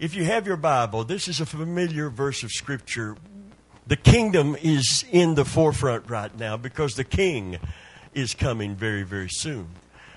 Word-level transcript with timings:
If 0.00 0.16
you 0.16 0.24
have 0.24 0.44
your 0.44 0.56
Bible, 0.56 1.04
this 1.04 1.28
is 1.28 1.40
a 1.40 1.46
familiar 1.46 2.10
verse 2.10 2.42
of 2.42 2.50
Scripture. 2.50 3.16
The 3.86 3.96
kingdom 3.96 4.56
is 4.60 5.04
in 5.12 5.36
the 5.36 5.44
forefront 5.44 6.10
right 6.10 6.36
now 6.36 6.56
because 6.56 6.94
the 6.94 7.04
king 7.04 7.58
is 8.12 8.34
coming 8.34 8.74
very, 8.74 9.04
very 9.04 9.28
soon. 9.28 9.68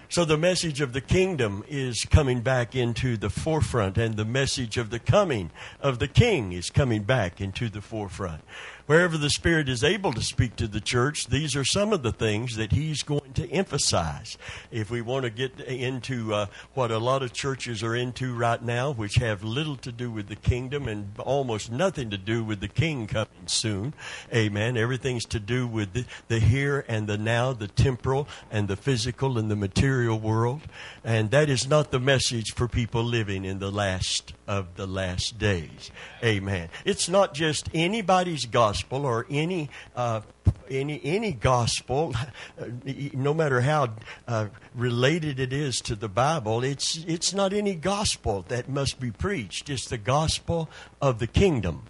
So 0.09 0.25
the 0.25 0.37
message 0.37 0.81
of 0.81 0.93
the 0.93 1.01
kingdom 1.01 1.63
is 1.67 2.05
coming 2.09 2.41
back 2.41 2.75
into 2.75 3.17
the 3.17 3.29
forefront, 3.29 3.99
and 3.99 4.15
the 4.15 4.25
message 4.25 4.77
of 4.77 4.89
the 4.89 4.99
coming 4.99 5.51
of 5.79 5.99
the 5.99 6.07
king 6.07 6.53
is 6.53 6.71
coming 6.71 7.03
back 7.03 7.39
into 7.39 7.69
the 7.69 7.81
forefront. 7.81 8.41
Wherever 8.87 9.17
the 9.17 9.29
Spirit 9.29 9.67
is 9.67 9.83
able 9.83 10.13
to 10.13 10.21
speak 10.21 10.55
to 10.55 10.65
the 10.65 10.79
church, 10.79 11.27
these 11.27 11.57
are 11.57 11.65
some 11.65 11.91
of 11.91 12.03
the 12.03 12.13
things 12.13 12.55
that 12.55 12.71
He's 12.71 13.03
going 13.03 13.33
to 13.33 13.51
emphasize. 13.51 14.37
If 14.71 14.89
we 14.89 15.01
want 15.01 15.25
to 15.25 15.29
get 15.29 15.59
into 15.59 16.33
uh, 16.33 16.45
what 16.73 16.89
a 16.89 16.97
lot 16.97 17.21
of 17.21 17.33
churches 17.33 17.83
are 17.83 17.93
into 17.93 18.33
right 18.33 18.63
now, 18.63 18.91
which 18.91 19.15
have 19.15 19.43
little 19.43 19.75
to 19.75 19.91
do 19.91 20.09
with 20.09 20.29
the 20.29 20.37
kingdom 20.37 20.87
and 20.87 21.09
almost 21.19 21.69
nothing 21.69 22.09
to 22.11 22.17
do 22.17 22.45
with 22.45 22.61
the 22.61 22.69
King 22.69 23.07
coming 23.07 23.47
soon, 23.47 23.93
amen. 24.33 24.77
Everything's 24.77 25.25
to 25.25 25.39
do 25.41 25.67
with 25.67 25.91
the, 25.91 26.05
the 26.29 26.39
here 26.39 26.85
and 26.87 27.07
the 27.07 27.17
now, 27.17 27.51
the 27.51 27.67
temporal 27.67 28.25
and 28.49 28.69
the 28.69 28.77
physical 28.77 29.37
and 29.37 29.51
the 29.51 29.57
material 29.57 30.17
world. 30.17 30.61
And 31.03 31.29
that 31.31 31.49
is 31.49 31.67
not 31.67 31.91
the 31.91 31.99
message 31.99 32.53
for 32.55 32.69
people 32.69 33.03
living 33.03 33.43
in 33.43 33.59
the 33.59 33.69
last 33.69 34.31
of 34.47 34.75
the 34.75 34.87
last 34.87 35.37
days. 35.37 35.91
Amen. 36.23 36.69
It's 36.85 37.09
not 37.09 37.33
just 37.33 37.69
anybody's 37.73 38.45
gospel 38.45 39.05
or 39.05 39.25
any 39.29 39.69
uh, 39.95 40.21
any 40.69 41.01
any 41.03 41.33
gospel, 41.33 42.13
no 43.13 43.33
matter 43.33 43.61
how 43.61 43.89
uh, 44.27 44.47
related 44.73 45.39
it 45.39 45.53
is 45.53 45.81
to 45.81 45.95
the 45.95 46.09
Bible. 46.09 46.63
It's 46.63 46.97
it's 47.07 47.33
not 47.33 47.53
any 47.53 47.75
gospel 47.75 48.45
that 48.47 48.69
must 48.69 48.99
be 48.99 49.11
preached. 49.11 49.69
It's 49.69 49.87
the 49.87 49.97
gospel 49.97 50.69
of 51.01 51.19
the 51.19 51.27
kingdom 51.27 51.83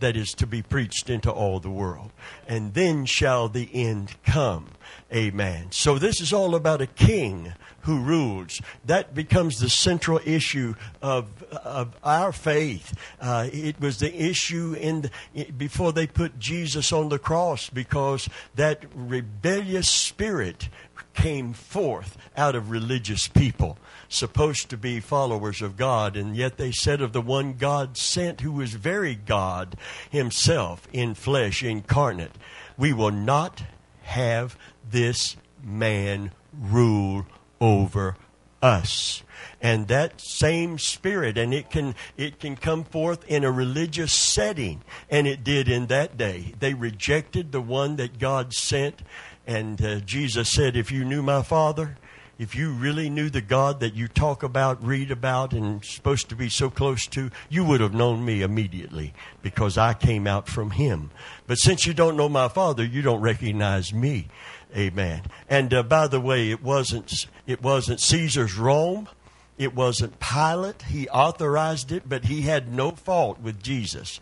that 0.00 0.16
is 0.16 0.32
to 0.32 0.46
be 0.46 0.62
preached 0.62 1.08
into 1.08 1.30
all 1.30 1.60
the 1.60 1.70
world. 1.70 2.12
And 2.46 2.74
then 2.74 3.06
shall 3.06 3.48
the 3.48 3.68
end 3.72 4.14
come. 4.24 4.66
Amen. 5.12 5.68
So 5.70 5.98
this 5.98 6.20
is 6.20 6.32
all 6.32 6.54
about 6.54 6.80
a 6.80 6.86
king 6.86 7.54
who 7.84 8.00
rules. 8.00 8.60
That 8.84 9.14
becomes 9.14 9.58
the 9.58 9.70
central 9.70 10.20
issue 10.24 10.74
of, 11.02 11.42
of 11.52 11.96
our 12.02 12.32
faith. 12.32 12.94
Uh, 13.20 13.48
it 13.52 13.80
was 13.80 13.98
the 13.98 14.14
issue 14.14 14.74
in 14.78 15.10
the, 15.34 15.44
before 15.52 15.92
they 15.92 16.06
put 16.06 16.38
Jesus 16.38 16.92
on 16.92 17.10
the 17.10 17.18
cross 17.18 17.68
because 17.70 18.28
that 18.54 18.84
rebellious 18.94 19.88
spirit 19.88 20.68
came 21.14 21.52
forth 21.52 22.16
out 22.36 22.54
of 22.54 22.70
religious 22.70 23.28
people, 23.28 23.78
supposed 24.08 24.68
to 24.70 24.76
be 24.76 24.98
followers 24.98 25.62
of 25.62 25.76
God, 25.76 26.16
and 26.16 26.34
yet 26.36 26.56
they 26.56 26.72
said 26.72 27.00
of 27.00 27.12
the 27.12 27.20
one 27.20 27.54
God 27.54 27.96
sent, 27.96 28.40
who 28.40 28.52
was 28.52 28.74
very 28.74 29.14
God 29.14 29.76
himself 30.10 30.88
in 30.92 31.14
flesh, 31.14 31.62
incarnate, 31.62 32.32
we 32.76 32.92
will 32.92 33.12
not 33.12 33.62
have 34.02 34.58
this 34.90 35.36
man 35.62 36.32
rule 36.52 37.26
over 37.64 38.14
us. 38.60 39.22
And 39.60 39.88
that 39.88 40.20
same 40.20 40.78
spirit 40.78 41.38
and 41.38 41.54
it 41.54 41.70
can 41.70 41.94
it 42.18 42.38
can 42.38 42.56
come 42.56 42.84
forth 42.84 43.24
in 43.26 43.42
a 43.42 43.50
religious 43.50 44.12
setting. 44.12 44.82
And 45.10 45.26
it 45.26 45.42
did 45.42 45.68
in 45.68 45.86
that 45.86 46.18
day. 46.18 46.54
They 46.58 46.74
rejected 46.74 47.50
the 47.52 47.62
one 47.62 47.96
that 47.96 48.18
god 48.18 48.52
sent. 48.52 49.02
And 49.46 49.82
uh, 49.82 50.00
jesus 50.00 50.50
said 50.52 50.76
if 50.76 50.92
you 50.92 51.04
knew 51.04 51.22
my 51.22 51.42
father 51.42 51.96
if 52.36 52.56
you 52.56 52.72
really 52.72 53.08
knew 53.08 53.30
the 53.30 53.40
god 53.40 53.80
that 53.80 53.94
you 53.94 54.08
talk 54.08 54.42
about 54.42 54.84
read 54.84 55.10
about 55.10 55.52
and 55.52 55.84
supposed 55.84 56.28
to 56.28 56.34
be 56.34 56.48
so 56.48 56.68
close 56.68 57.06
to 57.06 57.30
you 57.48 57.64
would 57.64 57.80
have 57.80 57.94
known 57.94 58.24
me 58.24 58.42
immediately 58.42 59.12
because 59.42 59.78
i 59.78 59.94
came 59.94 60.26
out 60.26 60.48
from 60.48 60.72
him. 60.72 61.10
But 61.46 61.56
since 61.56 61.86
you 61.86 61.94
don't 61.94 62.16
know 62.16 62.28
my 62.28 62.48
father 62.48 62.84
you 62.84 63.02
don't 63.02 63.20
recognize 63.20 63.92
me 63.92 64.28
Amen. 64.76 65.22
And 65.48 65.72
uh, 65.72 65.82
by 65.84 66.08
the 66.08 66.20
way, 66.20 66.50
it 66.50 66.62
wasn't 66.62 67.26
it 67.46 67.62
wasn't 67.62 68.00
Caesar's 68.00 68.56
Rome. 68.56 69.08
It 69.56 69.74
wasn't 69.74 70.18
Pilate. 70.18 70.82
He 70.82 71.08
authorized 71.08 71.92
it, 71.92 72.08
but 72.08 72.24
he 72.24 72.42
had 72.42 72.72
no 72.72 72.90
fault 72.90 73.40
with 73.40 73.62
Jesus. 73.62 74.20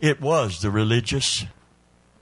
It 0.00 0.20
was 0.20 0.60
the 0.60 0.72
religious 0.72 1.44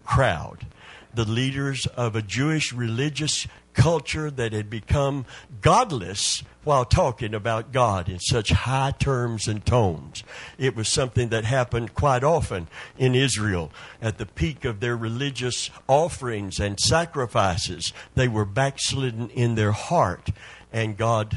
crowd, 0.05 0.67
the 1.15 1.25
leaders 1.25 1.87
of 1.87 2.15
a 2.15 2.23
Jewish 2.23 2.73
religious 2.73 3.47
culture 3.73 4.31
that 4.31 4.53
had 4.53 4.69
become 4.69 5.25
godless 5.61 6.43
while 6.65 6.85
talking 6.85 7.35
about 7.35 7.73
God 7.73 8.09
in 8.09 8.19
such 8.19 8.51
high 8.51 8.93
terms 8.99 9.49
and 9.49 9.65
tones. 9.65 10.23
It 10.59 10.77
was 10.77 10.89
something 10.89 11.29
that 11.31 11.45
happened 11.45 11.95
quite 11.95 12.23
often 12.23 12.69
in 12.99 13.15
Israel. 13.15 13.73
At 14.03 14.19
the 14.19 14.27
peak 14.27 14.65
of 14.65 14.81
their 14.81 14.97
religious 14.97 15.71
offerings 15.89 16.61
and 16.61 16.79
sacrifices, 16.79 17.93
they 18.15 18.29
were 18.29 18.45
backslidden 18.45 19.31
in 19.31 19.55
their 19.55 19.73
heart, 19.73 20.31
and 20.73 20.97
God 20.97 21.37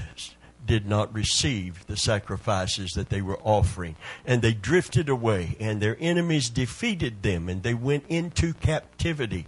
did 0.66 0.86
not 0.86 1.14
receive 1.14 1.86
the 1.88 1.98
sacrifices 1.98 2.92
that 2.92 3.10
they 3.10 3.22
were 3.22 3.40
offering. 3.44 3.96
And 4.26 4.42
they 4.42 4.54
drifted 4.54 5.10
away, 5.10 5.56
and 5.60 5.82
their 5.82 5.98
enemies 6.00 6.50
defeated 6.50 7.24
them, 7.24 7.50
and 7.50 7.64
they 7.64 7.74
went 7.74 8.06
into 8.10 8.54
captivity. 8.54 9.46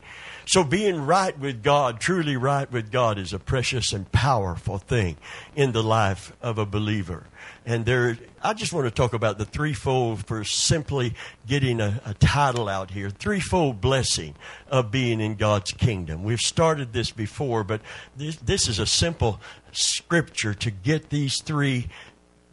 So 0.47 0.63
being 0.63 1.05
right 1.05 1.37
with 1.37 1.63
God, 1.63 1.99
truly 1.99 2.37
right 2.37 2.71
with 2.71 2.91
God, 2.91 3.17
is 3.17 3.33
a 3.33 3.39
precious 3.39 3.93
and 3.93 4.11
powerful 4.11 4.77
thing 4.77 5.17
in 5.55 5.71
the 5.71 5.83
life 5.83 6.33
of 6.41 6.57
a 6.57 6.65
believer. 6.65 7.23
And 7.65 7.83
there, 7.83 8.17
I 8.43 8.53
just 8.53 8.73
want 8.73 8.85
to 8.85 8.91
talk 8.91 9.13
about 9.13 9.39
the 9.39 9.45
threefold 9.45 10.27
for 10.27 10.43
simply 10.43 11.15
getting 11.47 11.81
a, 11.81 11.99
a 12.05 12.13
title 12.13 12.69
out 12.69 12.91
here. 12.91 13.09
Threefold 13.09 13.81
blessing 13.81 14.35
of 14.67 14.91
being 14.91 15.19
in 15.19 15.33
God's 15.35 15.71
kingdom. 15.71 16.23
We've 16.23 16.39
started 16.39 16.93
this 16.93 17.09
before, 17.09 17.63
but 17.63 17.81
this, 18.15 18.35
this 18.35 18.67
is 18.67 18.77
a 18.77 18.85
simple 18.85 19.41
scripture 19.71 20.53
to 20.53 20.69
get 20.69 21.09
these 21.09 21.41
three 21.41 21.87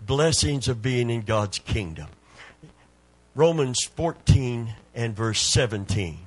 blessings 0.04 0.66
of 0.66 0.80
being 0.80 1.10
in 1.10 1.22
God's 1.22 1.58
kingdom. 1.58 2.08
Romans 3.34 3.84
14 3.84 4.74
and 4.94 5.14
verse 5.14 5.40
17. 5.52 6.18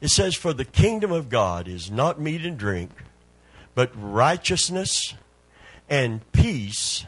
It 0.00 0.08
says, 0.08 0.34
For 0.34 0.54
the 0.54 0.64
kingdom 0.64 1.12
of 1.12 1.28
God 1.28 1.68
is 1.68 1.90
not 1.90 2.18
meat 2.18 2.46
and 2.46 2.56
drink, 2.56 2.90
but 3.74 3.90
righteousness 3.94 5.14
and 5.90 6.20
peace 6.32 7.04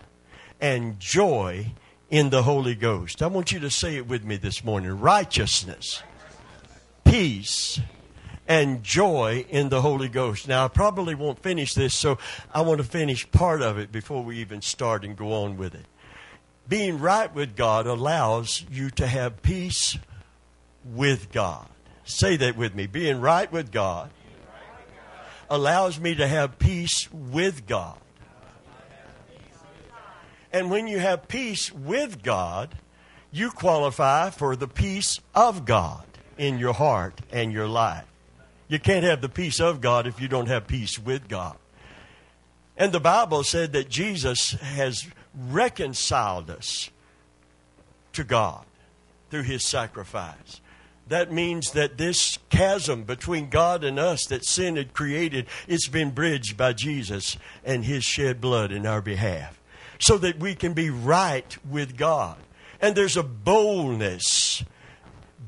and 0.63 0.99
joy 1.01 1.73
in 2.09 2.31
the 2.31 2.45
Holy 2.45 2.77
Ghost. 2.77 3.21
I 3.21 3.27
want 3.27 3.51
you 3.51 3.59
to 3.61 3.71
say 3.71 3.97
it 3.97 4.07
with 4.07 4.25
me 4.25 4.37
this 4.37 4.65
morning 4.65 4.99
righteousness, 5.01 6.03
peace, 7.05 7.81
and 8.47 8.83
joy 8.85 9.45
in 9.51 9.71
the 9.71 9.83
Holy 9.83 10.09
Ghost. 10.09 10.47
Now, 10.47 10.65
I 10.65 10.69
probably 10.69 11.17
won't 11.17 11.43
finish 11.43 11.75
this, 11.75 11.99
so 11.99 12.17
I 12.55 12.61
want 12.61 12.79
to 12.79 12.85
finish 12.85 13.29
part 13.33 13.61
of 13.61 13.77
it 13.77 13.91
before 13.91 14.23
we 14.23 14.39
even 14.39 14.63
start 14.63 15.05
and 15.05 15.17
go 15.17 15.33
on 15.33 15.57
with 15.57 15.75
it. 15.75 15.85
Being 16.69 17.01
right 17.01 17.35
with 17.35 17.57
God 17.57 17.89
allows 17.89 18.65
you 18.71 18.91
to 18.91 19.07
have 19.07 19.43
peace 19.43 19.99
with 20.85 21.33
God. 21.33 21.67
Say 22.05 22.37
that 22.37 22.57
with 22.57 22.75
me. 22.75 22.87
Being 22.87 23.21
right 23.21 23.51
with 23.51 23.73
God 23.73 24.11
allows 25.51 25.99
me 25.99 26.15
to 26.15 26.27
have 26.27 26.59
peace 26.61 27.09
with 27.13 27.67
God. 27.67 27.99
And 30.53 30.71
when 30.71 30.87
you 30.87 30.99
have 30.99 31.29
peace 31.29 31.73
with 31.73 32.23
God, 32.23 32.75
you 33.31 33.51
qualify 33.51 34.31
for 34.31 34.55
the 34.55 34.69
peace 34.69 35.19
of 35.35 35.65
God 35.65 36.05
in 36.37 36.59
your 36.59 36.75
heart 36.75 37.21
and 37.33 37.53
your 37.53 37.69
life. 37.69 38.05
You 38.69 38.79
can't 38.79 39.05
have 39.05 39.21
the 39.21 39.29
peace 39.29 39.61
of 39.61 39.81
God 39.81 40.07
if 40.07 40.21
you 40.21 40.29
don't 40.29 40.49
have 40.49 40.67
peace 40.67 40.99
with 40.99 41.29
God. 41.29 41.57
And 42.77 42.93
the 42.93 43.01
Bible 43.01 43.45
said 43.45 43.73
that 43.73 43.89
Jesus 43.89 44.53
has 44.53 45.07
reconciled 45.35 46.51
us 46.51 46.91
to 48.13 48.25
God 48.25 48.65
through 49.31 49.43
his 49.43 49.65
sacrifice 49.65 50.61
that 51.09 51.33
means 51.33 51.73
that 51.73 51.99
this 51.99 52.39
chasm 52.49 53.05
between 53.05 53.51
God 53.51 53.85
and 53.85 53.99
us 53.99 54.25
that 54.27 54.47
sin 54.47 54.77
had 54.77 54.95
created, 54.95 55.47
it's 55.69 55.89
been 55.89 56.11
bridged 56.11 56.57
by 56.57 56.73
Jesus 56.73 57.37
and 57.65 57.85
his 57.85 58.03
shed 58.03 58.41
blood 58.41 58.73
in 58.73 58.87
our 58.87 59.03
behalf. 59.03 59.61
So 60.03 60.19
that 60.19 60.39
we 60.39 60.55
can 60.55 60.75
be 60.75 60.91
right 60.91 61.57
with 61.65 61.97
God. 61.97 62.37
And 62.81 62.97
there's 62.97 63.17
a 63.17 63.23
boldness, 63.23 64.65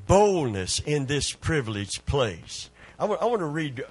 boldness 0.06 0.78
in 0.78 1.06
this 1.06 1.32
privileged 1.32 2.06
place. 2.06 2.70
I 2.98 3.06
want, 3.06 3.20
I 3.20 3.24
want 3.24 3.40
to 3.40 3.46
read 3.46 3.84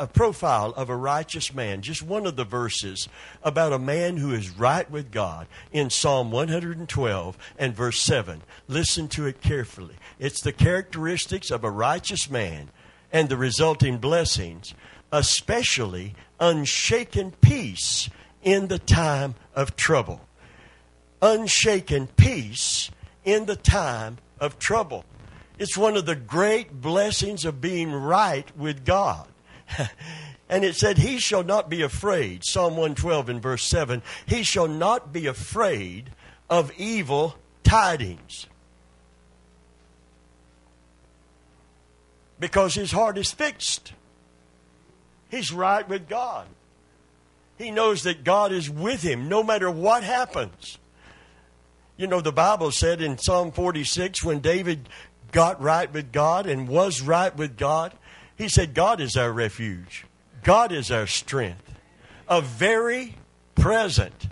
a 0.00 0.06
profile 0.06 0.70
of 0.70 0.88
a 0.88 0.96
righteous 0.96 1.52
man, 1.52 1.82
just 1.82 2.02
one 2.02 2.24
of 2.24 2.34
the 2.34 2.44
verses 2.44 3.06
about 3.42 3.74
a 3.74 3.78
man 3.78 4.16
who 4.16 4.32
is 4.32 4.48
right 4.48 4.90
with 4.90 5.12
God 5.12 5.46
in 5.72 5.90
Psalm 5.90 6.30
112 6.30 7.38
and 7.58 7.76
verse 7.76 8.00
7. 8.00 8.40
Listen 8.66 9.08
to 9.08 9.26
it 9.26 9.42
carefully. 9.42 9.96
It's 10.18 10.40
the 10.40 10.54
characteristics 10.54 11.50
of 11.50 11.64
a 11.64 11.70
righteous 11.70 12.30
man 12.30 12.70
and 13.12 13.28
the 13.28 13.36
resulting 13.36 13.98
blessings, 13.98 14.72
especially 15.12 16.14
unshaken 16.40 17.32
peace 17.42 18.08
in 18.42 18.68
the 18.68 18.78
time 18.78 19.34
of 19.54 19.76
trouble. 19.76 20.20
Unshaken 21.22 22.08
peace 22.16 22.90
in 23.24 23.46
the 23.46 23.56
time 23.56 24.18
of 24.38 24.58
trouble. 24.58 25.04
It's 25.58 25.76
one 25.76 25.96
of 25.96 26.06
the 26.06 26.16
great 26.16 26.80
blessings 26.80 27.44
of 27.44 27.60
being 27.60 27.92
right 27.92 28.50
with 28.56 28.84
God. 28.84 29.28
and 30.48 30.64
it 30.64 30.74
said, 30.74 30.96
He 30.96 31.18
shall 31.18 31.44
not 31.44 31.68
be 31.68 31.82
afraid. 31.82 32.44
Psalm 32.44 32.72
112 32.72 33.28
and 33.28 33.42
verse 33.42 33.64
7 33.64 34.02
He 34.24 34.42
shall 34.42 34.68
not 34.68 35.12
be 35.12 35.26
afraid 35.26 36.10
of 36.48 36.72
evil 36.78 37.36
tidings. 37.62 38.46
Because 42.38 42.74
his 42.74 42.90
heart 42.90 43.18
is 43.18 43.30
fixed. 43.30 43.92
He's 45.30 45.52
right 45.52 45.86
with 45.86 46.08
God. 46.08 46.46
He 47.60 47.70
knows 47.70 48.04
that 48.04 48.24
God 48.24 48.52
is 48.52 48.70
with 48.70 49.02
him 49.02 49.28
no 49.28 49.42
matter 49.42 49.70
what 49.70 50.02
happens. 50.02 50.78
You 51.98 52.06
know, 52.06 52.22
the 52.22 52.32
Bible 52.32 52.70
said 52.70 53.02
in 53.02 53.18
Psalm 53.18 53.52
46 53.52 54.24
when 54.24 54.38
David 54.38 54.88
got 55.30 55.60
right 55.60 55.92
with 55.92 56.10
God 56.10 56.46
and 56.46 56.66
was 56.66 57.02
right 57.02 57.36
with 57.36 57.58
God, 57.58 57.92
he 58.34 58.48
said, 58.48 58.72
God 58.72 58.98
is 58.98 59.14
our 59.14 59.30
refuge, 59.30 60.06
God 60.42 60.72
is 60.72 60.90
our 60.90 61.06
strength, 61.06 61.74
a 62.30 62.40
very 62.40 63.16
present. 63.56 64.28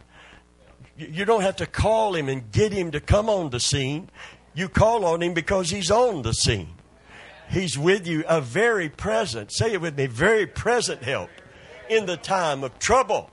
You 0.96 1.26
don't 1.26 1.42
have 1.42 1.56
to 1.56 1.66
call 1.66 2.14
him 2.14 2.30
and 2.30 2.50
get 2.50 2.72
him 2.72 2.92
to 2.92 3.00
come 3.00 3.28
on 3.28 3.50
the 3.50 3.60
scene. 3.60 4.08
You 4.54 4.70
call 4.70 5.04
on 5.04 5.22
him 5.22 5.34
because 5.34 5.68
he's 5.68 5.90
on 5.90 6.22
the 6.22 6.32
scene. 6.32 6.76
He's 7.50 7.76
with 7.76 8.06
you, 8.06 8.24
a 8.26 8.40
very 8.40 8.88
present, 8.88 9.52
say 9.52 9.74
it 9.74 9.82
with 9.82 9.98
me, 9.98 10.06
very 10.06 10.46
present 10.46 11.02
help 11.02 11.28
in 11.90 12.06
the 12.06 12.16
time 12.16 12.64
of 12.64 12.78
trouble. 12.78 13.30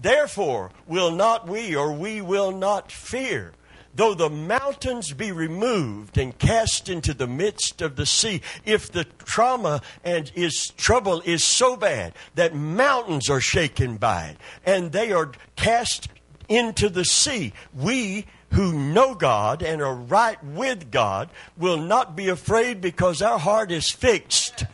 Therefore, 0.00 0.70
will 0.86 1.10
not 1.10 1.48
we 1.48 1.74
or 1.74 1.92
we 1.92 2.20
will 2.20 2.52
not 2.52 2.92
fear, 2.92 3.52
though 3.94 4.14
the 4.14 4.30
mountains 4.30 5.12
be 5.12 5.32
removed 5.32 6.16
and 6.16 6.38
cast 6.38 6.88
into 6.88 7.12
the 7.12 7.26
midst 7.26 7.82
of 7.82 7.96
the 7.96 8.06
sea. 8.06 8.40
If 8.64 8.92
the 8.92 9.04
trauma 9.04 9.82
and 10.04 10.30
is 10.34 10.72
trouble 10.76 11.20
is 11.24 11.42
so 11.42 11.76
bad 11.76 12.14
that 12.36 12.54
mountains 12.54 13.28
are 13.28 13.40
shaken 13.40 13.96
by 13.96 14.26
it 14.26 14.36
and 14.64 14.92
they 14.92 15.10
are 15.10 15.32
cast 15.56 16.08
into 16.48 16.88
the 16.88 17.04
sea, 17.04 17.52
we 17.74 18.26
who 18.52 18.72
know 18.72 19.14
God 19.14 19.62
and 19.62 19.82
are 19.82 19.94
right 19.94 20.42
with 20.42 20.90
God 20.90 21.28
will 21.56 21.76
not 21.76 22.16
be 22.16 22.28
afraid 22.28 22.80
because 22.80 23.20
our 23.20 23.38
heart 23.38 23.70
is 23.70 23.90
fixed, 23.90 24.64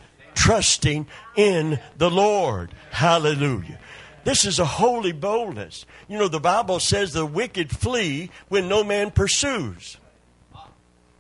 trusting 0.44 1.06
in 1.37 1.81
the 1.96 2.11
Lord. 2.11 2.70
Hallelujah. 2.91 3.79
This 4.25 4.44
is 4.44 4.58
a 4.58 4.67
holy 4.67 5.12
boldness. 5.12 5.87
You 6.06 6.19
know, 6.19 6.29
the 6.29 6.38
Bible 6.38 6.81
says 6.81 7.14
the 7.14 7.25
wicked 7.25 7.70
flee 7.70 8.31
when 8.49 8.69
no 8.69 8.85
man 8.85 9.11
pursues. 9.11 9.96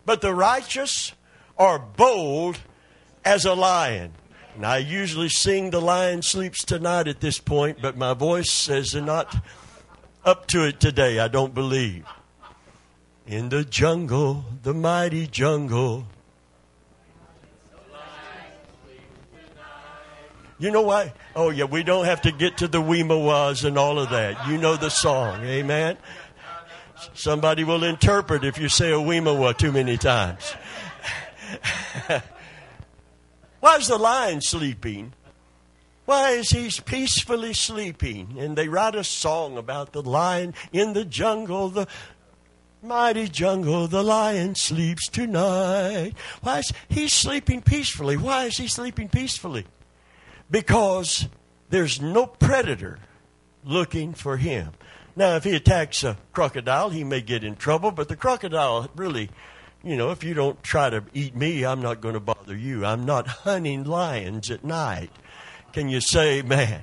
But 0.04 0.20
the 0.20 0.34
righteous 0.34 1.14
are 1.58 1.78
bold 1.78 2.58
as 3.24 3.46
a 3.46 3.54
lion. 3.54 4.12
And 4.56 4.66
I 4.66 4.76
usually 4.76 5.30
sing 5.30 5.70
The 5.70 5.80
Lion 5.80 6.20
Sleeps 6.20 6.62
Tonight 6.62 7.08
at 7.08 7.20
this 7.22 7.38
point, 7.38 7.78
but 7.80 7.96
my 7.96 8.12
voice 8.12 8.50
says 8.50 8.94
not 8.94 9.34
up 10.22 10.46
to 10.48 10.66
it 10.66 10.80
today, 10.80 11.18
I 11.18 11.28
don't 11.28 11.54
believe. 11.54 12.04
In 13.26 13.48
the 13.48 13.64
jungle, 13.64 14.44
the 14.62 14.74
mighty 14.74 15.26
jungle. 15.26 16.04
You 20.58 20.70
know 20.70 20.82
why? 20.82 21.12
Oh, 21.34 21.50
yeah, 21.50 21.64
we 21.64 21.82
don't 21.82 22.04
have 22.04 22.22
to 22.22 22.32
get 22.32 22.58
to 22.58 22.68
the 22.68 22.80
Weemawas 22.80 23.64
and 23.64 23.76
all 23.76 23.98
of 23.98 24.10
that. 24.10 24.48
You 24.48 24.56
know 24.56 24.76
the 24.76 24.90
song. 24.90 25.42
Amen? 25.44 25.96
Somebody 27.14 27.64
will 27.64 27.82
interpret 27.82 28.44
if 28.44 28.58
you 28.58 28.68
say 28.68 28.92
a 28.92 28.96
Weemawa 28.96 29.56
too 29.56 29.72
many 29.72 29.96
times. 29.96 30.54
why 33.60 33.76
is 33.76 33.88
the 33.88 33.98
lion 33.98 34.40
sleeping? 34.40 35.12
Why 36.04 36.30
is 36.32 36.50
he 36.50 36.70
peacefully 36.84 37.52
sleeping? 37.52 38.36
And 38.38 38.56
they 38.56 38.68
write 38.68 38.94
a 38.94 39.04
song 39.04 39.58
about 39.58 39.92
the 39.92 40.02
lion 40.02 40.54
in 40.72 40.92
the 40.92 41.04
jungle, 41.04 41.68
the 41.68 41.88
Mighty 42.84 43.28
jungle, 43.28 43.88
the 43.88 44.02
lion 44.02 44.54
sleeps 44.54 45.08
tonight. 45.08 46.12
Why 46.42 46.58
is 46.58 46.70
he 46.90 47.08
sleeping 47.08 47.62
peacefully? 47.62 48.18
Why 48.18 48.44
is 48.44 48.58
he 48.58 48.68
sleeping 48.68 49.08
peacefully? 49.08 49.64
Because 50.50 51.28
there's 51.70 52.00
no 52.00 52.26
predator 52.26 52.98
looking 53.64 54.14
for 54.14 54.36
him. 54.36 54.72
Now, 55.16 55.36
if 55.36 55.44
he 55.44 55.54
attacks 55.54 56.02
a 56.02 56.16
crocodile, 56.32 56.90
he 56.90 57.04
may 57.04 57.20
get 57.20 57.44
in 57.44 57.56
trouble, 57.56 57.92
but 57.92 58.08
the 58.08 58.16
crocodile 58.16 58.90
really, 58.96 59.30
you 59.82 59.96
know, 59.96 60.10
if 60.10 60.24
you 60.24 60.34
don't 60.34 60.62
try 60.62 60.90
to 60.90 61.04
eat 61.14 61.36
me, 61.36 61.64
I'm 61.64 61.80
not 61.80 62.00
going 62.00 62.14
to 62.14 62.20
bother 62.20 62.56
you. 62.56 62.84
I'm 62.84 63.06
not 63.06 63.26
hunting 63.28 63.84
lions 63.84 64.50
at 64.50 64.64
night. 64.64 65.10
Can 65.72 65.88
you 65.88 66.00
say, 66.00 66.42
man? 66.42 66.82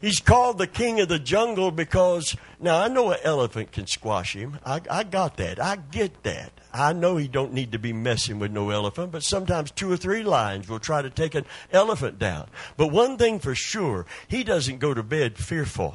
He's 0.00 0.20
called 0.20 0.58
the 0.58 0.66
king 0.66 1.00
of 1.00 1.08
the 1.08 1.18
jungle 1.18 1.70
because, 1.70 2.36
now 2.60 2.78
I 2.78 2.88
know 2.88 3.12
an 3.12 3.20
elephant 3.22 3.72
can 3.72 3.86
squash 3.86 4.34
him. 4.34 4.58
I, 4.64 4.80
I 4.90 5.04
got 5.04 5.36
that. 5.38 5.62
I 5.62 5.76
get 5.76 6.22
that. 6.24 6.53
I 6.74 6.92
know 6.92 7.16
he 7.16 7.28
don't 7.28 7.52
need 7.52 7.70
to 7.72 7.78
be 7.78 7.92
messing 7.92 8.40
with 8.40 8.50
no 8.50 8.70
elephant, 8.70 9.12
but 9.12 9.22
sometimes 9.22 9.70
two 9.70 9.92
or 9.92 9.96
three 9.96 10.24
lions 10.24 10.68
will 10.68 10.80
try 10.80 11.02
to 11.02 11.08
take 11.08 11.36
an 11.36 11.46
elephant 11.72 12.18
down. 12.18 12.48
But 12.76 12.88
one 12.88 13.16
thing 13.16 13.38
for 13.38 13.54
sure, 13.54 14.06
he 14.26 14.42
doesn't 14.42 14.80
go 14.80 14.92
to 14.92 15.04
bed 15.04 15.38
fearful 15.38 15.94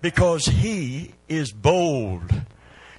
because 0.00 0.46
he 0.46 1.12
is 1.28 1.52
bold. 1.52 2.32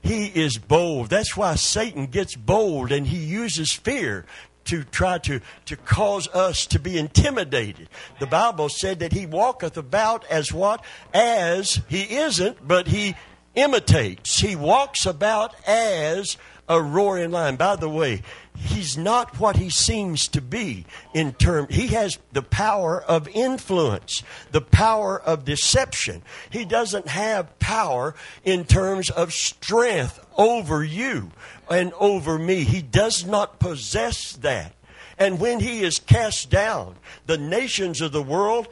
He 0.04 0.28
is 0.28 0.60
bold. 0.60 1.10
That's 1.10 1.36
why 1.36 1.56
Satan 1.56 2.06
gets 2.06 2.36
bold 2.36 2.92
and 2.92 3.08
he 3.08 3.18
uses 3.18 3.74
fear 3.74 4.26
to 4.66 4.84
try 4.84 5.18
to, 5.20 5.42
to 5.66 5.76
cause 5.76 6.28
us 6.30 6.68
to 6.68 6.80
be 6.80 7.00
intimidated. 7.00 7.90
The 8.20 8.28
Bible 8.28 8.70
said 8.70 9.00
that 9.00 9.14
he 9.14 9.26
walketh 9.26 9.76
about 9.76 10.24
as 10.26 10.54
what? 10.54 10.84
As 11.14 11.82
he 11.88 12.16
isn't, 12.16 12.68
but 12.68 12.88
he 12.88 13.16
imitates. 13.56 14.40
He 14.40 14.56
walks 14.56 15.06
about 15.06 15.56
as 15.68 16.38
a 16.68 16.82
roaring 16.82 17.32
lion. 17.32 17.56
By 17.56 17.76
the 17.76 17.90
way, 17.90 18.22
he's 18.56 18.98
not 18.98 19.40
what 19.40 19.58
he 19.58 19.70
seems 19.70 20.28
to 20.30 20.42
be 20.42 20.86
in 21.14 21.34
term 21.34 21.68
he 21.70 21.88
has 21.88 22.18
the 22.32 22.42
power 22.42 23.02
of 23.04 23.28
influence 23.28 24.24
the 24.52 24.62
power 24.62 25.22
of 25.22 25.44
deception 25.44 26.22
he 26.50 26.64
doesn't 26.64 27.08
have 27.08 27.60
power 27.60 28.16
in 28.46 28.64
terms 28.64 29.10
of 29.10 29.34
strength 29.34 30.26
over 30.38 30.84
you 30.84 31.32
and 31.70 31.94
over 31.94 32.38
me. 32.38 32.64
He 32.64 32.82
does 32.82 33.26
not 33.26 33.60
possess 33.60 34.34
that. 34.38 34.74
And 35.18 35.40
when 35.40 35.60
he 35.60 35.84
is 35.84 36.00
cast 36.00 36.50
down, 36.50 36.96
the 37.26 37.38
nations 37.38 38.02
of 38.02 38.12
the 38.12 38.24
world 38.24 38.68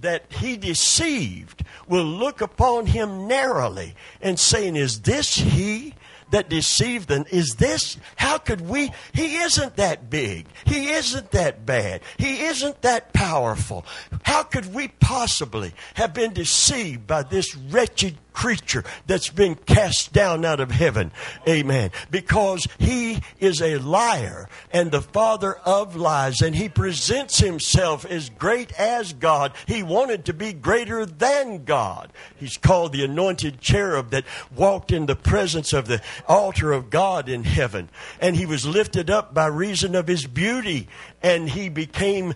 that 0.00 0.24
he 0.32 0.56
deceived 0.56 1.64
will 1.88 2.04
look 2.04 2.40
upon 2.40 2.86
him 2.86 3.26
narrowly 3.26 3.94
and 4.22 4.38
saying, 4.38 4.76
Is 4.76 5.00
this 5.00 5.34
he? 5.36 5.94
That 6.30 6.48
deceived 6.48 7.08
them 7.08 7.24
is 7.30 7.56
this. 7.56 7.96
How 8.16 8.38
could 8.38 8.60
we? 8.62 8.92
He 9.12 9.36
isn't 9.36 9.76
that 9.76 10.10
big. 10.10 10.46
He 10.64 10.90
isn't 10.90 11.30
that 11.32 11.64
bad. 11.64 12.02
He 12.16 12.42
isn't 12.42 12.82
that 12.82 13.12
powerful. 13.12 13.84
How 14.22 14.42
could 14.42 14.74
we 14.74 14.88
possibly 14.88 15.72
have 15.94 16.14
been 16.14 16.32
deceived 16.32 17.06
by 17.06 17.22
this 17.22 17.56
wretched 17.56 18.16
creature 18.38 18.84
that's 19.08 19.30
been 19.30 19.56
cast 19.56 20.12
down 20.12 20.44
out 20.44 20.60
of 20.60 20.70
heaven. 20.70 21.10
Amen. 21.48 21.90
Because 22.08 22.68
he 22.78 23.18
is 23.40 23.60
a 23.60 23.78
liar 23.78 24.48
and 24.72 24.92
the 24.92 25.02
father 25.02 25.56
of 25.64 25.96
lies, 25.96 26.40
and 26.40 26.54
he 26.54 26.68
presents 26.68 27.40
himself 27.40 28.04
as 28.04 28.30
great 28.30 28.72
as 28.78 29.12
God. 29.12 29.52
He 29.66 29.82
wanted 29.82 30.24
to 30.26 30.32
be 30.32 30.52
greater 30.52 31.04
than 31.04 31.64
God. 31.64 32.12
He's 32.36 32.56
called 32.56 32.92
the 32.92 33.02
anointed 33.04 33.60
cherub 33.60 34.10
that 34.10 34.24
walked 34.54 34.92
in 34.92 35.06
the 35.06 35.16
presence 35.16 35.72
of 35.72 35.88
the 35.88 36.00
altar 36.28 36.72
of 36.72 36.90
God 36.90 37.28
in 37.28 37.42
heaven. 37.42 37.88
And 38.20 38.36
he 38.36 38.46
was 38.46 38.64
lifted 38.64 39.10
up 39.10 39.34
by 39.34 39.48
reason 39.48 39.96
of 39.96 40.06
his 40.06 40.28
beauty, 40.28 40.86
and 41.24 41.50
he 41.50 41.68
became 41.68 42.34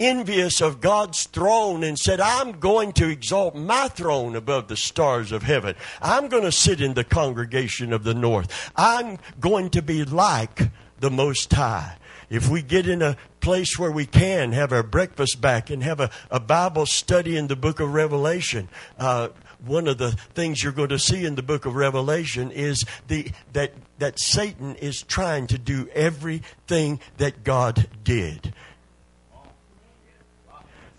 envious 0.00 0.60
of 0.60 0.80
God's 0.80 1.24
throne 1.24 1.84
and 1.84 1.98
said, 1.98 2.20
I'm 2.20 2.58
going 2.58 2.92
to 2.94 3.08
exalt 3.08 3.54
my 3.54 3.88
throne 3.88 4.34
above 4.34 4.66
the 4.66 4.76
stars 4.76 5.30
of 5.30 5.42
heaven. 5.44 5.76
I'm 6.00 6.28
going 6.28 6.44
to 6.44 6.52
sit 6.52 6.80
in 6.80 6.94
the 6.94 7.04
congregation 7.04 7.92
of 7.92 8.02
the 8.02 8.14
north. 8.14 8.72
I'm 8.74 9.18
going 9.38 9.70
to 9.70 9.82
be 9.82 10.04
like 10.04 10.70
the 10.98 11.10
Most 11.10 11.52
High. 11.52 11.98
If 12.30 12.48
we 12.48 12.62
get 12.62 12.88
in 12.88 13.02
a 13.02 13.16
place 13.40 13.78
where 13.78 13.90
we 13.90 14.06
can 14.06 14.52
have 14.52 14.72
our 14.72 14.84
breakfast 14.84 15.40
back 15.40 15.68
and 15.68 15.82
have 15.82 15.98
a, 15.98 16.10
a 16.30 16.38
Bible 16.38 16.86
study 16.86 17.36
in 17.36 17.48
the 17.48 17.56
book 17.56 17.80
of 17.80 17.92
Revelation, 17.92 18.68
uh, 18.98 19.28
one 19.64 19.88
of 19.88 19.98
the 19.98 20.12
things 20.12 20.62
you're 20.62 20.72
going 20.72 20.90
to 20.90 20.98
see 20.98 21.24
in 21.24 21.34
the 21.34 21.42
book 21.42 21.66
of 21.66 21.74
Revelation 21.74 22.50
is 22.50 22.84
the, 23.08 23.30
that, 23.52 23.72
that 23.98 24.18
Satan 24.18 24.76
is 24.76 25.02
trying 25.02 25.48
to 25.48 25.58
do 25.58 25.88
everything 25.92 27.00
that 27.18 27.44
God 27.44 27.88
did. 28.04 28.54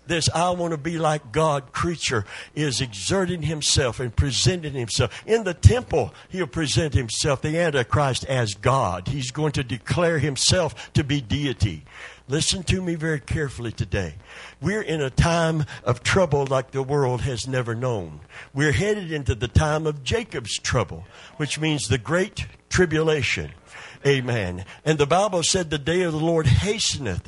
This 0.06 0.28
I 0.30 0.50
want 0.50 0.72
to 0.72 0.78
be 0.78 0.98
like 0.98 1.32
God 1.32 1.72
creature 1.72 2.24
is 2.54 2.80
exerting 2.80 3.42
himself 3.42 4.00
and 4.00 4.14
presenting 4.14 4.74
himself. 4.74 5.22
In 5.26 5.44
the 5.44 5.54
temple, 5.54 6.12
he'll 6.28 6.46
present 6.46 6.94
himself, 6.94 7.42
the 7.42 7.58
Antichrist, 7.58 8.24
as 8.24 8.54
God. 8.54 9.08
He's 9.08 9.30
going 9.30 9.52
to 9.52 9.64
declare 9.64 10.18
himself 10.18 10.92
to 10.94 11.04
be 11.04 11.20
deity. 11.20 11.84
Listen 12.28 12.62
to 12.64 12.80
me 12.80 12.94
very 12.94 13.20
carefully 13.20 13.72
today. 13.72 14.14
We're 14.60 14.82
in 14.82 15.02
a 15.02 15.10
time 15.10 15.64
of 15.84 16.02
trouble 16.02 16.46
like 16.46 16.70
the 16.70 16.82
world 16.82 17.22
has 17.22 17.46
never 17.46 17.74
known. 17.74 18.20
We're 18.54 18.72
headed 18.72 19.12
into 19.12 19.34
the 19.34 19.48
time 19.48 19.86
of 19.86 20.02
Jacob's 20.02 20.58
trouble, 20.58 21.04
which 21.36 21.60
means 21.60 21.88
the 21.88 21.98
great 21.98 22.46
tribulation. 22.68 23.52
Amen. 24.06 24.64
And 24.84 24.98
the 24.98 25.06
Bible 25.06 25.42
said 25.42 25.70
the 25.70 25.78
day 25.78 26.02
of 26.02 26.12
the 26.12 26.18
Lord 26.18 26.46
hasteneth. 26.46 27.26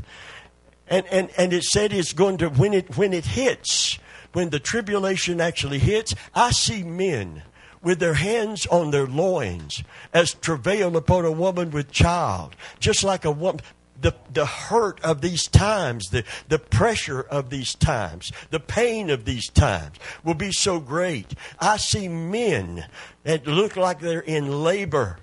And, 0.88 1.06
and, 1.06 1.30
and 1.36 1.52
it 1.52 1.64
said 1.64 1.92
it's 1.92 2.12
going 2.12 2.38
to, 2.38 2.48
when 2.48 2.74
it, 2.74 2.96
when 2.96 3.12
it 3.12 3.24
hits, 3.24 3.98
when 4.32 4.50
the 4.50 4.60
tribulation 4.60 5.40
actually 5.40 5.78
hits, 5.78 6.14
I 6.34 6.50
see 6.50 6.82
men 6.82 7.42
with 7.82 8.00
their 8.00 8.14
hands 8.14 8.66
on 8.66 8.90
their 8.90 9.06
loins 9.06 9.82
as 10.12 10.34
travail 10.34 10.96
upon 10.96 11.24
a 11.24 11.32
woman 11.32 11.70
with 11.70 11.90
child. 11.90 12.56
Just 12.80 13.04
like 13.04 13.24
a 13.24 13.30
woman, 13.30 13.60
the, 14.00 14.14
the 14.32 14.46
hurt 14.46 15.00
of 15.02 15.20
these 15.20 15.46
times, 15.46 16.08
the, 16.10 16.24
the 16.48 16.58
pressure 16.58 17.20
of 17.20 17.50
these 17.50 17.74
times, 17.74 18.32
the 18.50 18.60
pain 18.60 19.10
of 19.10 19.24
these 19.24 19.48
times 19.50 19.96
will 20.24 20.34
be 20.34 20.52
so 20.52 20.80
great. 20.80 21.34
I 21.60 21.76
see 21.76 22.08
men 22.08 22.86
that 23.22 23.46
look 23.46 23.76
like 23.76 24.00
they're 24.00 24.20
in 24.20 24.64
labor 24.64 25.18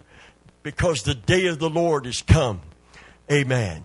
because 0.64 1.04
the 1.04 1.16
day 1.16 1.48
of 1.48 1.60
the 1.60 1.70
Lord 1.70 2.06
is 2.06 2.22
come. 2.22 2.62
Amen. 3.32 3.84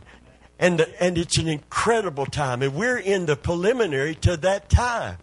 And, 0.59 0.81
and 1.01 1.19
it's 1.19 1.39
an 1.39 1.49
incredible 1.49 2.27
time. 2.27 2.63
And 2.63 2.75
we're 2.75 2.99
in 2.99 3.27
the 3.27 3.37
preliminary 3.37 4.15
to 4.17 4.37
that 4.39 4.71
time. 4.71 5.19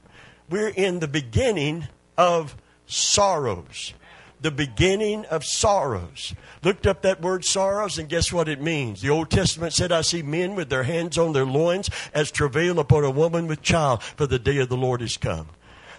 We're 0.49 0.69
in 0.69 0.99
the 0.99 1.07
beginning 1.07 1.87
of 2.17 2.55
sorrows. 2.85 3.93
The 4.41 4.51
beginning 4.51 5.25
of 5.25 5.43
sorrows. 5.43 6.35
Looked 6.63 6.85
up 6.85 7.01
that 7.01 7.21
word 7.21 7.45
sorrows, 7.45 7.97
and 7.97 8.09
guess 8.09 8.31
what 8.31 8.49
it 8.49 8.61
means? 8.61 9.01
The 9.01 9.09
Old 9.09 9.29
Testament 9.29 9.73
said, 9.73 9.91
I 9.91 10.01
see 10.01 10.21
men 10.21 10.55
with 10.55 10.69
their 10.69 10.83
hands 10.83 11.17
on 11.17 11.33
their 11.33 11.45
loins 11.45 11.89
as 12.13 12.29
travail 12.29 12.77
upon 12.79 13.05
a 13.05 13.09
woman 13.09 13.47
with 13.47 13.61
child, 13.61 14.03
for 14.03 14.27
the 14.27 14.39
day 14.39 14.57
of 14.57 14.69
the 14.69 14.77
Lord 14.77 15.01
is 15.01 15.17
come. 15.17 15.47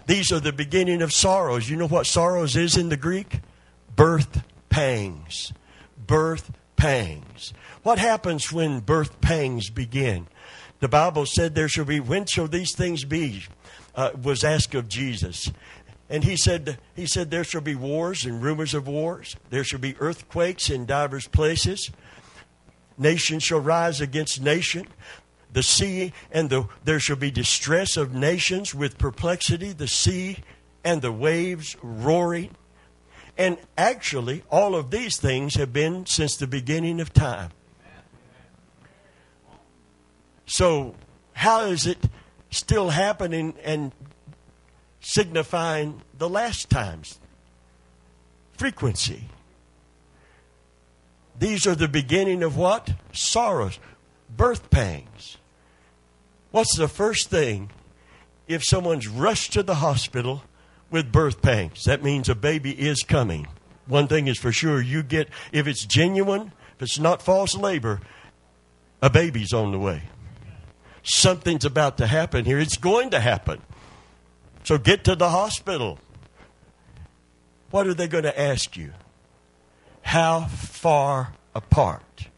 These 0.06 0.30
are 0.30 0.40
the 0.40 0.52
beginning 0.52 1.00
of 1.00 1.12
sorrows. 1.12 1.70
You 1.70 1.76
know 1.76 1.88
what 1.88 2.06
sorrows 2.06 2.54
is 2.54 2.76
in 2.76 2.90
the 2.90 2.96
Greek? 2.96 3.40
Birth 3.96 4.42
pangs. 4.68 5.52
Birth 6.06 6.52
pangs. 6.84 7.54
What 7.82 7.98
happens 7.98 8.52
when 8.52 8.80
birth 8.80 9.18
pangs 9.22 9.70
begin? 9.70 10.26
The 10.80 10.88
Bible 10.88 11.24
said 11.24 11.54
there 11.54 11.66
shall 11.66 11.86
be, 11.86 11.98
when 11.98 12.26
shall 12.26 12.46
these 12.46 12.74
things 12.76 13.06
be? 13.06 13.44
Uh, 13.94 14.10
was 14.20 14.44
asked 14.44 14.74
of 14.74 14.86
Jesus. 14.86 15.50
And 16.10 16.24
he 16.24 16.36
said, 16.36 16.76
he 16.94 17.06
said, 17.06 17.30
there 17.30 17.42
shall 17.42 17.62
be 17.62 17.74
wars 17.74 18.26
and 18.26 18.42
rumors 18.42 18.74
of 18.74 18.86
wars. 18.86 19.34
There 19.48 19.64
shall 19.64 19.78
be 19.78 19.96
earthquakes 19.98 20.68
in 20.68 20.84
divers 20.84 21.26
places. 21.26 21.90
Nation 22.98 23.38
shall 23.38 23.60
rise 23.60 24.02
against 24.02 24.42
nation. 24.42 24.86
The 25.54 25.62
sea 25.62 26.12
and 26.30 26.50
the, 26.50 26.68
there 26.84 27.00
shall 27.00 27.16
be 27.16 27.30
distress 27.30 27.96
of 27.96 28.12
nations 28.12 28.74
with 28.74 28.98
perplexity. 28.98 29.72
The 29.72 29.88
sea 29.88 30.36
and 30.84 31.00
the 31.00 31.12
waves 31.12 31.76
roaring. 31.82 32.50
And 33.36 33.58
actually, 33.76 34.44
all 34.50 34.76
of 34.76 34.90
these 34.90 35.16
things 35.16 35.56
have 35.56 35.72
been 35.72 36.06
since 36.06 36.36
the 36.36 36.46
beginning 36.46 37.00
of 37.00 37.12
time. 37.12 37.50
So, 40.46 40.94
how 41.32 41.62
is 41.62 41.86
it 41.86 41.98
still 42.50 42.90
happening 42.90 43.54
and 43.64 43.92
signifying 45.00 46.02
the 46.16 46.28
last 46.28 46.70
times? 46.70 47.18
Frequency. 48.52 49.24
These 51.36 51.66
are 51.66 51.74
the 51.74 51.88
beginning 51.88 52.44
of 52.44 52.56
what? 52.56 52.92
Sorrows, 53.12 53.80
birth 54.34 54.70
pangs. 54.70 55.38
What's 56.52 56.76
the 56.76 56.86
first 56.86 57.30
thing 57.30 57.70
if 58.46 58.62
someone's 58.62 59.08
rushed 59.08 59.52
to 59.54 59.64
the 59.64 59.76
hospital 59.76 60.42
with 60.94 61.10
birth 61.10 61.42
pangs. 61.42 61.82
That 61.86 62.04
means 62.04 62.28
a 62.28 62.36
baby 62.36 62.70
is 62.70 63.02
coming. 63.02 63.48
One 63.86 64.06
thing 64.06 64.28
is 64.28 64.38
for 64.38 64.52
sure 64.52 64.80
you 64.80 65.02
get, 65.02 65.28
if 65.50 65.66
it's 65.66 65.84
genuine, 65.84 66.52
if 66.76 66.82
it's 66.82 67.00
not 67.00 67.20
false 67.20 67.56
labor, 67.56 68.00
a 69.02 69.10
baby's 69.10 69.52
on 69.52 69.72
the 69.72 69.78
way. 69.78 70.04
Something's 71.02 71.64
about 71.64 71.98
to 71.98 72.06
happen 72.06 72.44
here. 72.44 72.60
It's 72.60 72.76
going 72.76 73.10
to 73.10 73.18
happen. 73.18 73.60
So 74.62 74.78
get 74.78 75.02
to 75.04 75.16
the 75.16 75.30
hospital. 75.30 75.98
What 77.72 77.88
are 77.88 77.94
they 77.94 78.06
going 78.06 78.22
to 78.22 78.40
ask 78.40 78.76
you? 78.76 78.92
How 80.02 80.46
far 80.46 81.32
apart? 81.56 82.28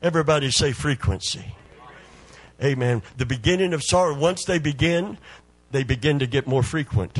Everybody 0.00 0.52
say 0.52 0.70
frequency. 0.70 1.56
Amen. 2.62 3.02
The 3.16 3.26
beginning 3.26 3.74
of 3.74 3.82
sorrow, 3.82 4.16
once 4.16 4.44
they 4.44 4.60
begin, 4.60 5.18
they 5.72 5.82
begin 5.82 6.20
to 6.20 6.28
get 6.28 6.46
more 6.46 6.62
frequent. 6.62 7.18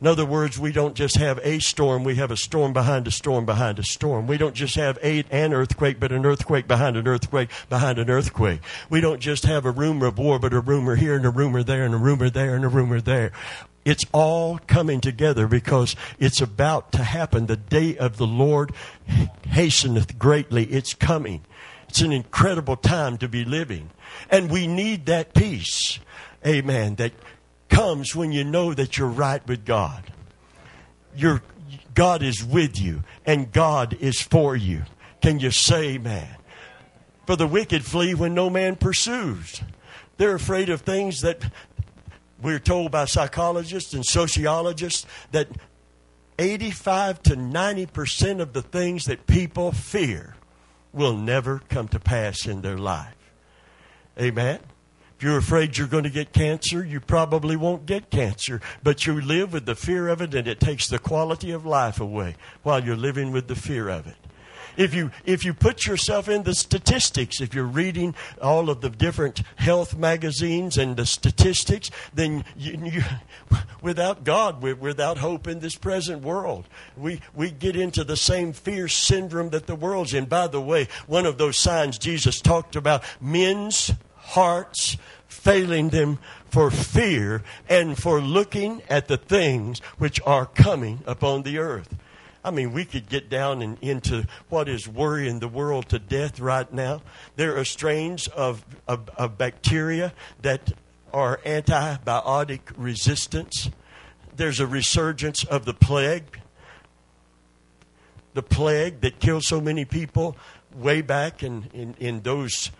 In 0.00 0.06
other 0.06 0.24
words, 0.24 0.58
we 0.58 0.70
don't 0.70 0.94
just 0.94 1.16
have 1.16 1.40
a 1.42 1.58
storm, 1.58 2.04
we 2.04 2.14
have 2.16 2.30
a 2.30 2.36
storm 2.36 2.72
behind 2.72 3.08
a 3.08 3.10
storm 3.10 3.44
behind 3.44 3.78
a 3.78 3.82
storm. 3.82 4.26
We 4.28 4.38
don't 4.38 4.54
just 4.54 4.76
have 4.76 4.96
a, 5.02 5.24
an 5.30 5.52
earthquake, 5.52 5.98
but 5.98 6.12
an 6.12 6.24
earthquake 6.24 6.68
behind 6.68 6.96
an 6.96 7.08
earthquake 7.08 7.50
behind 7.68 7.98
an 7.98 8.08
earthquake. 8.08 8.60
We 8.88 9.00
don't 9.00 9.20
just 9.20 9.44
have 9.44 9.64
a 9.64 9.72
rumor 9.72 10.06
of 10.06 10.18
war, 10.18 10.38
but 10.38 10.52
a 10.52 10.60
rumor 10.60 10.94
here 10.94 11.16
and 11.16 11.26
a 11.26 11.30
rumor 11.30 11.64
there 11.64 11.84
and 11.84 11.94
a 11.94 11.98
rumor 11.98 12.30
there 12.30 12.54
and 12.54 12.64
a 12.64 12.68
rumor 12.68 13.00
there. 13.00 13.32
It's 13.84 14.04
all 14.12 14.58
coming 14.66 15.00
together 15.00 15.48
because 15.48 15.96
it's 16.18 16.40
about 16.40 16.92
to 16.92 17.02
happen. 17.02 17.46
The 17.46 17.56
day 17.56 17.96
of 17.96 18.18
the 18.18 18.26
Lord 18.26 18.72
hasteneth 19.48 20.18
greatly. 20.18 20.64
It's 20.66 20.94
coming. 20.94 21.44
It's 21.88 22.02
an 22.02 22.12
incredible 22.12 22.76
time 22.76 23.16
to 23.18 23.28
be 23.28 23.44
living. 23.44 23.90
And 24.30 24.50
we 24.50 24.66
need 24.66 25.06
that 25.06 25.34
peace. 25.34 25.98
Amen. 26.46 26.96
That 26.96 27.12
comes 27.68 28.14
when 28.14 28.32
you 28.32 28.44
know 28.44 28.74
that 28.74 28.98
you're 28.98 29.08
right 29.08 29.46
with 29.46 29.64
God. 29.64 30.04
Your 31.16 31.42
God 31.94 32.22
is 32.22 32.44
with 32.44 32.80
you 32.80 33.02
and 33.26 33.52
God 33.52 33.96
is 34.00 34.20
for 34.20 34.56
you. 34.56 34.82
Can 35.20 35.40
you 35.40 35.50
say 35.50 35.90
amen? 35.94 36.28
For 37.26 37.36
the 37.36 37.46
wicked 37.46 37.84
flee 37.84 38.14
when 38.14 38.34
no 38.34 38.48
man 38.48 38.76
pursues. 38.76 39.60
They're 40.16 40.34
afraid 40.34 40.68
of 40.68 40.82
things 40.82 41.20
that 41.20 41.50
we're 42.40 42.58
told 42.58 42.92
by 42.92 43.04
psychologists 43.06 43.94
and 43.94 44.04
sociologists 44.04 45.06
that 45.32 45.48
85 46.38 47.22
to 47.24 47.36
90% 47.36 48.40
of 48.40 48.52
the 48.52 48.62
things 48.62 49.04
that 49.06 49.26
people 49.26 49.72
fear 49.72 50.36
will 50.92 51.16
never 51.16 51.60
come 51.68 51.88
to 51.88 51.98
pass 51.98 52.46
in 52.46 52.62
their 52.62 52.78
life. 52.78 53.14
Amen? 54.20 54.60
If 55.18 55.24
you're 55.24 55.38
afraid 55.38 55.76
you're 55.76 55.88
going 55.88 56.04
to 56.04 56.10
get 56.10 56.32
cancer, 56.32 56.84
you 56.84 57.00
probably 57.00 57.56
won't 57.56 57.86
get 57.86 58.08
cancer, 58.08 58.60
but 58.84 59.04
you 59.04 59.20
live 59.20 59.52
with 59.52 59.66
the 59.66 59.74
fear 59.74 60.06
of 60.06 60.22
it 60.22 60.32
and 60.32 60.46
it 60.46 60.60
takes 60.60 60.86
the 60.86 61.00
quality 61.00 61.50
of 61.50 61.66
life 61.66 61.98
away 61.98 62.36
while 62.62 62.84
you're 62.84 62.94
living 62.94 63.32
with 63.32 63.48
the 63.48 63.56
fear 63.56 63.88
of 63.88 64.06
it. 64.06 64.14
If 64.76 64.94
you, 64.94 65.10
if 65.24 65.44
you 65.44 65.54
put 65.54 65.86
yourself 65.86 66.28
in 66.28 66.44
the 66.44 66.54
statistics, 66.54 67.40
if 67.40 67.52
you're 67.52 67.64
reading 67.64 68.14
all 68.40 68.70
of 68.70 68.80
the 68.80 68.90
different 68.90 69.42
health 69.56 69.96
magazines 69.96 70.78
and 70.78 70.96
the 70.96 71.04
statistics, 71.04 71.90
then 72.14 72.44
you, 72.56 72.78
you, 72.84 73.02
without 73.82 74.22
God, 74.22 74.62
without 74.62 75.18
hope 75.18 75.48
in 75.48 75.58
this 75.58 75.74
present 75.74 76.22
world, 76.22 76.68
we, 76.96 77.20
we 77.34 77.50
get 77.50 77.74
into 77.74 78.04
the 78.04 78.16
same 78.16 78.52
fear 78.52 78.86
syndrome 78.86 79.50
that 79.50 79.66
the 79.66 79.74
world's 79.74 80.14
in. 80.14 80.26
By 80.26 80.46
the 80.46 80.60
way, 80.60 80.86
one 81.08 81.26
of 81.26 81.38
those 81.38 81.58
signs 81.58 81.98
Jesus 81.98 82.40
talked 82.40 82.76
about, 82.76 83.02
men's 83.20 83.90
hearts 84.28 84.96
failing 85.26 85.90
them 85.90 86.18
for 86.50 86.70
fear 86.70 87.42
and 87.68 87.96
for 87.96 88.20
looking 88.20 88.82
at 88.88 89.08
the 89.08 89.16
things 89.16 89.80
which 89.98 90.20
are 90.26 90.46
coming 90.46 91.00
upon 91.06 91.42
the 91.42 91.58
earth. 91.58 91.94
I 92.44 92.50
mean, 92.50 92.72
we 92.72 92.84
could 92.84 93.08
get 93.08 93.28
down 93.28 93.62
and 93.62 93.78
into 93.80 94.26
what 94.48 94.68
is 94.68 94.88
worrying 94.88 95.40
the 95.40 95.48
world 95.48 95.88
to 95.90 95.98
death 95.98 96.40
right 96.40 96.70
now. 96.72 97.02
There 97.36 97.56
are 97.58 97.64
strains 97.64 98.28
of, 98.28 98.64
of, 98.86 99.10
of 99.16 99.36
bacteria 99.36 100.12
that 100.42 100.72
are 101.12 101.40
antibiotic 101.44 102.60
resistance. 102.76 103.70
There's 104.36 104.60
a 104.60 104.66
resurgence 104.66 105.44
of 105.44 105.64
the 105.64 105.74
plague. 105.74 106.40
The 108.34 108.42
plague 108.42 109.00
that 109.00 109.18
killed 109.20 109.44
so 109.44 109.60
many 109.60 109.84
people 109.84 110.36
way 110.74 111.02
back 111.02 111.42
in, 111.42 111.68
in, 111.72 111.96
in 111.98 112.20
those 112.20 112.70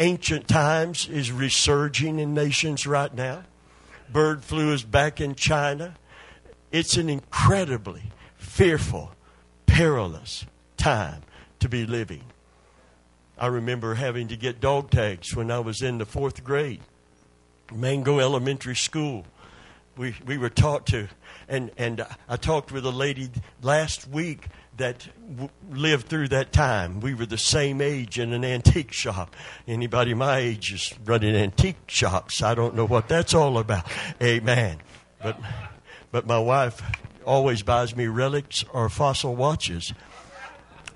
ancient 0.00 0.48
times 0.48 1.06
is 1.08 1.30
resurging 1.30 2.18
in 2.18 2.34
nations 2.34 2.86
right 2.86 3.14
now. 3.14 3.44
Bird 4.10 4.42
flu 4.42 4.72
is 4.72 4.82
back 4.82 5.20
in 5.20 5.34
China. 5.34 5.94
It's 6.72 6.96
an 6.96 7.08
incredibly 7.08 8.04
fearful, 8.36 9.12
perilous 9.66 10.46
time 10.76 11.22
to 11.60 11.68
be 11.68 11.86
living. 11.86 12.24
I 13.38 13.46
remember 13.46 13.94
having 13.94 14.28
to 14.28 14.36
get 14.36 14.60
dog 14.60 14.90
tags 14.90 15.36
when 15.36 15.50
I 15.50 15.60
was 15.60 15.82
in 15.82 15.98
the 15.98 16.06
fourth 16.06 16.42
grade. 16.42 16.80
Mango 17.72 18.18
Elementary 18.18 18.76
School. 18.76 19.24
We, 19.96 20.14
we 20.26 20.38
were 20.38 20.50
taught 20.50 20.86
to, 20.88 21.08
and, 21.48 21.70
and 21.76 22.04
I 22.28 22.36
talked 22.36 22.72
with 22.72 22.86
a 22.86 22.90
lady 22.90 23.30
last 23.60 24.08
week 24.08 24.46
that 24.80 25.08
w- 25.30 25.48
lived 25.70 26.08
through 26.08 26.28
that 26.28 26.52
time. 26.52 27.00
We 27.00 27.14
were 27.14 27.26
the 27.26 27.38
same 27.38 27.80
age 27.80 28.18
in 28.18 28.32
an 28.32 28.44
antique 28.44 28.92
shop. 28.92 29.36
Anybody 29.66 30.12
my 30.12 30.38
age 30.38 30.72
is 30.72 30.92
running 31.04 31.34
antique 31.34 31.76
shops. 31.86 32.42
I 32.42 32.54
don't 32.54 32.74
know 32.74 32.86
what 32.86 33.08
that's 33.08 33.32
all 33.32 33.58
about. 33.58 33.86
Amen. 34.22 34.78
But, 35.22 35.38
but 36.10 36.26
my 36.26 36.38
wife 36.38 36.82
always 37.24 37.62
buys 37.62 37.94
me 37.94 38.06
relics 38.06 38.64
or 38.72 38.88
fossil 38.88 39.36
watches. 39.36 39.92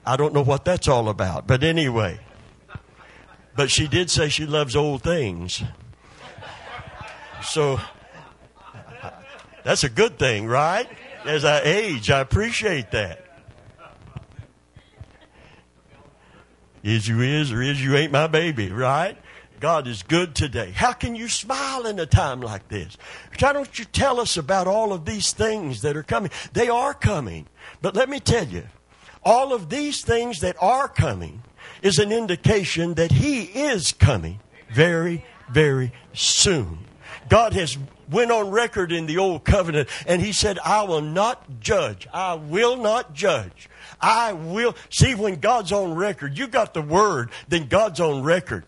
I 0.05 0.17
don't 0.17 0.35
know 0.35 0.43
what 0.43 0.65
that's 0.65 0.89
all 0.89 1.09
about. 1.09 1.47
But 1.47 1.63
anyway, 1.63 2.21
but 3.57 3.71
she 3.71 3.87
did 3.87 4.11
say 4.11 4.29
she 4.29 4.47
loves 4.47 4.75
old 4.77 5.03
things. 5.03 5.63
So 7.43 7.79
that's 9.63 9.85
a 9.85 9.89
good 9.89 10.19
thing, 10.19 10.47
right? 10.47 10.89
As 11.25 11.45
I 11.45 11.61
age, 11.63 12.11
I 12.11 12.21
appreciate 12.21 12.91
that. 12.91 13.24
Is 16.85 17.09
you 17.09 17.23
is 17.23 17.51
or 17.51 17.63
is 17.63 17.83
you 17.83 17.97
ain't 17.97 18.13
my 18.13 18.27
baby, 18.27 18.71
right? 18.71 19.17
God 19.59 19.87
is 19.87 20.03
good 20.03 20.35
today. 20.35 20.71
How 20.71 20.93
can 20.93 21.15
you 21.15 21.29
smile 21.29 21.87
in 21.87 21.99
a 21.99 22.05
time 22.05 22.43
like 22.43 22.69
this? 22.69 22.99
Why 23.41 23.55
don't 23.55 23.79
you 23.79 23.87
tell 23.87 24.21
us 24.21 24.37
about 24.37 24.67
all 24.67 24.93
of 24.93 25.07
these 25.07 25.33
things 25.33 25.81
that 25.81 25.97
are 25.97 26.03
coming? 26.03 26.31
They 26.53 26.69
are 26.69 26.93
coming. 26.93 27.47
But 27.81 27.97
let 27.97 28.11
me 28.11 28.21
tell 28.21 28.47
you, 28.47 28.65
all 29.25 29.55
of 29.55 29.71
these 29.71 30.03
things 30.03 30.41
that 30.41 30.57
are 30.61 30.87
coming 30.87 31.43
is 31.81 31.99
an 31.99 32.13
indication 32.13 32.95
that 32.95 33.13
He 33.13 33.45
is 33.45 33.93
coming 33.93 34.41
very, 34.71 35.25
very 35.51 35.93
soon. 36.13 36.81
God 37.31 37.55
has 37.55 37.79
went 38.09 38.31
on 38.31 38.51
record 38.51 38.93
in 38.93 39.07
the 39.07 39.19
old 39.19 39.45
covenant 39.45 39.89
and 40.07 40.21
he 40.21 40.33
said, 40.33 40.59
I 40.65 40.83
will 40.83 41.01
not 41.01 41.61
judge. 41.61 42.07
I 42.13 42.35
will 42.35 42.77
not 42.77 43.15
judge. 43.15 43.69
I 44.01 44.33
will. 44.33 44.77
See, 44.91 45.15
when 45.15 45.37
God's 45.37 45.73
on 45.73 45.95
record, 45.95 46.37
you 46.37 46.47
got 46.47 46.75
the 46.75 46.83
word, 46.83 47.31
then 47.49 47.69
God's 47.69 48.01
on 48.01 48.23
record. 48.23 48.65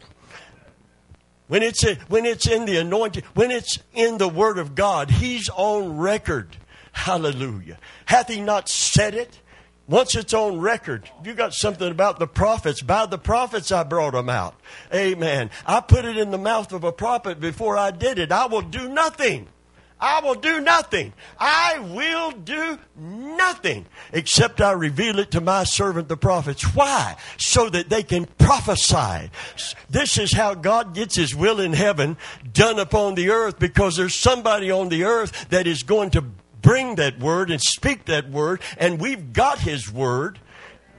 When 1.49 1.63
it's, 1.63 1.85
in, 1.85 1.99
when 2.09 2.27
it's 2.27 2.49
in 2.49 2.65
the 2.65 2.79
anointing, 2.79 3.23
when 3.35 3.51
it's 3.51 3.79
in 3.95 4.19
the 4.19 4.29
word 4.29 4.59
of 4.59 4.75
God, 4.75 5.11
he's 5.11 5.49
on 5.49 5.97
record. 5.97 6.57
Hallelujah. 6.93 7.79
Hath 8.07 8.29
he 8.29 8.41
not 8.41 8.69
said 8.69 9.15
it? 9.15 9.41
Once 9.89 10.17
it's 10.17 10.35
on 10.35 10.59
record, 10.59 11.09
you 11.25 11.33
got 11.33 11.55
something 11.55 11.91
about 11.91 12.19
the 12.19 12.27
prophets. 12.27 12.83
By 12.83 13.07
the 13.07 13.19
prophets, 13.19 13.71
I 13.71 13.85
brought 13.85 14.15
them 14.15 14.29
out. 14.29 14.55
Amen. 14.93 15.51
I 15.65 15.81
put 15.81 16.05
it 16.05 16.17
in 16.17 16.33
the 16.33 16.39
mouth 16.39 16.73
of 16.73 16.83
a 16.83 16.93
prophet 16.93 17.39
before 17.41 17.77
I 17.77 17.93
did 17.93 18.19
it. 18.19 18.33
I 18.33 18.47
will 18.47 18.63
do 18.63 18.89
nothing. 18.89 19.47
I 19.99 20.21
will 20.21 20.35
do 20.35 20.61
nothing. 20.61 21.15
I 21.39 21.79
will 21.79 22.31
do 22.33 22.79
nothing 22.97 23.87
except 24.13 24.61
I 24.61 24.73
reveal 24.73 25.19
it 25.19 25.31
to 25.31 25.41
my 25.41 25.65
servant 25.65 26.09
the 26.09 26.19
prophets. 26.19 26.63
Why? 26.75 27.17
So 27.39 27.71
that 27.71 27.89
they 27.89 28.03
can 28.03 28.27
prophesy. 28.27 29.31
This 29.89 30.19
is 30.19 30.35
how 30.35 30.55
God 30.55 30.95
gets 30.95 31.17
his 31.17 31.35
will 31.35 31.61
in 31.61 31.73
heaven 31.73 32.19
done 32.53 32.79
upon 32.79 33.15
the 33.15 33.31
earth 33.31 33.59
because 33.59 33.97
there's 33.97 34.15
somebody 34.15 34.71
on 34.71 34.91
the 34.91 35.05
earth 35.05 35.49
that 35.49 35.67
is 35.67 35.83
going 35.83 36.11
to 36.11 36.25
bring 36.67 36.97
that 36.97 37.21
word 37.21 37.49
and 37.49 37.63
speak 37.63 38.07
that 38.07 38.29
word, 38.29 38.61
and 38.77 39.01
we've 39.01 39.33
got 39.33 39.61
His 39.61 39.89
word. 39.89 40.41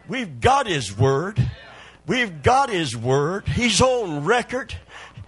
We've 0.07 0.39
got 0.39 0.65
His 0.65 0.97
word. 0.97 1.45
We've 2.05 2.41
got 2.41 2.69
His 2.69 2.95
word. 2.95 3.45
He's 3.49 3.81
on 3.81 4.23
record. 4.23 4.73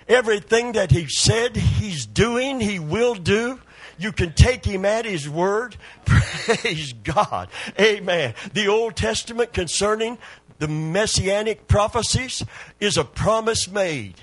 Everything 0.08 0.72
that 0.72 0.92
He 0.92 1.08
said 1.10 1.58
He's 1.58 2.06
doing, 2.06 2.62
He 2.62 2.80
will 2.80 3.16
do. 3.16 3.60
You 3.98 4.14
can 4.14 4.32
take 4.32 4.64
Him 4.64 4.86
at 4.86 5.04
His 5.04 5.28
word. 5.28 5.76
Praise 6.06 6.94
God. 6.94 7.50
Amen. 7.78 8.34
The 8.54 8.70
Old 8.70 8.96
Testament 8.96 9.52
concerning 9.52 10.18
the 10.58 10.70
messianic 10.70 11.68
prophecies 11.68 12.46
is 12.80 12.96
a 12.96 13.04
promise 13.04 13.70
made. 13.70 14.16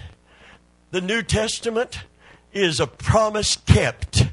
The 0.92 1.02
New 1.02 1.22
Testament 1.22 2.04
is 2.54 2.80
a 2.80 2.86
promise 2.86 3.56
kept 3.56 4.24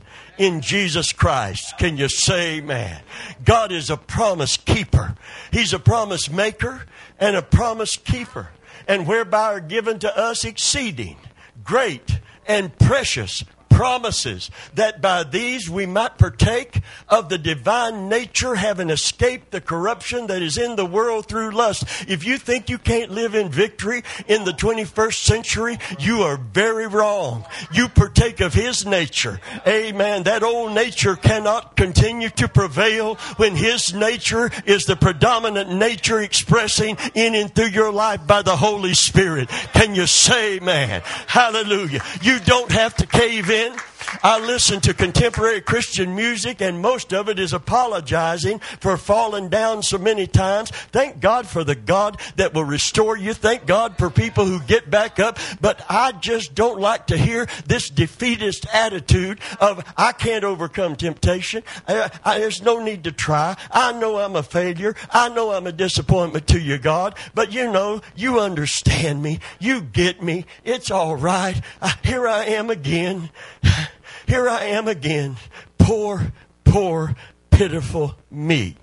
in 0.43 0.59
Jesus 0.59 1.13
Christ. 1.13 1.77
Can 1.77 1.95
you 1.95 2.09
say 2.09 2.57
amen? 2.57 3.01
God 3.45 3.71
is 3.71 3.89
a 3.89 3.95
promise 3.95 4.57
keeper. 4.57 5.15
He's 5.51 5.71
a 5.71 5.79
promise 5.79 6.29
maker 6.29 6.85
and 7.17 7.37
a 7.37 7.41
promise 7.41 7.95
keeper. 7.95 8.49
And 8.85 9.07
whereby 9.07 9.53
are 9.53 9.59
given 9.61 9.99
to 9.99 10.17
us 10.17 10.43
exceeding 10.43 11.15
great 11.63 12.19
and 12.45 12.77
precious 12.77 13.45
promises 13.73 14.51
that 14.75 15.01
by 15.01 15.23
these 15.23 15.69
we 15.69 15.85
might 15.85 16.17
partake 16.17 16.81
of 17.09 17.29
the 17.29 17.37
divine 17.37 18.07
nature, 18.07 18.55
having 18.55 18.89
escaped 18.89 19.51
the 19.51 19.59
corruption 19.59 20.27
that 20.27 20.41
is 20.41 20.57
in 20.57 20.75
the 20.75 20.85
world 20.85 21.27
through 21.27 21.51
lust. 21.51 21.83
If 22.07 22.25
you 22.25 22.37
think 22.37 22.69
you 22.69 22.77
can't 22.77 23.11
live 23.11 23.33
in 23.33 23.49
victory 23.49 24.03
in 24.27 24.45
the 24.45 24.51
21st 24.51 25.23
century, 25.23 25.79
you 25.99 26.21
are 26.21 26.37
very 26.37 26.87
wrong. 26.87 27.45
You 27.71 27.87
partake 27.89 28.39
of 28.41 28.53
His 28.53 28.85
nature. 28.85 29.39
Amen. 29.67 30.23
That 30.23 30.43
old 30.43 30.73
nature 30.73 31.15
cannot 31.15 31.75
continue 31.75 32.29
to 32.29 32.47
prevail 32.47 33.15
when 33.37 33.55
His 33.55 33.93
nature 33.93 34.51
is 34.65 34.85
the 34.85 34.95
predominant 34.95 35.71
nature 35.71 36.21
expressing 36.21 36.97
in 37.15 37.33
and 37.33 37.53
through 37.53 37.67
your 37.67 37.91
life 37.91 38.25
by 38.27 38.43
the 38.43 38.55
Holy 38.55 38.93
Spirit. 38.93 39.49
Can 39.73 39.95
you 39.95 40.05
say, 40.05 40.59
man? 40.59 41.01
Hallelujah. 41.27 42.01
You 42.21 42.39
don't 42.39 42.71
have 42.71 42.95
to 42.97 43.07
cave 43.07 43.49
in. 43.49 43.62
Amen. 43.63 43.92
I 44.21 44.39
listen 44.39 44.81
to 44.81 44.93
contemporary 44.93 45.61
Christian 45.61 46.15
music, 46.15 46.61
and 46.61 46.81
most 46.81 47.13
of 47.13 47.29
it 47.29 47.39
is 47.39 47.53
apologizing 47.53 48.59
for 48.79 48.97
falling 48.97 49.49
down 49.49 49.83
so 49.83 49.97
many 49.97 50.27
times. 50.27 50.71
Thank 50.71 51.19
God 51.19 51.47
for 51.47 51.63
the 51.63 51.75
God 51.75 52.19
that 52.35 52.53
will 52.53 52.63
restore 52.63 53.17
you. 53.17 53.33
Thank 53.33 53.65
God 53.65 53.97
for 53.97 54.09
people 54.09 54.45
who 54.45 54.59
get 54.61 54.89
back 54.89 55.19
up. 55.19 55.39
But 55.61 55.83
I 55.89 56.11
just 56.11 56.55
don't 56.55 56.79
like 56.79 57.07
to 57.07 57.17
hear 57.17 57.47
this 57.65 57.89
defeatist 57.89 58.65
attitude 58.73 59.39
of, 59.59 59.83
I 59.97 60.11
can't 60.11 60.43
overcome 60.43 60.95
temptation. 60.95 61.63
I, 61.87 62.11
I, 62.23 62.39
there's 62.39 62.61
no 62.61 62.83
need 62.83 63.03
to 63.05 63.11
try. 63.11 63.55
I 63.71 63.93
know 63.93 64.17
I'm 64.17 64.35
a 64.35 64.43
failure. 64.43 64.95
I 65.11 65.29
know 65.29 65.51
I'm 65.51 65.67
a 65.67 65.71
disappointment 65.71 66.47
to 66.47 66.59
you, 66.59 66.77
God. 66.77 67.15
But 67.33 67.53
you 67.53 67.71
know, 67.71 68.01
you 68.15 68.39
understand 68.39 69.21
me. 69.21 69.39
You 69.59 69.81
get 69.81 70.21
me. 70.21 70.45
It's 70.63 70.91
all 70.91 71.15
right. 71.15 71.61
here 72.03 72.27
I 72.27 72.45
am 72.45 72.69
again. 72.69 73.29
Here 74.27 74.47
I 74.47 74.65
am 74.65 74.87
again. 74.87 75.37
Poor, 75.77 76.31
poor, 76.63 77.15
pitiful 77.51 78.15
me. 78.31 78.77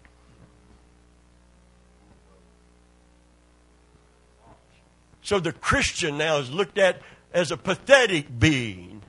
So 5.23 5.39
the 5.39 5.53
Christian 5.53 6.19
now 6.19 6.39
is 6.39 6.51
looked 6.51 6.79
at 6.79 7.01
as 7.33 7.51
a 7.51 7.57
pathetic 7.57 8.39
being. 8.39 9.03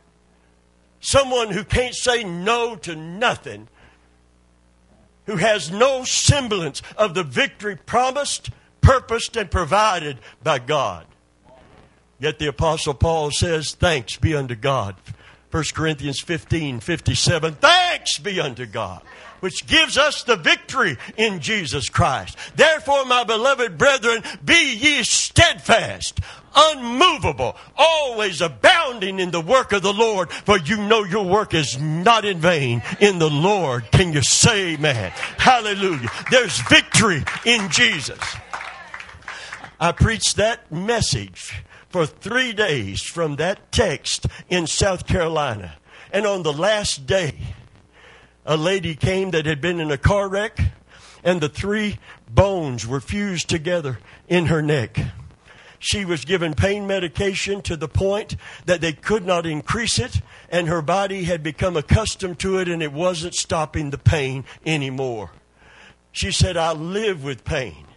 Someone 0.99 1.49
who 1.49 1.63
can't 1.63 1.95
say 1.95 2.23
no 2.23 2.75
to 2.77 2.95
nothing. 2.95 3.67
Who 5.25 5.37
has 5.37 5.71
no 5.71 6.03
semblance 6.03 6.81
of 6.95 7.13
the 7.13 7.23
victory 7.23 7.75
promised, 7.75 8.51
purposed, 8.81 9.35
and 9.35 9.49
provided 9.49 10.19
by 10.43 10.59
God. 10.59 11.07
Yet 12.19 12.37
the 12.37 12.47
Apostle 12.47 12.93
Paul 12.93 13.31
says, 13.31 13.73
Thanks 13.73 14.17
be 14.17 14.35
unto 14.35 14.55
God 14.55 14.95
1 15.51 15.63
Corinthians 15.73 16.21
15 16.21 16.79
57. 16.79 17.55
Thanks 17.55 18.19
be 18.19 18.39
unto 18.39 18.65
God, 18.65 19.01
which 19.41 19.67
gives 19.67 19.97
us 19.97 20.23
the 20.23 20.37
victory 20.37 20.97
in 21.17 21.41
Jesus 21.41 21.89
Christ. 21.89 22.37
Therefore, 22.55 23.03
my 23.03 23.25
beloved 23.25 23.77
brethren, 23.77 24.23
be 24.45 24.75
ye 24.75 25.03
steadfast, 25.03 26.21
unmovable, 26.55 27.57
always 27.75 28.39
abounding 28.39 29.19
in 29.19 29.31
the 29.31 29.41
work 29.41 29.73
of 29.73 29.81
the 29.81 29.91
Lord, 29.91 30.31
for 30.31 30.57
you 30.57 30.77
know 30.77 31.03
your 31.03 31.25
work 31.25 31.53
is 31.53 31.77
not 31.77 32.23
in 32.23 32.39
vain 32.39 32.81
in 33.01 33.19
the 33.19 33.29
Lord. 33.29 33.91
Can 33.91 34.13
you 34.13 34.23
say 34.23 34.75
amen? 34.75 35.11
Hallelujah. 35.37 36.09
There's 36.31 36.61
victory 36.69 37.25
in 37.45 37.69
Jesus. 37.69 38.19
I 39.81 39.91
preached 39.91 40.37
that 40.37 40.71
message 40.71 41.61
for 41.91 42.05
three 42.05 42.53
days 42.53 43.01
from 43.01 43.35
that 43.35 43.71
text 43.71 44.27
in 44.49 44.67
South 44.67 45.05
Carolina. 45.05 45.75
And 46.11 46.25
on 46.25 46.43
the 46.43 46.53
last 46.53 47.05
day, 47.05 47.35
a 48.45 48.57
lady 48.57 48.95
came 48.95 49.31
that 49.31 49.45
had 49.45 49.61
been 49.61 49.79
in 49.79 49.91
a 49.91 49.97
car 49.97 50.27
wreck, 50.27 50.59
and 51.23 51.41
the 51.41 51.49
three 51.49 51.99
bones 52.29 52.87
were 52.87 52.99
fused 53.01 53.49
together 53.49 53.99
in 54.27 54.47
her 54.47 54.61
neck. 54.61 54.99
She 55.79 56.05
was 56.05 56.25
given 56.25 56.53
pain 56.53 56.85
medication 56.85 57.61
to 57.63 57.75
the 57.75 57.87
point 57.87 58.35
that 58.65 58.81
they 58.81 58.93
could 58.93 59.25
not 59.25 59.45
increase 59.45 59.99
it, 59.99 60.21
and 60.49 60.67
her 60.67 60.81
body 60.81 61.23
had 61.23 61.43
become 61.43 61.75
accustomed 61.75 62.39
to 62.39 62.57
it, 62.59 62.67
and 62.67 62.83
it 62.83 62.93
wasn't 62.93 63.35
stopping 63.35 63.89
the 63.89 63.97
pain 63.97 64.43
anymore. 64.65 65.31
She 66.11 66.31
said, 66.31 66.57
I 66.57 66.73
live 66.73 67.23
with 67.23 67.43
pain 67.43 67.87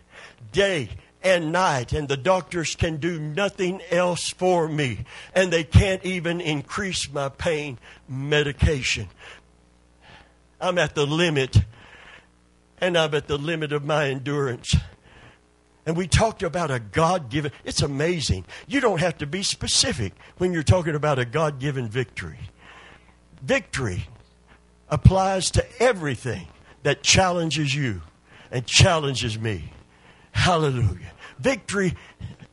day 0.55 0.89
and 1.25 1.51
night, 1.51 1.93
and 1.93 2.07
the 2.07 2.17
doctors 2.19 2.77
can 2.77 2.99
do 2.99 3.19
nothing 3.19 3.81
else 3.91 4.29
for 4.29 4.69
me, 4.69 5.07
and 5.35 5.51
they 5.51 5.65
can't 5.65 6.05
even 6.05 6.41
increase 6.41 7.11
my 7.11 7.31
pain 7.31 7.79
medication. 8.09 9.09
I'm 10.61 10.79
at 10.79 10.95
the 10.95 11.07
limit, 11.07 11.57
and 12.79 12.97
I'm 12.97 13.15
at 13.15 13.27
the 13.27 13.39
limit 13.39 13.73
of 13.73 13.85
my 13.85 14.09
endurance. 14.09 14.77
And 15.87 15.97
we 15.97 16.07
talked 16.07 16.43
about 16.43 16.71
a 16.71 16.79
God 16.79 17.31
given, 17.31 17.53
it's 17.65 17.83
amazing. 17.83 18.45
You 18.67 18.81
don't 18.81 19.01
have 19.01 19.19
to 19.19 19.27
be 19.27 19.43
specific 19.43 20.13
when 20.39 20.53
you're 20.53 20.63
talking 20.63 20.95
about 20.95 21.19
a 21.19 21.25
God 21.25 21.59
given 21.59 21.89
victory. 21.89 22.39
Victory 23.43 24.07
applies 24.89 25.51
to 25.53 25.83
everything 25.83 26.49
that 26.83 27.03
challenges 27.03 27.75
you 27.75 28.03
and 28.51 28.67
challenges 28.67 29.39
me. 29.39 29.73
Hallelujah. 30.33 31.13
Victory 31.39 31.95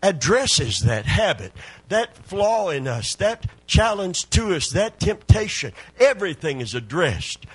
addresses 0.04 0.80
that 0.80 1.06
habit, 1.06 1.54
that 1.90 2.18
flaw 2.18 2.70
in 2.70 2.88
us, 2.88 3.16
that 3.16 3.46
challenge 3.68 4.30
to 4.32 4.54
us, 4.56 4.70
that 4.72 5.00
temptation. 5.00 5.74
Everything 6.00 6.60
is 6.62 6.74
addressed 6.74 7.46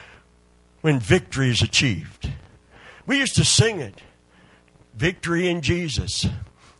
when 0.80 1.00
victory 1.00 1.50
is 1.50 1.62
achieved. 1.62 2.30
We 3.06 3.18
used 3.18 3.36
to 3.36 3.44
sing 3.44 3.80
it 3.80 4.02
Victory 4.96 5.46
in 5.46 5.60
Jesus, 5.60 6.26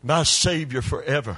my 0.02 0.22
Savior 0.22 0.80
forever. 0.80 1.36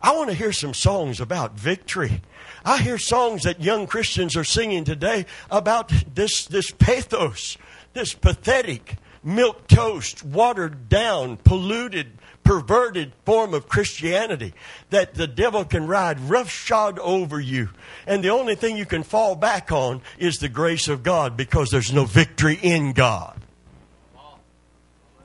I 0.00 0.14
want 0.14 0.30
to 0.30 0.36
hear 0.36 0.52
some 0.52 0.72
songs 0.72 1.20
about 1.20 1.58
victory. 1.58 2.22
I 2.64 2.78
hear 2.78 2.96
songs 2.96 3.42
that 3.42 3.60
young 3.60 3.88
Christians 3.88 4.36
are 4.36 4.44
singing 4.44 4.84
today 4.84 5.26
about 5.50 5.92
this, 6.14 6.46
this 6.46 6.70
pathos, 6.70 7.58
this 7.92 8.14
pathetic, 8.14 8.98
milk 9.24 9.66
toast, 9.66 10.24
watered 10.24 10.88
down, 10.88 11.38
polluted, 11.38 12.12
perverted 12.44 13.12
form 13.24 13.54
of 13.54 13.68
Christianity 13.68 14.52
that 14.90 15.14
the 15.14 15.26
devil 15.26 15.64
can 15.64 15.86
ride 15.86 16.20
roughshod 16.20 16.98
over 16.98 17.40
you. 17.40 17.70
And 18.06 18.22
the 18.22 18.30
only 18.30 18.54
thing 18.54 18.76
you 18.76 18.86
can 18.86 19.02
fall 19.02 19.36
back 19.36 19.70
on 19.70 20.02
is 20.18 20.38
the 20.38 20.48
grace 20.48 20.88
of 20.88 21.02
God 21.02 21.36
because 21.36 21.70
there's 21.70 21.92
no 21.92 22.04
victory 22.04 22.58
in 22.62 22.92
God. 22.92 23.40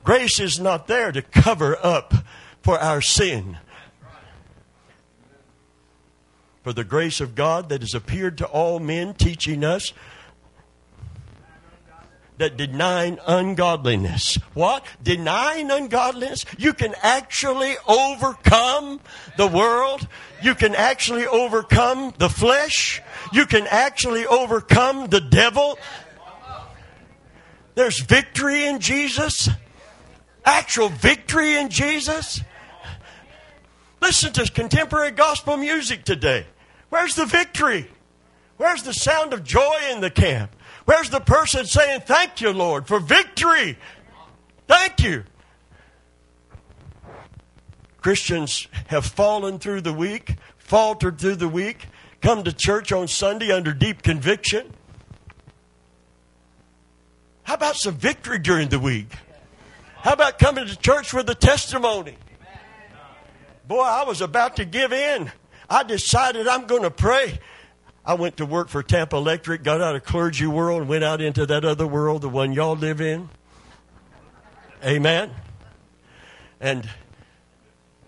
Grace 0.04 0.40
is 0.40 0.58
not 0.58 0.86
there 0.86 1.12
to 1.12 1.20
cover 1.20 1.76
up 1.82 2.14
for 2.62 2.78
our 2.78 3.02
sin. 3.02 3.58
For 6.62 6.72
the 6.72 6.84
grace 6.84 7.20
of 7.20 7.34
God 7.34 7.68
that 7.68 7.82
has 7.82 7.94
appeared 7.94 8.38
to 8.38 8.46
all 8.46 8.78
men, 8.78 9.14
teaching 9.14 9.64
us 9.64 9.92
that 12.38 12.56
denying 12.56 13.18
ungodliness. 13.26 14.36
What? 14.54 14.84
Denying 15.02 15.70
ungodliness? 15.70 16.44
You 16.56 16.72
can 16.72 16.94
actually 17.02 17.76
overcome 17.86 19.00
the 19.36 19.46
world. 19.46 20.06
You 20.42 20.54
can 20.54 20.74
actually 20.74 21.26
overcome 21.26 22.14
the 22.18 22.28
flesh. 22.28 23.02
You 23.32 23.46
can 23.46 23.66
actually 23.66 24.26
overcome 24.26 25.08
the 25.08 25.20
devil. 25.20 25.78
There's 27.74 28.00
victory 28.00 28.66
in 28.66 28.80
Jesus 28.80 29.48
actual 30.48 30.88
victory 30.88 31.56
in 31.56 31.68
Jesus? 31.68 32.40
Listen 34.00 34.32
to 34.32 34.50
contemporary 34.50 35.10
gospel 35.10 35.56
music 35.56 36.04
today. 36.04 36.46
Where's 36.88 37.14
the 37.14 37.26
victory? 37.26 37.88
Where's 38.56 38.82
the 38.82 38.94
sound 38.94 39.32
of 39.32 39.44
joy 39.44 39.78
in 39.92 40.00
the 40.00 40.10
camp? 40.10 40.54
Where's 40.88 41.10
the 41.10 41.20
person 41.20 41.66
saying, 41.66 42.00
Thank 42.06 42.40
you, 42.40 42.50
Lord, 42.50 42.86
for 42.86 42.98
victory? 42.98 43.76
Thank 44.66 45.02
you. 45.02 45.24
Christians 48.00 48.68
have 48.86 49.04
fallen 49.04 49.58
through 49.58 49.82
the 49.82 49.92
week, 49.92 50.36
faltered 50.56 51.18
through 51.18 51.34
the 51.34 51.48
week, 51.48 51.88
come 52.22 52.42
to 52.42 52.54
church 52.54 52.90
on 52.90 53.06
Sunday 53.06 53.52
under 53.52 53.74
deep 53.74 54.00
conviction. 54.00 54.72
How 57.42 57.52
about 57.52 57.76
some 57.76 57.96
victory 57.96 58.38
during 58.38 58.70
the 58.70 58.78
week? 58.78 59.12
How 59.96 60.14
about 60.14 60.38
coming 60.38 60.68
to 60.68 60.76
church 60.78 61.12
with 61.12 61.28
a 61.28 61.34
testimony? 61.34 62.16
Boy, 63.66 63.82
I 63.82 64.04
was 64.04 64.22
about 64.22 64.56
to 64.56 64.64
give 64.64 64.94
in. 64.94 65.30
I 65.68 65.82
decided 65.82 66.48
I'm 66.48 66.64
going 66.64 66.84
to 66.84 66.90
pray. 66.90 67.40
I 68.04 68.14
went 68.14 68.38
to 68.38 68.46
work 68.46 68.68
for 68.68 68.82
Tampa 68.82 69.16
Electric, 69.16 69.62
got 69.62 69.80
out 69.80 69.94
of 69.94 70.04
clergy 70.04 70.46
world, 70.46 70.80
and 70.80 70.88
went 70.88 71.04
out 71.04 71.20
into 71.20 71.46
that 71.46 71.64
other 71.64 71.86
world, 71.86 72.22
the 72.22 72.28
one 72.28 72.52
y'all 72.52 72.76
live 72.76 73.00
in. 73.00 73.28
Amen. 74.84 75.30
And 76.60 76.88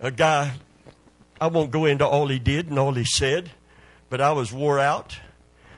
a 0.00 0.10
guy, 0.10 0.52
I 1.40 1.48
won't 1.48 1.70
go 1.70 1.84
into 1.84 2.06
all 2.06 2.28
he 2.28 2.38
did 2.38 2.68
and 2.68 2.78
all 2.78 2.94
he 2.94 3.04
said, 3.04 3.50
but 4.08 4.20
I 4.20 4.32
was 4.32 4.52
wore 4.52 4.78
out. 4.78 5.18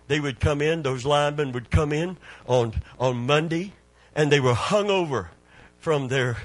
They 0.08 0.20
would 0.20 0.40
come 0.40 0.60
in, 0.60 0.82
those 0.82 1.04
linemen 1.04 1.52
would 1.52 1.70
come 1.70 1.92
in 1.92 2.16
on, 2.46 2.74
on 2.98 3.26
Monday, 3.26 3.72
and 4.14 4.30
they 4.30 4.40
were 4.40 4.54
hung 4.54 4.90
over 4.90 5.30
from 5.78 6.08
their 6.08 6.36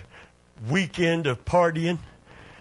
weekend 0.68 1.28
of 1.28 1.46
partying 1.46 2.00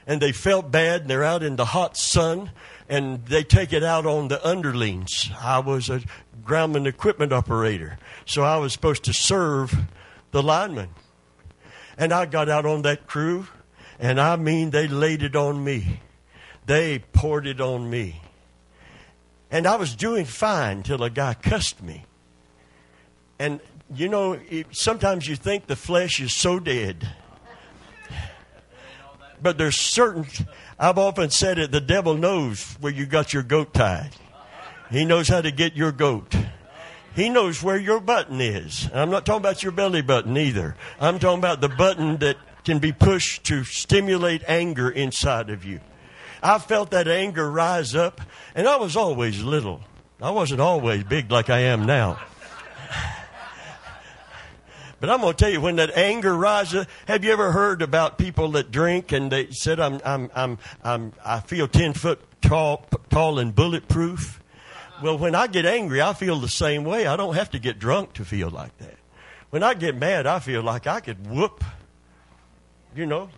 and 0.07 0.21
they 0.21 0.33
felt 0.33 0.71
bad 0.71 1.03
and 1.03 1.11
they're 1.11 1.25
out 1.25 1.43
in 1.43 1.57
the 1.57 1.65
hot 1.65 1.97
sun 1.97 2.51
and 2.89 3.25
they 3.27 3.43
take 3.43 3.73
it 3.73 3.83
out 3.83 4.07
on 4.07 4.29
the 4.29 4.47
underlings. 4.47 5.31
I 5.41 5.59
was 5.59 5.89
a 5.89 6.03
groundman 6.45 6.87
equipment 6.87 7.33
operator, 7.33 7.99
so 8.25 8.43
I 8.43 8.57
was 8.59 8.73
supposed 8.73 9.05
to 9.05 9.13
serve 9.13 9.75
the 10.31 10.43
linemen. 10.43 10.91
And 11.99 12.13
I 12.13 12.27
got 12.27 12.49
out 12.49 12.67
on 12.67 12.83
that 12.83 13.07
crew, 13.07 13.47
and 13.99 14.21
I 14.21 14.37
mean, 14.37 14.71
they 14.71 14.87
laid 14.87 15.23
it 15.23 15.35
on 15.35 15.65
me. 15.65 16.01
They 16.67 16.99
poured 16.99 17.47
it 17.47 17.61
on 17.61 17.89
me. 17.89 18.21
And 19.51 19.67
I 19.67 19.77
was 19.77 19.95
doing 19.95 20.25
fine 20.25 20.83
till 20.83 21.03
a 21.03 21.11
guy 21.11 21.35
cussed 21.35 21.83
me. 21.83 22.05
And 23.39 23.61
you 23.95 24.09
know, 24.09 24.33
it, 24.33 24.67
sometimes 24.73 25.29
you 25.29 25.37
think 25.37 25.67
the 25.67 25.77
flesh 25.77 26.21
is 26.21 26.35
so 26.35 26.59
dead. 26.59 27.09
But 29.41 29.59
there's 29.59 29.77
certain, 29.77 30.27
I've 30.79 30.99
often 30.99 31.31
said 31.31 31.59
it, 31.59 31.73
the 31.73 31.81
devil 31.81 32.15
knows 32.15 32.77
where 32.81 32.93
you 32.93 33.07
got 33.07 33.33
your 33.33 33.43
goat 33.43 33.73
tied. 33.73 34.11
He 34.91 35.05
knows 35.05 35.29
how 35.29 35.41
to 35.41 35.51
get 35.51 35.75
your 35.75 35.91
goat. 35.91 36.35
He 37.15 37.31
knows 37.31 37.63
where 37.63 37.79
your 37.79 37.99
button 37.99 38.43
is. 38.43 38.91
I'm 38.93 39.11
not 39.11 39.25
talking 39.25 39.41
about 39.41 39.63
your 39.63 39.73
belly 39.73 40.03
button 40.03 40.37
either. 40.37 40.77
I'm 41.01 41.19
talking 41.19 41.39
about 41.39 41.63
the 41.63 41.71
button 41.71 42.19
that 42.19 42.37
can 42.65 42.79
be 42.79 42.93
pushed 42.93 43.45
to 43.45 43.65
stimulate 43.65 44.43
anger 44.47 44.91
inside 44.91 45.49
of 45.49 45.65
you. 45.65 45.81
I 46.43 46.59
felt 46.59 46.91
that 46.91 47.09
anger 47.09 47.51
rise 47.51 47.95
up, 47.95 48.21
and 48.55 48.69
I 48.69 48.77
was 48.77 48.97
always 48.97 49.43
little. 49.43 49.81
I 50.21 50.31
wasn't 50.31 50.61
always 50.61 51.05
big 51.05 51.31
like 51.31 51.49
I 51.49 51.61
am 51.61 51.87
now. 51.87 52.21
But 55.07 55.13
I'm 55.13 55.21
going 55.21 55.35
to 55.35 55.39
tell 55.39 55.53
you, 55.53 55.61
when 55.61 55.77
that 55.77 55.97
anger 55.97 56.37
rises, 56.37 56.85
have 57.07 57.23
you 57.23 57.31
ever 57.31 57.53
heard 57.53 57.81
about 57.81 58.19
people 58.19 58.51
that 58.51 58.73
drink 58.73 59.13
and 59.13 59.31
they 59.31 59.53
said, 59.53 59.79
I'm, 59.79 60.01
I'm, 60.05 60.33
I'm, 60.35 60.59
I'm, 60.83 61.13
I 61.25 61.39
feel 61.39 61.69
10 61.69 61.93
foot 61.93 62.21
tall, 62.43 62.85
tall 63.09 63.39
and 63.39 63.55
bulletproof? 63.55 64.43
Well, 65.01 65.17
when 65.17 65.37
I 65.37 65.47
get 65.47 65.65
angry, 65.65 66.03
I 66.03 66.13
feel 66.13 66.41
the 66.41 66.49
same 66.49 66.83
way. 66.83 67.07
I 67.07 67.15
don't 67.15 67.37
have 67.37 67.53
to 67.53 67.61
get 67.61 67.79
drunk 67.79 68.15
to 68.15 68.25
feel 68.25 68.51
like 68.51 68.77
that. 68.79 68.97
When 69.51 69.63
I 69.63 69.75
get 69.75 69.95
mad, 69.95 70.27
I 70.27 70.41
feel 70.41 70.65
like 70.65 70.89
I 70.89 70.99
could 70.99 71.25
whoop, 71.31 71.63
you 72.97 73.07
know, 73.07 73.29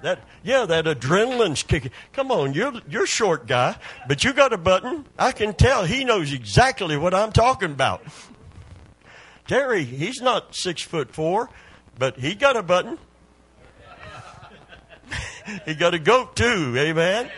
that 0.00 0.18
yeah, 0.42 0.66
that 0.66 0.86
adrenaline's 0.86 1.62
kicking. 1.62 1.92
Come 2.12 2.32
on, 2.32 2.52
you're 2.52 2.72
you're 2.88 3.06
short 3.06 3.46
guy, 3.46 3.76
but 4.08 4.24
you 4.24 4.32
got 4.32 4.52
a 4.52 4.58
button. 4.58 5.06
I 5.16 5.30
can 5.30 5.54
tell 5.54 5.84
he 5.84 6.04
knows 6.04 6.32
exactly 6.32 6.96
what 6.96 7.14
I'm 7.14 7.30
talking 7.30 7.70
about. 7.70 8.02
Terry, 9.46 9.84
he's 9.84 10.20
not 10.20 10.54
six 10.54 10.82
foot 10.82 11.12
four, 11.12 11.50
but 11.98 12.18
he 12.18 12.34
got 12.34 12.56
a 12.56 12.62
button. 12.62 12.98
he 15.66 15.74
got 15.74 15.94
a 15.94 15.98
goat 15.98 16.36
too, 16.36 16.74
amen. 16.76 17.30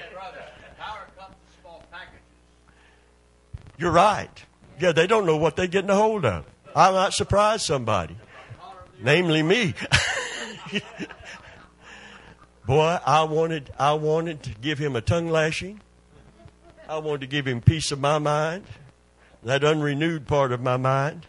You're 3.77 3.91
right. 3.91 4.45
Yeah, 4.81 4.93
they 4.93 5.07
don't 5.07 5.27
know 5.27 5.37
what 5.37 5.57
they're 5.57 5.67
getting 5.67 5.91
a 5.91 5.95
hold 5.95 6.25
of. 6.25 6.45
I 6.75 6.91
might 6.91 7.13
surprise 7.13 7.65
somebody, 7.65 8.17
namely 9.01 9.43
me. 9.43 9.75
Boy, 12.67 12.99
I 13.05 13.25
wanted, 13.25 13.71
I 13.79 13.93
wanted 13.95 14.43
to 14.45 14.51
give 14.51 14.79
him 14.79 14.97
a 14.97 15.01
tongue 15.01 15.29
lashing. 15.29 15.81
I 16.89 16.99
wanted 16.99 17.23
to 17.23 17.27
give 17.27 17.47
him 17.47 17.61
piece 17.61 17.93
of 17.93 18.01
my 18.01 18.19
mind, 18.19 18.65
that 19.43 19.63
unrenewed 19.65 20.27
part 20.27 20.53
of 20.53 20.61
my 20.61 20.77
mind. 20.77 21.27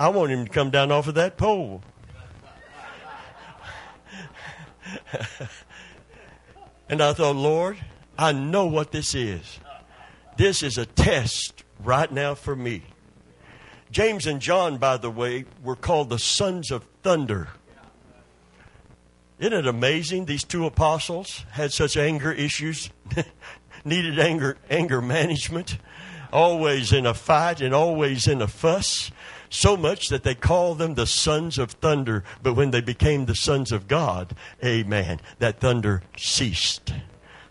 I 0.00 0.08
want 0.08 0.32
him 0.32 0.46
to 0.46 0.50
come 0.50 0.70
down 0.70 0.90
off 0.90 1.08
of 1.08 1.16
that 1.16 1.36
pole. 1.36 1.82
and 6.88 7.02
I 7.02 7.12
thought, 7.12 7.36
Lord, 7.36 7.76
I 8.16 8.32
know 8.32 8.64
what 8.64 8.92
this 8.92 9.14
is. 9.14 9.60
This 10.38 10.62
is 10.62 10.78
a 10.78 10.86
test 10.86 11.64
right 11.80 12.10
now 12.10 12.34
for 12.34 12.56
me. 12.56 12.84
James 13.90 14.26
and 14.26 14.40
John, 14.40 14.78
by 14.78 14.96
the 14.96 15.10
way, 15.10 15.44
were 15.62 15.76
called 15.76 16.08
the 16.08 16.18
sons 16.18 16.70
of 16.70 16.86
thunder. 17.02 17.48
Isn't 19.38 19.52
it 19.52 19.66
amazing 19.66 20.24
these 20.24 20.44
two 20.44 20.64
apostles 20.64 21.44
had 21.50 21.74
such 21.74 21.98
anger 21.98 22.32
issues, 22.32 22.88
needed 23.84 24.18
anger 24.18 24.56
anger 24.70 25.02
management, 25.02 25.76
always 26.32 26.90
in 26.90 27.04
a 27.04 27.12
fight 27.12 27.60
and 27.60 27.74
always 27.74 28.26
in 28.26 28.40
a 28.40 28.48
fuss, 28.48 29.10
so 29.50 29.76
much 29.76 30.08
that 30.08 30.22
they 30.22 30.34
called 30.34 30.78
them 30.78 30.94
the 30.94 31.06
sons 31.06 31.58
of 31.58 31.72
thunder, 31.72 32.24
but 32.42 32.54
when 32.54 32.70
they 32.70 32.80
became 32.80 33.26
the 33.26 33.34
sons 33.34 33.72
of 33.72 33.88
God, 33.88 34.34
amen, 34.64 35.20
that 35.40 35.60
thunder 35.60 36.02
ceased. 36.16 36.94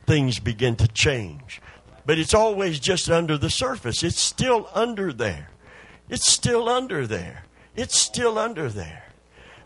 Things 0.07 0.39
began 0.39 0.75
to 0.77 0.88
change. 0.88 1.62
But 2.05 2.17
it's 2.17 2.33
always 2.33 2.79
just 2.79 3.09
under 3.09 3.38
the 3.38 3.51
surface. 3.51 4.01
It's 4.01 4.19
still 4.19 4.69
under 4.73 5.13
there. 5.13 5.49
It's 6.09 6.31
still 6.31 6.67
under 6.67 7.05
there. 7.05 7.43
It's 7.75 7.99
still 7.99 8.39
under 8.39 8.69
there. 8.69 9.03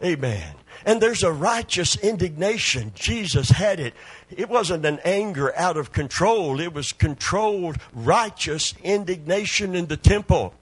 Amen. 0.03 0.55
And 0.85 0.99
there's 0.99 1.23
a 1.23 1.31
righteous 1.31 1.95
indignation. 1.95 2.91
Jesus 2.95 3.49
had 3.49 3.79
it. 3.79 3.93
It 4.29 4.49
wasn't 4.49 4.85
an 4.85 4.99
anger 5.05 5.55
out 5.55 5.77
of 5.77 5.93
control, 5.93 6.59
it 6.59 6.73
was 6.73 6.91
controlled, 6.91 7.77
righteous 7.93 8.73
indignation 8.83 9.75
in 9.75 9.85
the 9.85 9.97
temple. 9.97 10.53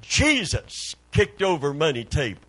Jesus 0.00 0.96
kicked 1.12 1.42
over 1.42 1.74
money 1.74 2.04
tables. 2.04 2.44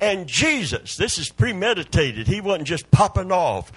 And 0.00 0.26
Jesus, 0.26 0.96
this 0.96 1.18
is 1.18 1.30
premeditated. 1.30 2.26
He 2.26 2.40
wasn't 2.40 2.66
just 2.66 2.90
popping 2.90 3.30
off, 3.30 3.72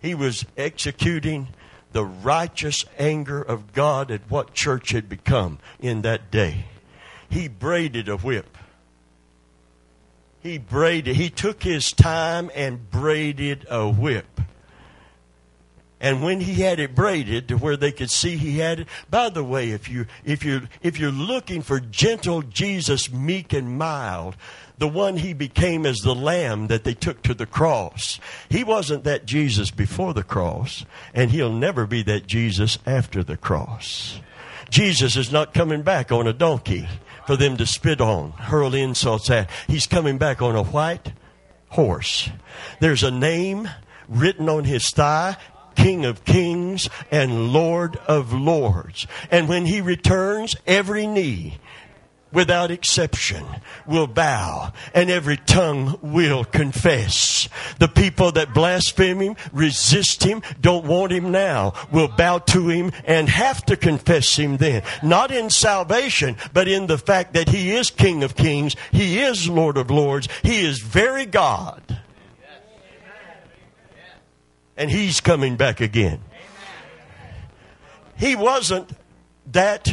he 0.00 0.14
was 0.14 0.44
executing 0.56 1.48
the 1.92 2.04
righteous 2.04 2.84
anger 2.98 3.42
of 3.42 3.72
God 3.72 4.10
at 4.10 4.30
what 4.30 4.54
church 4.54 4.90
had 4.90 5.08
become 5.08 5.58
in 5.80 6.02
that 6.02 6.30
day. 6.30 6.66
He 7.28 7.48
braided 7.48 8.08
a 8.08 8.16
whip 8.16 8.56
he 10.40 10.58
braided, 10.58 11.16
he 11.16 11.30
took 11.30 11.62
his 11.62 11.92
time 11.92 12.50
and 12.54 12.90
braided 12.90 13.66
a 13.68 13.88
whip. 13.88 14.40
And 16.00 16.22
when 16.22 16.40
he 16.40 16.62
had 16.62 16.78
it 16.78 16.94
braided 16.94 17.48
to 17.48 17.56
where 17.56 17.76
they 17.76 17.90
could 17.90 18.10
see 18.10 18.36
he 18.36 18.58
had 18.58 18.80
it, 18.80 18.88
by 19.10 19.30
the 19.30 19.42
way, 19.42 19.70
if 19.70 19.88
you 19.88 20.06
if 20.24 20.44
you 20.44 20.68
if 20.80 20.98
you're 20.98 21.10
looking 21.10 21.60
for 21.60 21.80
gentle 21.80 22.42
Jesus, 22.42 23.10
meek 23.12 23.52
and 23.52 23.76
mild, 23.76 24.36
the 24.78 24.88
one 24.88 25.16
he 25.16 25.32
became 25.32 25.84
as 25.84 25.98
the 25.98 26.14
lamb 26.14 26.68
that 26.68 26.84
they 26.84 26.94
took 26.94 27.22
to 27.22 27.34
the 27.34 27.46
cross. 27.46 28.20
He 28.48 28.62
wasn't 28.62 29.04
that 29.04 29.26
Jesus 29.26 29.72
before 29.72 30.14
the 30.14 30.22
cross, 30.22 30.84
and 31.12 31.30
he'll 31.30 31.52
never 31.52 31.86
be 31.86 32.02
that 32.04 32.26
Jesus 32.26 32.78
after 32.86 33.24
the 33.24 33.36
cross. 33.36 34.20
Jesus 34.70 35.16
is 35.16 35.32
not 35.32 35.54
coming 35.54 35.82
back 35.82 36.12
on 36.12 36.26
a 36.26 36.32
donkey 36.32 36.88
for 37.26 37.36
them 37.36 37.56
to 37.56 37.66
spit 37.66 38.00
on, 38.00 38.32
hurl 38.32 38.74
insults 38.74 39.30
at. 39.30 39.50
He's 39.66 39.86
coming 39.86 40.16
back 40.16 40.40
on 40.40 40.54
a 40.54 40.62
white 40.62 41.12
horse. 41.70 42.30
There's 42.80 43.02
a 43.02 43.10
name 43.10 43.68
written 44.08 44.48
on 44.48 44.64
his 44.64 44.90
thigh. 44.90 45.36
King 45.78 46.04
of 46.04 46.24
kings 46.24 46.88
and 47.10 47.52
Lord 47.52 47.96
of 48.08 48.32
lords. 48.32 49.06
And 49.30 49.48
when 49.48 49.64
he 49.64 49.80
returns, 49.80 50.56
every 50.66 51.06
knee 51.06 51.58
without 52.32 52.70
exception 52.70 53.44
will 53.86 54.06
bow 54.06 54.72
and 54.92 55.08
every 55.08 55.36
tongue 55.36 55.98
will 56.02 56.44
confess. 56.44 57.48
The 57.78 57.88
people 57.88 58.32
that 58.32 58.52
blaspheme 58.52 59.20
him, 59.20 59.36
resist 59.52 60.24
him, 60.24 60.42
don't 60.60 60.84
want 60.84 61.12
him 61.12 61.30
now, 61.30 61.74
will 61.92 62.08
bow 62.08 62.38
to 62.38 62.68
him 62.68 62.92
and 63.04 63.28
have 63.28 63.64
to 63.66 63.76
confess 63.76 64.36
him 64.36 64.56
then. 64.56 64.82
Not 65.02 65.30
in 65.30 65.48
salvation, 65.48 66.36
but 66.52 66.68
in 66.68 66.88
the 66.88 66.98
fact 66.98 67.34
that 67.34 67.48
he 67.48 67.70
is 67.70 67.90
King 67.90 68.24
of 68.24 68.36
kings, 68.36 68.76
he 68.90 69.20
is 69.20 69.48
Lord 69.48 69.76
of 69.76 69.90
lords, 69.90 70.28
he 70.42 70.60
is 70.60 70.80
very 70.80 71.24
God. 71.24 72.00
And 74.78 74.90
he's 74.90 75.20
coming 75.20 75.56
back 75.56 75.80
again. 75.80 76.20
He 78.16 78.36
wasn't 78.36 78.90
that 79.50 79.88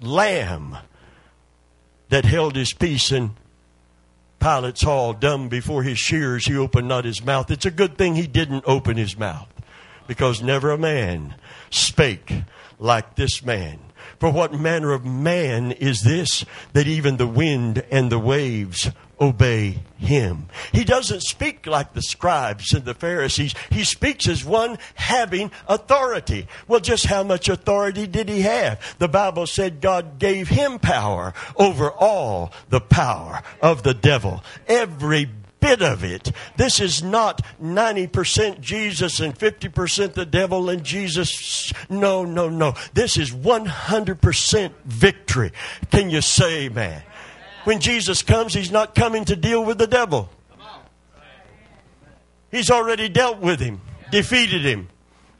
lamb 0.00 0.76
that 2.10 2.26
held 2.26 2.54
his 2.54 2.74
peace 2.74 3.10
in 3.10 3.30
Pilate's 4.38 4.82
hall, 4.82 5.14
dumb 5.14 5.48
before 5.48 5.82
his 5.82 5.98
shears, 5.98 6.46
he 6.46 6.56
opened 6.56 6.86
not 6.86 7.06
his 7.06 7.24
mouth. 7.24 7.50
It's 7.50 7.64
a 7.64 7.70
good 7.70 7.96
thing 7.96 8.14
he 8.14 8.26
didn't 8.26 8.64
open 8.66 8.98
his 8.98 9.18
mouth, 9.18 9.48
because 10.06 10.42
never 10.42 10.70
a 10.70 10.78
man 10.78 11.34
spake 11.70 12.42
like 12.78 13.16
this 13.16 13.42
man. 13.42 13.78
For 14.20 14.30
what 14.30 14.52
manner 14.52 14.92
of 14.92 15.04
man 15.04 15.72
is 15.72 16.02
this 16.02 16.44
that 16.74 16.86
even 16.86 17.16
the 17.16 17.26
wind 17.26 17.84
and 17.90 18.12
the 18.12 18.18
waves 18.18 18.90
obey 19.20 19.78
him. 19.96 20.46
He 20.72 20.84
doesn't 20.84 21.22
speak 21.22 21.66
like 21.66 21.92
the 21.92 22.02
scribes 22.02 22.72
and 22.72 22.84
the 22.84 22.94
Pharisees. 22.94 23.54
He 23.70 23.84
speaks 23.84 24.28
as 24.28 24.44
one 24.44 24.78
having 24.94 25.50
authority. 25.68 26.46
Well, 26.68 26.80
just 26.80 27.06
how 27.06 27.22
much 27.22 27.48
authority 27.48 28.06
did 28.06 28.28
he 28.28 28.42
have? 28.42 28.96
The 28.98 29.08
Bible 29.08 29.46
said 29.46 29.80
God 29.80 30.18
gave 30.18 30.48
him 30.48 30.78
power 30.78 31.32
over 31.56 31.90
all 31.90 32.52
the 32.68 32.80
power 32.80 33.42
of 33.62 33.82
the 33.82 33.94
devil. 33.94 34.44
Every 34.66 35.30
bit 35.60 35.82
of 35.82 36.04
it. 36.04 36.30
This 36.56 36.80
is 36.80 37.02
not 37.02 37.42
90% 37.62 38.60
Jesus 38.60 39.20
and 39.20 39.36
50% 39.36 40.12
the 40.12 40.26
devil 40.26 40.68
and 40.68 40.84
Jesus. 40.84 41.72
No, 41.88 42.24
no, 42.24 42.48
no. 42.48 42.74
This 42.94 43.16
is 43.16 43.32
100% 43.32 44.72
victory. 44.84 45.52
Can 45.90 46.10
you 46.10 46.20
say, 46.20 46.68
man? 46.68 47.02
When 47.66 47.80
Jesus 47.80 48.22
comes, 48.22 48.54
He's 48.54 48.70
not 48.70 48.94
coming 48.94 49.24
to 49.24 49.34
deal 49.34 49.64
with 49.64 49.76
the 49.76 49.88
devil. 49.88 50.30
He's 52.52 52.70
already 52.70 53.08
dealt 53.08 53.40
with 53.40 53.58
him, 53.58 53.80
defeated 54.12 54.62
him 54.62 54.88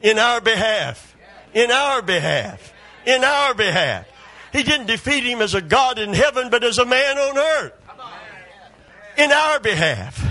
in 0.01 0.19
our 0.19 0.41
behalf. 0.41 1.15
In 1.53 1.71
our 1.71 2.01
behalf. 2.01 2.73
In 3.05 3.23
our 3.23 3.53
behalf. 3.53 4.05
He 4.51 4.63
didn't 4.63 4.87
defeat 4.87 5.23
him 5.23 5.41
as 5.41 5.55
a 5.55 5.61
God 5.61 5.99
in 5.99 6.13
heaven, 6.13 6.49
but 6.49 6.65
as 6.65 6.77
a 6.77 6.85
man 6.85 7.17
on 7.17 7.37
earth. 7.37 7.73
In 9.17 9.31
our 9.31 9.61
behalf. 9.61 10.21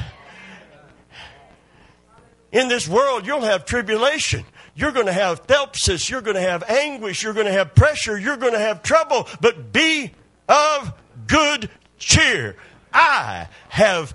In 2.53 2.69
this 2.69 2.87
world, 2.87 3.27
you'll 3.27 3.41
have 3.41 3.65
tribulation. 3.65 4.45
You're 4.75 4.93
going 4.93 5.07
to 5.07 5.15
have 5.15 5.47
thlipsis. 5.47 6.11
You're 6.11 6.21
going 6.21 6.37
to 6.37 6.43
have 6.43 6.63
anguish. 6.69 7.23
You're 7.23 7.33
going 7.33 7.47
to 7.47 7.53
have 7.53 7.75
pressure. 7.75 8.19
You're 8.19 8.37
going 8.37 8.53
to 8.53 8.59
have 8.59 8.83
trouble. 8.83 9.27
But 9.41 9.73
be 9.73 10.13
of 10.47 10.93
good 11.27 11.71
cheer. 11.99 12.57
I 12.93 13.49
have 13.69 14.15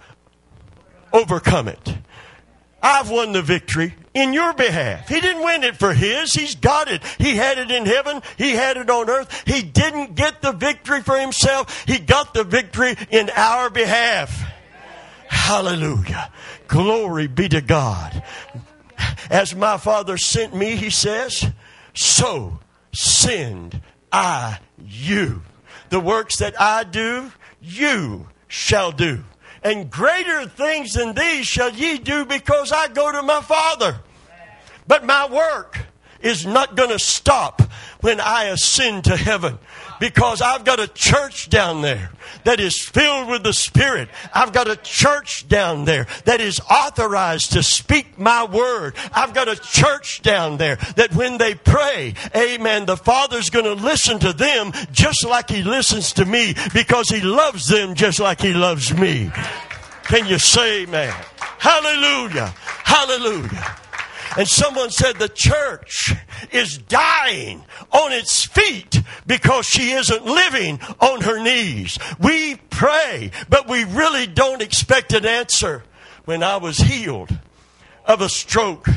overcome 1.13 1.67
it. 1.67 1.98
I've 2.82 3.10
won 3.10 3.32
the 3.32 3.41
victory 3.41 3.94
in 4.13 4.34
your 4.34 4.54
behalf. 4.54 5.08
He 5.08 5.22
didn't 5.22 5.44
win 5.44 5.63
it 5.63 5.78
for 5.78 5.94
his. 5.94 6.34
He's 6.34 6.56
got 6.56 6.89
it. 6.89 7.04
He 7.20 7.36
had 7.36 7.60
it 7.60 7.70
in 7.70 7.86
heaven. 7.86 8.22
He 8.38 8.52
had 8.52 8.78
it 8.78 8.89
on 8.89 9.10
earth. 9.10 9.44
He 9.46 9.62
didn't 9.62 10.15
get 10.15 10.41
the 10.41 10.52
victory 10.52 11.02
for 11.02 11.17
himself. 11.17 11.86
He 11.86 12.00
got 12.00 12.34
the 12.34 12.44
victory 12.44 12.96
in 13.12 13.30
our 13.36 13.70
behalf. 13.70 14.44
Hallelujah. 15.28 16.32
Glory 16.67 17.28
be 17.28 17.48
to 17.50 17.62
God. 17.62 18.24
As 19.30 19.56
my 19.56 19.78
Father 19.78 20.17
sent 20.17 20.56
me, 20.56 20.76
he 20.76 20.89
says, 20.89 21.46
so 21.94 22.60
send 22.94 23.82
I 24.12 24.60
you. 24.84 25.44
The 25.89 26.00
works 26.00 26.38
that 26.38 26.60
I 26.60 26.84
do, 26.84 27.32
you 27.62 28.28
shall 28.47 28.91
do. 28.91 29.24
And 29.63 29.89
greater 29.89 30.47
things 30.47 30.93
than 30.93 31.13
these 31.13 31.45
shall 31.45 31.71
ye 31.71 32.00
do 32.00 32.26
because 32.26 32.71
I 32.71 32.88
go 32.88 33.12
to 33.12 33.21
my 33.21 33.41
Father. 33.41 33.97
But 34.88 35.06
my 35.06 35.30
work 35.30 35.80
is 36.21 36.45
not 36.45 36.76
going 36.76 36.89
to 36.89 37.00
stop 37.00 37.62
when 38.02 38.19
I 38.19 38.45
ascend 38.45 39.06
to 39.06 39.15
heaven 39.15 39.60
because 40.01 40.41
I've 40.41 40.65
got 40.65 40.79
a 40.79 40.87
church 40.87 41.47
down 41.47 41.83
there 41.83 42.09
that 42.43 42.59
is 42.59 42.81
filled 42.81 43.29
with 43.29 43.43
the 43.43 43.53
Spirit. 43.53 44.09
I've 44.33 44.51
got 44.51 44.67
a 44.67 44.75
church 44.75 45.47
down 45.47 45.85
there 45.85 46.07
that 46.25 46.41
is 46.41 46.59
authorized 46.59 47.53
to 47.53 47.61
speak 47.61 48.17
my 48.17 48.43
word. 48.43 48.95
I've 49.13 49.35
got 49.35 49.47
a 49.47 49.55
church 49.55 50.23
down 50.23 50.57
there 50.57 50.77
that 50.95 51.13
when 51.13 51.37
they 51.37 51.53
pray, 51.53 52.15
amen, 52.35 52.87
the 52.87 52.97
Father's 52.97 53.51
going 53.51 53.65
to 53.65 53.75
listen 53.75 54.17
to 54.19 54.33
them 54.33 54.71
just 54.91 55.23
like 55.23 55.51
He 55.51 55.61
listens 55.61 56.13
to 56.13 56.25
me 56.25 56.55
because 56.73 57.07
He 57.07 57.21
loves 57.21 57.67
them 57.67 57.93
just 57.93 58.19
like 58.19 58.41
He 58.41 58.53
loves 58.53 58.91
me. 58.97 59.31
Can 60.05 60.25
you 60.25 60.39
say 60.39 60.81
amen? 60.81 61.13
Hallelujah. 61.59 62.47
Hallelujah. 62.83 63.77
And 64.38 64.48
someone 64.48 64.91
said 64.91 65.17
the 65.17 65.30
church 65.30 66.13
is 66.52 66.78
dying 66.78 67.65
on 67.91 68.13
its 68.13 68.46
feet 68.46 69.02
because 69.28 69.65
she 69.65 69.91
isn't 69.91 70.26
living 70.26 70.80
on 71.00 71.22
her 71.22 71.41
knees. 71.41 72.00
We 72.20 72.56
pray, 72.70 73.32
but 73.50 73.67
we 73.67 73.84
really 73.84 74.28
don't 74.28 74.62
expect 74.62 75.13
an 75.13 75.26
answer. 75.26 75.84
When 76.26 76.44
I 76.44 76.58
was 76.58 76.78
healed 76.78 77.38
of 78.06 78.22
a 78.22 78.30
stroke, 78.30 78.88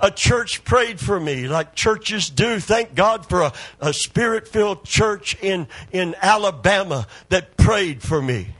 a 0.00 0.10
church 0.10 0.64
prayed 0.64 1.00
for 1.00 1.18
me 1.18 1.48
like 1.48 1.74
churches 1.74 2.30
do. 2.30 2.60
Thank 2.60 2.94
God 2.94 3.28
for 3.28 3.42
a, 3.42 3.52
a 3.80 3.92
spirit 3.92 4.46
filled 4.46 4.84
church 4.84 5.36
in, 5.42 5.66
in 5.90 6.14
Alabama 6.20 7.06
that 7.30 7.56
prayed 7.56 8.02
for 8.02 8.22
me. 8.22 8.54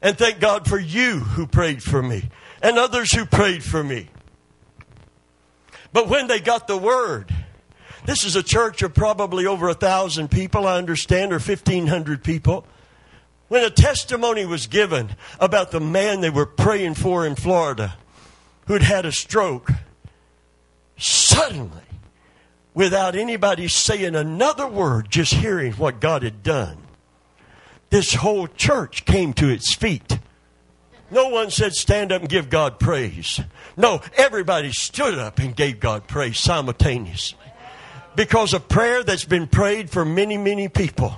And 0.00 0.18
thank 0.18 0.40
God 0.40 0.66
for 0.66 0.80
you 0.80 1.20
who 1.20 1.46
prayed 1.46 1.82
for 1.82 2.02
me 2.02 2.30
and 2.60 2.78
others 2.78 3.14
who 3.14 3.24
prayed 3.24 3.62
for 3.62 3.84
me. 3.84 4.08
But 5.92 6.08
when 6.08 6.26
they 6.26 6.40
got 6.40 6.66
the 6.66 6.78
word, 6.78 7.34
this 8.04 8.24
is 8.24 8.34
a 8.34 8.42
church 8.42 8.82
of 8.82 8.94
probably 8.94 9.46
over 9.46 9.68
a 9.68 9.74
thousand 9.74 10.30
people, 10.30 10.66
I 10.66 10.76
understand, 10.76 11.32
or 11.32 11.38
1,500 11.38 12.24
people. 12.24 12.66
When 13.48 13.62
a 13.62 13.70
testimony 13.70 14.46
was 14.46 14.66
given 14.66 15.14
about 15.38 15.70
the 15.70 15.80
man 15.80 16.20
they 16.20 16.30
were 16.30 16.46
praying 16.46 16.94
for 16.94 17.26
in 17.26 17.34
Florida 17.34 17.96
who'd 18.66 18.82
had 18.82 19.04
a 19.04 19.12
stroke, 19.12 19.70
suddenly, 20.96 21.82
without 22.74 23.14
anybody 23.14 23.68
saying 23.68 24.14
another 24.14 24.66
word, 24.66 25.10
just 25.10 25.34
hearing 25.34 25.72
what 25.74 26.00
God 26.00 26.22
had 26.22 26.42
done, 26.42 26.78
this 27.90 28.14
whole 28.14 28.46
church 28.46 29.04
came 29.04 29.34
to 29.34 29.50
its 29.50 29.74
feet. 29.74 30.18
No 31.12 31.28
one 31.28 31.50
said, 31.50 31.74
Stand 31.74 32.10
up 32.10 32.22
and 32.22 32.28
give 32.28 32.48
God 32.48 32.80
praise. 32.80 33.38
No, 33.76 34.00
everybody 34.16 34.72
stood 34.72 35.18
up 35.18 35.38
and 35.38 35.54
gave 35.54 35.78
God 35.78 36.08
praise 36.08 36.38
simultaneously. 36.38 37.38
Because 38.16 38.54
of 38.54 38.68
prayer 38.68 39.04
that's 39.04 39.26
been 39.26 39.46
prayed 39.46 39.90
for 39.90 40.06
many, 40.06 40.38
many 40.38 40.68
people 40.68 41.14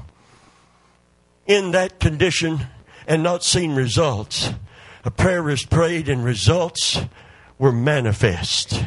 in 1.47 1.71
that 1.71 2.01
condition 2.01 2.67
and 3.07 3.23
not 3.23 3.45
seen 3.45 3.75
results. 3.77 4.51
A 5.05 5.11
prayer 5.13 5.49
is 5.49 5.65
prayed 5.65 6.09
and 6.09 6.25
results 6.25 7.01
were 7.59 7.73
manifest. 7.73 8.85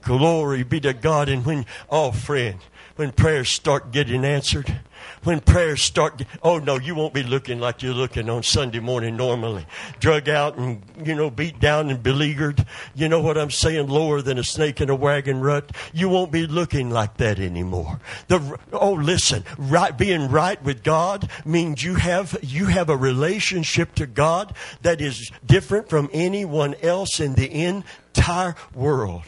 Glory 0.00 0.62
be 0.62 0.80
to 0.80 0.94
God. 0.94 1.28
And 1.28 1.44
when, 1.44 1.66
oh 1.90 2.12
friend, 2.12 2.58
when 2.98 3.12
prayers 3.12 3.48
start 3.48 3.92
getting 3.92 4.24
answered, 4.24 4.80
when 5.22 5.38
prayers 5.38 5.84
start, 5.84 6.20
oh 6.42 6.58
no, 6.58 6.80
you 6.80 6.96
won't 6.96 7.14
be 7.14 7.22
looking 7.22 7.60
like 7.60 7.80
you're 7.80 7.94
looking 7.94 8.28
on 8.28 8.42
Sunday 8.42 8.80
morning 8.80 9.16
normally. 9.16 9.64
Drug 10.00 10.28
out 10.28 10.58
and, 10.58 10.82
you 11.04 11.14
know, 11.14 11.30
beat 11.30 11.60
down 11.60 11.90
and 11.90 12.02
beleaguered. 12.02 12.66
You 12.96 13.08
know 13.08 13.20
what 13.20 13.38
I'm 13.38 13.52
saying? 13.52 13.86
Lower 13.86 14.20
than 14.20 14.36
a 14.36 14.42
snake 14.42 14.80
in 14.80 14.90
a 14.90 14.96
wagon 14.96 15.40
rut. 15.40 15.70
You 15.92 16.08
won't 16.08 16.32
be 16.32 16.48
looking 16.48 16.90
like 16.90 17.18
that 17.18 17.38
anymore. 17.38 18.00
The, 18.26 18.58
oh, 18.72 18.94
listen, 18.94 19.44
right, 19.56 19.96
being 19.96 20.28
right 20.28 20.60
with 20.64 20.82
God 20.82 21.30
means 21.44 21.84
you 21.84 21.94
have, 21.94 22.36
you 22.42 22.66
have 22.66 22.90
a 22.90 22.96
relationship 22.96 23.94
to 23.94 24.06
God 24.06 24.56
that 24.82 25.00
is 25.00 25.30
different 25.46 25.88
from 25.88 26.10
anyone 26.12 26.74
else 26.82 27.20
in 27.20 27.34
the 27.34 27.48
entire 27.48 28.56
world. 28.74 29.22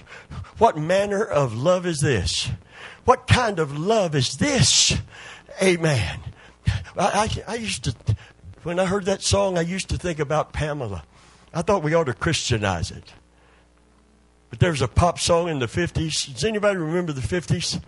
What 0.58 0.76
manner 0.76 1.24
of 1.24 1.54
love 1.54 1.86
is 1.86 2.00
this? 2.00 2.50
What 3.10 3.26
kind 3.26 3.58
of 3.58 3.76
love 3.76 4.14
is 4.14 4.36
this? 4.36 4.96
Amen. 5.60 6.20
I, 6.96 7.28
I, 7.48 7.54
I, 7.54 7.54
used 7.56 7.82
to, 7.82 7.94
when 8.62 8.78
I 8.78 8.84
heard 8.84 9.06
that 9.06 9.20
song, 9.20 9.58
I 9.58 9.62
used 9.62 9.88
to 9.88 9.98
think 9.98 10.20
about 10.20 10.52
Pamela. 10.52 11.02
I 11.52 11.62
thought 11.62 11.82
we 11.82 11.92
ought 11.92 12.04
to 12.04 12.14
Christianize 12.14 12.92
it. 12.92 13.12
But 14.48 14.60
there 14.60 14.70
was 14.70 14.80
a 14.80 14.86
pop 14.86 15.18
song 15.18 15.48
in 15.48 15.58
the 15.58 15.66
50s. 15.66 16.32
Does 16.34 16.44
anybody 16.44 16.78
remember 16.78 17.12
the 17.12 17.20
50s? 17.20 17.82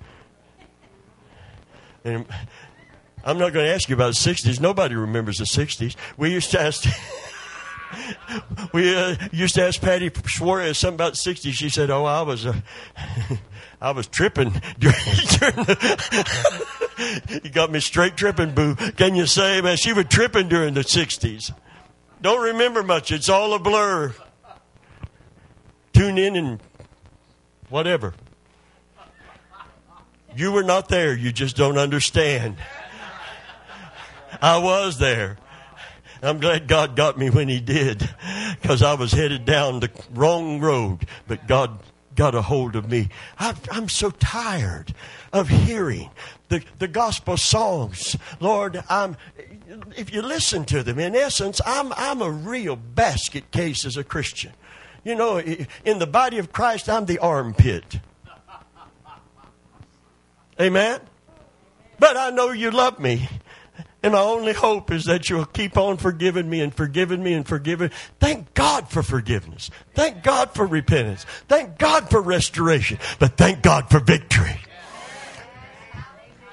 And 2.02 2.26
I'm 3.22 3.38
not 3.38 3.52
going 3.52 3.66
to 3.66 3.72
ask 3.72 3.88
you 3.88 3.94
about 3.94 4.14
the 4.14 4.32
60s. 4.34 4.58
Nobody 4.58 4.96
remembers 4.96 5.38
the 5.38 5.44
60s. 5.44 5.94
We 6.16 6.32
used 6.32 6.50
to 6.50 6.60
ask. 6.60 6.82
we 8.72 8.94
uh, 8.94 9.16
used 9.32 9.54
to 9.56 9.66
ask 9.66 9.80
Patty 9.80 10.10
Suarez 10.26 10.78
something 10.78 10.94
about 10.94 11.12
the 11.12 11.18
60s. 11.18 11.52
She 11.52 11.68
said, 11.68 11.90
"Oh, 11.90 12.04
I 12.04 12.22
was, 12.22 12.46
uh, 12.46 12.54
I 13.80 13.90
was 13.90 14.06
tripping 14.06 14.50
during, 14.78 14.96
during 15.38 15.56
the, 15.64 17.40
you 17.42 17.50
got 17.50 17.70
me 17.70 17.80
straight 17.80 18.16
tripping, 18.16 18.52
boo. 18.52 18.74
Can 18.74 19.14
you 19.14 19.26
say, 19.26 19.60
man, 19.60 19.76
she 19.76 19.92
was 19.92 20.06
tripping 20.06 20.48
during 20.48 20.74
the 20.74 20.82
60s. 20.82 21.52
Don't 22.20 22.42
remember 22.42 22.82
much. 22.82 23.10
It's 23.10 23.28
all 23.28 23.54
a 23.54 23.58
blur. 23.58 24.14
Tune 25.92 26.18
in 26.18 26.36
and 26.36 26.60
whatever. 27.68 28.14
You 30.36 30.52
were 30.52 30.62
not 30.62 30.88
there. 30.88 31.14
You 31.14 31.32
just 31.32 31.56
don't 31.56 31.76
understand. 31.76 32.56
I 34.40 34.58
was 34.58 34.98
there. 34.98 35.36
I'm 36.22 36.38
glad 36.38 36.68
God 36.68 36.94
got 36.94 37.18
me 37.18 37.30
when 37.30 37.48
He 37.48 37.60
did 37.60 38.08
because 38.60 38.80
I 38.80 38.94
was 38.94 39.10
headed 39.10 39.44
down 39.44 39.80
the 39.80 39.90
wrong 40.14 40.60
road. 40.60 41.06
But 41.26 41.48
God 41.48 41.80
got 42.14 42.34
a 42.34 42.42
hold 42.42 42.76
of 42.76 42.88
me. 42.88 43.08
I, 43.38 43.54
am 43.72 43.88
so 43.88 44.10
tired 44.10 44.94
of 45.32 45.48
hearing 45.48 46.10
the, 46.48 46.62
the 46.78 46.86
gospel 46.86 47.36
songs. 47.36 48.16
Lord, 48.38 48.82
I'm, 48.88 49.16
if 49.96 50.12
you 50.12 50.22
listen 50.22 50.64
to 50.66 50.82
them, 50.82 50.98
in 50.98 51.16
essence, 51.16 51.60
I'm, 51.66 51.92
I'm 51.94 52.22
a 52.22 52.30
real 52.30 52.76
basket 52.76 53.50
case 53.50 53.84
as 53.84 53.96
a 53.96 54.04
Christian. 54.04 54.52
You 55.04 55.16
know, 55.16 55.38
in 55.38 55.98
the 55.98 56.06
body 56.06 56.38
of 56.38 56.52
Christ, 56.52 56.88
I'm 56.88 57.06
the 57.06 57.18
armpit. 57.18 57.98
Amen? 60.60 61.00
But 61.98 62.16
I 62.16 62.30
know 62.30 62.52
you 62.52 62.70
love 62.70 63.00
me. 63.00 63.28
And 64.02 64.14
my 64.14 64.20
only 64.20 64.52
hope 64.52 64.90
is 64.90 65.04
that 65.04 65.30
you'll 65.30 65.44
keep 65.44 65.76
on 65.76 65.96
forgiving 65.96 66.50
me 66.50 66.60
and 66.60 66.74
forgiving 66.74 67.22
me 67.22 67.34
and 67.34 67.46
forgiving. 67.46 67.90
Thank 68.18 68.52
God 68.54 68.88
for 68.88 69.02
forgiveness. 69.02 69.70
Thank 69.94 70.24
God 70.24 70.52
for 70.54 70.66
repentance. 70.66 71.24
Thank 71.48 71.78
God 71.78 72.10
for 72.10 72.20
restoration. 72.20 72.98
But 73.20 73.36
thank 73.36 73.62
God 73.62 73.90
for 73.90 74.00
victory. 74.00 74.58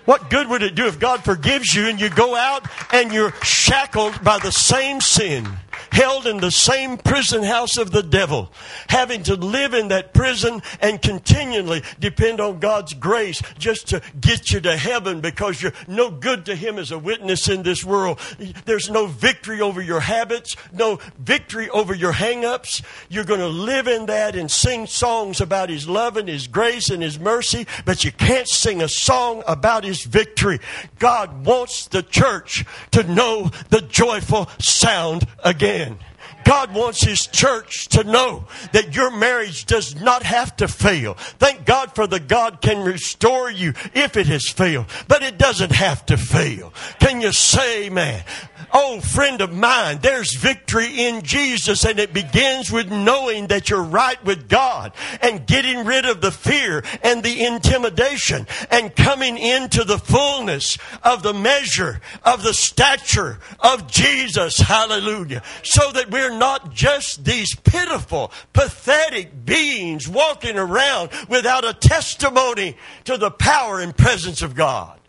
What 0.05 0.29
good 0.29 0.47
would 0.49 0.63
it 0.63 0.75
do 0.75 0.87
if 0.87 0.99
God 0.99 1.23
forgives 1.23 1.73
you 1.75 1.87
and 1.87 2.01
you 2.01 2.09
go 2.09 2.35
out 2.35 2.67
and 2.91 3.11
you're 3.13 3.33
shackled 3.43 4.23
by 4.23 4.39
the 4.39 4.51
same 4.51 5.01
sin? 5.01 5.47
Held 5.91 6.27
in 6.27 6.37
the 6.37 6.51
same 6.51 6.97
prison 6.97 7.43
house 7.43 7.77
of 7.77 7.91
the 7.91 8.03
devil, 8.03 8.51
having 8.87 9.23
to 9.23 9.35
live 9.35 9.73
in 9.73 9.89
that 9.89 10.13
prison 10.13 10.61
and 10.81 11.01
continually 11.01 11.83
depend 11.99 12.39
on 12.39 12.59
God's 12.59 12.93
grace 12.93 13.41
just 13.57 13.87
to 13.89 14.01
get 14.19 14.51
you 14.51 14.59
to 14.61 14.77
heaven 14.77 15.21
because 15.21 15.61
you're 15.61 15.73
no 15.87 16.09
good 16.09 16.45
to 16.45 16.55
Him 16.55 16.77
as 16.77 16.91
a 16.91 16.99
witness 16.99 17.47
in 17.49 17.63
this 17.63 17.83
world. 17.83 18.19
There's 18.65 18.89
no 18.89 19.07
victory 19.07 19.61
over 19.61 19.81
your 19.81 19.99
habits, 19.99 20.55
no 20.71 20.99
victory 21.17 21.69
over 21.69 21.93
your 21.93 22.11
hang 22.11 22.45
ups. 22.45 22.81
You're 23.09 23.25
going 23.25 23.39
to 23.39 23.47
live 23.47 23.87
in 23.87 24.07
that 24.07 24.35
and 24.35 24.49
sing 24.49 24.87
songs 24.87 25.41
about 25.41 25.69
His 25.69 25.87
love 25.87 26.17
and 26.17 26.27
His 26.27 26.47
grace 26.47 26.89
and 26.89 27.01
His 27.01 27.19
mercy, 27.19 27.67
but 27.85 28.03
you 28.03 28.11
can't 28.11 28.47
sing 28.47 28.81
a 28.81 28.89
song 28.89 29.43
about 29.47 29.83
His 29.83 30.03
victory. 30.03 30.59
God 30.99 31.45
wants 31.45 31.87
the 31.87 32.03
church 32.03 32.65
to 32.91 33.03
know 33.03 33.51
the 33.69 33.81
joyful 33.81 34.49
sound 34.59 35.27
again 35.43 35.78
lion 35.79 35.97
God 36.49 36.73
wants 36.73 37.03
His 37.03 37.27
church 37.27 37.89
to 37.89 38.03
know 38.03 38.45
that 38.71 38.95
your 38.95 39.11
marriage 39.11 39.67
does 39.67 40.01
not 40.01 40.23
have 40.23 40.57
to 40.57 40.67
fail. 40.67 41.13
Thank 41.13 41.63
God 41.63 41.93
for 41.93 42.07
the 42.07 42.19
God 42.19 42.59
can 42.59 42.83
restore 42.83 43.51
you 43.51 43.75
if 43.93 44.17
it 44.17 44.25
has 44.25 44.49
failed, 44.49 44.87
but 45.07 45.21
it 45.21 45.37
doesn't 45.37 45.73
have 45.73 46.07
to 46.07 46.17
fail. 46.17 46.73
Can 46.99 47.21
you 47.21 47.33
say, 47.33 47.91
man? 47.91 48.23
Oh, 48.73 48.99
friend 48.99 49.41
of 49.41 49.53
mine, 49.53 49.99
there's 50.01 50.33
victory 50.33 51.05
in 51.05 51.21
Jesus, 51.21 51.85
and 51.85 51.99
it 51.99 52.13
begins 52.13 52.71
with 52.71 52.91
knowing 52.91 53.47
that 53.47 53.69
you're 53.69 53.83
right 53.83 54.23
with 54.25 54.49
God 54.49 54.93
and 55.21 55.45
getting 55.45 55.85
rid 55.85 56.05
of 56.05 56.21
the 56.21 56.31
fear 56.31 56.83
and 57.03 57.21
the 57.21 57.45
intimidation 57.45 58.47
and 58.71 58.95
coming 58.95 59.37
into 59.37 59.83
the 59.83 59.99
fullness 59.99 60.79
of 61.03 61.21
the 61.21 61.33
measure 61.33 62.01
of 62.23 62.41
the 62.41 62.55
stature 62.55 63.37
of 63.59 63.87
Jesus. 63.87 64.57
Hallelujah. 64.57 65.43
So 65.63 65.91
that 65.91 66.09
we're 66.09 66.38
not 66.39 66.73
just 66.73 67.25
these 67.25 67.53
pitiful, 67.55 68.31
pathetic 68.53 69.45
beings 69.45 70.07
walking 70.07 70.57
around 70.57 71.11
without 71.27 71.65
a 71.65 71.73
testimony 71.73 72.77
to 73.03 73.17
the 73.17 73.29
power 73.29 73.79
and 73.79 73.95
presence 73.95 74.41
of 74.41 74.55
God. 74.55 74.99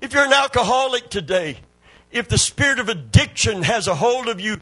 If 0.00 0.14
you're 0.14 0.24
an 0.24 0.32
alcoholic 0.32 1.10
today, 1.10 1.58
if 2.10 2.28
the 2.28 2.38
spirit 2.38 2.78
of 2.78 2.88
addiction 2.88 3.62
has 3.62 3.86
a 3.86 3.94
hold 3.94 4.28
of 4.28 4.40
you, 4.40 4.58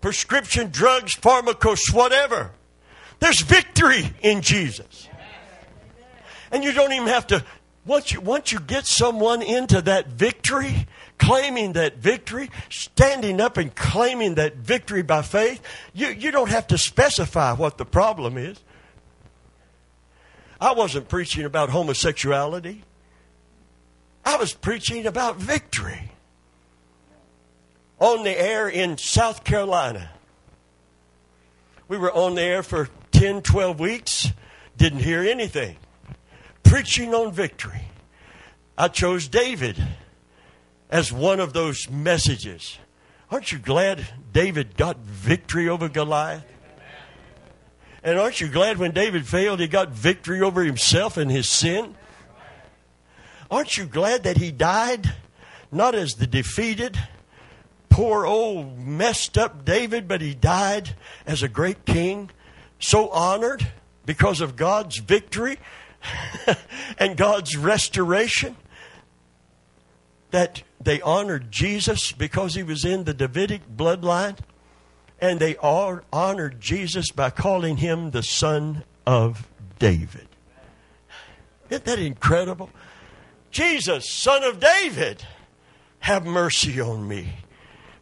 prescription 0.00 0.70
drugs, 0.70 1.14
pharmacos, 1.16 1.92
whatever, 1.92 2.52
there's 3.18 3.40
victory 3.40 4.10
in 4.22 4.40
Jesus. 4.40 5.08
And 6.52 6.64
you 6.64 6.72
don't 6.72 6.92
even 6.92 7.08
have 7.08 7.26
to, 7.28 7.44
once 7.84 8.12
you, 8.12 8.20
once 8.20 8.52
you 8.52 8.60
get 8.60 8.86
someone 8.86 9.42
into 9.42 9.82
that 9.82 10.08
victory, 10.08 10.86
claiming 11.20 11.74
that 11.74 11.98
victory, 11.98 12.50
standing 12.70 13.40
up 13.40 13.56
and 13.56 13.74
claiming 13.76 14.34
that 14.36 14.56
victory 14.56 15.02
by 15.02 15.22
faith, 15.22 15.62
you, 15.92 16.08
you 16.08 16.30
don't 16.30 16.50
have 16.50 16.66
to 16.68 16.78
specify 16.78 17.52
what 17.52 17.78
the 17.78 17.84
problem 17.84 18.36
is. 18.36 18.58
I 20.60 20.72
wasn't 20.72 21.08
preaching 21.08 21.44
about 21.44 21.70
homosexuality. 21.70 22.82
I 24.24 24.36
was 24.36 24.52
preaching 24.52 25.06
about 25.06 25.36
victory 25.36 26.10
on 27.98 28.24
the 28.24 28.38
air 28.40 28.68
in 28.68 28.98
South 28.98 29.44
Carolina. 29.44 30.10
We 31.86 31.98
were 31.98 32.12
on 32.12 32.34
the 32.34 32.42
air 32.42 32.62
for 32.62 32.88
10, 33.12 33.42
12 33.42 33.78
weeks, 33.78 34.28
didn't 34.76 35.00
hear 35.00 35.22
anything. 35.22 35.76
Preaching 36.62 37.14
on 37.14 37.32
victory. 37.32 37.82
I 38.78 38.88
chose 38.88 39.28
David 39.28 39.76
as 40.90 41.12
one 41.12 41.40
of 41.40 41.52
those 41.52 41.88
messages. 41.88 42.78
Aren't 43.30 43.52
you 43.52 43.58
glad 43.58 44.04
David 44.32 44.76
got 44.76 44.98
victory 44.98 45.68
over 45.68 45.88
Goliath? 45.88 46.44
And 48.02 48.18
aren't 48.18 48.40
you 48.40 48.48
glad 48.48 48.78
when 48.78 48.92
David 48.92 49.26
failed, 49.26 49.60
he 49.60 49.68
got 49.68 49.90
victory 49.90 50.40
over 50.40 50.64
himself 50.64 51.16
and 51.16 51.30
his 51.30 51.48
sin? 51.48 51.94
Aren't 53.50 53.76
you 53.76 53.84
glad 53.84 54.24
that 54.24 54.38
he 54.38 54.50
died 54.50 55.12
not 55.72 55.94
as 55.94 56.14
the 56.14 56.26
defeated, 56.26 56.98
poor 57.88 58.26
old 58.26 58.78
messed 58.78 59.38
up 59.38 59.64
David, 59.64 60.08
but 60.08 60.20
he 60.20 60.34
died 60.34 60.96
as 61.26 61.42
a 61.42 61.48
great 61.48 61.84
king, 61.84 62.30
so 62.78 63.08
honored 63.10 63.68
because 64.06 64.40
of 64.40 64.56
God's 64.56 64.98
victory 64.98 65.58
and 66.98 67.16
God's 67.16 67.56
restoration 67.56 68.56
that 70.30 70.62
they 70.80 71.00
honored 71.02 71.50
Jesus 71.50 72.12
because 72.12 72.54
he 72.54 72.62
was 72.62 72.84
in 72.84 73.04
the 73.04 73.14
Davidic 73.14 73.62
bloodline, 73.76 74.38
and 75.20 75.38
they 75.38 75.56
honored 75.56 76.60
Jesus 76.60 77.10
by 77.10 77.30
calling 77.30 77.76
him 77.76 78.10
the 78.10 78.22
Son 78.22 78.84
of 79.06 79.46
David. 79.78 80.26
Isn't 81.68 81.84
that 81.84 81.98
incredible? 81.98 82.70
Jesus, 83.50 84.10
Son 84.10 84.42
of 84.44 84.58
David, 84.60 85.24
have 86.00 86.24
mercy 86.24 86.80
on 86.80 87.06
me. 87.06 87.34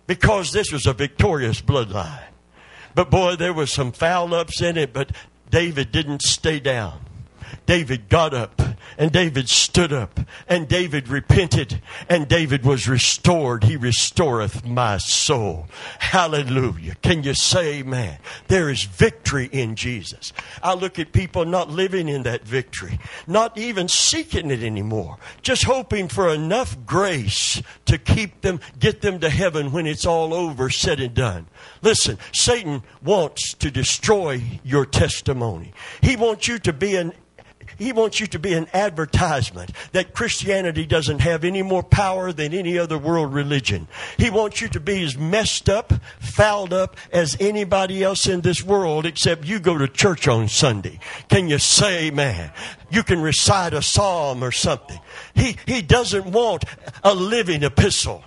Because 0.07 0.53
this 0.53 0.73
was 0.73 0.87
a 0.87 0.93
victorious 0.93 1.61
bloodline. 1.61 2.23
But 2.95 3.11
boy, 3.11 3.37
there 3.37 3.53
was 3.53 3.73
some 3.73 3.93
foul 3.93 4.33
ups 4.33 4.63
in 4.63 4.79
it, 4.79 4.93
but 4.93 5.13
David 5.51 5.93
didn't 5.93 6.23
stay 6.23 6.61
down. 6.61 7.01
David 7.69 8.09
got 8.09 8.33
up 8.33 8.63
and 8.97 9.13
David 9.13 9.51
stood 9.51 9.93
up 9.93 10.21
and 10.49 10.67
David 10.67 11.07
repented 11.09 11.83
and 12.09 12.27
David 12.27 12.65
was 12.65 12.89
restored. 12.89 13.65
He 13.65 13.77
restoreth 13.77 14.65
my 14.65 14.97
soul. 14.97 15.67
Hallelujah. 15.99 16.95
Can 17.03 17.25
you 17.25 17.35
say 17.35 17.81
amen? 17.81 18.21
There 18.47 18.71
is 18.71 18.85
victory 18.85 19.51
in 19.53 19.77
Jesus. 19.77 20.33
I 20.63 20.73
look 20.73 20.99
at 20.99 21.13
people 21.13 21.45
not 21.45 21.69
living 21.69 22.09
in 22.09 22.23
that 22.23 22.47
victory, 22.47 22.99
not 23.27 23.59
even 23.59 23.87
seeking 23.87 24.51
it 24.51 24.63
anymore, 24.63 25.19
just 25.43 25.65
hoping 25.65 26.09
for 26.09 26.31
enough 26.31 26.75
grace 26.87 27.63
to 27.85 27.99
keep 27.99 28.41
them, 28.41 28.61
get 28.79 29.03
them 29.03 29.21
to 29.21 29.29
heaven 29.29 29.73
when 29.73 29.87
it's 29.87 30.07
all 30.07 30.33
over, 30.33 30.71
said 30.71 31.01
and 31.01 31.13
done. 31.13 31.47
Listen, 31.83 32.17
Satan 32.33 32.83
wants 33.05 33.53
to 33.57 33.71
destroy 33.71 34.43
your 34.65 34.87
testimony. 34.87 35.75
He 36.01 36.17
wants 36.17 36.49
you 36.49 36.59
to 36.61 36.73
be 36.73 36.97
an 36.97 37.13
he 37.79 37.93
wants 37.93 38.21
you 38.21 38.27
to 38.27 38.39
be 38.39 38.55
an 38.55 38.67
advertisement 38.75 39.71
that 39.93 40.13
Christianity 40.13 40.85
doesn't 40.85 41.21
have 41.21 41.45
any 41.45 41.63
more 41.63 41.83
power 41.83 42.33
than 42.33 42.53
any 42.53 42.77
other 42.77 42.99
world 42.99 43.33
religion. 43.33 43.87
He 44.17 44.31
wants 44.31 44.61
you 44.61 44.69
to 44.69 44.81
be 44.81 45.03
as 45.05 45.17
messed 45.17 45.69
up, 45.69 45.93
fouled 46.19 46.73
up 46.73 46.97
as 47.13 47.37
anybody 47.41 48.03
else 48.03 48.27
in 48.27 48.41
this 48.41 48.63
world 48.63 49.07
except 49.07 49.45
you 49.45 49.61
go 49.61 49.79
to 49.79 49.87
church 49.89 50.27
on 50.27 50.49
Sunday. 50.49 50.99
Can 51.29 51.49
you 51.49 51.59
say 51.59 52.09
amen? 52.09 52.51
You 52.91 53.03
can 53.03 53.23
recite 53.23 53.75
a 53.75 53.83
psalm 53.83 54.43
or 54.43 54.51
something. 54.51 54.99
He, 55.35 55.57
he 55.67 55.81
doesn't 55.81 56.27
want 56.27 56.65
a 57.05 57.15
living 57.15 57.63
epistle 57.63 58.25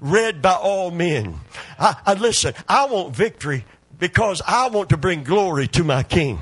read 0.00 0.40
by 0.40 0.54
all 0.54 0.90
men. 0.90 1.40
I, 1.78 1.96
I 2.06 2.14
listen, 2.14 2.54
I 2.68 2.86
want 2.86 3.14
victory 3.14 3.64
because 3.98 4.42
I 4.46 4.68
want 4.68 4.90
to 4.90 4.96
bring 4.96 5.22
glory 5.22 5.68
to 5.68 5.84
my 5.84 6.02
King. 6.02 6.40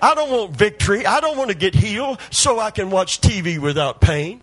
I 0.00 0.14
don't 0.14 0.30
want 0.30 0.56
victory. 0.56 1.06
I 1.06 1.20
don't 1.20 1.36
want 1.36 1.50
to 1.50 1.56
get 1.56 1.74
healed 1.74 2.20
so 2.30 2.58
I 2.58 2.70
can 2.70 2.90
watch 2.90 3.20
TV 3.20 3.58
without 3.58 4.00
pain. 4.00 4.42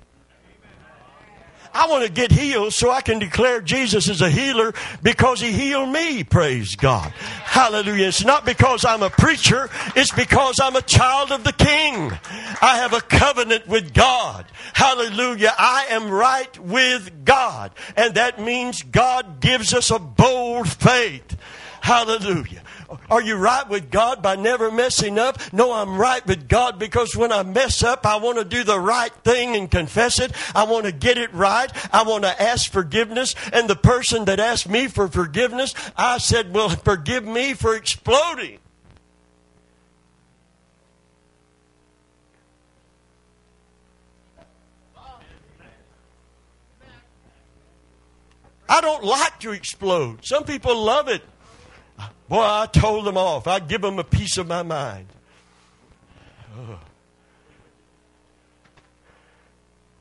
I 1.75 1.87
want 1.87 2.05
to 2.05 2.11
get 2.11 2.31
healed 2.31 2.71
so 2.71 2.89
I 2.89 3.01
can 3.01 3.19
declare 3.19 3.59
Jesus 3.59 4.07
is 4.07 4.21
a 4.21 4.29
healer 4.29 4.73
because 5.03 5.41
he 5.41 5.51
healed 5.51 5.89
me. 5.89 6.23
Praise 6.23 6.77
God. 6.77 7.11
Hallelujah. 7.11 8.07
It's 8.07 8.23
not 8.23 8.45
because 8.45 8.85
I'm 8.85 9.03
a 9.03 9.09
preacher. 9.09 9.69
It's 9.93 10.13
because 10.13 10.61
I'm 10.61 10.77
a 10.77 10.81
child 10.81 11.33
of 11.33 11.43
the 11.43 11.51
King. 11.51 12.13
I 12.61 12.77
have 12.77 12.93
a 12.93 13.01
covenant 13.01 13.67
with 13.67 13.93
God. 13.93 14.45
Hallelujah. 14.73 15.53
I 15.57 15.87
am 15.89 16.09
right 16.09 16.57
with 16.59 17.25
God. 17.25 17.71
And 17.97 18.15
that 18.15 18.39
means 18.39 18.81
God 18.81 19.41
gives 19.41 19.73
us 19.73 19.91
a 19.91 19.99
bold 19.99 20.69
faith. 20.69 21.37
Hallelujah. 21.81 22.63
Are 23.09 23.21
you 23.21 23.35
right 23.35 23.67
with 23.67 23.91
God 23.91 24.21
by 24.21 24.35
never 24.35 24.71
messing 24.71 25.19
up? 25.19 25.39
No, 25.53 25.73
I'm 25.73 25.97
right 25.97 26.25
with 26.25 26.47
God 26.47 26.79
because 26.79 27.15
when 27.15 27.31
I 27.31 27.43
mess 27.43 27.83
up, 27.83 28.05
I 28.05 28.17
want 28.17 28.37
to 28.37 28.45
do 28.45 28.63
the 28.63 28.79
right 28.79 29.13
thing 29.23 29.55
and 29.55 29.69
confess 29.69 30.19
it. 30.19 30.31
I 30.55 30.63
want 30.65 30.85
to 30.85 30.91
get 30.91 31.17
it 31.17 31.33
right. 31.33 31.71
I 31.93 32.03
want 32.03 32.23
to 32.23 32.41
ask 32.41 32.71
forgiveness. 32.71 33.35
And 33.53 33.69
the 33.69 33.75
person 33.75 34.25
that 34.25 34.39
asked 34.39 34.69
me 34.69 34.87
for 34.87 35.07
forgiveness, 35.07 35.73
I 35.95 36.17
said, 36.17 36.53
Well, 36.53 36.69
forgive 36.69 37.25
me 37.25 37.53
for 37.53 37.75
exploding. 37.75 38.59
I 48.67 48.81
don't 48.81 49.03
like 49.03 49.39
to 49.41 49.51
explode. 49.51 50.25
Some 50.25 50.43
people 50.43 50.75
love 50.83 51.07
it. 51.07 51.21
Boy, 52.27 52.41
I 52.41 52.67
told 52.71 53.05
them 53.05 53.17
off. 53.17 53.47
I'd 53.47 53.67
give 53.67 53.81
them 53.81 53.99
a 53.99 54.03
piece 54.03 54.37
of 54.37 54.47
my 54.47 54.63
mind. 54.63 55.07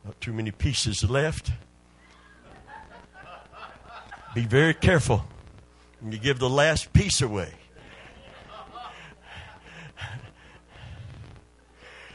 Not 0.04 0.20
too 0.20 0.32
many 0.32 0.50
pieces 0.50 1.04
left. 1.08 1.52
Be 4.34 4.42
very 4.42 4.74
careful 4.74 5.24
when 6.00 6.12
you 6.12 6.18
give 6.18 6.38
the 6.38 6.48
last 6.48 6.92
piece 6.92 7.20
away. 7.22 7.52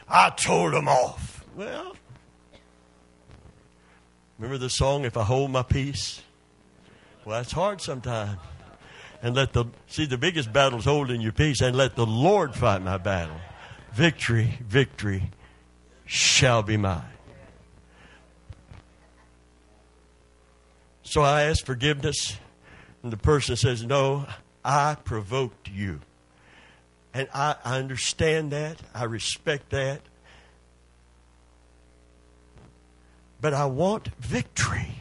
I 0.08 0.30
told 0.30 0.72
them 0.72 0.88
off. 0.88 1.44
Well, 1.54 1.94
remember 4.38 4.58
the 4.58 4.70
song, 4.70 5.04
If 5.04 5.16
I 5.16 5.22
Hold 5.22 5.52
My 5.52 5.62
Peace? 5.62 6.20
Well, 7.24 7.38
that's 7.38 7.52
hard 7.52 7.80
sometimes 7.80 8.38
and 9.22 9.34
let 9.34 9.52
the 9.52 9.66
see 9.86 10.06
the 10.06 10.18
biggest 10.18 10.52
battle 10.52 10.78
is 10.78 10.84
holding 10.84 11.20
your 11.20 11.32
peace 11.32 11.60
and 11.60 11.76
let 11.76 11.96
the 11.96 12.06
Lord 12.06 12.54
fight 12.54 12.82
my 12.82 12.98
battle. 12.98 13.36
Victory, 13.92 14.58
victory 14.66 15.30
shall 16.06 16.62
be 16.62 16.76
mine. 16.76 17.02
So 21.02 21.22
I 21.22 21.42
ask 21.42 21.66
forgiveness, 21.66 22.38
and 23.02 23.12
the 23.12 23.16
person 23.16 23.56
says, 23.56 23.84
No, 23.84 24.26
I 24.64 24.96
provoked 25.02 25.68
you. 25.68 26.00
And 27.12 27.28
I, 27.34 27.56
I 27.64 27.78
understand 27.78 28.52
that, 28.52 28.76
I 28.94 29.04
respect 29.04 29.70
that. 29.70 30.02
But 33.40 33.54
I 33.54 33.66
want 33.66 34.14
victory. 34.20 34.99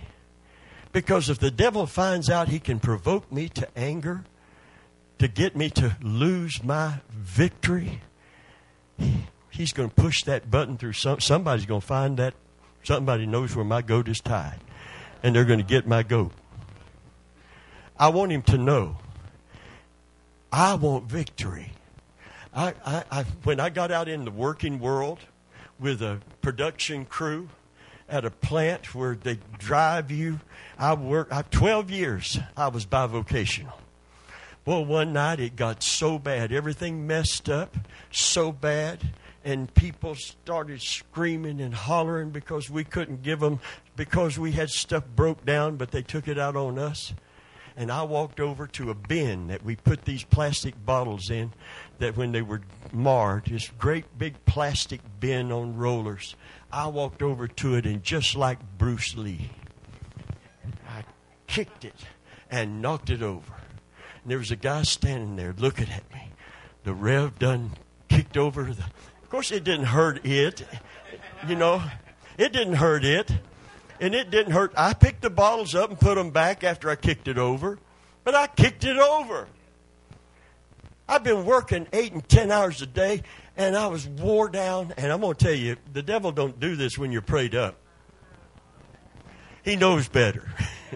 Because 0.91 1.29
if 1.29 1.39
the 1.39 1.51
devil 1.51 1.85
finds 1.85 2.29
out 2.29 2.47
he 2.47 2.59
can 2.59 2.79
provoke 2.79 3.31
me 3.31 3.49
to 3.49 3.67
anger, 3.77 4.23
to 5.19 5.27
get 5.27 5.55
me 5.55 5.69
to 5.71 5.95
lose 6.01 6.63
my 6.63 6.99
victory, 7.11 8.01
he's 9.49 9.73
going 9.73 9.89
to 9.89 9.95
push 9.95 10.23
that 10.23 10.49
button 10.49 10.77
through 10.77 10.93
some, 10.93 11.19
somebody's 11.19 11.65
going 11.65 11.81
to 11.81 11.87
find 11.87 12.17
that 12.17 12.33
somebody 12.83 13.25
knows 13.25 13.55
where 13.55 13.65
my 13.65 13.81
goat 13.81 14.07
is 14.07 14.19
tied 14.19 14.59
and 15.21 15.35
they're 15.35 15.45
going 15.45 15.59
to 15.59 15.65
get 15.65 15.85
my 15.85 16.01
goat. 16.01 16.31
I 17.97 18.07
want 18.09 18.31
him 18.31 18.41
to 18.43 18.57
know 18.57 18.97
i 20.51 20.73
want 20.73 21.05
victory. 21.05 21.73
I, 22.53 22.73
I, 22.83 23.03
I, 23.11 23.23
when 23.43 23.59
i 23.59 23.69
got 23.69 23.91
out 23.91 24.07
in 24.07 24.25
the 24.25 24.31
working 24.31 24.79
world 24.79 25.19
with 25.79 26.01
a 26.01 26.19
production 26.41 27.05
crew 27.05 27.49
at 28.09 28.25
a 28.25 28.31
plant 28.31 28.93
where 28.93 29.15
they 29.15 29.39
drive 29.57 30.11
you. 30.11 30.39
I 30.77 30.93
worked 30.93 31.31
I, 31.31 31.43
12 31.43 31.91
years. 31.91 32.39
I 32.57 32.67
was 32.67 32.85
bivocational. 32.85 33.73
Well, 34.65 34.85
one 34.85 35.13
night 35.13 35.39
it 35.39 35.55
got 35.55 35.81
so 35.81 36.19
bad, 36.19 36.51
everything 36.51 37.07
messed 37.07 37.49
up 37.49 37.75
so 38.11 38.51
bad, 38.51 38.99
and 39.43 39.73
people 39.73 40.15
started 40.15 40.81
screaming 40.81 41.61
and 41.61 41.73
hollering 41.73 42.29
because 42.29 42.69
we 42.69 42.83
couldn't 42.83 43.23
give 43.23 43.39
them, 43.39 43.59
because 43.95 44.37
we 44.37 44.51
had 44.51 44.69
stuff 44.69 45.03
broke 45.15 45.45
down, 45.45 45.77
but 45.77 45.91
they 45.91 46.01
took 46.01 46.27
it 46.27 46.37
out 46.37 46.55
on 46.55 46.77
us. 46.77 47.13
And 47.77 47.91
I 47.91 48.03
walked 48.03 48.41
over 48.41 48.67
to 48.67 48.89
a 48.89 48.93
bin 48.93 49.47
that 49.47 49.63
we 49.63 49.77
put 49.77 50.03
these 50.03 50.23
plastic 50.23 50.75
bottles 50.85 51.29
in, 51.29 51.53
that 51.99 52.17
when 52.17 52.33
they 52.33 52.41
were 52.41 52.61
marred, 52.91 53.45
this 53.45 53.69
great 53.79 54.05
big 54.17 54.35
plastic 54.45 54.99
bin 55.19 55.51
on 55.51 55.77
rollers. 55.77 56.35
I 56.71 56.87
walked 56.87 57.21
over 57.21 57.47
to 57.47 57.75
it 57.75 57.85
and 57.85 58.03
just 58.03 58.35
like 58.35 58.59
Bruce 58.77 59.15
Lee, 59.15 59.49
I 60.87 61.03
kicked 61.47 61.83
it 61.83 61.95
and 62.51 62.81
knocked 62.81 63.09
it 63.09 63.21
over. 63.23 63.53
And 64.21 64.31
there 64.31 64.37
was 64.37 64.51
a 64.51 64.55
guy 64.55 64.83
standing 64.83 65.35
there 65.35 65.53
looking 65.57 65.89
at 65.89 66.11
me. 66.13 66.29
The 66.83 66.93
Rev 66.93 67.39
done 67.39 67.71
kicked 68.07 68.37
over 68.37 68.63
the. 68.65 68.83
Of 69.23 69.29
course, 69.29 69.51
it 69.51 69.63
didn't 69.63 69.87
hurt 69.87 70.25
it. 70.25 70.65
You 71.47 71.55
know, 71.55 71.81
it 72.37 72.51
didn't 72.53 72.75
hurt 72.75 73.03
it. 73.03 73.31
and 74.01 74.15
it 74.15 74.29
didn't 74.31 74.53
hurt. 74.53 74.73
I 74.77 74.93
picked 74.93 75.21
the 75.21 75.29
bottles 75.29 75.75
up 75.75 75.89
and 75.89 75.99
put 75.99 76.15
them 76.15 76.31
back 76.31 76.63
after 76.63 76.89
I 76.89 76.95
kicked 76.95 77.27
it 77.27 77.37
over, 77.37 77.79
but 78.23 78.35
I 78.35 78.47
kicked 78.47 78.83
it 78.83 78.97
over. 78.97 79.47
I've 81.07 81.23
been 81.23 81.45
working 81.45 81.87
eight 81.91 82.13
and 82.13 82.27
ten 82.29 82.51
hours 82.51 82.81
a 82.81 82.85
day, 82.85 83.23
and 83.59 83.75
I 83.75 83.87
was 83.87 84.07
wore 84.07 84.47
down. 84.49 84.93
And 84.97 85.11
I'm 85.11 85.19
going 85.19 85.35
to 85.35 85.45
tell 85.45 85.53
you, 85.53 85.75
the 85.91 86.01
devil 86.01 86.31
don't 86.31 86.59
do 86.59 86.75
this 86.77 86.97
when 86.97 87.11
you're 87.11 87.21
prayed 87.21 87.53
up. 87.53 87.75
He 89.63 89.75
knows 89.75 90.07
better. 90.07 90.49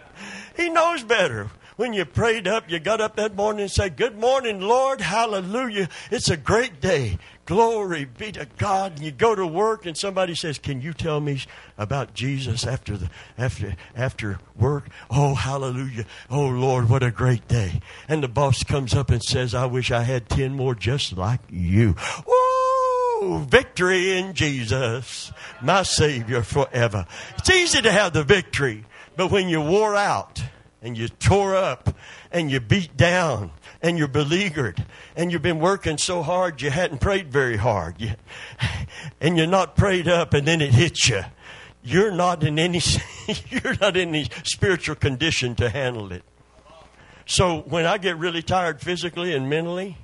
he 0.57 0.69
knows 0.69 1.03
better. 1.03 1.51
When 1.75 1.91
you 1.91 2.05
prayed 2.05 2.47
up, 2.47 2.69
you 2.69 2.79
got 2.79 3.01
up 3.01 3.15
that 3.15 3.35
morning 3.35 3.63
and 3.63 3.71
said, 3.71 3.97
Good 3.97 4.17
morning, 4.17 4.61
Lord. 4.61 5.01
Hallelujah. 5.01 5.89
It's 6.11 6.29
a 6.29 6.37
great 6.37 6.79
day. 6.79 7.17
Glory 7.45 8.05
be 8.05 8.31
to 8.33 8.47
God. 8.57 8.93
And 8.93 9.01
you 9.01 9.11
go 9.11 9.35
to 9.35 9.45
work 9.45 9.85
and 9.85 9.97
somebody 9.97 10.35
says, 10.35 10.59
Can 10.59 10.81
you 10.81 10.93
tell 10.93 11.19
me 11.19 11.41
about 11.77 12.13
Jesus 12.13 12.65
after 12.65 12.95
the 12.95 13.09
after 13.37 13.75
after 13.95 14.39
work? 14.55 14.87
Oh, 15.09 15.33
hallelujah. 15.33 16.05
Oh 16.29 16.47
Lord, 16.47 16.89
what 16.89 17.03
a 17.03 17.11
great 17.11 17.47
day. 17.47 17.81
And 18.07 18.23
the 18.23 18.27
boss 18.27 18.63
comes 18.63 18.93
up 18.93 19.09
and 19.09 19.21
says, 19.23 19.55
I 19.55 19.65
wish 19.65 19.91
I 19.91 20.03
had 20.03 20.29
ten 20.29 20.53
more 20.53 20.75
just 20.75 21.17
like 21.17 21.41
you. 21.49 21.95
Woo! 22.27 22.52
Victory 23.49 24.17
in 24.17 24.33
Jesus, 24.33 25.31
my 25.61 25.83
Savior 25.83 26.43
forever. 26.43 27.05
It's 27.37 27.49
easy 27.49 27.81
to 27.81 27.91
have 27.91 28.13
the 28.13 28.23
victory, 28.23 28.85
but 29.15 29.31
when 29.31 29.49
you 29.49 29.61
wore 29.61 29.95
out, 29.95 30.41
and 30.83 30.97
you 30.97 31.07
tore 31.07 31.55
up 31.55 31.95
and 32.31 32.51
you 32.51 32.59
beat 32.59 32.95
down 32.95 33.51
and 33.81 33.97
you're 33.97 34.07
beleaguered 34.07 34.85
and 35.15 35.31
you've 35.31 35.41
been 35.41 35.59
working 35.59 35.97
so 35.97 36.21
hard 36.21 36.61
you 36.61 36.69
hadn't 36.69 36.99
prayed 36.99 37.31
very 37.31 37.55
hard 37.57 37.99
you, 37.99 38.11
and 39.21 39.37
you're 39.37 39.47
not 39.47 39.75
prayed 39.75 40.07
up 40.07 40.33
and 40.33 40.45
then 40.45 40.61
it 40.61 40.73
hits 40.73 41.07
you 41.07 41.21
you're 41.81 42.11
not 42.11 42.43
in 42.43 42.59
any 42.59 42.81
you're 43.49 43.75
not 43.79 43.95
in 43.95 44.09
any 44.09 44.27
spiritual 44.43 44.95
condition 44.95 45.55
to 45.55 45.69
handle 45.69 46.11
it 46.11 46.23
so 47.25 47.61
when 47.61 47.85
i 47.85 47.97
get 47.97 48.17
really 48.17 48.43
tired 48.43 48.81
physically 48.81 49.33
and 49.33 49.49
mentally 49.49 49.97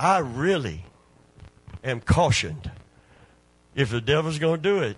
i 0.00 0.18
really 0.18 0.84
am 1.84 2.00
cautioned 2.00 2.70
if 3.74 3.90
the 3.90 4.00
devil's 4.00 4.38
going 4.38 4.62
to 4.62 4.62
do 4.62 4.82
it 4.82 4.96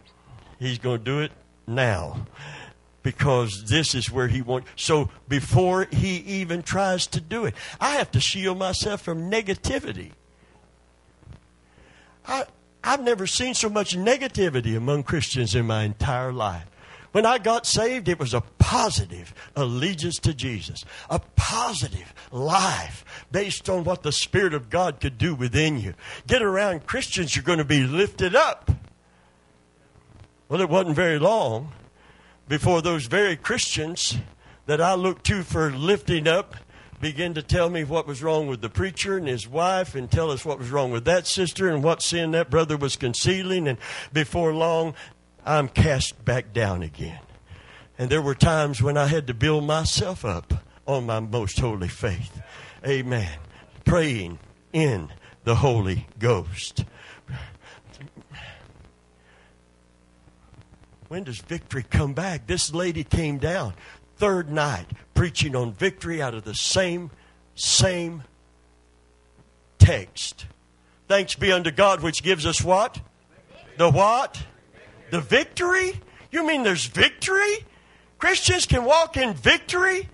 he's 0.59 0.79
going 0.79 0.99
to 0.99 1.05
do 1.05 1.21
it 1.21 1.33
now 1.67 2.27
because 3.03 3.65
this 3.69 3.95
is 3.95 4.11
where 4.11 4.29
he 4.29 4.43
wants. 4.43 4.69
So 4.77 5.11
before 5.29 5.89
he 5.91 6.19
even 6.19 6.63
tries 6.63 7.07
to 7.09 7.21
do 7.21 7.45
it, 7.45 7.55
I 7.81 7.97
have 7.97 8.11
to 8.13 8.21
shield 8.21 8.59
myself 8.59 9.03
from 9.03 9.31
negativity. 9.31 10.13
I, 12.27 12.45
I've 12.85 13.03
never 13.03 13.27
seen 13.27 13.55
so 13.55 13.69
much 13.69 13.97
negativity 13.97 14.77
among 14.77 15.03
Christians 15.03 15.55
in 15.55 15.67
my 15.67 15.83
entire 15.83 16.33
life. 16.33 16.67
When 17.13 17.27
I 17.27 17.39
got 17.39 17.67
saved, 17.67 18.09
it 18.09 18.19
was 18.19 18.33
a 18.33 18.41
positive 18.59 19.35
allegiance 19.55 20.19
to 20.21 20.33
Jesus, 20.33 20.85
a 21.11 21.21
positive 21.37 22.13
life 22.31 23.05
based 23.31 23.69
on 23.69 23.85
what 23.85 24.03
the 24.03 24.13
Spirit 24.13 24.55
of 24.55 24.71
God 24.71 24.99
could 24.99 25.19
do 25.19 25.35
within 25.35 25.79
you. 25.79 25.95
Get 26.27 26.43
around 26.43 26.87
Christians, 26.87 27.37
you're 27.37 27.45
going 27.45 27.59
to 27.59 27.65
be 27.65 27.85
lifted 27.85 28.35
up. 28.35 28.71
Well, 30.49 30.63
it 30.63 30.71
wasn't 30.71 30.97
very 30.97 31.19
long 31.19 31.73
before 32.49 32.83
those 32.83 33.07
very 33.07 33.37
Christians 33.37 34.19
that 34.67 34.81
I 34.81 34.95
looked 34.95 35.25
to 35.27 35.43
for 35.43 35.71
lifting 35.71 36.27
up 36.27 36.57
began 37.01 37.35
to 37.35 37.43
tell 37.43 37.69
me 37.69 37.83
what 37.83 38.07
was 38.07 38.23
wrong 38.23 38.47
with 38.47 38.61
the 38.61 38.71
preacher 38.71 39.17
and 39.17 39.27
his 39.27 39.49
wife 39.49 39.97
and 39.97 40.09
tell 40.09 40.31
us 40.31 40.45
what 40.45 40.59
was 40.59 40.71
wrong 40.71 40.93
with 40.93 41.05
that 41.05 41.27
sister 41.27 41.69
and 41.69 41.83
what 41.83 42.01
sin 42.01 42.31
that 42.31 42.49
brother 42.49 42.77
was 42.77 42.95
concealing. 42.95 43.67
And 43.67 43.77
before 44.13 44.55
long, 44.55 44.95
I'm 45.45 45.69
cast 45.69 46.25
back 46.25 46.53
down 46.53 46.83
again. 46.83 47.21
And 47.99 48.11
there 48.11 48.23
were 48.23 48.35
times 48.35 48.83
when 48.83 48.97
I 48.97 49.07
had 49.07 49.27
to 49.27 49.35
build 49.35 49.65
myself 49.65 50.25
up 50.25 50.53
on 50.87 51.07
my 51.07 51.21
most 51.21 51.59
holy 51.59 51.89
faith. 51.89 52.41
Amen. 52.87 53.39
Praying 53.85 54.39
in 54.73 55.09
the 55.45 55.57
Holy 55.57 56.07
Ghost. 56.19 56.85
when 61.09 61.25
does 61.25 61.39
victory 61.39 61.85
come 61.89 62.15
back? 62.15 62.47
This 62.47 62.73
lady 62.73 63.05
came 63.05 63.39
down 63.39 63.75
third 64.17 64.51
night 64.51 64.87
preaching 65.15 65.55
on 65.55 65.73
victory 65.73 66.23
out 66.23 66.35
of 66.35 66.45
the 66.45 66.55
same 66.55 67.11
same 67.55 68.23
text. 69.79 70.47
Thanks 71.09 71.35
be 71.35 71.53
unto 71.53 71.71
God 71.71 72.03
which 72.03 72.23
gives 72.23 72.47
us 72.47 72.63
what? 72.63 73.01
The 73.77 73.91
what? 73.91 74.43
The 75.13 75.21
victory? 75.21 76.01
You 76.31 76.47
mean 76.47 76.63
there's 76.63 76.87
victory? 76.87 77.67
Christians 78.19 78.65
can 78.65 78.87
walk 78.87 79.19
in 79.19 79.35
victory? 79.35 80.09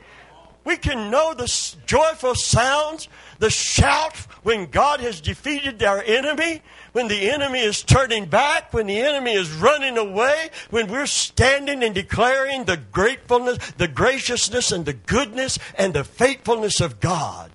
We 0.65 0.77
can 0.77 1.09
know 1.09 1.35
the 1.35 1.47
joyful 1.87 2.35
sounds, 2.35 3.09
the 3.39 3.49
shout 3.49 4.17
when 4.43 4.67
God 4.67 4.99
has 4.99 5.21
defeated 5.21 5.85
our 5.85 6.03
enemy, 6.03 6.63
when 6.91 7.07
the 7.07 7.31
enemy 7.31 7.61
is 7.61 7.85
turning 7.85 8.27
back, 8.27 8.75
when 8.75 8.89
the 8.89 8.99
enemy 8.99 9.35
is 9.35 9.53
running 9.53 9.97
away, 9.97 10.51
when 10.71 10.89
we're 10.89 11.07
standing 11.07 11.85
and 11.85 11.95
declaring 11.95 12.65
the 12.65 12.77
gratefulness, 12.77 13.59
the 13.77 13.87
graciousness, 13.87 14.73
and 14.73 14.85
the 14.85 14.95
goodness 14.95 15.61
and 15.77 15.95
the 15.95 16.03
faithfulness 16.03 16.81
of 16.81 16.99
God. 16.99 17.53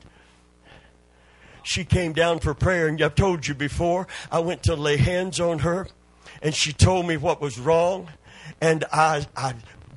She 1.62 1.84
came 1.84 2.14
down 2.14 2.40
for 2.40 2.54
prayer, 2.54 2.88
and 2.88 3.02
I've 3.02 3.16
told 3.16 3.48
you 3.48 3.54
before, 3.54 4.08
I 4.32 4.40
went 4.40 4.64
to 4.64 4.76
lay 4.76 4.96
hands 4.96 5.42
on 5.42 5.60
her, 5.60 5.90
and 6.44 6.54
she 6.54 6.74
told 6.74 7.08
me 7.08 7.18
what 7.18 7.42
was 7.42 7.58
wrong, 7.58 8.10
and 8.62 8.86
I, 8.92 9.26
I 9.36 9.56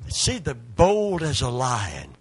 see 0.09 0.39
the 0.39 0.55
bold 0.55 1.21
as 1.21 1.41
a 1.41 1.49
lion 1.49 2.17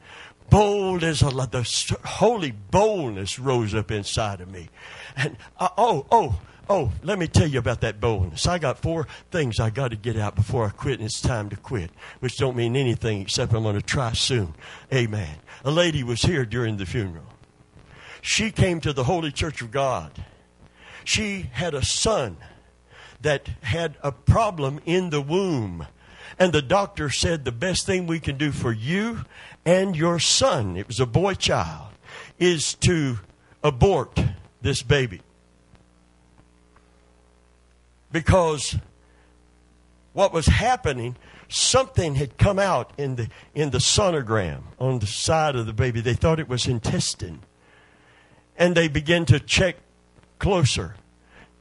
bold 0.50 1.02
as 1.02 1.22
a 1.22 1.26
the 1.26 1.98
holy 2.04 2.52
boldness 2.52 3.38
rose 3.38 3.74
up 3.74 3.90
inside 3.90 4.40
of 4.40 4.50
me. 4.50 4.68
And 5.16 5.36
uh, 5.58 5.68
oh, 5.76 6.06
oh, 6.10 6.40
oh, 6.68 6.92
let 7.02 7.18
me 7.18 7.26
tell 7.26 7.46
you 7.46 7.58
about 7.58 7.80
that 7.80 8.00
boldness. 8.00 8.46
I 8.46 8.58
got 8.58 8.78
four 8.78 9.06
things 9.30 9.60
I 9.60 9.70
got 9.70 9.90
to 9.90 9.96
get 9.96 10.16
out 10.16 10.34
before 10.34 10.66
I 10.66 10.70
quit, 10.70 10.98
and 10.98 11.06
it's 11.06 11.20
time 11.20 11.48
to 11.50 11.56
quit, 11.56 11.90
which 12.20 12.36
don't 12.36 12.56
mean 12.56 12.76
anything 12.76 13.20
except 13.20 13.52
I'm 13.52 13.62
going 13.62 13.76
to 13.76 13.82
try 13.82 14.12
soon. 14.12 14.54
Amen. 14.92 15.36
A 15.64 15.70
lady 15.70 16.02
was 16.02 16.22
here 16.22 16.44
during 16.44 16.76
the 16.76 16.86
funeral. 16.86 17.26
She 18.22 18.50
came 18.50 18.80
to 18.80 18.92
the 18.92 19.04
Holy 19.04 19.30
Church 19.30 19.62
of 19.62 19.70
God. 19.70 20.24
She 21.04 21.48
had 21.52 21.74
a 21.74 21.84
son 21.84 22.36
that 23.20 23.48
had 23.62 23.96
a 24.02 24.12
problem 24.12 24.80
in 24.84 25.10
the 25.10 25.20
womb. 25.20 25.86
And 26.38 26.52
the 26.52 26.62
doctor 26.62 27.08
said 27.10 27.44
the 27.44 27.52
best 27.52 27.86
thing 27.86 28.06
we 28.06 28.20
can 28.20 28.36
do 28.36 28.52
for 28.52 28.72
you 28.72 29.24
and 29.64 29.96
your 29.96 30.18
son, 30.18 30.76
it 30.76 30.86
was 30.86 31.00
a 31.00 31.06
boy 31.06 31.34
child, 31.34 31.88
is 32.38 32.74
to 32.74 33.18
abort 33.62 34.18
this 34.62 34.82
baby. 34.82 35.20
Because 38.12 38.76
what 40.12 40.32
was 40.32 40.46
happening, 40.46 41.16
something 41.48 42.14
had 42.14 42.38
come 42.38 42.58
out 42.58 42.92
in 42.96 43.16
the, 43.16 43.28
in 43.54 43.70
the 43.70 43.78
sonogram 43.78 44.62
on 44.78 45.00
the 45.00 45.06
side 45.06 45.56
of 45.56 45.66
the 45.66 45.72
baby. 45.72 46.00
They 46.00 46.14
thought 46.14 46.40
it 46.40 46.48
was 46.48 46.66
intestine. 46.66 47.40
And 48.56 48.74
they 48.74 48.88
began 48.88 49.26
to 49.26 49.40
check 49.40 49.76
closer. 50.38 50.94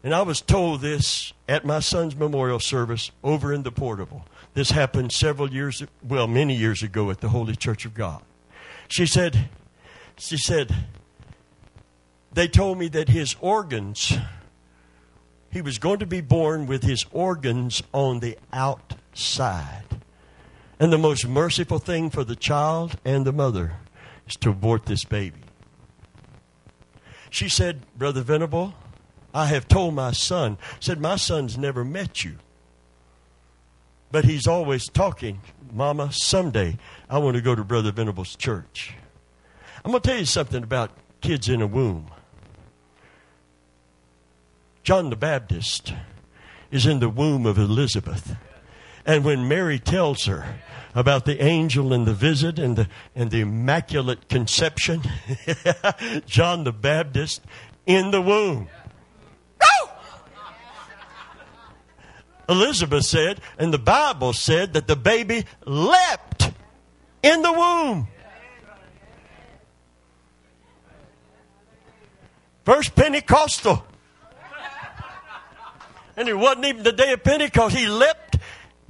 And 0.03 0.13
I 0.13 0.21
was 0.21 0.39
told 0.39 0.81
this 0.81 1.33
at 1.47 1.65
my 1.65 1.79
son's 1.79 2.15
memorial 2.15 2.59
service 2.59 3.11
over 3.23 3.53
in 3.53 3.63
the 3.63 3.71
portable. 3.71 4.25
This 4.53 4.71
happened 4.71 5.11
several 5.11 5.51
years, 5.51 5.83
well, 6.03 6.27
many 6.27 6.55
years 6.55 6.81
ago 6.81 7.11
at 7.11 7.21
the 7.21 7.29
Holy 7.29 7.55
Church 7.55 7.85
of 7.85 7.93
God. 7.93 8.21
She 8.87 9.05
said, 9.05 9.49
she 10.17 10.37
said, 10.37 10.73
they 12.31 12.47
told 12.47 12.77
me 12.77 12.87
that 12.89 13.09
his 13.09 13.35
organs, 13.39 14.17
he 15.51 15.61
was 15.61 15.77
going 15.77 15.99
to 15.99 16.05
be 16.05 16.21
born 16.21 16.65
with 16.65 16.83
his 16.83 17.05
organs 17.11 17.81
on 17.93 18.19
the 18.19 18.37
outside. 18.51 19.83
And 20.79 20.91
the 20.91 20.97
most 20.97 21.27
merciful 21.27 21.79
thing 21.79 22.09
for 22.09 22.23
the 22.23 22.35
child 22.35 22.97
and 23.05 23.25
the 23.25 23.31
mother 23.31 23.73
is 24.27 24.35
to 24.37 24.49
abort 24.49 24.85
this 24.85 25.05
baby. 25.05 25.41
She 27.29 27.49
said, 27.49 27.81
Brother 27.97 28.21
Venable, 28.21 28.73
I 29.35 29.47
have 29.47 29.67
told 29.67 29.93
my 29.93 30.13
son, 30.13 30.57
said, 30.79 31.01
My 31.01 31.17
son's 31.17 31.57
never 31.57 31.83
met 31.83 32.23
you. 32.23 32.37
But 34.09 34.23
he's 34.23 34.47
always 34.47 34.87
talking, 34.87 35.41
Mama, 35.73 36.13
someday 36.13 36.77
I 37.09 37.17
want 37.17 37.35
to 37.35 37.41
go 37.41 37.53
to 37.53 37.65
Brother 37.65 37.91
Venable's 37.91 38.37
church. 38.37 38.95
I'm 39.83 39.91
going 39.91 40.01
to 40.01 40.09
tell 40.09 40.17
you 40.19 40.25
something 40.25 40.63
about 40.63 40.91
kids 41.19 41.49
in 41.49 41.61
a 41.61 41.67
womb. 41.67 42.07
John 44.83 45.09
the 45.09 45.17
Baptist 45.17 45.93
is 46.71 46.85
in 46.85 47.01
the 47.01 47.09
womb 47.09 47.45
of 47.45 47.57
Elizabeth. 47.57 48.37
And 49.05 49.25
when 49.25 49.49
Mary 49.49 49.79
tells 49.79 50.25
her 50.27 50.59
about 50.93 51.25
the 51.25 51.43
angel 51.43 51.91
and 51.91 52.07
the 52.07 52.13
visit 52.13 52.57
and 52.57 52.77
the, 52.77 52.87
and 53.13 53.31
the 53.31 53.41
immaculate 53.41 54.29
conception, 54.29 55.01
John 56.25 56.63
the 56.63 56.71
Baptist 56.71 57.41
in 57.85 58.11
the 58.11 58.21
womb. 58.21 58.69
Elizabeth 62.47 63.05
said, 63.05 63.41
and 63.57 63.73
the 63.73 63.79
Bible 63.79 64.33
said 64.33 64.73
that 64.73 64.87
the 64.87 64.95
baby 64.95 65.45
leapt 65.65 66.51
in 67.23 67.41
the 67.41 67.51
womb. 67.51 68.07
First 72.63 72.95
Pentecostal. 72.95 73.85
And 76.17 76.29
it 76.29 76.37
wasn't 76.37 76.65
even 76.65 76.83
the 76.83 76.91
day 76.91 77.11
of 77.11 77.23
Pentecost. 77.23 77.75
He 77.75 77.87
leapt 77.87 78.37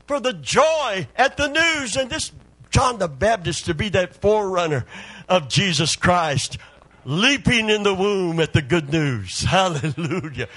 for 0.07 0.19
the 0.19 0.33
joy 0.33 1.07
at 1.15 1.37
the 1.37 1.47
news. 1.47 1.95
And 1.95 2.09
this 2.09 2.31
John 2.69 2.99
the 2.99 3.07
Baptist 3.07 3.65
to 3.65 3.73
be 3.73 3.89
that 3.89 4.21
forerunner 4.21 4.85
of 5.27 5.47
Jesus 5.49 5.95
Christ, 5.95 6.57
leaping 7.05 7.69
in 7.69 7.83
the 7.83 7.93
womb 7.93 8.39
at 8.39 8.53
the 8.53 8.61
good 8.61 8.91
news. 8.91 9.41
Hallelujah. 9.47 10.47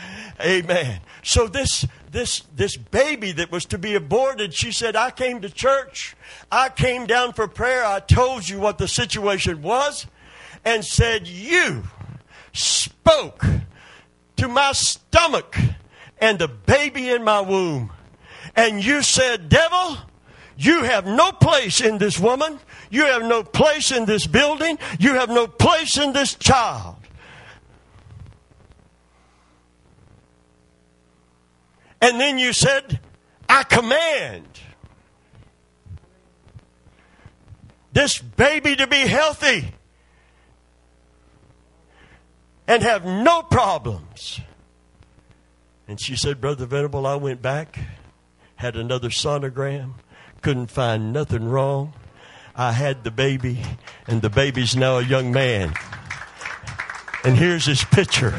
Amen. 0.40 1.00
So 1.22 1.46
this 1.46 1.86
this 2.10 2.40
this 2.54 2.76
baby 2.76 3.32
that 3.32 3.50
was 3.50 3.64
to 3.66 3.78
be 3.78 3.94
aborted, 3.94 4.54
she 4.54 4.72
said, 4.72 4.96
I 4.96 5.10
came 5.10 5.40
to 5.42 5.50
church. 5.50 6.16
I 6.50 6.68
came 6.68 7.06
down 7.06 7.32
for 7.32 7.48
prayer. 7.48 7.84
I 7.84 8.00
told 8.00 8.48
you 8.48 8.58
what 8.58 8.78
the 8.78 8.88
situation 8.88 9.62
was 9.62 10.06
and 10.64 10.84
said, 10.84 11.26
You 11.26 11.84
spoke 12.52 13.44
to 14.36 14.48
my 14.48 14.72
stomach 14.72 15.56
and 16.20 16.38
the 16.38 16.48
baby 16.48 17.10
in 17.10 17.24
my 17.24 17.40
womb. 17.40 17.92
And 18.56 18.84
you 18.84 19.02
said, 19.02 19.48
Devil, 19.48 19.98
you 20.56 20.82
have 20.82 21.06
no 21.06 21.32
place 21.32 21.80
in 21.80 21.98
this 21.98 22.18
woman. 22.18 22.58
You 22.90 23.04
have 23.04 23.22
no 23.22 23.42
place 23.42 23.92
in 23.92 24.06
this 24.06 24.26
building. 24.26 24.78
You 24.98 25.14
have 25.14 25.28
no 25.28 25.46
place 25.46 25.96
in 25.96 26.12
this 26.12 26.34
child. 26.34 26.96
And 32.00 32.20
then 32.20 32.38
you 32.38 32.52
said, 32.52 33.00
I 33.48 33.64
command 33.64 34.46
this 37.92 38.18
baby 38.18 38.76
to 38.76 38.86
be 38.86 38.98
healthy 38.98 39.72
and 42.68 42.82
have 42.82 43.04
no 43.04 43.42
problems. 43.42 44.40
And 45.88 45.98
she 46.00 46.14
said, 46.14 46.40
Brother 46.40 46.66
Venable, 46.66 47.06
I 47.06 47.16
went 47.16 47.40
back, 47.40 47.78
had 48.56 48.76
another 48.76 49.08
sonogram, 49.08 49.94
couldn't 50.42 50.70
find 50.70 51.12
nothing 51.12 51.48
wrong. 51.48 51.94
I 52.54 52.72
had 52.72 53.04
the 53.04 53.10
baby, 53.10 53.62
and 54.06 54.20
the 54.20 54.28
baby's 54.28 54.76
now 54.76 54.98
a 54.98 55.02
young 55.02 55.32
man. 55.32 55.72
And 57.24 57.36
here's 57.36 57.64
his 57.64 57.84
picture. 57.84 58.34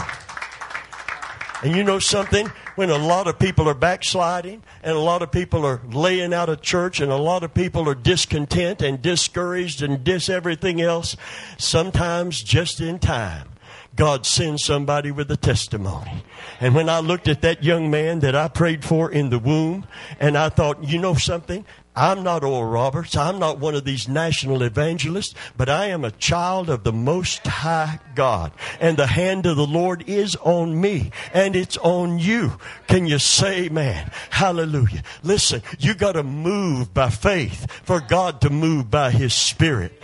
And 1.63 1.75
you 1.75 1.83
know 1.83 1.99
something? 1.99 2.51
When 2.79 2.89
a 2.89 2.97
lot 2.97 3.27
of 3.27 3.37
people 3.37 3.67
are 3.67 3.73
backsliding 3.73 4.63
and 4.83 4.95
a 4.95 5.01
lot 5.01 5.21
of 5.21 5.33
people 5.33 5.65
are 5.65 5.81
laying 5.91 6.33
out 6.33 6.47
of 6.47 6.61
church 6.61 7.01
and 7.01 7.11
a 7.11 7.17
lot 7.17 7.43
of 7.43 7.53
people 7.53 7.89
are 7.89 7.93
discontent 7.93 8.81
and 8.81 9.01
discouraged 9.01 9.83
and 9.83 10.01
dis 10.01 10.29
everything 10.29 10.79
else, 10.79 11.17
sometimes 11.57 12.41
just 12.41 12.79
in 12.79 12.97
time, 12.97 13.49
God 13.97 14.25
sends 14.25 14.63
somebody 14.63 15.11
with 15.11 15.29
a 15.29 15.35
testimony. 15.35 16.23
And 16.61 16.73
when 16.73 16.87
I 16.87 16.99
looked 16.99 17.27
at 17.27 17.41
that 17.41 17.65
young 17.65 17.91
man 17.91 18.21
that 18.21 18.33
I 18.33 18.47
prayed 18.47 18.85
for 18.85 19.11
in 19.11 19.29
the 19.29 19.39
womb, 19.39 19.85
and 20.17 20.37
I 20.37 20.47
thought, 20.47 20.81
you 20.81 20.99
know 20.99 21.15
something? 21.15 21.65
I'm 21.95 22.23
not 22.23 22.43
Oral 22.43 22.69
Roberts. 22.69 23.17
I'm 23.17 23.39
not 23.39 23.59
one 23.59 23.75
of 23.75 23.83
these 23.83 24.07
national 24.07 24.61
evangelists, 24.63 25.33
but 25.57 25.69
I 25.69 25.87
am 25.87 26.05
a 26.05 26.11
child 26.11 26.69
of 26.69 26.83
the 26.83 26.93
Most 26.93 27.45
High 27.45 27.99
God. 28.15 28.51
And 28.79 28.95
the 28.95 29.07
hand 29.07 29.45
of 29.45 29.57
the 29.57 29.67
Lord 29.67 30.07
is 30.07 30.35
on 30.37 30.79
me 30.79 31.11
and 31.33 31.55
it's 31.55 31.77
on 31.77 32.19
you. 32.19 32.57
Can 32.87 33.05
you 33.05 33.19
say 33.19 33.65
amen? 33.65 34.11
Hallelujah. 34.29 35.03
Listen, 35.23 35.61
you 35.79 35.93
got 35.93 36.13
to 36.13 36.23
move 36.23 36.93
by 36.93 37.09
faith 37.09 37.69
for 37.83 37.99
God 37.99 38.41
to 38.41 38.49
move 38.49 38.89
by 38.89 39.11
His 39.11 39.33
Spirit. 39.33 40.01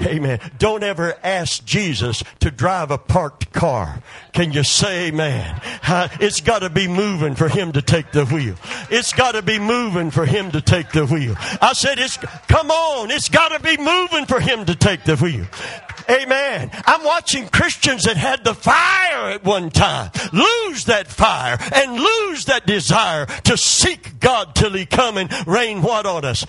Amen. 0.00 0.40
Don't 0.58 0.82
ever 0.82 1.16
ask 1.22 1.64
Jesus 1.64 2.22
to 2.40 2.50
drive 2.50 2.90
a 2.90 2.98
parked 2.98 3.52
car. 3.52 4.02
Can 4.32 4.52
you 4.52 4.62
say 4.62 5.08
amen? 5.08 5.60
It's 6.20 6.40
got 6.40 6.60
to 6.60 6.70
be 6.70 6.86
moving 6.86 7.34
for 7.34 7.48
him 7.48 7.72
to 7.72 7.82
take 7.82 8.12
the 8.12 8.24
wheel. 8.26 8.54
It's 8.90 9.12
got 9.12 9.32
to 9.32 9.42
be 9.42 9.58
moving 9.58 10.10
for 10.10 10.26
him 10.26 10.50
to 10.52 10.60
take 10.60 10.90
the 10.92 11.06
wheel. 11.06 11.34
I 11.60 11.72
said, 11.72 11.98
it's, 11.98 12.16
come 12.16 12.70
on. 12.70 13.10
It's 13.10 13.28
got 13.28 13.48
to 13.48 13.60
be 13.60 13.76
moving 13.76 14.26
for 14.26 14.40
him 14.40 14.66
to 14.66 14.74
take 14.74 15.04
the 15.04 15.16
wheel. 15.16 15.46
Amen. 16.10 16.70
I'm 16.86 17.04
watching 17.04 17.48
Christians 17.48 18.04
that 18.04 18.16
had 18.16 18.42
the 18.42 18.54
fire 18.54 19.30
at 19.30 19.44
one 19.44 19.70
time 19.70 20.10
lose 20.32 20.86
that 20.86 21.06
fire 21.06 21.58
and 21.74 22.00
lose 22.00 22.46
that 22.46 22.66
desire 22.66 23.26
to 23.44 23.58
seek 23.58 24.18
God 24.18 24.54
till 24.54 24.72
He 24.72 24.86
come 24.86 25.18
and 25.18 25.30
rain 25.46 25.82
what 25.82 26.06
on 26.06 26.24
us? 26.24 26.46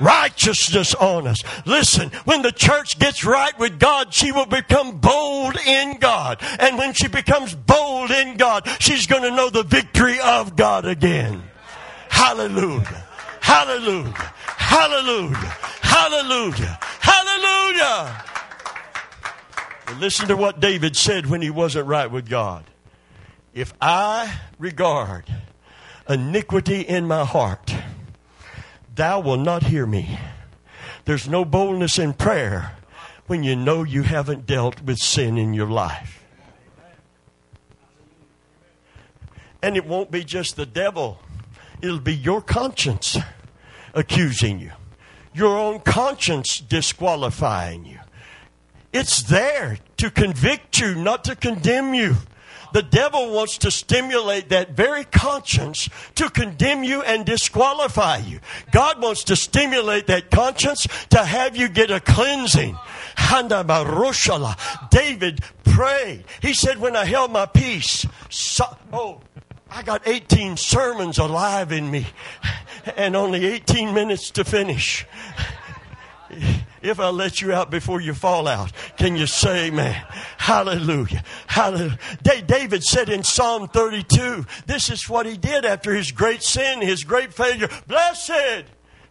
Righteousness 0.00 0.94
on 0.94 1.26
us. 1.26 1.42
Listen, 1.66 2.10
when 2.24 2.42
the 2.42 2.52
church 2.52 2.98
gets 2.98 3.24
right 3.24 3.56
with 3.58 3.78
God, 3.78 4.12
she 4.14 4.32
will 4.32 4.46
become 4.46 4.98
bold 4.98 5.56
in 5.66 5.98
God. 5.98 6.38
And 6.58 6.78
when 6.78 6.92
she 6.94 7.08
becomes 7.08 7.54
bold 7.54 8.10
in 8.10 8.36
God, 8.36 8.68
she's 8.80 9.06
going 9.06 9.22
to 9.22 9.30
know 9.30 9.50
the 9.50 9.62
victory 9.62 10.18
of 10.20 10.56
God 10.56 10.86
again. 10.86 11.42
Hallelujah. 12.08 13.06
Hallelujah. 13.40 14.32
Hallelujah. 14.70 15.56
Hallelujah. 15.82 16.78
Hallelujah. 17.00 18.24
listen 19.98 20.28
to 20.28 20.36
what 20.36 20.60
David 20.60 20.96
said 20.96 21.26
when 21.26 21.42
he 21.42 21.50
wasn't 21.50 21.86
right 21.86 22.10
with 22.10 22.28
God. 22.28 22.64
If 23.52 23.74
I 23.80 24.38
regard 24.58 25.24
iniquity 26.08 26.82
in 26.82 27.06
my 27.06 27.24
heart, 27.24 27.74
thou 28.94 29.20
will 29.20 29.36
not 29.36 29.64
hear 29.64 29.86
me. 29.86 30.18
There's 31.04 31.28
no 31.28 31.44
boldness 31.44 31.98
in 31.98 32.14
prayer 32.14 32.76
when 33.26 33.42
you 33.42 33.56
know 33.56 33.82
you 33.84 34.02
haven't 34.02 34.46
dealt 34.46 34.82
with 34.82 34.98
sin 34.98 35.38
in 35.38 35.54
your 35.54 35.68
life. 35.68 36.24
And 39.62 39.76
it 39.76 39.86
won't 39.86 40.10
be 40.10 40.24
just 40.24 40.56
the 40.56 40.66
devil, 40.66 41.20
it'll 41.82 42.00
be 42.00 42.14
your 42.14 42.40
conscience 42.40 43.16
accusing 43.94 44.58
you, 44.58 44.72
your 45.34 45.58
own 45.58 45.80
conscience 45.80 46.58
disqualifying 46.58 47.84
you. 47.84 47.98
It's 48.92 49.22
there 49.22 49.78
to 49.98 50.10
convict 50.10 50.80
you, 50.80 50.94
not 50.94 51.24
to 51.24 51.36
condemn 51.36 51.94
you. 51.94 52.16
The 52.72 52.82
devil 52.82 53.32
wants 53.32 53.58
to 53.58 53.70
stimulate 53.70 54.48
that 54.50 54.70
very 54.70 55.04
conscience 55.04 55.88
to 56.16 56.30
condemn 56.30 56.84
you 56.84 57.02
and 57.02 57.24
disqualify 57.24 58.18
you. 58.18 58.40
God 58.70 59.00
wants 59.02 59.24
to 59.24 59.36
stimulate 59.36 60.06
that 60.06 60.30
conscience 60.30 60.86
to 61.10 61.24
have 61.24 61.56
you 61.56 61.68
get 61.68 61.90
a 61.90 62.00
cleansing. 62.00 62.76
David 64.90 65.40
prayed. 65.64 66.24
He 66.40 66.54
said, 66.54 66.78
When 66.78 66.96
I 66.96 67.04
held 67.04 67.32
my 67.32 67.46
peace, 67.46 68.06
so, 68.28 68.64
oh, 68.92 69.20
I 69.70 69.82
got 69.82 70.06
18 70.06 70.56
sermons 70.56 71.18
alive 71.18 71.72
in 71.72 71.90
me 71.90 72.06
and 72.96 73.14
only 73.14 73.46
18 73.46 73.94
minutes 73.94 74.30
to 74.32 74.44
finish 74.44 75.06
if 76.82 77.00
I 77.00 77.08
let 77.08 77.40
you 77.40 77.52
out 77.52 77.70
before 77.70 78.00
you 78.00 78.14
fall 78.14 78.48
out. 78.48 78.72
Can 78.96 79.16
you 79.16 79.26
say 79.26 79.66
amen? 79.66 79.94
Hallelujah. 80.38 81.22
Hallelujah. 81.46 81.98
David 82.22 82.82
said 82.82 83.08
in 83.08 83.22
Psalm 83.22 83.68
32, 83.68 84.46
this 84.66 84.90
is 84.90 85.08
what 85.08 85.26
he 85.26 85.36
did 85.36 85.64
after 85.64 85.94
his 85.94 86.10
great 86.10 86.42
sin, 86.42 86.80
his 86.80 87.04
great 87.04 87.32
failure. 87.32 87.68
Blessed, 87.86 88.64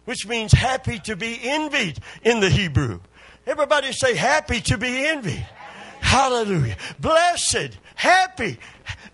which 0.04 0.26
means 0.26 0.52
happy 0.52 0.98
to 1.00 1.16
be 1.16 1.38
envied 1.42 1.98
in 2.22 2.40
the 2.40 2.50
Hebrew. 2.50 3.00
Everybody 3.46 3.92
say 3.92 4.14
happy 4.14 4.60
to 4.62 4.78
be 4.78 5.06
envied. 5.06 5.46
Hallelujah. 6.00 6.76
Blessed, 6.98 7.78
happy. 7.94 8.58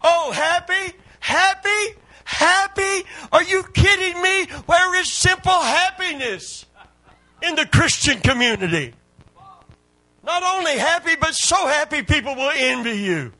Oh, 0.03 0.31
happy, 0.33 0.95
happy, 1.21 1.97
happy. 2.25 3.07
Are 3.33 3.43
you 3.43 3.63
kidding 3.75 4.21
me? 4.23 4.47
Where 4.67 5.01
is 5.01 5.13
simple 5.13 5.53
happiness? 5.53 6.66
In 7.43 7.55
the 7.55 7.66
Christian 7.66 8.20
community. 8.20 8.95
Not 10.24 10.43
only 10.43 10.76
happy, 10.76 11.14
but 11.20 11.34
so 11.34 11.66
happy 11.66 12.03
people 12.03 12.34
will 12.34 12.53
envy 12.55 12.99
you. 12.99 13.32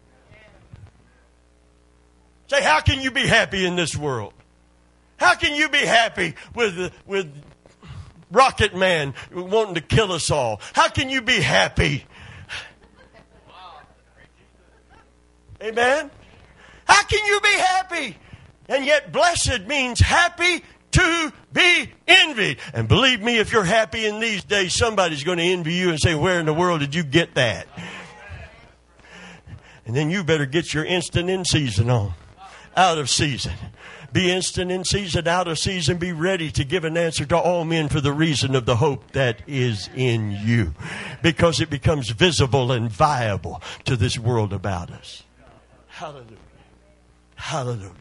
Say, 2.49 2.63
how 2.63 2.81
can 2.81 3.01
you 3.01 3.11
be 3.11 3.27
happy 3.27 3.67
in 3.67 3.75
this 3.75 3.97
world? 3.97 4.33
How 5.17 5.35
can 5.35 5.55
you 5.55 5.69
be 5.69 5.79
happy 5.79 6.35
with, 6.55 6.93
with 7.07 7.33
Rocket 8.31 8.77
Man 8.77 9.15
wanting 9.33 9.75
to 9.75 9.81
kill 9.81 10.13
us 10.13 10.31
all? 10.31 10.61
How 10.73 10.89
can 10.89 11.11
you 11.11 11.23
be 11.23 11.41
happy? 11.41 12.05
Amen? 15.61 16.11
How 16.87 17.03
can 17.03 17.27
you 17.27 17.41
be 17.41 17.59
happy? 17.59 18.17
And 18.69 18.85
yet, 18.85 19.11
blessed 19.11 19.67
means 19.67 19.99
happy 19.99 20.63
to 20.97 21.33
be 21.53 21.91
envied. 22.07 22.59
And 22.73 22.89
believe 22.89 23.21
me, 23.21 23.39
if 23.39 23.53
you're 23.53 23.65
happy 23.65 24.07
in 24.07 24.21
these 24.21 24.45
days, 24.45 24.75
somebody's 24.75 25.25
going 25.25 25.39
to 25.39 25.45
envy 25.45 25.75
you 25.75 25.91
and 25.91 26.01
say, 26.01 26.15
Where 26.15 26.41
in 26.41 26.47
the 26.47 26.55
world 26.55 26.81
did 26.81 26.95
you 26.95 27.03
get 27.03 27.35
that? 27.35 27.67
And 29.87 29.95
then 29.95 30.11
you 30.11 30.25
better 30.25 30.47
get 30.47 30.75
your 30.75 30.85
instant 30.85 31.31
in 31.31 31.45
season 31.45 31.91
on, 31.91 32.15
out 32.77 32.99
of 32.99 33.09
season. 33.09 33.53
Be 34.13 34.33
instant 34.33 34.71
in 34.71 34.85
season, 34.85 35.29
out 35.29 35.47
of 35.47 35.59
season. 35.59 35.99
Be 35.99 36.13
ready 36.13 36.51
to 36.53 36.65
give 36.65 36.85
an 36.85 36.97
answer 36.97 37.25
to 37.27 37.37
all 37.37 37.65
men 37.65 37.89
for 37.89 38.01
the 38.01 38.13
reason 38.13 38.55
of 38.55 38.65
the 38.65 38.77
hope 38.77 39.13
that 39.13 39.43
is 39.47 39.91
in 39.95 40.31
you. 40.31 40.75
Because 41.23 41.61
it 41.61 41.71
becomes 41.71 42.11
visible 42.11 42.73
and 42.73 42.91
viable 42.91 43.61
to 43.85 43.95
this 43.95 44.19
world 44.19 44.53
about 44.53 44.91
us. 44.91 45.23
Hallelujah. 45.89 46.37
Hallelujah. 47.35 47.93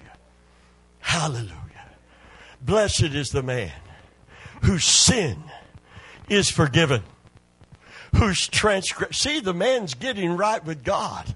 Hallelujah. 1.00 1.65
Blessed 2.66 3.04
is 3.04 3.30
the 3.30 3.44
man 3.44 3.72
whose 4.64 4.86
sin 4.86 5.44
is 6.28 6.50
forgiven. 6.50 7.04
Whose 8.16 8.48
transgression. 8.48 9.14
See, 9.14 9.40
the 9.40 9.54
man's 9.54 9.94
getting 9.94 10.36
right 10.36 10.64
with 10.66 10.84
God. 10.84 11.34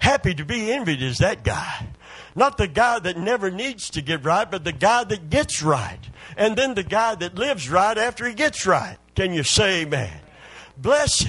Happy 0.00 0.34
to 0.34 0.44
be 0.44 0.72
envied 0.72 1.02
is 1.02 1.18
that 1.18 1.44
guy. 1.44 1.86
Not 2.34 2.58
the 2.58 2.66
guy 2.66 2.98
that 2.98 3.16
never 3.16 3.50
needs 3.50 3.90
to 3.90 4.02
get 4.02 4.24
right, 4.24 4.50
but 4.50 4.64
the 4.64 4.72
guy 4.72 5.04
that 5.04 5.30
gets 5.30 5.62
right. 5.62 6.00
And 6.36 6.56
then 6.56 6.74
the 6.74 6.82
guy 6.82 7.14
that 7.14 7.36
lives 7.36 7.70
right 7.70 7.96
after 7.96 8.26
he 8.26 8.34
gets 8.34 8.66
right. 8.66 8.96
Can 9.14 9.32
you 9.32 9.42
say 9.42 9.82
amen? 9.82 10.12
Blessed 10.76 11.28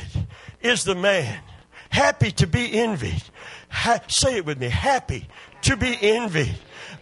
is 0.62 0.84
the 0.84 0.96
man. 0.96 1.42
Happy 1.90 2.32
to 2.32 2.48
be 2.48 2.80
envied. 2.80 3.24
Ha- 3.70 4.02
say 4.08 4.38
it 4.38 4.46
with 4.46 4.60
me. 4.60 4.70
Happy 4.70 5.28
to 5.62 5.78
be 5.78 5.98
envied. 6.02 6.58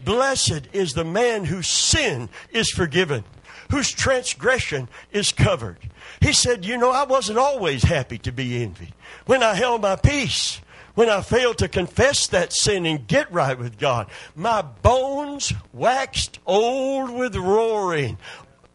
Blessed 0.06 0.70
is 0.72 0.94
the 0.94 1.04
man 1.04 1.46
whose 1.46 1.68
sin 1.68 2.30
is 2.52 2.70
forgiven, 2.70 3.24
whose 3.72 3.92
transgression 3.92 4.88
is 5.12 5.32
covered. 5.32 5.80
He 6.22 6.32
said, 6.32 6.64
You 6.64 6.78
know, 6.78 6.92
I 6.92 7.04
wasn't 7.04 7.40
always 7.40 7.84
happy 7.84 8.20
to 8.20 8.32
be 8.32 8.64
envied. 8.64 8.94
When 9.26 9.42
I 9.42 9.56
held 9.56 9.82
my 9.82 9.96
peace, 9.96 10.62
when 10.94 11.10
I 11.10 11.22
failed 11.22 11.58
to 11.58 11.68
confess 11.68 12.28
that 12.28 12.54
sin 12.54 12.86
and 12.86 13.06
get 13.08 13.32
right 13.32 13.58
with 13.58 13.78
God, 13.78 14.08
my 14.36 14.62
bones 14.62 15.52
waxed 15.74 16.40
old 16.46 17.10
with 17.10 17.36
roaring. 17.36 18.18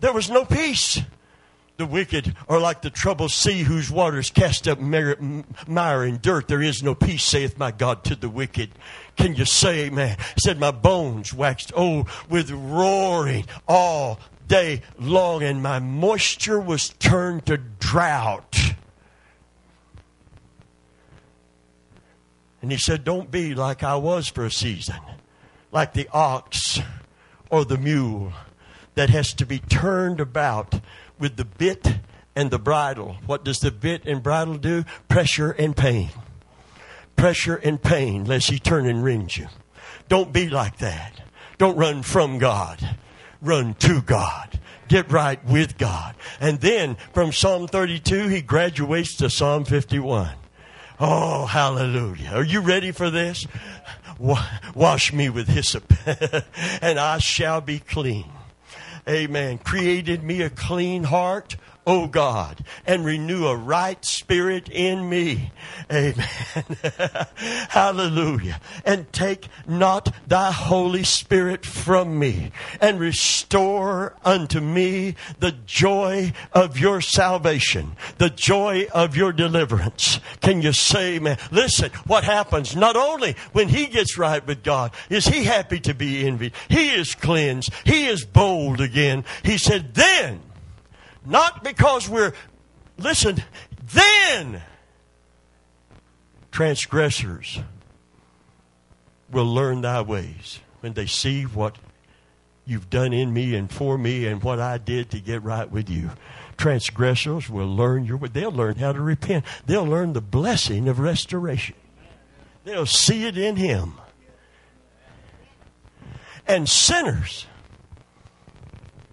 There 0.00 0.12
was 0.12 0.30
no 0.30 0.44
peace. 0.44 1.00
The 1.80 1.86
wicked 1.86 2.36
are 2.46 2.60
like 2.60 2.82
the 2.82 2.90
troubled 2.90 3.30
sea 3.30 3.62
whose 3.62 3.90
waters 3.90 4.28
cast 4.28 4.68
up 4.68 4.78
mire 4.78 5.14
and 5.16 6.20
dirt. 6.20 6.46
There 6.46 6.60
is 6.60 6.82
no 6.82 6.94
peace, 6.94 7.24
saith 7.24 7.56
my 7.56 7.70
God 7.70 8.04
to 8.04 8.14
the 8.14 8.28
wicked. 8.28 8.72
Can 9.16 9.34
you 9.34 9.46
say 9.46 9.88
man? 9.88 10.18
Said, 10.38 10.60
My 10.60 10.72
bones 10.72 11.32
waxed 11.32 11.72
old 11.74 12.06
with 12.28 12.50
roaring 12.50 13.46
all 13.66 14.20
day 14.46 14.82
long, 14.98 15.42
and 15.42 15.62
my 15.62 15.78
moisture 15.78 16.60
was 16.60 16.90
turned 16.90 17.46
to 17.46 17.56
drought. 17.56 18.74
And 22.60 22.70
he 22.70 22.76
said, 22.76 23.04
Don't 23.04 23.30
be 23.30 23.54
like 23.54 23.82
I 23.82 23.96
was 23.96 24.28
for 24.28 24.44
a 24.44 24.50
season, 24.50 25.00
like 25.72 25.94
the 25.94 26.10
ox 26.12 26.78
or 27.48 27.64
the 27.64 27.78
mule 27.78 28.34
that 28.96 29.08
has 29.08 29.32
to 29.32 29.46
be 29.46 29.58
turned 29.58 30.20
about 30.20 30.78
with 31.20 31.36
the 31.36 31.44
bit 31.44 31.98
and 32.34 32.50
the 32.50 32.58
bridle. 32.58 33.16
What 33.26 33.44
does 33.44 33.58
the 33.58 33.70
bit 33.70 34.06
and 34.06 34.22
bridle 34.22 34.56
do? 34.56 34.84
Pressure 35.08 35.50
and 35.52 35.76
pain. 35.76 36.10
Pressure 37.16 37.56
and 37.56 37.80
pain, 37.82 38.24
lest 38.24 38.50
he 38.50 38.58
turn 38.58 38.86
and 38.86 39.04
rend 39.04 39.36
you. 39.36 39.48
Don't 40.08 40.32
be 40.32 40.48
like 40.48 40.78
that. 40.78 41.20
Don't 41.58 41.76
run 41.76 42.02
from 42.02 42.38
God. 42.38 42.96
Run 43.42 43.74
to 43.74 44.00
God. 44.02 44.58
Get 44.88 45.12
right 45.12 45.44
with 45.44 45.78
God. 45.78 46.14
And 46.40 46.60
then 46.60 46.96
from 47.12 47.32
Psalm 47.32 47.68
32, 47.68 48.28
he 48.28 48.40
graduates 48.42 49.16
to 49.16 49.30
Psalm 49.30 49.64
51. 49.64 50.30
Oh, 50.98 51.46
hallelujah. 51.46 52.30
Are 52.34 52.44
you 52.44 52.60
ready 52.60 52.90
for 52.90 53.10
this? 53.10 53.46
Wash 54.18 55.12
me 55.12 55.30
with 55.30 55.48
hyssop, 55.48 55.94
and 56.82 56.98
I 56.98 57.18
shall 57.18 57.62
be 57.62 57.78
clean. 57.78 58.30
Amen. 59.10 59.58
Created 59.58 60.22
me 60.22 60.40
a 60.40 60.50
clean 60.50 61.02
heart 61.02 61.56
O 61.86 62.06
God, 62.06 62.64
and 62.86 63.04
renew 63.04 63.46
a 63.46 63.56
right 63.56 64.04
spirit 64.04 64.68
in 64.68 65.08
me. 65.08 65.50
Amen. 65.90 66.26
Hallelujah. 67.68 68.60
And 68.84 69.10
take 69.12 69.48
not 69.66 70.14
thy 70.26 70.52
Holy 70.52 71.04
Spirit 71.04 71.64
from 71.64 72.18
me, 72.18 72.52
and 72.80 73.00
restore 73.00 74.14
unto 74.24 74.60
me 74.60 75.16
the 75.38 75.52
joy 75.66 76.32
of 76.52 76.78
your 76.78 77.00
salvation, 77.00 77.96
the 78.18 78.30
joy 78.30 78.86
of 78.92 79.16
your 79.16 79.32
deliverance. 79.32 80.20
Can 80.42 80.60
you 80.62 80.72
say, 80.72 81.18
man? 81.18 81.38
Listen, 81.50 81.90
what 82.06 82.24
happens 82.24 82.76
not 82.76 82.96
only 82.96 83.36
when 83.52 83.68
he 83.68 83.86
gets 83.86 84.18
right 84.18 84.46
with 84.46 84.62
God, 84.62 84.92
is 85.08 85.26
he 85.26 85.44
happy 85.44 85.80
to 85.80 85.94
be 85.94 86.26
envied, 86.26 86.52
he 86.68 86.90
is 86.90 87.14
cleansed, 87.14 87.72
he 87.84 88.06
is 88.06 88.24
bold 88.24 88.80
again. 88.80 89.24
He 89.42 89.56
said, 89.56 89.94
then 89.94 90.42
not 91.30 91.62
because 91.62 92.08
we're, 92.08 92.32
listen, 92.98 93.42
then 93.92 94.62
transgressors 96.50 97.60
will 99.30 99.46
learn 99.46 99.80
thy 99.80 100.02
ways 100.02 100.60
when 100.80 100.94
they 100.94 101.06
see 101.06 101.44
what 101.44 101.78
you've 102.66 102.90
done 102.90 103.12
in 103.12 103.32
me 103.32 103.54
and 103.54 103.70
for 103.70 103.96
me 103.96 104.26
and 104.26 104.42
what 104.42 104.58
I 104.58 104.78
did 104.78 105.10
to 105.10 105.20
get 105.20 105.42
right 105.42 105.70
with 105.70 105.88
you. 105.88 106.10
Transgressors 106.56 107.48
will 107.48 107.74
learn 107.74 108.04
your 108.04 108.16
way. 108.16 108.28
They'll 108.28 108.52
learn 108.52 108.76
how 108.76 108.92
to 108.92 109.00
repent. 109.00 109.44
They'll 109.66 109.86
learn 109.86 110.12
the 110.12 110.20
blessing 110.20 110.88
of 110.88 110.98
restoration. 110.98 111.76
They'll 112.64 112.86
see 112.86 113.24
it 113.24 113.38
in 113.38 113.56
Him. 113.56 113.94
And 116.46 116.68
sinners 116.68 117.46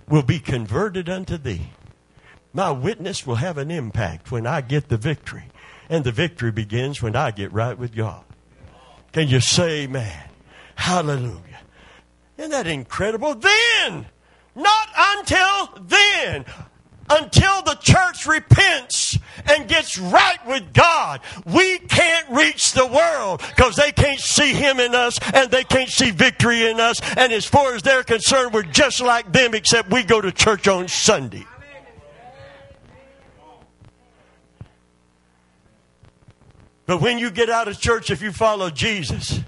will 0.10 0.24
be 0.24 0.40
converted 0.40 1.10
unto 1.10 1.38
thee. 1.38 1.70
My 2.54 2.72
witness 2.72 3.28
will 3.28 3.36
have 3.36 3.58
an 3.58 3.72
impact 3.72 4.32
when 4.32 4.48
I 4.48 4.62
get 4.62 4.90
the 4.90 4.98
victory. 4.98 5.46
And 5.90 6.04
the 6.04 6.12
victory 6.12 6.52
begins 6.52 7.02
when 7.02 7.16
I 7.16 7.32
get 7.32 7.54
right 7.54 7.78
with 7.78 7.96
God. 7.96 8.24
Can 9.14 9.28
you 9.30 9.40
say 9.40 9.84
amen? 9.84 10.30
Hallelujah. 10.76 11.42
Isn't 12.38 12.52
that 12.52 12.68
incredible? 12.68 13.36
Then, 13.36 14.06
not 14.56 14.90
until 14.96 15.84
then, 15.84 16.46
until 17.10 17.62
the 17.62 17.76
church 17.76 18.26
repents 18.28 19.18
and 19.50 19.68
gets 19.68 19.98
right 19.98 20.46
with 20.46 20.74
God, 20.74 21.22
we 21.46 21.80
can't 21.80 22.30
reach 22.30 22.74
the 22.74 22.86
world 22.86 23.42
because 23.56 23.76
they 23.76 23.92
can't 23.92 24.20
see 24.20 24.54
Him 24.54 24.80
in 24.80 24.94
us 24.94 25.18
and 25.34 25.50
they 25.50 25.64
can't 25.64 25.90
see 25.90 26.12
victory 26.12 26.70
in 26.70 26.80
us. 26.80 27.00
And 27.18 27.32
as 27.32 27.46
far 27.46 27.74
as 27.74 27.82
they're 27.82 28.04
concerned, 28.04 28.54
we're 28.54 28.64
just 28.64 29.02
like 29.02 29.32
them, 29.32 29.56
except 29.56 29.90
we 29.90 30.04
go 30.04 30.22
to 30.22 30.32
church 30.32 30.68
on 30.68 30.88
Sunday. 30.88 31.46
But 36.88 37.02
when 37.02 37.20
you 37.20 37.30
get 37.30 37.50
out 37.50 37.68
of 37.68 37.80
church, 37.80 38.10
if 38.10 38.22
you 38.22 38.32
follow 38.32 38.72
Jesus, 38.72 39.42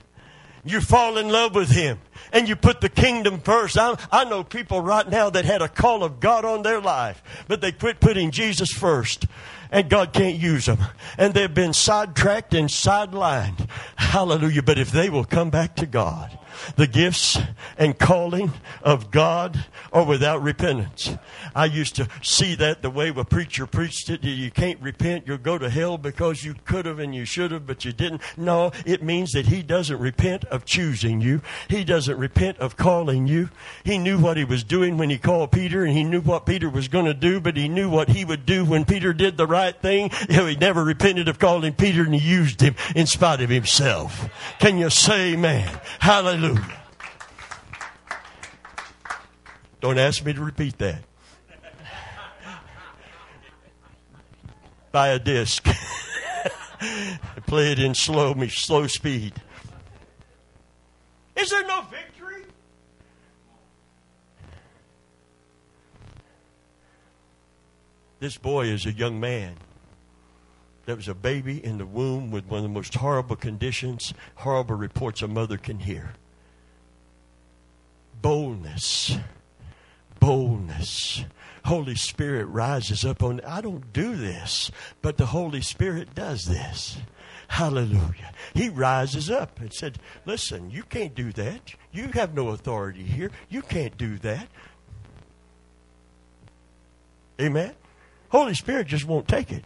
you 0.65 0.81
fall 0.81 1.17
in 1.17 1.29
love 1.29 1.55
with 1.55 1.69
Him 1.71 1.99
and 2.33 2.47
you 2.47 2.55
put 2.55 2.81
the 2.81 2.89
kingdom 2.89 3.39
first. 3.39 3.77
I, 3.77 3.97
I, 4.11 4.25
know 4.25 4.43
people 4.43 4.81
right 4.81 5.09
now 5.09 5.29
that 5.29 5.45
had 5.45 5.61
a 5.61 5.69
call 5.69 6.03
of 6.03 6.19
God 6.19 6.45
on 6.45 6.63
their 6.63 6.81
life, 6.81 7.23
but 7.47 7.61
they 7.61 7.71
quit 7.71 8.01
putting 8.01 8.31
Jesus 8.31 8.71
first 8.71 9.25
and 9.71 9.89
God 9.89 10.13
can't 10.13 10.35
use 10.35 10.65
them. 10.65 10.79
And 11.17 11.33
they've 11.33 11.53
been 11.53 11.73
sidetracked 11.73 12.53
and 12.53 12.69
sidelined. 12.69 13.69
Hallelujah. 13.95 14.63
But 14.63 14.77
if 14.77 14.91
they 14.91 15.09
will 15.09 15.25
come 15.25 15.49
back 15.49 15.75
to 15.77 15.85
God, 15.85 16.37
the 16.75 16.87
gifts 16.87 17.37
and 17.77 17.97
calling 17.97 18.51
of 18.81 19.11
God 19.11 19.65
are 19.91 20.03
without 20.03 20.41
repentance. 20.41 21.15
I 21.55 21.65
used 21.65 21.95
to 21.95 22.07
see 22.21 22.55
that 22.55 22.81
the 22.81 22.89
way 22.89 23.09
a 23.09 23.23
preacher 23.23 23.65
preached 23.65 24.09
it. 24.09 24.23
You 24.23 24.51
can't 24.51 24.79
repent, 24.81 25.25
you'll 25.27 25.37
go 25.37 25.57
to 25.57 25.69
hell 25.69 25.97
because 25.97 26.43
you 26.43 26.55
could 26.65 26.85
have 26.85 26.99
and 26.99 27.13
you 27.13 27.25
should 27.25 27.51
have, 27.51 27.65
but 27.65 27.85
you 27.85 27.91
didn't. 27.91 28.21
No, 28.37 28.71
it 28.85 29.03
means 29.03 29.31
that 29.31 29.47
he 29.47 29.61
doesn't 29.61 29.99
repent 29.99 30.45
of 30.45 30.65
choosing 30.65 31.21
you. 31.21 31.41
He 31.67 31.83
doesn't 31.83 32.17
repent 32.17 32.57
of 32.59 32.77
calling 32.77 33.27
you. 33.27 33.49
He 33.83 33.97
knew 33.97 34.19
what 34.19 34.37
he 34.37 34.43
was 34.43 34.63
doing 34.63 34.97
when 34.97 35.09
he 35.09 35.17
called 35.17 35.51
Peter, 35.51 35.83
and 35.83 35.95
he 35.95 36.03
knew 36.03 36.21
what 36.21 36.45
Peter 36.45 36.69
was 36.69 36.87
going 36.87 37.05
to 37.05 37.13
do, 37.13 37.39
but 37.39 37.57
he 37.57 37.67
knew 37.67 37.89
what 37.89 38.09
he 38.09 38.25
would 38.25 38.45
do 38.45 38.65
when 38.65 38.85
Peter 38.85 39.13
did 39.13 39.37
the 39.37 39.47
right 39.47 39.79
thing. 39.81 40.09
He 40.29 40.55
never 40.55 40.83
repented 40.83 41.27
of 41.27 41.39
calling 41.39 41.73
Peter, 41.73 42.03
and 42.03 42.13
he 42.13 42.27
used 42.27 42.61
him 42.61 42.75
in 42.95 43.05
spite 43.05 43.41
of 43.41 43.49
himself. 43.49 44.29
Can 44.59 44.77
you 44.77 44.89
say 44.89 45.33
amen? 45.33 45.67
Hallelujah. 45.99 46.48
Hallelujah. 46.55 46.79
Don't 49.81 49.97
ask 49.97 50.25
me 50.25 50.33
to 50.33 50.41
repeat 50.41 50.77
that. 50.79 51.03
Buy 54.91 55.09
a 55.09 55.19
disc. 55.19 55.63
Play 57.45 57.71
it 57.71 57.79
in 57.79 57.93
slow 57.93 58.33
me 58.33 58.49
slow 58.49 58.87
speed. 58.87 59.33
Is 61.35 61.49
there 61.49 61.65
no 61.65 61.83
victory? 61.83 62.43
This 68.19 68.37
boy 68.37 68.65
is 68.67 68.85
a 68.85 68.91
young 68.91 69.19
man 69.19 69.55
that 70.85 70.97
was 70.97 71.07
a 71.07 71.13
baby 71.13 71.63
in 71.63 71.77
the 71.77 71.85
womb 71.85 72.31
with 72.31 72.45
one 72.47 72.57
of 72.57 72.63
the 72.63 72.69
most 72.69 72.95
horrible 72.95 73.35
conditions, 73.35 74.13
horrible 74.35 74.75
reports 74.75 75.21
a 75.21 75.27
mother 75.27 75.57
can 75.57 75.79
hear 75.79 76.13
boldness. 78.21 79.17
Boldness. 80.19 81.25
Holy 81.65 81.95
Spirit 81.95 82.45
rises 82.45 83.05
up 83.05 83.21
on. 83.21 83.41
I 83.41 83.61
don't 83.61 83.93
do 83.93 84.15
this, 84.15 84.71
but 85.01 85.17
the 85.17 85.27
Holy 85.27 85.61
Spirit 85.61 86.15
does 86.15 86.45
this. 86.45 86.97
Hallelujah. 87.47 88.31
He 88.53 88.69
rises 88.69 89.29
up 89.29 89.59
and 89.59 89.73
said, 89.73 89.97
Listen, 90.25 90.69
you 90.69 90.83
can't 90.83 91.15
do 91.15 91.31
that. 91.33 91.73
You 91.91 92.07
have 92.09 92.33
no 92.33 92.49
authority 92.49 93.03
here. 93.03 93.31
You 93.49 93.61
can't 93.61 93.97
do 93.97 94.17
that. 94.19 94.47
Amen. 97.41 97.73
Holy 98.29 98.53
Spirit 98.53 98.87
just 98.87 99.05
won't 99.05 99.27
take 99.27 99.51
it. 99.51 99.63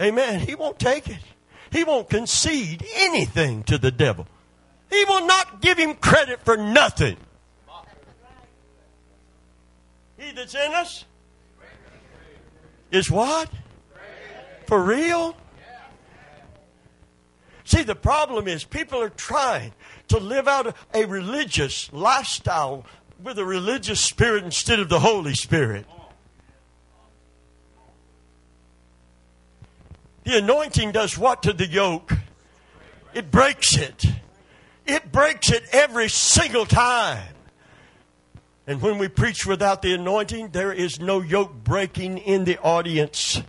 Amen. 0.00 0.40
He 0.40 0.54
won't 0.54 0.78
take 0.78 1.08
it. 1.08 1.18
He 1.70 1.84
won't 1.84 2.08
concede 2.08 2.86
anything 2.94 3.64
to 3.64 3.78
the 3.78 3.90
devil. 3.90 4.26
He 4.90 5.04
will 5.04 5.26
not 5.26 5.60
give 5.60 5.78
him 5.78 5.94
credit 5.94 6.40
for 6.44 6.56
nothing. 6.56 7.16
He 10.16 10.32
that's 10.32 10.54
in 10.54 10.72
us 10.72 11.04
is 12.90 13.10
what? 13.10 13.48
For 14.66 14.82
real? 14.82 15.36
See, 17.64 17.82
the 17.82 17.94
problem 17.94 18.48
is 18.48 18.64
people 18.64 19.00
are 19.00 19.10
trying 19.10 19.72
to 20.08 20.18
live 20.18 20.48
out 20.48 20.74
a 20.94 21.04
religious 21.04 21.92
lifestyle 21.92 22.86
with 23.22 23.38
a 23.38 23.44
religious 23.44 24.00
spirit 24.00 24.44
instead 24.44 24.80
of 24.80 24.88
the 24.88 25.00
Holy 25.00 25.34
Spirit. 25.34 25.84
The 30.24 30.38
anointing 30.38 30.92
does 30.92 31.18
what 31.18 31.42
to 31.42 31.52
the 31.52 31.66
yoke? 31.66 32.12
It 33.14 33.30
breaks 33.30 33.76
it. 33.76 34.04
It 34.88 35.12
breaks 35.12 35.52
it 35.52 35.64
every 35.70 36.08
single 36.08 36.64
time. 36.64 37.34
And 38.66 38.80
when 38.80 38.96
we 38.96 39.08
preach 39.08 39.46
without 39.46 39.82
the 39.82 39.92
anointing, 39.92 40.48
there 40.48 40.72
is 40.72 40.98
no 40.98 41.20
yoke 41.20 41.52
breaking 41.62 42.18
in 42.18 42.44
the 42.44 42.58
audience. 42.58 43.42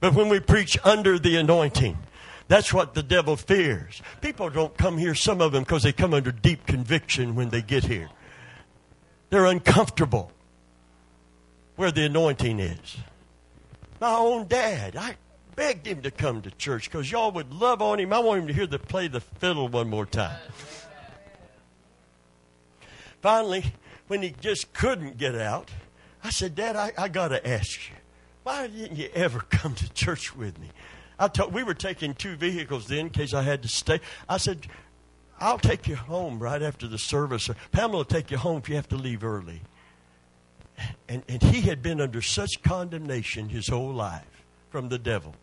But 0.00 0.12
when 0.12 0.28
we 0.28 0.38
preach 0.38 0.78
under 0.84 1.18
the 1.18 1.36
anointing, 1.36 1.96
that's 2.46 2.74
what 2.74 2.92
the 2.92 3.02
devil 3.02 3.36
fears. 3.36 4.02
People 4.20 4.50
don't 4.50 4.76
come 4.76 4.98
here, 4.98 5.14
some 5.14 5.40
of 5.40 5.52
them, 5.52 5.62
because 5.62 5.82
they 5.82 5.92
come 5.92 6.12
under 6.12 6.30
deep 6.30 6.66
conviction 6.66 7.34
when 7.34 7.48
they 7.48 7.62
get 7.62 7.84
here. 7.84 8.10
They're 9.30 9.46
uncomfortable 9.46 10.30
where 11.76 11.90
the 11.90 12.04
anointing 12.04 12.60
is. 12.60 12.98
My 13.98 14.14
own 14.14 14.46
dad, 14.46 14.94
I 14.96 15.16
begged 15.54 15.86
him 15.86 16.02
to 16.02 16.10
come 16.10 16.42
to 16.42 16.50
church 16.52 16.90
because 16.90 17.10
y'all 17.10 17.32
would 17.32 17.52
love 17.52 17.82
on 17.82 18.00
him. 18.00 18.12
I 18.12 18.18
want 18.18 18.42
him 18.42 18.46
to 18.48 18.52
hear 18.52 18.66
the 18.66 18.78
play 18.78 19.08
the 19.08 19.20
fiddle 19.20 19.68
one 19.68 19.88
more 19.88 20.06
time. 20.06 20.38
Finally, 23.20 23.64
when 24.08 24.22
he 24.22 24.34
just 24.40 24.72
couldn't 24.72 25.16
get 25.16 25.34
out, 25.34 25.70
I 26.24 26.30
said, 26.30 26.54
Dad, 26.54 26.76
I, 26.76 26.92
I 26.98 27.08
got 27.08 27.28
to 27.28 27.48
ask 27.48 27.88
you, 27.88 27.96
why 28.42 28.66
didn't 28.66 28.96
you 28.96 29.08
ever 29.14 29.40
come 29.50 29.74
to 29.74 29.92
church 29.92 30.34
with 30.34 30.58
me? 30.58 30.70
I 31.18 31.28
told, 31.28 31.52
we 31.52 31.62
were 31.62 31.74
taking 31.74 32.14
two 32.14 32.36
vehicles 32.36 32.88
then 32.88 32.98
in 32.98 33.10
case 33.10 33.32
I 33.32 33.42
had 33.42 33.62
to 33.62 33.68
stay. 33.68 34.00
I 34.28 34.38
said, 34.38 34.66
I'll 35.38 35.58
take 35.58 35.86
you 35.86 35.96
home 35.96 36.38
right 36.38 36.62
after 36.62 36.86
the 36.88 36.98
service. 36.98 37.48
Pamela 37.70 37.98
will 37.98 38.04
take 38.04 38.30
you 38.30 38.38
home 38.38 38.58
if 38.58 38.68
you 38.68 38.76
have 38.76 38.88
to 38.88 38.96
leave 38.96 39.24
early. 39.24 39.62
And, 41.08 41.22
and 41.28 41.42
he 41.42 41.62
had 41.62 41.82
been 41.82 42.00
under 42.00 42.22
such 42.22 42.62
condemnation 42.62 43.48
his 43.48 43.68
whole 43.68 43.92
life 43.92 44.44
from 44.70 44.88
the 44.88 44.98
devil. 44.98 45.34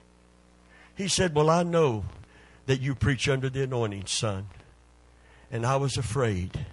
He 0.99 1.07
said, 1.07 1.33
Well, 1.33 1.49
I 1.49 1.63
know 1.63 2.03
that 2.65 2.81
you 2.81 2.93
preach 2.93 3.29
under 3.29 3.49
the 3.49 3.63
anointing, 3.63 4.07
son. 4.07 4.47
And 5.49 5.65
I 5.65 5.77
was 5.77 5.95
afraid 5.95 6.65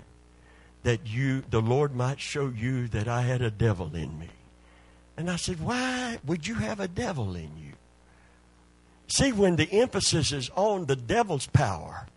that 0.83 1.07
you, 1.07 1.45
the 1.49 1.61
Lord 1.61 1.95
might 1.95 2.19
show 2.19 2.49
you 2.49 2.89
that 2.89 3.07
I 3.07 3.23
had 3.23 3.41
a 3.41 3.53
devil 3.53 3.95
in 3.95 4.19
me. 4.19 4.31
And 5.17 5.31
I 5.31 5.37
said, 5.37 5.61
Why 5.61 6.19
would 6.27 6.45
you 6.45 6.57
have 6.57 6.81
a 6.81 6.89
devil 6.89 7.37
in 7.37 7.57
you? 7.57 7.75
See, 9.07 9.31
when 9.31 9.55
the 9.55 9.71
emphasis 9.71 10.33
is 10.33 10.51
on 10.57 10.87
the 10.87 10.97
devil's 10.97 11.47
power, 11.47 12.09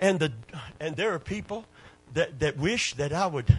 and 0.00 0.18
the 0.18 0.32
and 0.80 0.96
there 0.96 1.14
are 1.14 1.20
people 1.20 1.66
that, 2.14 2.40
that 2.40 2.56
wish 2.56 2.94
that 2.94 3.12
I 3.12 3.28
would 3.28 3.56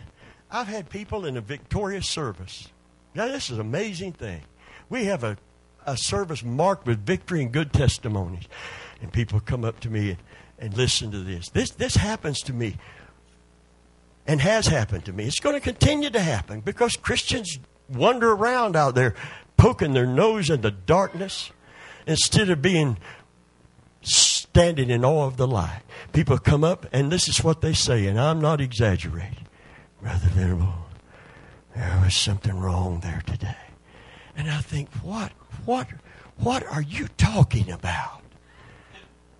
I've 0.51 0.67
had 0.67 0.89
people 0.89 1.25
in 1.25 1.37
a 1.37 1.41
victorious 1.41 2.09
service. 2.09 2.67
Now 3.15 3.27
this 3.29 3.49
is 3.49 3.51
an 3.57 3.61
amazing 3.61 4.11
thing. 4.11 4.41
We 4.89 5.05
have 5.05 5.23
a, 5.23 5.37
a 5.85 5.97
service 5.97 6.43
marked 6.43 6.85
with 6.85 7.05
victory 7.05 7.41
and 7.41 7.51
good 7.51 7.73
testimonies. 7.73 8.45
And 9.01 9.11
people 9.11 9.39
come 9.39 9.63
up 9.63 9.79
to 9.81 9.89
me 9.89 10.11
and, 10.11 10.19
and 10.57 10.77
listen 10.77 11.11
to 11.11 11.19
this. 11.19 11.49
This 11.49 11.71
this 11.71 11.95
happens 11.95 12.39
to 12.41 12.53
me 12.53 12.75
and 14.27 14.41
has 14.41 14.67
happened 14.67 15.05
to 15.05 15.13
me. 15.13 15.25
It's 15.25 15.39
going 15.39 15.55
to 15.55 15.61
continue 15.61 16.09
to 16.09 16.19
happen 16.19 16.61
because 16.61 16.95
Christians 16.95 17.59
wander 17.89 18.31
around 18.31 18.75
out 18.75 18.95
there 18.95 19.15
poking 19.57 19.93
their 19.93 20.05
nose 20.05 20.49
in 20.49 20.61
the 20.61 20.71
darkness 20.71 21.51
instead 22.05 22.49
of 22.49 22.61
being 22.61 22.97
standing 24.01 24.89
in 24.89 25.03
awe 25.03 25.25
of 25.25 25.37
the 25.37 25.47
light. 25.47 25.81
People 26.13 26.37
come 26.37 26.63
up 26.63 26.85
and 26.91 27.11
this 27.11 27.27
is 27.27 27.43
what 27.43 27.61
they 27.61 27.73
say, 27.73 28.05
and 28.05 28.19
I'm 28.19 28.41
not 28.41 28.61
exaggerating. 28.61 29.47
Brother 30.01 30.29
Venable, 30.29 30.73
there 31.75 32.01
was 32.03 32.15
something 32.15 32.57
wrong 32.57 32.99
there 33.01 33.21
today. 33.25 33.55
And 34.35 34.49
I 34.49 34.59
think, 34.59 34.89
what, 35.03 35.31
what, 35.65 35.87
what 36.37 36.65
are 36.65 36.81
you 36.81 37.07
talking 37.17 37.71
about? 37.71 38.21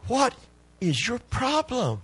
What 0.08 0.34
is 0.82 1.08
your 1.08 1.20
problem? 1.20 2.02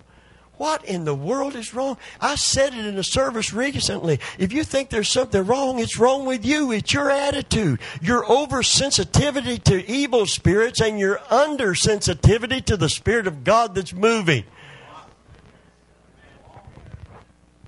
What 0.58 0.84
in 0.86 1.04
the 1.04 1.14
world 1.14 1.54
is 1.54 1.74
wrong? 1.74 1.98
I 2.18 2.36
said 2.36 2.72
it 2.72 2.86
in 2.86 2.96
a 2.96 3.04
service 3.04 3.52
recently. 3.52 4.20
If 4.38 4.54
you 4.54 4.64
think 4.64 4.88
there's 4.88 5.10
something 5.10 5.44
wrong, 5.44 5.78
it's 5.80 5.98
wrong 5.98 6.24
with 6.24 6.46
you. 6.46 6.72
It's 6.72 6.94
your 6.94 7.10
attitude, 7.10 7.80
your 8.00 8.24
oversensitivity 8.24 9.62
to 9.64 9.86
evil 9.90 10.24
spirits, 10.24 10.80
and 10.80 10.98
your 10.98 11.18
undersensitivity 11.30 12.64
to 12.64 12.76
the 12.78 12.88
Spirit 12.88 13.26
of 13.26 13.44
God 13.44 13.74
that's 13.74 13.92
moving. 13.92 14.44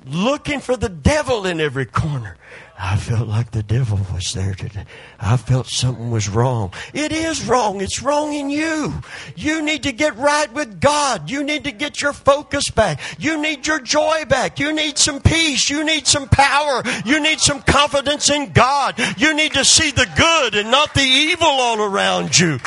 Looking 0.07 0.61
for 0.61 0.76
the 0.76 0.88
devil 0.88 1.44
in 1.44 1.61
every 1.61 1.84
corner. 1.84 2.38
I 2.81 2.97
felt 2.97 3.26
like 3.26 3.51
the 3.51 3.64
devil 3.64 3.99
was 4.14 4.33
there 4.35 4.55
today. 4.55 4.85
I 5.18 5.37
felt 5.37 5.66
something 5.66 6.12
was 6.12 6.29
wrong. 6.29 6.72
It 6.95 7.11
is 7.11 7.45
wrong. 7.45 7.81
It's 7.81 8.03
wrong 8.03 8.33
in 8.33 8.51
you. 8.51 8.95
You 9.35 9.62
need 9.62 9.83
to 9.83 9.91
get 9.91 10.16
right 10.16 10.53
with 10.55 10.81
God. 10.81 11.29
You 11.29 11.43
need 11.43 11.64
to 11.64 11.72
get 11.72 12.01
your 12.01 12.12
focus 12.12 12.70
back. 12.70 13.01
You 13.18 13.43
need 13.43 13.66
your 13.66 13.81
joy 13.81 14.26
back. 14.26 14.61
You 14.61 14.72
need 14.72 14.97
some 14.97 15.20
peace. 15.20 15.68
You 15.68 15.85
need 15.85 16.07
some 16.07 16.29
power. 16.29 16.85
You 17.05 17.20
need 17.20 17.41
some 17.41 17.62
confidence 17.62 18.31
in 18.31 18.53
God. 18.53 18.95
You 19.16 19.35
need 19.35 19.55
to 19.55 19.64
see 19.64 19.91
the 19.91 20.09
good 20.16 20.55
and 20.55 20.70
not 20.70 20.95
the 20.95 21.01
evil 21.01 21.49
all 21.49 21.83
around 21.83 22.39
you. 22.39 22.61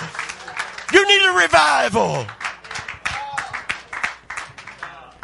You 0.91 1.07
need 1.07 1.29
a 1.29 1.41
revival. 1.41 2.27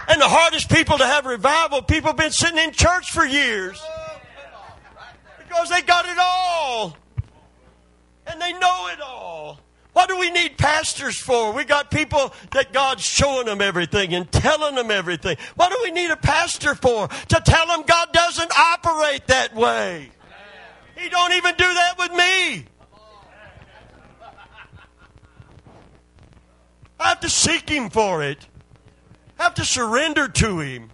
And 0.09 0.21
the 0.21 0.29
hardest 0.29 0.69
people 0.71 0.97
to 0.97 1.05
have 1.05 1.25
revival, 1.25 1.81
people 1.81 2.11
have 2.11 2.17
been 2.17 2.31
sitting 2.31 2.57
in 2.57 2.71
church 2.71 3.11
for 3.11 3.25
years 3.25 3.77
because 5.47 5.69
they 5.69 5.81
got 5.81 6.05
it 6.05 6.17
all. 6.19 6.97
And 8.27 8.41
they 8.41 8.53
know 8.53 8.89
it 8.91 9.01
all. 9.01 9.59
What 9.93 10.09
do 10.09 10.19
we 10.19 10.29
need 10.29 10.57
pastors 10.57 11.17
for? 11.17 11.53
We 11.53 11.63
got 11.63 11.89
people 11.89 12.31
that 12.51 12.71
God's 12.71 13.03
showing 13.03 13.47
them 13.47 13.61
everything 13.61 14.13
and 14.13 14.31
telling 14.31 14.75
them 14.75 14.91
everything. 14.91 15.37
What 15.55 15.71
do 15.71 15.79
we 15.81 15.89
need 15.89 16.11
a 16.11 16.15
pastor 16.15 16.75
for? 16.75 17.07
To 17.07 17.41
tell 17.43 17.65
them 17.65 17.83
God 17.87 18.13
doesn't 18.13 18.51
operate 18.55 19.25
that 19.27 19.55
way. 19.55 20.11
He 20.95 21.09
don't 21.09 21.33
even 21.33 21.55
do 21.55 21.73
that 21.73 21.95
with 21.97 22.11
me. 22.11 22.65
I 26.99 27.09
have 27.09 27.19
to 27.21 27.29
seek 27.29 27.69
him 27.69 27.89
for 27.89 28.23
it. 28.23 28.45
I 29.39 29.43
have 29.43 29.55
to 29.55 29.65
surrender 29.65 30.27
to 30.27 30.59
him. 30.59 30.91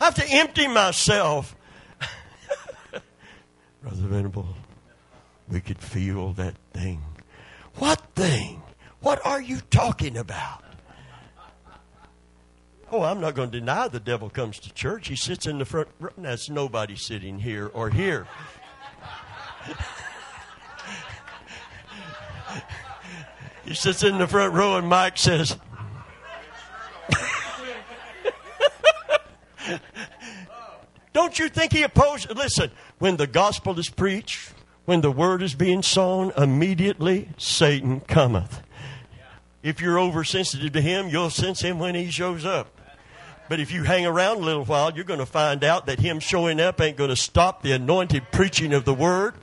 I 0.00 0.04
have 0.06 0.14
to 0.16 0.26
empty 0.28 0.68
myself. 0.68 1.54
Brother 3.88 4.06
Venable, 4.06 4.46
we 5.48 5.60
could 5.62 5.78
feel 5.78 6.34
that 6.34 6.52
thing. 6.74 7.02
What 7.76 8.02
thing? 8.14 8.60
What 9.00 9.24
are 9.24 9.40
you 9.40 9.60
talking 9.70 10.18
about? 10.18 10.62
Oh, 12.92 13.02
I'm 13.02 13.22
not 13.22 13.34
going 13.34 13.50
to 13.50 13.60
deny 13.60 13.88
the 13.88 13.98
devil 13.98 14.28
comes 14.28 14.58
to 14.60 14.70
church. 14.74 15.08
He 15.08 15.16
sits 15.16 15.46
in 15.46 15.58
the 15.58 15.64
front 15.64 15.88
row. 15.98 16.10
That's 16.18 16.50
nobody 16.50 16.96
sitting 16.96 17.38
here 17.38 17.70
or 17.72 17.88
here. 17.88 18.26
he 23.64 23.72
sits 23.72 24.04
in 24.04 24.18
the 24.18 24.26
front 24.26 24.52
row, 24.52 24.76
and 24.76 24.86
Mike 24.86 25.16
says, 25.16 25.56
Don't 31.14 31.38
you 31.38 31.48
think 31.48 31.72
he 31.72 31.84
opposed? 31.84 32.28
Listen, 32.36 32.70
when 32.98 33.16
the 33.16 33.26
gospel 33.26 33.78
is 33.78 33.88
preached, 33.88 34.52
when 34.84 35.00
the 35.00 35.10
word 35.10 35.42
is 35.42 35.54
being 35.54 35.82
sown, 35.82 36.32
immediately 36.36 37.28
Satan 37.36 38.00
cometh. 38.00 38.62
If 39.62 39.80
you're 39.80 39.98
oversensitive 39.98 40.72
to 40.72 40.80
him, 40.80 41.08
you'll 41.08 41.30
sense 41.30 41.60
him 41.60 41.78
when 41.78 41.94
he 41.94 42.10
shows 42.10 42.44
up. 42.44 42.77
But 43.48 43.60
if 43.60 43.72
you 43.72 43.82
hang 43.82 44.06
around 44.06 44.38
a 44.38 44.44
little 44.44 44.64
while, 44.64 44.92
you're 44.92 45.04
going 45.04 45.20
to 45.20 45.26
find 45.26 45.64
out 45.64 45.86
that 45.86 46.00
him 46.00 46.20
showing 46.20 46.60
up 46.60 46.80
ain't 46.80 46.96
going 46.96 47.10
to 47.10 47.16
stop 47.16 47.62
the 47.62 47.72
anointed 47.72 48.30
preaching 48.30 48.72
of 48.74 48.84
the 48.84 48.94
word. 48.94 49.34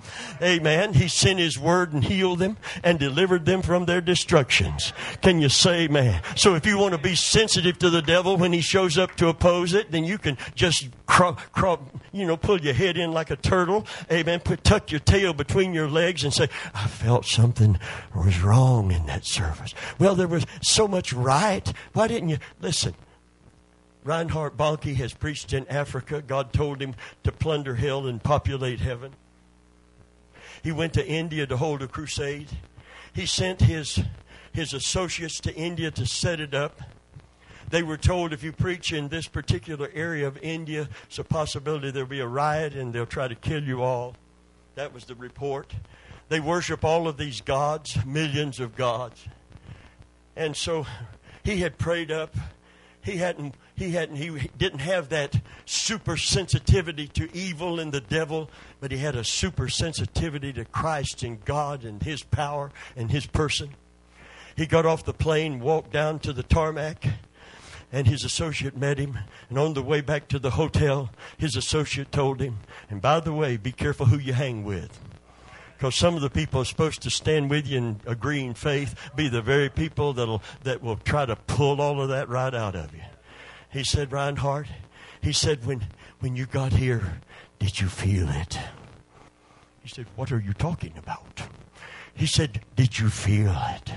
Amen. 0.41 0.93
He 0.93 1.08
sent 1.08 1.39
his 1.39 1.58
word 1.58 1.93
and 1.93 2.03
healed 2.03 2.39
them 2.39 2.58
and 2.84 2.99
delivered 2.99 3.45
them 3.45 3.62
from 3.62 3.86
their 3.86 4.01
destructions. 4.01 4.93
Can 5.22 5.41
you 5.41 5.49
say 5.49 5.86
amen? 5.86 6.22
So 6.36 6.56
if 6.56 6.66
you 6.66 6.78
want 6.78 6.93
to 6.93 6.99
be 6.99 7.16
sensitive 7.16 7.80
to 7.80 7.89
the 7.89 8.01
devil 8.01 8.38
when 8.38 8.53
he 8.53 8.62
shows 8.62 8.97
up 8.97 9.16
to 9.16 9.28
oppose 9.28 9.74
it, 9.74 9.91
then 9.91 10.03
you 10.03 10.18
can 10.18 10.38
just 10.53 10.89
crawl, 11.06 11.34
crawl, 11.53 11.80
you 12.12 12.26
know, 12.26 12.38
pull 12.38 12.62
your 12.62 12.74
head 12.74 12.97
in 12.97 13.12
like 13.12 13.32
a 13.32 13.36
turtle. 13.36 13.86
Amen. 14.12 14.39
Put, 14.39 14.64
tuck 14.64 14.91
your 14.91 14.99
tail 14.99 15.34
between 15.34 15.74
your 15.74 15.89
legs 15.89 16.24
and 16.24 16.34
say, 16.34 16.49
I 16.74 16.88
felt 16.88 17.26
something 17.26 17.80
was 18.16 18.41
wrong 18.41 18.91
in 18.91 19.06
that 19.08 19.26
service. 19.26 19.74
Well, 19.99 20.16
there 20.16 20.28
was 20.28 20.45
so 20.62 20.88
much 20.88 21.14
right. 21.14 21.72
Why 21.93 22.08
didn't 22.08 22.30
you 22.30 22.38
listen? 22.62 22.95
Reinhard 24.06 24.56
Bonnke 24.56 24.95
has 24.97 25.16
preached 25.16 25.51
in 25.51 25.68
Africa. 25.68 26.22
God 26.22 26.53
told 26.53 26.80
him 26.80 26.93
to 27.24 27.32
plunder 27.32 27.74
hell 27.74 28.06
and 28.06 28.22
populate 28.24 28.80
heaven. 28.80 29.14
He 30.64 30.72
went 30.72 30.93
to 30.93 31.06
India 31.06 31.47
to 31.47 31.58
hold 31.58 31.82
a 31.82 31.88
crusade. 31.88 32.47
He 33.14 33.26
sent 33.26 33.62
his, 33.62 33.99
his 34.53 34.74
associates 34.74 35.39
to 35.41 35.56
India 35.56 35.89
to 35.89 36.06
set 36.06 36.39
it 36.39 36.53
up. 36.53 36.82
They 37.72 37.82
were 37.82 37.97
told 37.97 38.32
if 38.32 38.43
you 38.43 38.51
preach 38.51 38.93
in 38.93 39.08
this 39.08 39.28
particular 39.28 39.89
area 39.91 40.28
of 40.28 40.38
India, 40.38 40.88
it's 41.06 41.18
a 41.18 41.24
possibility 41.24 41.89
there'll 41.89 42.08
be 42.08 42.20
a 42.20 42.28
riot 42.28 42.76
and 42.76 42.93
they'll 42.93 43.08
try 43.08 43.28
to 43.28 43.34
kill 43.34 43.64
you 43.64 43.82
all. 43.82 44.16
That 44.76 44.93
was 44.93 45.06
the 45.06 45.16
report. 45.16 45.74
They 46.30 46.39
worship 46.39 46.86
all 46.86 47.08
of 47.08 47.18
these 47.18 47.41
gods, 47.41 47.97
millions 48.06 48.60
of 48.60 48.76
gods. 48.76 49.28
And 50.36 50.56
so 50.56 50.86
he 51.43 51.62
had 51.62 51.80
prayed 51.80 52.12
up. 52.12 52.36
He 53.01 53.18
hadn't 53.18 53.56
he 53.76 53.91
hadn't 53.91 54.15
he 54.15 54.49
didn't 54.57 54.80
have 54.80 55.09
that 55.09 55.41
super 55.65 56.15
sensitivity 56.15 57.07
to 57.09 57.30
evil 57.36 57.80
and 57.80 57.91
the 57.91 58.01
devil 58.01 58.49
but 58.80 58.91
he 58.91 58.97
had 58.97 59.15
a 59.15 59.23
super 59.23 59.67
sensitivity 59.67 60.53
to 60.53 60.65
christ 60.65 61.23
and 61.23 61.43
god 61.45 61.84
and 61.84 62.03
his 62.03 62.23
power 62.23 62.71
and 62.95 63.11
his 63.11 63.26
person. 63.26 63.76
He 64.55 64.65
got 64.65 64.86
off 64.86 65.03
the 65.03 65.13
plane 65.13 65.59
walked 65.59 65.91
down 65.91 66.19
to 66.19 66.32
the 66.32 66.43
tarmac 66.43 67.05
and 67.91 68.07
his 68.07 68.23
associate 68.23 68.76
met 68.76 68.97
him. 68.97 69.19
And 69.49 69.59
on 69.59 69.73
the 69.73 69.84
way 69.84 70.01
back 70.01 70.28
to 70.30 70.39
the 70.39 70.51
hotel 70.51 71.09
his 71.38 71.57
associate 71.57 72.11
told 72.11 72.39
him 72.39 72.59
and 72.89 73.01
by 73.01 73.19
the 73.19 73.34
way 73.34 73.57
be 73.57 73.73
careful 73.73 74.05
who 74.05 74.17
you 74.17 74.34
hang 74.34 74.63
with 74.63 74.99
because 75.78 75.95
some 75.97 76.15
of 76.15 76.21
the 76.21 76.30
people 76.30 76.61
are 76.61 76.65
supposed 76.65 77.01
to 77.01 77.09
stand 77.09 77.49
with 77.49 77.67
you 77.67 77.78
and 77.78 77.99
agree 78.05 78.41
in 78.41 78.53
faith 78.53 78.95
be 79.17 79.28
the 79.28 79.41
very 79.41 79.69
people 79.69 80.13
that'll 80.13 80.41
that 80.63 80.82
will 80.82 80.95
try 80.95 81.26
to 81.26 81.36
pull 81.36 81.82
all 81.82 82.01
of 82.01 82.07
that 82.07 82.30
right 82.30 82.53
out 82.53 82.76
of 82.76 82.93
you 82.93 83.01
he 83.76 83.84
said, 83.84 84.11
Reinhard, 84.11 84.69
he 85.21 85.34
said, 85.34 85.65
when, 85.65 85.86
when 86.19 86.36
you 86.36 86.45
got 86.45 86.73
here, 86.73 87.19
did 87.59 87.80
you 87.80 87.88
feel 87.88 88.30
it? 88.30 88.57
He 89.82 89.89
said, 89.89 90.07
What 90.15 90.32
are 90.32 90.39
you 90.39 90.53
talking 90.53 90.93
about? 90.97 91.43
He 92.13 92.26
said, 92.26 92.61
Did 92.76 92.97
you 92.97 93.09
feel 93.09 93.55
it? 93.76 93.93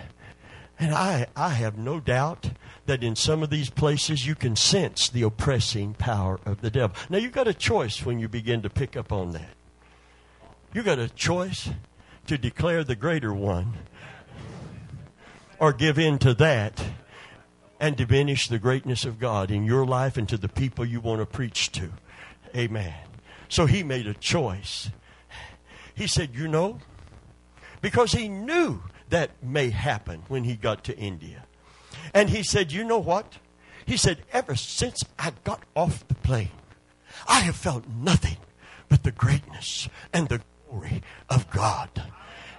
And 0.79 0.95
I, 0.95 1.26
I 1.35 1.51
have 1.51 1.79
no 1.79 1.99
doubt 1.99 2.51
that 2.87 3.03
in 3.03 3.16
some 3.16 3.43
of 3.43 3.51
these 3.51 3.70
places 3.70 4.26
you 4.26 4.35
can 4.35 4.55
sense 4.55 5.09
the 5.09 5.22
oppressing 5.22 5.95
power 5.95 6.39
of 6.45 6.61
the 6.61 6.70
devil. 6.70 6.97
Now, 7.09 7.18
you've 7.18 7.33
got 7.33 7.49
a 7.49 7.55
choice 7.55 8.05
when 8.05 8.20
you 8.20 8.29
begin 8.29 8.62
to 8.62 8.70
pick 8.70 8.97
up 8.97 9.11
on 9.12 9.33
that. 9.33 9.51
You've 10.72 10.85
got 10.85 10.99
a 10.99 11.09
choice 11.09 11.70
to 12.26 12.39
declare 12.39 12.85
the 12.85 12.97
greater 12.97 13.33
one 13.33 13.74
or 15.59 15.72
give 15.72 15.99
in 15.99 16.18
to 16.18 16.35
that 16.35 16.85
and 17.81 17.97
diminish 17.97 18.49
the 18.49 18.59
greatness 18.59 19.05
of 19.05 19.18
God 19.18 19.51
in 19.51 19.64
your 19.64 19.87
life 19.87 20.16
and 20.16 20.29
to 20.29 20.37
the 20.37 20.49
people 20.49 20.85
you 20.85 21.01
want 21.01 21.20
to 21.20 21.26
preach 21.26 21.70
to. 21.72 21.91
Amen. 22.57 22.95
So 23.49 23.66
he 23.66 23.83
made 23.83 24.07
a 24.07 24.14
choice. 24.14 24.91
He 25.95 26.07
said, 26.07 26.35
You 26.35 26.49
know, 26.49 26.79
because 27.81 28.12
he 28.12 28.29
knew 28.29 28.83
that 29.11 29.43
may 29.43 29.70
happen 29.70 30.22
when 30.29 30.45
he 30.45 30.55
got 30.55 30.85
to 30.85 30.97
India. 30.97 31.45
And 32.14 32.31
he 32.31 32.43
said, 32.43 32.72
You 32.72 32.85
know 32.85 32.99
what? 32.99 33.39
He 33.87 33.97
said, 33.97 34.22
Ever 34.33 34.55
since 34.55 35.03
I 35.18 35.33
got 35.45 35.62
off 35.74 36.07
the 36.09 36.14
plane, 36.14 36.51
I 37.26 37.41
have 37.41 37.57
felt 37.57 37.85
nothing 37.89 38.37
but 38.89 39.03
the 39.03 39.12
greatness 39.12 39.89
and 40.12 40.29
the 40.29 40.41
glory 40.68 41.03
of 41.29 41.51
God. 41.51 41.91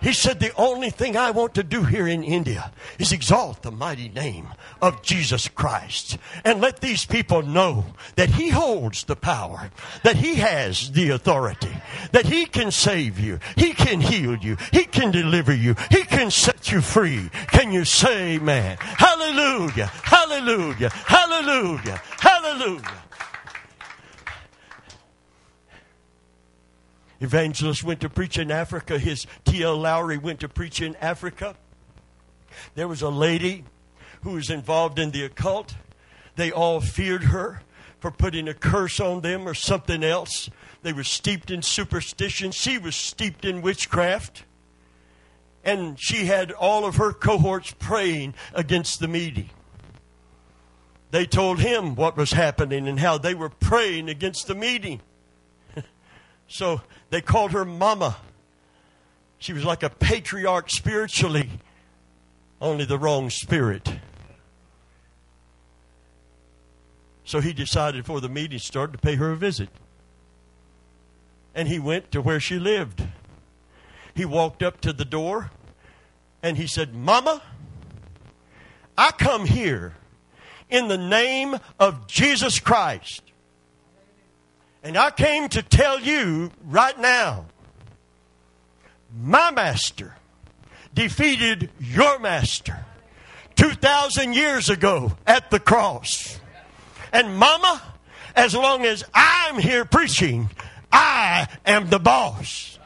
He 0.02 0.14
said, 0.14 0.40
The 0.40 0.56
only 0.56 0.90
thing 0.90 1.18
I 1.18 1.32
want 1.32 1.56
to 1.56 1.64
do 1.64 1.84
here 1.84 2.08
in 2.08 2.24
India 2.24 2.72
is 2.98 3.12
exalt 3.12 3.62
the 3.62 3.72
mighty 3.72 4.10
name 4.10 4.48
of 4.82 5.02
Jesus 5.02 5.48
Christ 5.48 6.18
and 6.46 6.62
let 6.62 6.80
these 6.80 7.06
people 7.06 7.42
know 7.42 7.86
that 8.16 8.30
He 8.30 8.50
holds 8.50 9.04
the 9.04 9.16
power, 9.16 9.72
that 10.04 10.16
He 10.16 10.36
has 10.36 10.92
the 10.92 11.10
authority, 11.10 11.76
that 12.12 12.26
He 12.26 12.46
can 12.46 12.72
save 12.72 13.20
you, 13.20 13.40
He 13.58 13.74
can 13.74 14.00
heal 14.00 14.36
you, 14.38 14.58
He 14.72 14.86
can 14.86 15.12
deliver 15.12 15.54
you, 15.54 15.76
He 15.92 16.04
can 16.04 16.32
set 16.32 16.72
you 16.72 16.82
free. 16.82 17.30
Can 17.48 17.72
you 17.72 17.84
say 17.84 18.36
amen? 18.36 18.78
Hallelujah, 18.80 19.88
hallelujah, 19.88 20.90
hallelujah, 20.90 22.02
hallelujah. 22.20 23.04
Evangelist 27.20 27.84
went 27.84 28.02
to 28.02 28.10
preach 28.10 28.38
in 28.38 28.50
Africa. 28.50 28.98
His 28.98 29.26
T.L. 29.46 29.76
Lowery 29.76 30.18
went 30.18 30.40
to 30.40 30.50
preach 30.50 30.82
in 30.82 30.96
Africa. 30.98 31.56
There 32.76 32.88
was 32.88 33.02
a 33.02 33.10
lady 33.10 33.66
who 34.22 34.32
was 34.32 34.50
involved 34.50 35.00
in 35.00 35.12
the 35.12 35.26
occult. 35.26 35.76
They 36.36 36.52
all 36.52 36.82
feared 36.82 37.26
her 37.26 37.62
for 38.00 38.12
putting 38.12 38.48
a 38.48 38.54
curse 38.54 39.00
on 39.00 39.22
them 39.22 39.48
or 39.48 39.54
something 39.54 40.04
else. 40.04 40.50
They 40.82 40.94
were 40.94 41.04
steeped 41.04 41.52
in 41.52 41.62
superstition. 41.62 42.52
She 42.52 42.78
was 42.78 42.96
steeped 42.96 43.44
in 43.44 43.62
witchcraft. 43.62 44.44
And 45.64 46.00
she 46.00 46.26
had 46.26 46.52
all 46.54 46.86
of 46.86 46.96
her 46.96 47.12
cohorts 47.12 47.76
praying 47.78 48.34
against 48.54 49.02
the 49.02 49.10
meeting. 49.10 49.50
They 51.12 51.26
told 51.26 51.60
him 51.60 51.96
what 51.96 52.16
was 52.16 52.32
happening 52.32 52.88
and 52.88 53.00
how 53.00 53.18
they 53.18 53.34
were 53.34 53.50
praying 53.50 54.08
against 54.10 54.48
the 54.48 54.56
meeting. 54.56 55.02
So 56.50 56.82
they 57.12 57.22
called 57.22 57.52
her 57.52 57.64
Mama. 57.64 58.18
She 59.38 59.54
was 59.54 59.64
like 59.64 59.84
a 59.84 59.90
patriarch 59.90 60.70
spiritually, 60.70 61.50
only 62.60 62.84
the 62.84 62.98
wrong 62.98 63.30
spirit. 63.30 63.90
So 67.24 67.40
he 67.40 67.54
decided 67.54 68.04
before 68.04 68.20
the 68.20 68.28
meeting 68.28 68.58
started 68.58 68.94
to 68.94 68.98
pay 68.98 69.16
her 69.16 69.32
a 69.32 69.38
visit. 69.38 69.70
And 71.54 71.68
he 71.68 71.78
went 71.78 72.12
to 72.12 72.22
where 72.22 72.40
she 72.40 72.58
lived. 72.58 73.04
He 74.16 74.26
walked 74.26 74.64
up 74.64 74.82
to 74.82 74.92
the 74.92 75.06
door 75.06 75.52
and 76.42 76.58
he 76.58 76.66
said, 76.66 76.96
Mama, 76.96 77.44
I 78.98 79.12
come 79.12 79.46
here 79.46 79.94
in 80.70 80.88
the 80.88 80.98
name 80.98 81.58
of 81.80 82.08
Jesus 82.08 82.60
Christ 82.60 83.29
and 84.84 84.98
I 84.98 85.12
came 85.12 85.50
to 85.50 85.62
tell 85.62 86.00
you 86.00 86.52
right 86.66 86.98
now 87.00 87.46
my 89.18 89.52
master 89.52 90.16
defeated 90.94 91.70
your 91.80 92.20
master 92.20 92.86
2,000 93.56 94.34
years 94.34 94.70
ago 94.70 95.12
at 95.28 95.52
the 95.52 95.60
cross. 95.60 96.40
And, 97.12 97.38
Mama, 97.38 97.82
as 98.36 98.54
long 98.56 98.86
as 98.86 99.04
I'm 99.14 99.58
here 99.58 99.84
preaching, 99.86 100.50
I 100.92 101.48
am 101.66 101.90
the 101.90 102.00
boss. 102.00 102.78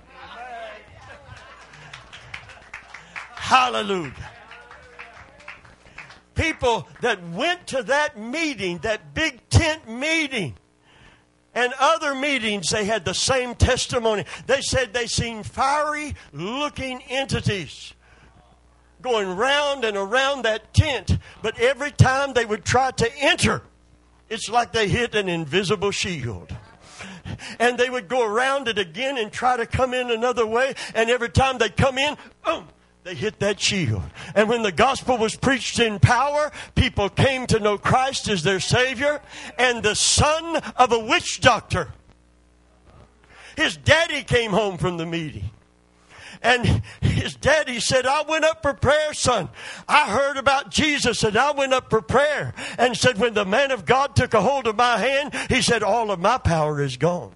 Hallelujah. 3.35 4.13
People 6.33 6.87
that 7.01 7.21
went 7.29 7.67
to 7.67 7.83
that 7.83 8.17
meeting, 8.17 8.79
that 8.79 9.13
big 9.13 9.47
tent 9.49 9.87
meeting, 9.87 10.55
and 11.53 11.73
other 11.79 12.15
meetings, 12.15 12.69
they 12.69 12.85
had 12.85 13.05
the 13.05 13.13
same 13.13 13.55
testimony. 13.55 14.25
They 14.47 14.61
said 14.61 14.93
they 14.93 15.07
seen 15.07 15.43
fiery 15.43 16.15
looking 16.31 17.01
entities 17.03 17.93
going 19.03 19.35
round 19.35 19.83
and 19.83 19.95
around 19.95 20.43
that 20.43 20.73
tent, 20.73 21.17
but 21.43 21.59
every 21.59 21.91
time 21.91 22.33
they 22.33 22.45
would 22.45 22.65
try 22.65 22.89
to 22.89 23.17
enter, 23.17 23.61
it's 24.29 24.49
like 24.49 24.71
they 24.71 24.87
hit 24.87 25.13
an 25.13 25.29
invisible 25.29 25.91
shield. 25.91 26.55
And 27.59 27.77
they 27.77 27.89
would 27.89 28.07
go 28.07 28.25
around 28.25 28.67
it 28.67 28.77
again 28.77 29.17
and 29.17 29.31
try 29.31 29.57
to 29.57 29.65
come 29.65 29.93
in 29.93 30.09
another 30.09 30.45
way, 30.45 30.73
and 30.95 31.09
every 31.09 31.29
time 31.29 31.57
they 31.57 31.69
come 31.69 31.97
in, 31.97 32.17
boom, 32.43 32.67
they 33.03 33.15
hit 33.15 33.39
that 33.39 33.59
shield. 33.59 34.03
And 34.33 34.47
when 34.47 34.63
the 34.63 34.71
gospel 34.71 35.17
was 35.17 35.35
preached 35.35 35.79
in 35.79 35.99
power, 35.99 36.51
people 36.73 37.09
came 37.09 37.45
to 37.47 37.59
know 37.59 37.77
Christ 37.77 38.29
as 38.29 38.43
their 38.43 38.61
Savior. 38.61 39.21
And 39.57 39.83
the 39.83 39.95
son 39.95 40.61
of 40.77 40.91
a 40.93 40.99
witch 40.99 41.41
doctor, 41.41 41.89
his 43.57 43.75
daddy 43.75 44.23
came 44.23 44.51
home 44.51 44.77
from 44.77 44.97
the 44.97 45.05
meeting. 45.05 45.49
And 46.41 46.81
his 47.01 47.35
daddy 47.35 47.79
said, 47.79 48.05
I 48.05 48.23
went 48.23 48.45
up 48.45 48.61
for 48.61 48.73
prayer, 48.73 49.13
son. 49.13 49.49
I 49.87 50.09
heard 50.09 50.37
about 50.37 50.71
Jesus 50.71 51.23
and 51.23 51.37
I 51.37 51.51
went 51.51 51.73
up 51.73 51.89
for 51.89 52.01
prayer. 52.01 52.53
And 52.77 52.97
said, 52.97 53.17
when 53.17 53.33
the 53.33 53.45
man 53.45 53.71
of 53.71 53.85
God 53.85 54.15
took 54.15 54.33
a 54.33 54.41
hold 54.41 54.67
of 54.67 54.75
my 54.75 54.97
hand, 54.97 55.33
he 55.49 55.61
said, 55.61 55.83
all 55.83 56.11
of 56.11 56.19
my 56.19 56.37
power 56.37 56.81
is 56.81 56.97
gone. 56.97 57.33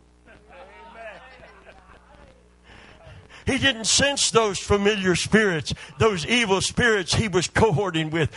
He 3.47 3.57
didn't 3.57 3.85
sense 3.85 4.29
those 4.29 4.59
familiar 4.59 5.15
spirits, 5.15 5.73
those 5.97 6.25
evil 6.25 6.59
spirits 6.59 7.15
he 7.15 7.29
was 7.29 7.47
cohorting 7.47 8.11
with. 8.11 8.29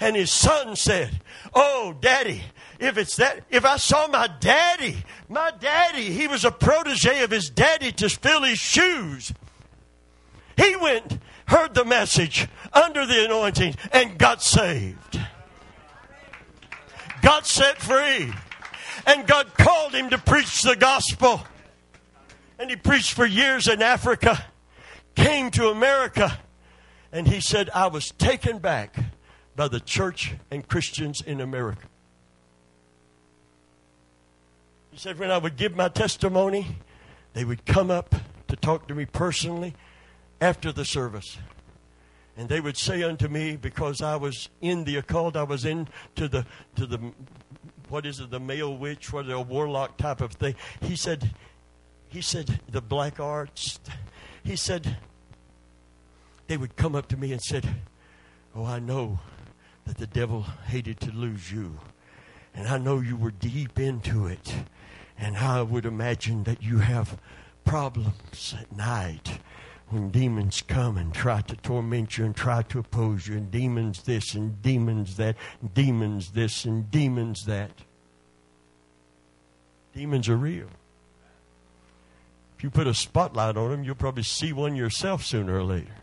And 0.00 0.16
his 0.16 0.32
son 0.32 0.74
said, 0.74 1.20
Oh, 1.54 1.94
daddy, 2.00 2.42
if 2.80 2.98
it's 2.98 3.14
that, 3.16 3.44
if 3.50 3.64
I 3.64 3.76
saw 3.76 4.08
my 4.08 4.28
daddy, 4.40 5.04
my 5.28 5.52
daddy, 5.60 6.10
he 6.10 6.26
was 6.26 6.44
a 6.44 6.50
protege 6.50 7.22
of 7.22 7.30
his 7.30 7.48
daddy 7.48 7.92
to 7.92 8.08
fill 8.08 8.42
his 8.42 8.58
shoes. 8.58 9.32
He 10.56 10.74
went, 10.76 11.20
heard 11.46 11.74
the 11.74 11.84
message 11.84 12.48
under 12.72 13.06
the 13.06 13.24
anointing, 13.24 13.76
and 13.92 14.18
got 14.18 14.42
saved. 14.42 15.20
Got 17.22 17.46
set 17.46 17.78
free. 17.78 18.32
And 19.06 19.26
God 19.26 19.54
called 19.54 19.94
him 19.94 20.10
to 20.10 20.18
preach 20.18 20.62
the 20.62 20.76
gospel. 20.76 21.46
And 22.58 22.70
he 22.70 22.76
preached 22.76 23.12
for 23.12 23.26
years 23.26 23.68
in 23.68 23.82
Africa, 23.82 24.44
came 25.14 25.50
to 25.52 25.68
America, 25.68 26.38
and 27.12 27.26
he 27.26 27.40
said, 27.40 27.70
I 27.74 27.88
was 27.88 28.10
taken 28.12 28.58
back 28.58 28.96
by 29.56 29.68
the 29.68 29.80
church 29.80 30.34
and 30.50 30.66
Christians 30.66 31.20
in 31.20 31.40
America. 31.40 31.86
He 34.90 34.98
said, 34.98 35.18
when 35.18 35.30
I 35.30 35.38
would 35.38 35.56
give 35.56 35.74
my 35.74 35.88
testimony, 35.88 36.76
they 37.32 37.44
would 37.44 37.64
come 37.66 37.90
up 37.90 38.14
to 38.48 38.56
talk 38.56 38.86
to 38.88 38.94
me 38.94 39.06
personally 39.06 39.74
after 40.40 40.70
the 40.70 40.84
service. 40.84 41.38
And 42.36 42.48
they 42.48 42.60
would 42.60 42.76
say 42.76 43.02
unto 43.02 43.28
me, 43.28 43.56
because 43.56 44.02
I 44.02 44.16
was 44.16 44.48
in 44.60 44.84
the 44.84 44.96
occult, 44.96 45.36
I 45.36 45.44
was 45.44 45.64
into 45.64 46.28
the 46.28 46.46
to 46.76 46.86
the 46.86 47.12
what 47.88 48.06
is 48.06 48.18
it, 48.18 48.30
the 48.30 48.40
male 48.40 48.76
witch, 48.76 49.12
what 49.12 49.30
a 49.30 49.40
warlock 49.40 49.96
type 49.98 50.20
of 50.20 50.32
thing. 50.32 50.56
He 50.80 50.96
said, 50.96 51.30
he 52.14 52.20
said 52.20 52.60
the 52.70 52.80
black 52.80 53.18
arts. 53.18 53.80
He 54.44 54.54
said 54.54 54.98
they 56.46 56.56
would 56.56 56.76
come 56.76 56.94
up 56.94 57.08
to 57.08 57.16
me 57.16 57.32
and 57.32 57.42
said, 57.42 57.68
"Oh, 58.54 58.64
I 58.64 58.78
know 58.78 59.18
that 59.84 59.96
the 59.96 60.06
devil 60.06 60.42
hated 60.42 61.00
to 61.00 61.10
lose 61.10 61.50
you, 61.50 61.80
and 62.54 62.68
I 62.68 62.78
know 62.78 63.00
you 63.00 63.16
were 63.16 63.32
deep 63.32 63.80
into 63.80 64.28
it, 64.28 64.54
and 65.18 65.36
I 65.36 65.62
would 65.62 65.84
imagine 65.84 66.44
that 66.44 66.62
you 66.62 66.78
have 66.78 67.20
problems 67.64 68.54
at 68.58 68.74
night." 68.74 69.40
when 69.90 70.10
demons 70.10 70.62
come 70.62 70.96
and 70.96 71.12
try 71.12 71.42
to 71.42 71.54
torment 71.56 72.16
you 72.16 72.24
and 72.24 72.34
try 72.34 72.62
to 72.62 72.78
oppose 72.78 73.28
you, 73.28 73.36
and 73.36 73.50
demons 73.50 74.02
this 74.04 74.34
and 74.34 74.60
demons 74.62 75.16
that, 75.16 75.36
and 75.60 75.74
demons 75.74 76.30
this 76.30 76.64
and 76.64 76.90
demons 76.90 77.44
that. 77.44 77.70
Demons 79.92 80.28
are 80.28 80.38
real. 80.38 80.68
If 82.56 82.64
you 82.64 82.70
put 82.70 82.86
a 82.86 82.94
spotlight 82.94 83.56
on 83.56 83.70
them, 83.70 83.84
you'll 83.84 83.94
probably 83.94 84.22
see 84.22 84.52
one 84.52 84.76
yourself 84.76 85.24
sooner 85.24 85.56
or 85.58 85.64
later. 85.64 85.94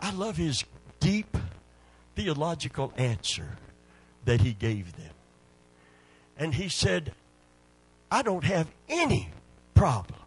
I 0.00 0.12
love 0.12 0.36
his 0.36 0.64
deep 0.98 1.36
theological 2.16 2.92
answer 2.96 3.56
that 4.24 4.40
he 4.40 4.52
gave 4.52 4.96
them. 4.96 5.12
And 6.36 6.54
he 6.54 6.68
said, 6.68 7.12
I 8.10 8.22
don't 8.22 8.44
have 8.44 8.68
any 8.88 9.28
problem 9.74 10.20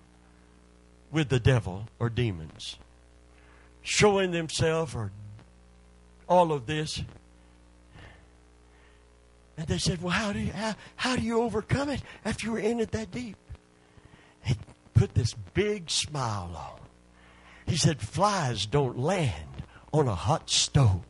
with 1.11 1.29
the 1.29 1.39
devil 1.39 1.87
or 1.99 2.09
demons 2.09 2.77
showing 3.81 4.31
themselves 4.31 4.95
or 4.95 5.11
all 6.27 6.51
of 6.51 6.65
this. 6.65 7.03
And 9.57 9.67
they 9.67 9.77
said, 9.77 10.01
Well, 10.01 10.11
how 10.11 10.33
do 10.33 10.39
you, 10.39 10.51
how, 10.51 10.75
how 10.95 11.15
do 11.15 11.21
you 11.21 11.41
overcome 11.41 11.89
it 11.89 12.01
after 12.25 12.47
you 12.47 12.53
were 12.53 12.59
in 12.59 12.79
it 12.79 12.91
that 12.91 13.11
deep? 13.11 13.37
He 14.43 14.55
put 14.93 15.13
this 15.13 15.35
big 15.53 15.89
smile 15.89 16.51
on. 16.55 16.79
He 17.65 17.77
said, 17.77 18.01
Flies 18.01 18.65
don't 18.65 18.97
land 18.97 19.63
on 19.91 20.07
a 20.07 20.15
hot 20.15 20.49
stove. 20.49 21.01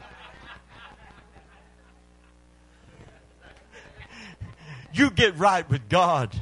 you 4.92 5.10
get 5.10 5.38
right 5.38 5.68
with 5.68 5.88
God, 5.88 6.40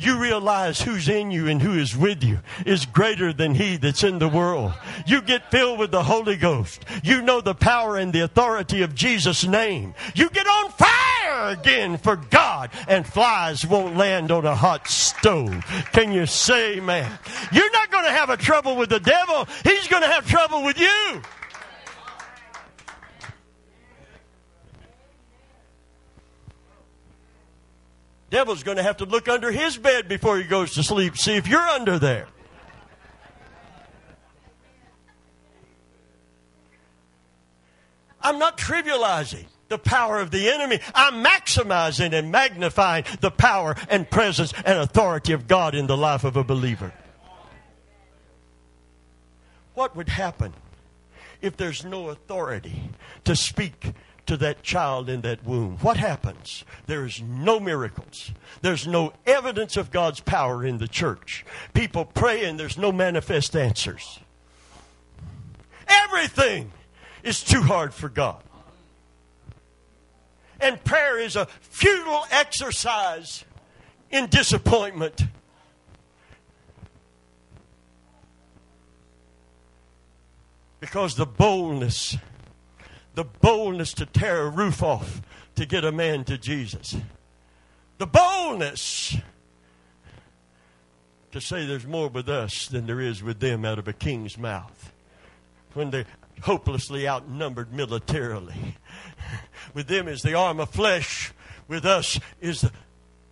you 0.00 0.18
realize 0.18 0.80
who's 0.80 1.08
in 1.08 1.30
you 1.30 1.46
and 1.48 1.60
who 1.60 1.74
is 1.74 1.96
with 1.96 2.24
you 2.24 2.40
is 2.64 2.86
greater 2.86 3.32
than 3.32 3.54
he 3.54 3.76
that's 3.76 4.02
in 4.02 4.18
the 4.18 4.28
world. 4.28 4.72
You 5.06 5.20
get 5.20 5.50
filled 5.50 5.78
with 5.78 5.90
the 5.90 6.02
Holy 6.02 6.36
Ghost. 6.36 6.84
You 7.04 7.20
know 7.20 7.40
the 7.40 7.54
power 7.54 7.96
and 7.96 8.12
the 8.12 8.20
authority 8.20 8.82
of 8.82 8.94
Jesus' 8.94 9.46
name. 9.46 9.94
You 10.14 10.30
get 10.30 10.46
on 10.46 10.70
fire 10.70 11.50
again 11.50 11.98
for 11.98 12.16
God 12.16 12.70
and 12.88 13.06
flies 13.06 13.66
won't 13.66 13.96
land 13.96 14.30
on 14.30 14.46
a 14.46 14.54
hot 14.54 14.88
stove. 14.88 15.64
Can 15.92 16.12
you 16.12 16.26
say, 16.26 16.80
man? 16.80 17.18
You're 17.52 17.72
not 17.72 17.90
going 17.90 18.04
to 18.04 18.12
have 18.12 18.30
a 18.30 18.36
trouble 18.36 18.76
with 18.76 18.88
the 18.88 19.00
devil. 19.00 19.46
He's 19.64 19.86
going 19.88 20.02
to 20.02 20.08
have 20.08 20.26
trouble 20.26 20.64
with 20.64 20.78
you. 20.78 21.22
Devil's 28.30 28.62
going 28.62 28.76
to 28.76 28.82
have 28.82 28.98
to 28.98 29.04
look 29.04 29.28
under 29.28 29.50
his 29.50 29.76
bed 29.76 30.08
before 30.08 30.38
he 30.38 30.44
goes 30.44 30.74
to 30.74 30.82
sleep, 30.82 31.16
see 31.16 31.34
if 31.34 31.48
you're 31.48 31.60
under 31.60 31.98
there. 31.98 32.28
I'm 38.22 38.38
not 38.38 38.56
trivializing 38.56 39.46
the 39.68 39.78
power 39.78 40.20
of 40.20 40.30
the 40.30 40.50
enemy. 40.50 40.80
I'm 40.94 41.24
maximizing 41.24 42.12
and 42.12 42.30
magnifying 42.30 43.04
the 43.20 43.30
power 43.30 43.76
and 43.88 44.08
presence 44.08 44.52
and 44.64 44.78
authority 44.78 45.32
of 45.32 45.48
God 45.48 45.74
in 45.74 45.86
the 45.86 45.96
life 45.96 46.24
of 46.24 46.36
a 46.36 46.44
believer. 46.44 46.92
What 49.74 49.96
would 49.96 50.08
happen 50.08 50.52
if 51.40 51.56
there's 51.56 51.84
no 51.84 52.10
authority 52.10 52.90
to 53.24 53.34
speak 53.34 53.92
to 54.30 54.36
that 54.36 54.62
child 54.62 55.10
in 55.10 55.22
that 55.22 55.44
womb, 55.44 55.76
what 55.78 55.96
happens? 55.96 56.64
There's 56.86 57.20
no 57.20 57.58
miracles. 57.58 58.30
There's 58.62 58.86
no 58.86 59.12
evidence 59.26 59.76
of 59.76 59.90
God's 59.90 60.20
power 60.20 60.64
in 60.64 60.78
the 60.78 60.86
church. 60.86 61.44
People 61.74 62.04
pray 62.04 62.44
and 62.44 62.58
there's 62.58 62.78
no 62.78 62.92
manifest 62.92 63.56
answers. 63.56 64.20
Everything 65.88 66.70
is 67.24 67.42
too 67.42 67.60
hard 67.62 67.92
for 67.92 68.08
God. 68.08 68.40
And 70.60 70.82
prayer 70.84 71.18
is 71.18 71.34
a 71.34 71.46
futile 71.60 72.24
exercise 72.30 73.44
in 74.12 74.28
disappointment. 74.28 75.24
Because 80.78 81.16
the 81.16 81.26
boldness 81.26 82.16
the 83.20 83.24
boldness 83.24 83.92
to 83.92 84.06
tear 84.06 84.46
a 84.46 84.48
roof 84.48 84.82
off 84.82 85.20
to 85.54 85.66
get 85.66 85.84
a 85.84 85.92
man 85.92 86.24
to 86.24 86.38
Jesus. 86.38 86.96
The 87.98 88.06
boldness 88.06 89.18
to 91.32 91.38
say 91.38 91.66
there's 91.66 91.86
more 91.86 92.08
with 92.08 92.30
us 92.30 92.66
than 92.68 92.86
there 92.86 92.98
is 92.98 93.22
with 93.22 93.38
them 93.38 93.66
out 93.66 93.78
of 93.78 93.86
a 93.86 93.92
king's 93.92 94.38
mouth. 94.38 94.90
When 95.74 95.90
they're 95.90 96.06
hopelessly 96.40 97.06
outnumbered 97.06 97.74
militarily. 97.74 98.78
With 99.74 99.86
them 99.86 100.08
is 100.08 100.22
the 100.22 100.34
arm 100.34 100.58
of 100.58 100.70
flesh. 100.70 101.32
With 101.68 101.84
us 101.84 102.18
is 102.40 102.62
the, 102.62 102.72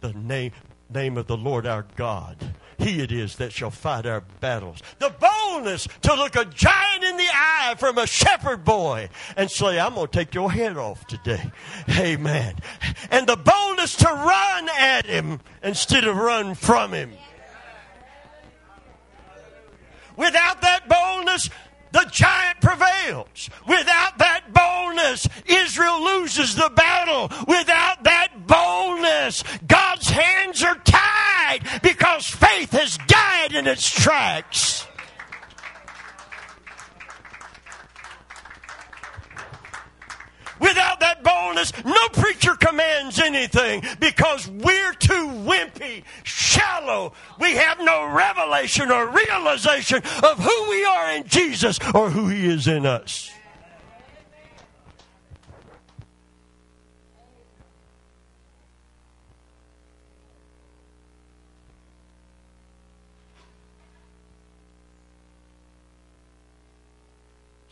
the 0.00 0.12
name, 0.12 0.52
name 0.90 1.16
of 1.16 1.26
the 1.26 1.36
Lord 1.38 1.66
our 1.66 1.86
God. 1.96 2.36
He 2.78 3.00
it 3.00 3.10
is 3.10 3.36
that 3.36 3.52
shall 3.52 3.70
fight 3.70 4.06
our 4.06 4.20
battles. 4.40 4.82
The 5.00 5.10
boldness 5.10 5.88
to 6.02 6.14
look 6.14 6.36
a 6.36 6.44
giant 6.44 7.02
in 7.04 7.16
the 7.16 7.28
eye 7.32 7.74
from 7.76 7.98
a 7.98 8.06
shepherd 8.06 8.64
boy 8.64 9.08
and 9.36 9.50
say, 9.50 9.80
I'm 9.80 9.94
going 9.94 10.06
to 10.06 10.12
take 10.12 10.32
your 10.32 10.50
head 10.52 10.76
off 10.76 11.04
today. 11.08 11.50
Amen. 11.90 12.54
And 13.10 13.26
the 13.26 13.36
boldness 13.36 13.96
to 13.96 14.06
run 14.06 14.68
at 14.78 15.06
him 15.06 15.40
instead 15.62 16.04
of 16.04 16.16
run 16.16 16.54
from 16.54 16.92
him. 16.92 17.12
Without 20.16 20.60
that 20.62 20.88
boldness, 20.88 21.50
the 21.92 22.06
giant 22.10 22.60
prevails. 22.60 23.50
Without 23.66 24.18
that 24.18 24.52
boldness, 24.52 25.26
Israel 25.46 26.04
loses 26.04 26.54
the 26.54 26.70
battle. 26.74 27.30
Without 27.46 28.04
that 28.04 28.37
boldness, 28.48 29.44
God's 29.66 30.08
hands 30.08 30.62
are 30.64 30.78
tied 30.84 31.60
because 31.82 32.26
faith 32.26 32.72
has 32.72 32.98
died 33.06 33.52
in 33.52 33.66
its 33.66 33.88
tracks. 33.88 34.86
Without 40.60 40.98
that 41.00 41.22
boldness. 41.22 41.72
No 41.84 42.08
preacher 42.08 42.54
commands 42.54 43.20
anything 43.20 43.82
because 44.00 44.48
we're 44.48 44.92
too 44.94 45.28
wimpy, 45.46 46.04
shallow. 46.24 47.12
We 47.38 47.52
have 47.52 47.78
no 47.80 48.06
revelation 48.06 48.90
or 48.90 49.08
realization 49.08 50.02
of 50.22 50.38
who 50.38 50.70
we 50.70 50.84
are 50.84 51.12
in 51.12 51.26
Jesus 51.26 51.78
or 51.94 52.10
who 52.10 52.28
He 52.28 52.46
is 52.46 52.66
in 52.66 52.86
us. 52.86 53.30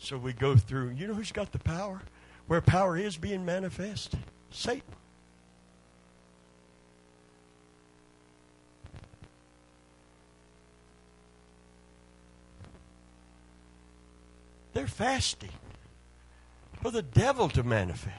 So 0.07 0.17
we 0.17 0.31
go 0.31 0.55
through. 0.55 0.91
You 0.91 1.05
know 1.07 1.13
who's 1.13 1.33
got 1.33 1.51
the 1.51 1.59
power? 1.59 2.01
Where 2.47 2.61
power 2.61 2.95
is 2.95 3.17
being 3.17 3.43
manifest? 3.43 4.15
Satan. 4.51 4.81
They're 14.71 14.87
fasting 14.87 15.49
for 16.81 16.89
the 16.89 17.01
devil 17.01 17.49
to 17.49 17.63
manifest. 17.63 18.13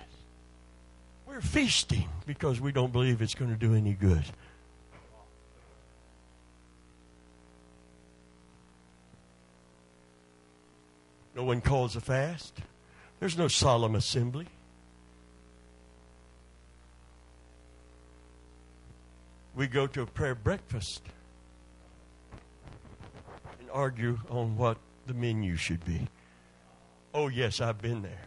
We're 1.26 1.40
feasting 1.40 2.10
because 2.26 2.60
we 2.60 2.70
don't 2.70 2.92
believe 2.92 3.22
it's 3.22 3.34
going 3.34 3.50
to 3.50 3.56
do 3.56 3.74
any 3.74 3.94
good. 3.94 4.24
No 11.38 11.44
one 11.44 11.60
calls 11.60 11.94
a 11.94 12.00
fast. 12.00 12.52
There's 13.20 13.38
no 13.38 13.46
solemn 13.46 13.94
assembly. 13.94 14.48
We 19.54 19.68
go 19.68 19.86
to 19.86 20.02
a 20.02 20.06
prayer 20.06 20.34
breakfast 20.34 21.00
and 23.60 23.70
argue 23.70 24.18
on 24.28 24.56
what 24.56 24.78
the 25.06 25.14
menu 25.14 25.54
should 25.54 25.84
be. 25.84 26.08
Oh, 27.14 27.28
yes, 27.28 27.60
I've 27.60 27.80
been 27.80 28.02
there. 28.02 28.26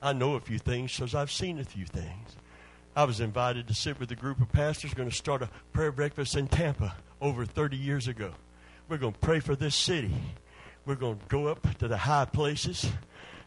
I 0.00 0.12
know 0.12 0.36
a 0.36 0.40
few 0.40 0.60
things 0.60 0.94
because 0.94 1.12
I've 1.12 1.32
seen 1.32 1.58
a 1.58 1.64
few 1.64 1.86
things. 1.86 2.36
I 2.94 3.02
was 3.02 3.18
invited 3.18 3.66
to 3.66 3.74
sit 3.74 3.98
with 3.98 4.12
a 4.12 4.16
group 4.16 4.40
of 4.40 4.52
pastors 4.52 4.94
going 4.94 5.10
to 5.10 5.14
start 5.14 5.42
a 5.42 5.50
prayer 5.72 5.90
breakfast 5.90 6.36
in 6.36 6.46
Tampa 6.46 6.94
over 7.20 7.44
30 7.44 7.76
years 7.76 8.06
ago. 8.06 8.30
We're 8.88 8.98
going 8.98 9.14
to 9.14 9.18
pray 9.18 9.40
for 9.40 9.56
this 9.56 9.74
city. 9.74 10.14
We're 10.86 10.94
going 10.94 11.18
to 11.18 11.26
go 11.26 11.48
up 11.48 11.78
to 11.78 11.88
the 11.88 11.96
high 11.96 12.26
places 12.26 12.88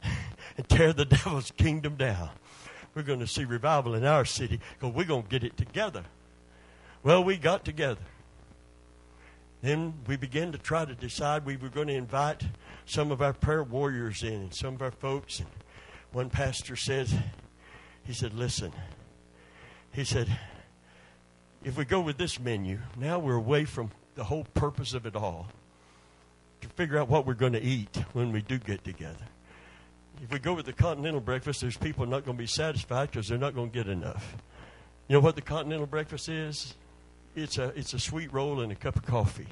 and 0.57 0.67
tear 0.67 0.91
the 0.91 1.05
devil's 1.05 1.51
kingdom 1.51 1.95
down. 1.95 2.29
We're 2.93 3.03
going 3.03 3.21
to 3.21 3.27
see 3.27 3.45
revival 3.45 3.95
in 3.95 4.03
our 4.03 4.25
city 4.25 4.59
because 4.77 4.93
we're 4.93 5.05
going 5.05 5.23
to 5.23 5.29
get 5.29 5.45
it 5.45 5.55
together. 5.55 6.03
Well, 7.01 7.23
we 7.23 7.37
got 7.37 7.63
together. 7.63 8.01
Then 9.61 9.93
we 10.05 10.17
began 10.17 10.51
to 10.51 10.57
try 10.57 10.83
to 10.83 10.95
decide 10.95 11.45
we 11.45 11.55
were 11.55 11.69
going 11.69 11.87
to 11.87 11.93
invite 11.93 12.43
some 12.85 13.09
of 13.11 13.21
our 13.21 13.33
prayer 13.33 13.63
warriors 13.63 14.21
in 14.21 14.33
and 14.33 14.53
some 14.53 14.75
of 14.75 14.81
our 14.81 14.91
folks. 14.91 15.39
And 15.39 15.47
one 16.11 16.29
pastor 16.29 16.75
said, 16.75 17.07
he 18.03 18.11
said, 18.11 18.33
listen, 18.33 18.73
he 19.93 20.03
said, 20.03 20.27
if 21.63 21.77
we 21.77 21.85
go 21.85 22.01
with 22.01 22.17
this 22.17 22.39
menu, 22.39 22.79
now 22.97 23.19
we're 23.19 23.35
away 23.35 23.63
from 23.63 23.91
the 24.15 24.25
whole 24.25 24.45
purpose 24.53 24.93
of 24.93 25.05
it 25.05 25.15
all 25.15 25.47
to 26.61 26.67
figure 26.69 26.97
out 26.97 27.09
what 27.09 27.25
we're 27.25 27.33
going 27.33 27.53
to 27.53 27.61
eat 27.61 28.03
when 28.13 28.31
we 28.31 28.41
do 28.41 28.57
get 28.57 28.83
together. 28.83 29.25
If 30.21 30.31
we 30.31 30.39
go 30.39 30.53
with 30.53 30.65
the 30.65 30.73
continental 30.73 31.21
breakfast, 31.21 31.61
there's 31.61 31.77
people 31.77 32.05
not 32.05 32.25
going 32.25 32.37
to 32.37 32.41
be 32.41 32.47
satisfied 32.47 33.11
because 33.11 33.27
they're 33.27 33.37
not 33.37 33.55
going 33.55 33.71
to 33.71 33.73
get 33.73 33.87
enough. 33.87 34.35
You 35.07 35.13
know 35.13 35.21
what 35.21 35.35
the 35.35 35.41
continental 35.41 35.87
breakfast 35.87 36.27
is? 36.27 36.75
It's 37.35 37.57
a, 37.57 37.67
it's 37.75 37.93
a 37.93 37.99
sweet 37.99 38.33
roll 38.33 38.59
and 38.59 38.71
a 38.71 38.75
cup 38.75 38.95
of 38.95 39.05
coffee. 39.05 39.47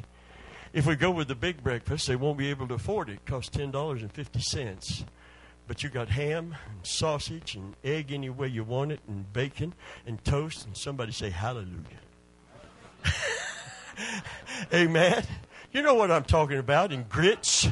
If 0.73 0.85
we 0.85 0.95
go 0.95 1.09
with 1.11 1.29
the 1.29 1.35
big 1.35 1.63
breakfast, 1.63 2.07
they 2.07 2.15
won't 2.15 2.37
be 2.37 2.49
able 2.49 2.67
to 2.67 2.73
afford 2.73 3.09
it. 3.09 3.13
It 3.13 3.25
costs 3.25 3.55
$10.50. 3.57 5.05
But 5.67 5.83
you 5.83 5.89
got 5.89 6.09
ham 6.09 6.55
and 6.69 6.85
sausage 6.85 7.55
and 7.55 7.75
egg 7.83 8.11
any 8.11 8.29
way 8.29 8.47
you 8.47 8.63
want 8.63 8.91
it, 8.91 8.99
and 9.07 9.31
bacon 9.33 9.73
and 10.05 10.23
toast, 10.23 10.65
and 10.65 10.77
somebody 10.77 11.11
say 11.11 11.29
hallelujah. 11.29 11.83
Amen. 14.73 15.23
You 15.77 15.83
know 15.83 15.93
what 15.93 16.09
I'm 16.09 16.23
talking 16.23 16.57
about 16.57 16.91
in 16.91 17.03
grits? 17.03 17.67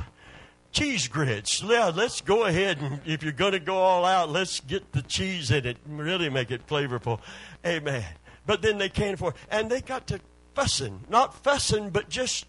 Cheese 0.71 1.07
grits. 1.07 1.63
Yeah, 1.63 1.91
let's 1.91 2.21
go 2.21 2.43
ahead 2.43 2.77
and 2.79 3.01
if 3.03 3.23
you're 3.23 3.31
going 3.31 3.53
to 3.53 3.59
go 3.59 3.77
all 3.77 4.05
out, 4.05 4.29
let's 4.29 4.59
get 4.59 4.91
the 4.91 5.01
cheese 5.01 5.49
in 5.49 5.65
it 5.65 5.77
and 5.83 5.97
really 5.97 6.29
make 6.29 6.51
it 6.51 6.67
flavorful. 6.67 7.19
Amen. 7.65 8.05
But 8.45 8.61
then 8.61 8.77
they 8.77 8.89
can't 8.89 9.15
afford, 9.15 9.33
and 9.49 9.71
they 9.71 9.81
got 9.81 10.05
to 10.09 10.19
fussing, 10.53 11.01
not 11.09 11.33
fussing, 11.33 11.89
but 11.89 12.07
just 12.07 12.45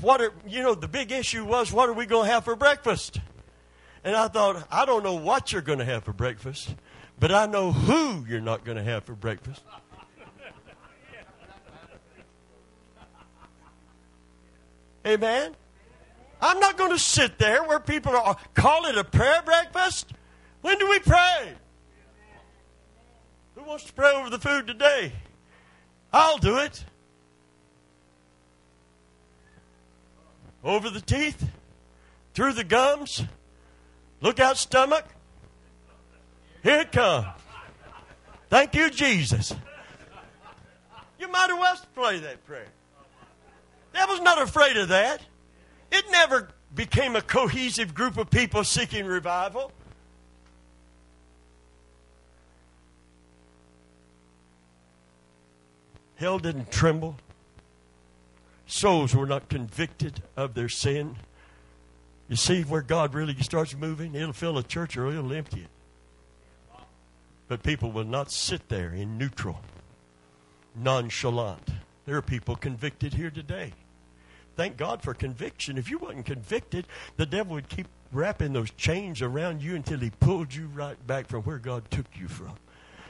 what 0.00 0.22
are, 0.22 0.32
you 0.48 0.62
know, 0.62 0.74
the 0.74 0.88
big 0.88 1.12
issue 1.12 1.44
was 1.44 1.70
what 1.70 1.90
are 1.90 1.92
we 1.92 2.06
going 2.06 2.26
to 2.26 2.32
have 2.32 2.46
for 2.46 2.56
breakfast? 2.56 3.20
And 4.02 4.16
I 4.16 4.28
thought, 4.28 4.66
I 4.70 4.86
don't 4.86 5.02
know 5.02 5.16
what 5.16 5.52
you're 5.52 5.60
going 5.60 5.78
to 5.78 5.84
have 5.84 6.04
for 6.04 6.14
breakfast, 6.14 6.74
but 7.18 7.30
I 7.32 7.44
know 7.44 7.70
who 7.70 8.24
you're 8.26 8.40
not 8.40 8.64
going 8.64 8.78
to 8.78 8.82
have 8.82 9.04
for 9.04 9.14
breakfast. 9.14 9.60
Amen? 15.06 15.56
I'm 16.42 16.58
not 16.58 16.76
going 16.76 16.90
to 16.90 16.98
sit 16.98 17.38
there 17.38 17.64
where 17.64 17.80
people 17.80 18.16
are, 18.16 18.36
call 18.54 18.86
it 18.86 18.96
a 18.96 19.04
prayer 19.04 19.42
breakfast. 19.42 20.12
When 20.62 20.78
do 20.78 20.88
we 20.88 20.98
pray? 20.98 21.52
Who 23.54 23.64
wants 23.64 23.84
to 23.84 23.92
pray 23.92 24.12
over 24.14 24.30
the 24.30 24.38
food 24.38 24.66
today? 24.66 25.12
I'll 26.12 26.38
do 26.38 26.58
it. 26.58 26.84
Over 30.62 30.90
the 30.90 31.00
teeth, 31.00 31.48
through 32.34 32.52
the 32.52 32.64
gums, 32.64 33.22
look 34.20 34.40
out 34.40 34.58
stomach. 34.58 35.06
Here 36.62 36.80
it 36.80 36.92
comes. 36.92 37.26
Thank 38.50 38.74
you, 38.74 38.90
Jesus. 38.90 39.54
You 41.18 41.28
might 41.28 41.50
as 41.50 41.58
well 41.58 41.76
play 41.94 42.18
that 42.18 42.44
prayer. 42.44 42.66
Devil's 43.92 44.20
not 44.20 44.40
afraid 44.40 44.76
of 44.76 44.88
that. 44.88 45.20
It 45.90 46.04
never 46.10 46.48
became 46.74 47.16
a 47.16 47.22
cohesive 47.22 47.94
group 47.94 48.16
of 48.16 48.30
people 48.30 48.64
seeking 48.64 49.06
revival. 49.06 49.72
Hell 56.16 56.38
didn't 56.38 56.70
tremble. 56.70 57.16
Souls 58.66 59.16
were 59.16 59.26
not 59.26 59.48
convicted 59.48 60.22
of 60.36 60.54
their 60.54 60.68
sin. 60.68 61.16
You 62.28 62.36
see, 62.36 62.62
where 62.62 62.82
God 62.82 63.14
really 63.14 63.34
starts 63.40 63.74
moving, 63.74 64.14
it'll 64.14 64.32
fill 64.32 64.58
a 64.58 64.62
church 64.62 64.96
or 64.96 65.10
it'll 65.10 65.32
empty 65.32 65.62
it. 65.62 66.80
But 67.48 67.64
people 67.64 67.90
will 67.90 68.04
not 68.04 68.30
sit 68.30 68.68
there 68.68 68.90
in 68.90 69.18
neutral, 69.18 69.60
nonchalant. 70.76 71.68
There 72.06 72.16
are 72.16 72.22
people 72.22 72.54
convicted 72.54 73.14
here 73.14 73.30
today. 73.30 73.72
Thank 74.56 74.76
God 74.76 75.02
for 75.02 75.14
conviction. 75.14 75.78
If 75.78 75.90
you 75.90 75.98
wasn't 75.98 76.26
convicted, 76.26 76.86
the 77.16 77.26
devil 77.26 77.54
would 77.54 77.68
keep 77.68 77.86
wrapping 78.12 78.52
those 78.52 78.70
chains 78.72 79.22
around 79.22 79.62
you 79.62 79.74
until 79.74 79.98
he 79.98 80.10
pulled 80.10 80.54
you 80.54 80.66
right 80.66 81.04
back 81.06 81.28
from 81.28 81.42
where 81.42 81.58
God 81.58 81.90
took 81.90 82.06
you 82.18 82.28
from. 82.28 82.56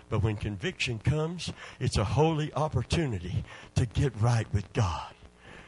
But 0.08 0.22
when 0.22 0.36
conviction 0.36 0.98
comes, 0.98 1.52
it's 1.78 1.96
a 1.96 2.04
holy 2.04 2.52
opportunity 2.54 3.44
to 3.76 3.86
get 3.86 4.12
right 4.20 4.52
with 4.52 4.70
God. 4.72 5.14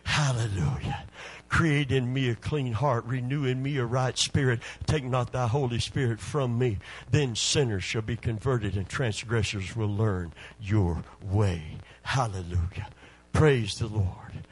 Hallelujah. 0.05 1.05
Create 1.49 1.93
in 1.93 2.13
me 2.13 2.29
a 2.29 2.35
clean 2.35 2.73
heart, 2.73 3.05
renew 3.05 3.45
in 3.45 3.63
me 3.63 3.77
a 3.77 3.85
right 3.85 4.19
spirit. 4.19 4.61
Take 4.87 5.05
not 5.05 5.33
thy 5.33 5.47
Holy 5.47 5.79
Spirit 5.79 6.19
from 6.19 6.59
me. 6.59 6.79
Then 7.11 7.37
sinners 7.37 7.85
shall 7.85 8.03
be 8.03 8.17
converted 8.17 8.77
and 8.77 8.89
transgressors 8.89 9.77
will 9.77 9.95
learn 9.95 10.33
your 10.61 11.05
way. 11.23 11.63
Hallelujah. 12.03 12.89
Praise 13.33 13.79
the 13.79 13.87
Lord. 13.87 14.47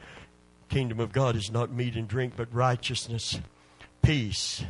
Kingdom 0.70 1.00
of 1.00 1.10
God 1.10 1.34
is 1.34 1.50
not 1.50 1.72
meat 1.72 1.96
and 1.96 2.06
drink, 2.06 2.34
but 2.36 2.54
righteousness, 2.54 3.40
peace, 4.02 4.64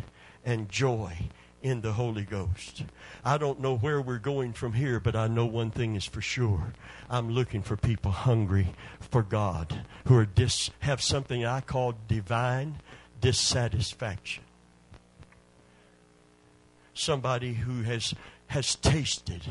and 0.47 0.67
joy 0.71 1.29
in 1.63 1.83
the 1.83 1.93
Holy 1.93 2.23
Ghost. 2.23 2.85
I 3.23 3.37
don't 3.37 3.61
know 3.61 3.77
where 3.77 4.01
we're 4.01 4.19
going 4.19 4.55
from 4.55 4.73
here, 4.73 4.99
but 4.99 5.15
I 5.15 5.27
know 5.27 5.45
one 5.45 5.71
thing 5.71 5.97
is 5.97 6.07
for 6.07 6.23
sure. 6.23 6.73
I'm 7.11 7.31
looking 7.31 7.61
for 7.61 7.77
people 7.77 8.13
hungry 8.13 8.69
for 8.99 9.23
God 9.23 9.85
who 10.07 10.17
are 10.17 10.25
dis, 10.25 10.71
have 10.81 11.03
something 11.03 11.45
I 11.45 11.61
call 11.61 11.95
divine 12.09 12.81
dissatisfaction. 13.21 14.45
Somebody 16.95 17.53
who 17.53 17.83
has, 17.83 18.15
has 18.47 18.75
tasted 18.75 19.43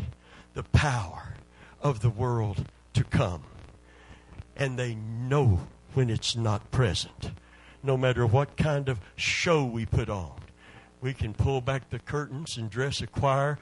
the 0.55 0.63
power 0.63 1.35
of 1.79 1.99
the 1.99 2.09
world 2.09 2.65
to 2.95 3.03
come 3.03 3.43
and 4.57 4.79
they 4.79 4.95
know 4.95 5.59
when 5.93 6.09
it's 6.09 6.35
not 6.35 6.71
present. 6.71 7.31
No 7.83 7.97
matter 7.97 8.25
what 8.25 8.57
kind 8.57 8.89
of 8.89 8.99
show 9.15 9.63
we 9.65 9.85
put 9.85 10.09
on, 10.09 10.33
We 11.01 11.13
can 11.13 11.33
pull 11.33 11.61
back 11.61 11.89
the 11.89 11.99
curtains 11.99 12.57
and 12.57 12.69
dress 12.69 13.01
a 13.01 13.07
choir. 13.07 13.57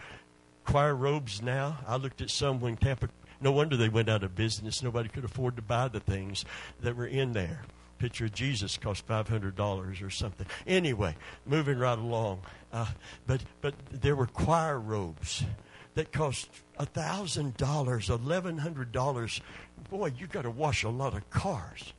Choir 0.65 0.95
robes 0.95 1.41
now. 1.41 1.77
I 1.87 1.97
looked 1.97 2.21
at 2.21 2.29
some 2.29 2.59
when 2.59 2.77
Tampa. 2.77 3.09
No 3.39 3.51
wonder 3.51 3.77
they 3.77 3.89
went 3.89 4.09
out 4.09 4.23
of 4.23 4.35
business. 4.35 4.81
Nobody 4.81 5.07
could 5.09 5.23
afford 5.23 5.55
to 5.57 5.61
buy 5.61 5.87
the 5.87 5.99
things 5.99 6.43
that 6.81 6.95
were 6.95 7.05
in 7.05 7.33
there. 7.33 7.61
Picture 7.99 8.25
of 8.25 8.33
Jesus 8.33 8.77
cost 8.77 9.05
five 9.05 9.27
hundred 9.27 9.55
dollars 9.55 10.01
or 10.01 10.09
something. 10.09 10.45
Anyway, 10.65 11.15
moving 11.45 11.77
right 11.79 11.97
along. 11.97 12.41
Uh, 12.73 12.87
but 13.25 13.41
but 13.61 13.73
there 13.91 14.15
were 14.15 14.27
choir 14.27 14.79
robes 14.79 15.43
that 15.95 16.11
cost 16.11 16.49
thousand 16.79 17.57
dollars, 17.57 18.09
eleven 18.09 18.57
hundred 18.59 18.91
dollars. 18.91 19.41
Boy, 19.89 20.11
you 20.17 20.27
got 20.27 20.43
to 20.43 20.51
wash 20.51 20.83
a 20.83 20.89
lot 20.89 21.15
of 21.15 21.27
cars. 21.29 21.93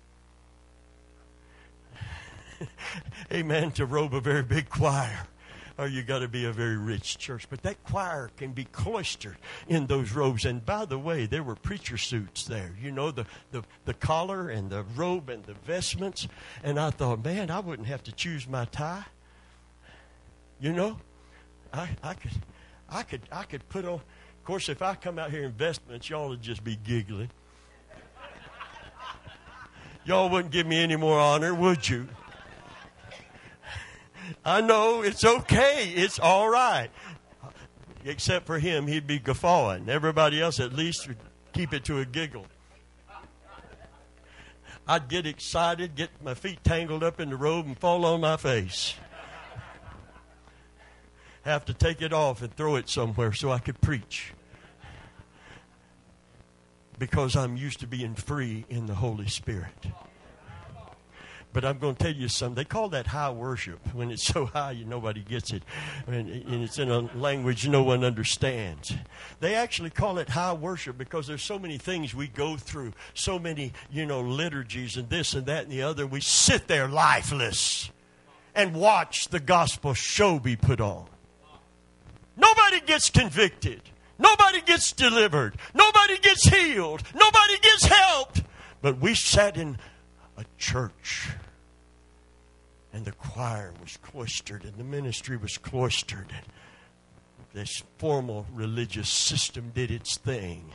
Amen. 3.32 3.70
To 3.72 3.86
robe 3.86 4.14
a 4.14 4.20
very 4.20 4.42
big 4.42 4.68
choir 4.68 5.26
or 5.78 5.86
you 5.86 6.02
got 6.02 6.18
to 6.18 6.28
be 6.28 6.44
a 6.44 6.52
very 6.52 6.76
rich 6.76 7.18
church. 7.18 7.48
But 7.48 7.62
that 7.62 7.82
choir 7.84 8.30
can 8.36 8.50
be 8.50 8.64
cloistered 8.64 9.36
in 9.68 9.86
those 9.86 10.12
robes. 10.12 10.44
And 10.44 10.66
by 10.66 10.84
the 10.84 10.98
way, 10.98 11.26
there 11.26 11.44
were 11.44 11.54
preacher 11.54 11.96
suits 11.96 12.44
there. 12.44 12.74
You 12.82 12.90
know, 12.90 13.12
the, 13.12 13.24
the, 13.52 13.62
the 13.84 13.94
collar 13.94 14.50
and 14.50 14.68
the 14.68 14.82
robe 14.96 15.30
and 15.30 15.44
the 15.44 15.54
vestments. 15.54 16.26
And 16.64 16.80
I 16.80 16.90
thought, 16.90 17.24
man, 17.24 17.50
I 17.50 17.60
wouldn't 17.60 17.86
have 17.86 18.02
to 18.04 18.12
choose 18.12 18.48
my 18.48 18.64
tie. 18.66 19.04
You 20.60 20.72
know, 20.72 20.98
I, 21.72 21.88
I 22.02 22.14
could, 22.14 22.32
I 22.90 23.02
could, 23.04 23.22
I 23.30 23.44
could 23.44 23.68
put 23.68 23.84
on. 23.84 23.94
Of 23.94 24.44
course, 24.44 24.68
if 24.68 24.82
I 24.82 24.96
come 24.96 25.18
out 25.18 25.30
here 25.30 25.44
in 25.44 25.52
vestments, 25.52 26.10
y'all 26.10 26.30
would 26.30 26.42
just 26.42 26.64
be 26.64 26.74
giggling. 26.74 27.30
Y'all 30.04 30.28
wouldn't 30.28 30.52
give 30.52 30.66
me 30.66 30.82
any 30.82 30.96
more 30.96 31.20
honor, 31.20 31.54
would 31.54 31.86
you? 31.86 32.08
I 34.44 34.60
know 34.60 35.02
it's 35.02 35.24
okay. 35.24 35.92
It's 35.94 36.18
all 36.18 36.48
right. 36.48 36.90
Except 38.04 38.46
for 38.46 38.58
him, 38.58 38.86
he'd 38.86 39.06
be 39.06 39.18
guffawing. 39.18 39.88
Everybody 39.88 40.40
else 40.40 40.60
at 40.60 40.72
least 40.72 41.08
would 41.08 41.18
keep 41.52 41.72
it 41.72 41.84
to 41.84 41.98
a 41.98 42.04
giggle. 42.04 42.46
I'd 44.86 45.08
get 45.08 45.26
excited, 45.26 45.94
get 45.94 46.10
my 46.24 46.32
feet 46.32 46.64
tangled 46.64 47.02
up 47.02 47.20
in 47.20 47.28
the 47.28 47.36
robe, 47.36 47.66
and 47.66 47.78
fall 47.78 48.06
on 48.06 48.22
my 48.22 48.38
face. 48.38 48.94
Have 51.42 51.66
to 51.66 51.74
take 51.74 52.00
it 52.00 52.12
off 52.12 52.40
and 52.40 52.54
throw 52.54 52.76
it 52.76 52.88
somewhere 52.88 53.32
so 53.32 53.50
I 53.50 53.58
could 53.58 53.80
preach. 53.80 54.32
Because 56.98 57.36
I'm 57.36 57.56
used 57.56 57.80
to 57.80 57.86
being 57.86 58.14
free 58.14 58.64
in 58.68 58.86
the 58.86 58.94
Holy 58.94 59.28
Spirit. 59.28 59.86
But 61.52 61.64
I'm 61.64 61.78
going 61.78 61.94
to 61.96 62.04
tell 62.04 62.12
you 62.12 62.28
something. 62.28 62.54
They 62.54 62.64
call 62.64 62.90
that 62.90 63.06
high 63.06 63.30
worship. 63.30 63.80
When 63.94 64.10
it's 64.10 64.24
so 64.24 64.46
high, 64.46 64.72
you, 64.72 64.84
nobody 64.84 65.22
gets 65.22 65.52
it. 65.52 65.62
And, 66.06 66.28
and 66.28 66.62
it's 66.62 66.78
in 66.78 66.90
a 66.90 67.00
language 67.16 67.66
no 67.66 67.82
one 67.82 68.04
understands. 68.04 68.92
They 69.40 69.54
actually 69.54 69.90
call 69.90 70.18
it 70.18 70.28
high 70.28 70.52
worship 70.52 70.98
because 70.98 71.26
there's 71.26 71.42
so 71.42 71.58
many 71.58 71.78
things 71.78 72.14
we 72.14 72.28
go 72.28 72.56
through, 72.56 72.92
so 73.14 73.38
many, 73.38 73.72
you 73.90 74.04
know, 74.04 74.20
liturgies 74.20 74.96
and 74.96 75.08
this 75.08 75.34
and 75.34 75.46
that 75.46 75.64
and 75.64 75.72
the 75.72 75.82
other. 75.82 76.06
We 76.06 76.20
sit 76.20 76.68
there 76.68 76.86
lifeless 76.86 77.90
and 78.54 78.74
watch 78.74 79.28
the 79.28 79.40
gospel 79.40 79.94
show 79.94 80.38
be 80.38 80.56
put 80.56 80.80
on. 80.80 81.06
Nobody 82.36 82.80
gets 82.80 83.10
convicted. 83.10 83.82
Nobody 84.18 84.60
gets 84.60 84.92
delivered. 84.92 85.56
Nobody 85.74 86.18
gets 86.18 86.48
healed. 86.48 87.02
Nobody 87.14 87.58
gets 87.62 87.86
helped. 87.86 88.42
But 88.82 88.98
we 88.98 89.14
sat 89.14 89.56
in 89.56 89.78
church. 90.58 91.30
And 92.92 93.04
the 93.04 93.12
choir 93.12 93.72
was 93.80 93.96
cloistered, 93.98 94.64
and 94.64 94.74
the 94.74 94.84
ministry 94.84 95.36
was 95.36 95.56
cloistered. 95.58 96.30
And 96.30 96.46
this 97.52 97.82
formal 97.98 98.46
religious 98.52 99.08
system 99.08 99.72
did 99.74 99.90
its 99.90 100.16
thing. 100.18 100.72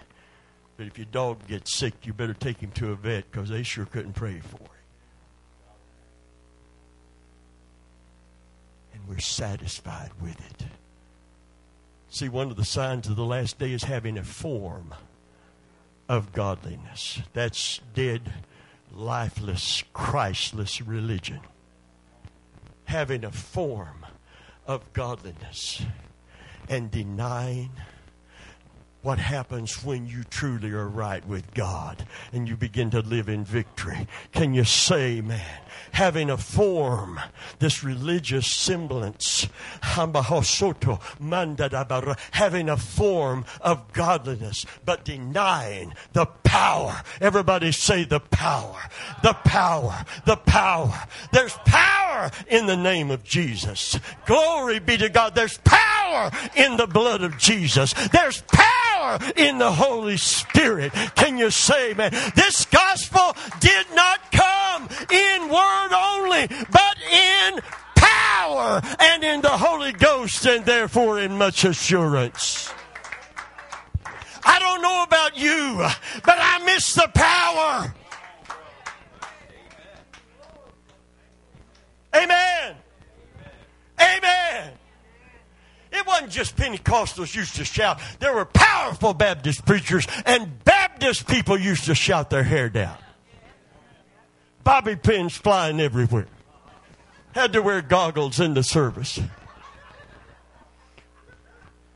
But 0.77 0.87
if 0.87 0.97
your 0.97 1.07
dog 1.11 1.47
gets 1.47 1.75
sick, 1.75 1.93
you 2.03 2.13
better 2.13 2.33
take 2.33 2.59
him 2.59 2.71
to 2.71 2.91
a 2.91 2.95
vet 2.95 3.29
because 3.31 3.49
they 3.49 3.63
sure 3.63 3.85
couldn't 3.85 4.13
pray 4.13 4.39
for 4.39 4.57
him. 4.57 4.69
And 8.93 9.07
we're 9.07 9.19
satisfied 9.19 10.11
with 10.21 10.39
it. 10.39 10.67
See, 12.09 12.29
one 12.29 12.51
of 12.51 12.57
the 12.57 12.65
signs 12.65 13.07
of 13.07 13.15
the 13.15 13.25
last 13.25 13.57
day 13.57 13.71
is 13.71 13.83
having 13.83 14.17
a 14.17 14.23
form 14.23 14.93
of 16.07 16.31
godliness. 16.31 17.21
That's 17.33 17.79
dead 17.95 18.31
lifeless, 18.93 19.83
Christless 19.93 20.81
religion, 20.81 21.41
having 22.85 23.23
a 23.23 23.31
form 23.31 24.05
of 24.67 24.93
godliness 24.93 25.81
and 26.69 26.89
denying 26.91 27.71
what 29.03 29.19
happens 29.19 29.83
when 29.83 30.07
you 30.07 30.23
truly 30.23 30.71
are 30.71 30.87
right 30.87 31.27
with 31.27 31.53
God 31.53 32.07
and 32.31 32.47
you 32.47 32.55
begin 32.55 32.89
to 32.91 33.01
live 33.01 33.27
in 33.27 33.43
victory. 33.43 34.07
Can 34.31 34.53
you 34.53 34.63
say, 34.63 35.19
man, 35.19 35.41
having 35.91 36.29
a 36.29 36.37
form, 36.37 37.19
this 37.59 37.83
religious 37.83 38.47
semblance, 38.55 39.47
having 39.81 40.15
a 42.69 42.77
form 42.77 43.45
of 43.59 43.91
godliness, 43.91 44.65
but 44.85 45.03
denying 45.03 45.93
the 46.13 46.25
power. 46.25 47.01
Everybody 47.19 47.73
say 47.73 48.05
the 48.05 48.21
power, 48.21 48.79
the 49.21 49.33
power, 49.33 50.05
the 50.25 50.37
power. 50.37 51.07
There's 51.31 51.53
power 51.65 52.31
in 52.47 52.67
the 52.67 52.77
name 52.77 53.11
of 53.11 53.23
Jesus. 53.23 53.99
Glory 54.25 54.79
be 54.79 54.95
to 54.97 55.09
God. 55.09 55.35
There's 55.35 55.57
power 55.59 56.31
in 56.55 56.77
the 56.77 56.87
blood 56.87 57.21
of 57.21 57.37
Jesus. 57.37 57.93
There's 58.11 58.41
power 58.43 58.92
in 59.35 59.57
the 59.57 59.71
Holy 59.71 60.17
Spirit. 60.17 60.93
Can 61.15 61.37
you 61.37 61.49
say, 61.49 61.93
man, 61.93 62.11
this 62.35 62.65
gospel 62.65 63.35
did 63.59 63.85
not 63.93 64.31
come 64.31 64.87
in 65.11 65.49
word 65.49 65.91
only, 65.93 66.47
but 66.71 66.97
in 67.11 67.61
power 67.95 68.81
and 68.99 69.23
in 69.23 69.41
the 69.41 69.49
Holy 69.49 69.91
Ghost, 69.91 70.45
and 70.45 70.65
therefore 70.65 71.19
in 71.19 71.37
much 71.37 71.63
assurance. 71.63 72.71
I 74.45 74.59
don't 74.59 74.81
know 74.81 75.03
about 75.03 75.37
you, 75.37 75.77
but 76.25 76.37
I 76.39 76.63
miss 76.65 76.93
the 76.93 77.09
power. 77.13 77.93
Amen. 82.15 82.75
Amen. 83.99 84.73
It 85.93 86.07
wasn't 86.07 86.31
just 86.31 86.55
Pentecostals 86.55 87.35
used 87.35 87.55
to 87.57 87.65
shout. 87.65 88.01
There 88.19 88.33
were 88.33 88.45
powerful 88.45 89.13
Baptist 89.13 89.63
preachers, 89.63 90.07
and 90.25 90.63
Baptist 90.63 91.27
people 91.27 91.57
used 91.57 91.85
to 91.85 91.93
shout 91.93 92.31
their 92.31 92.43
hair 92.43 92.67
down. 92.67 92.97
Bobby 94.63 94.95
pins 94.95 95.37
flying 95.37 95.79
everywhere. 95.79 96.25
Had 97.33 97.53
to 97.53 97.61
wear 97.61 97.81
goggles 97.81 98.39
in 98.39 98.55
the 98.55 98.63
service. 98.63 99.19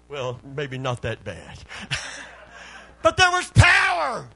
Well, 0.09 0.39
maybe 0.55 0.77
not 0.77 1.01
that 1.01 1.23
bad. 1.23 1.57
but 3.01 3.17
there 3.17 3.31
was 3.31 3.49
power. 3.55 4.27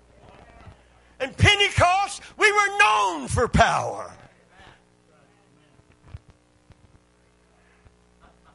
And 1.20 1.38
Pentecost, 1.38 2.24
we 2.36 2.52
were 2.52 2.78
known 2.80 3.28
for 3.28 3.48
power. 3.48 4.12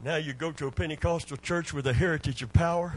Now 0.02 0.16
you 0.16 0.32
go 0.32 0.52
to 0.52 0.66
a 0.66 0.70
Pentecostal 0.70 1.36
church 1.38 1.72
with 1.72 1.86
a 1.86 1.92
heritage 1.92 2.42
of 2.42 2.52
power. 2.52 2.94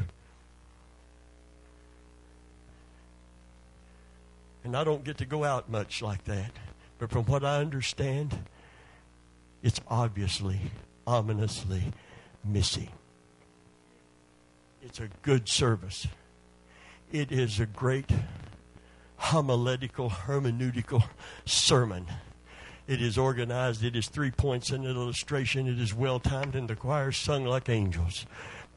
And 4.63 4.75
I 4.75 4.83
don't 4.83 5.03
get 5.03 5.17
to 5.19 5.25
go 5.25 5.43
out 5.43 5.69
much 5.69 6.01
like 6.01 6.25
that. 6.25 6.51
But 6.97 7.09
from 7.09 7.23
what 7.25 7.45
I 7.45 7.57
understand, 7.57 8.37
it's 9.63 9.79
obviously, 9.87 10.59
ominously 11.07 11.83
missing. 12.43 12.89
It's 14.81 14.99
a 14.99 15.09
good 15.21 15.47
service. 15.47 16.07
It 17.11 17.31
is 17.31 17.59
a 17.59 17.65
great 17.65 18.11
homiletical, 19.17 20.09
hermeneutical 20.09 21.03
sermon 21.45 22.05
it 22.89 23.03
is 23.03 23.19
organized. 23.19 23.83
It 23.83 23.95
is 23.95 24.07
three 24.07 24.31
points 24.31 24.71
in 24.71 24.83
an 24.83 24.95
illustration. 24.95 25.67
It 25.67 25.79
is 25.79 25.93
well 25.93 26.19
timed, 26.19 26.55
and 26.55 26.67
the 26.67 26.75
choir 26.75 27.11
sung 27.11 27.45
like 27.45 27.69
angels. 27.69 28.25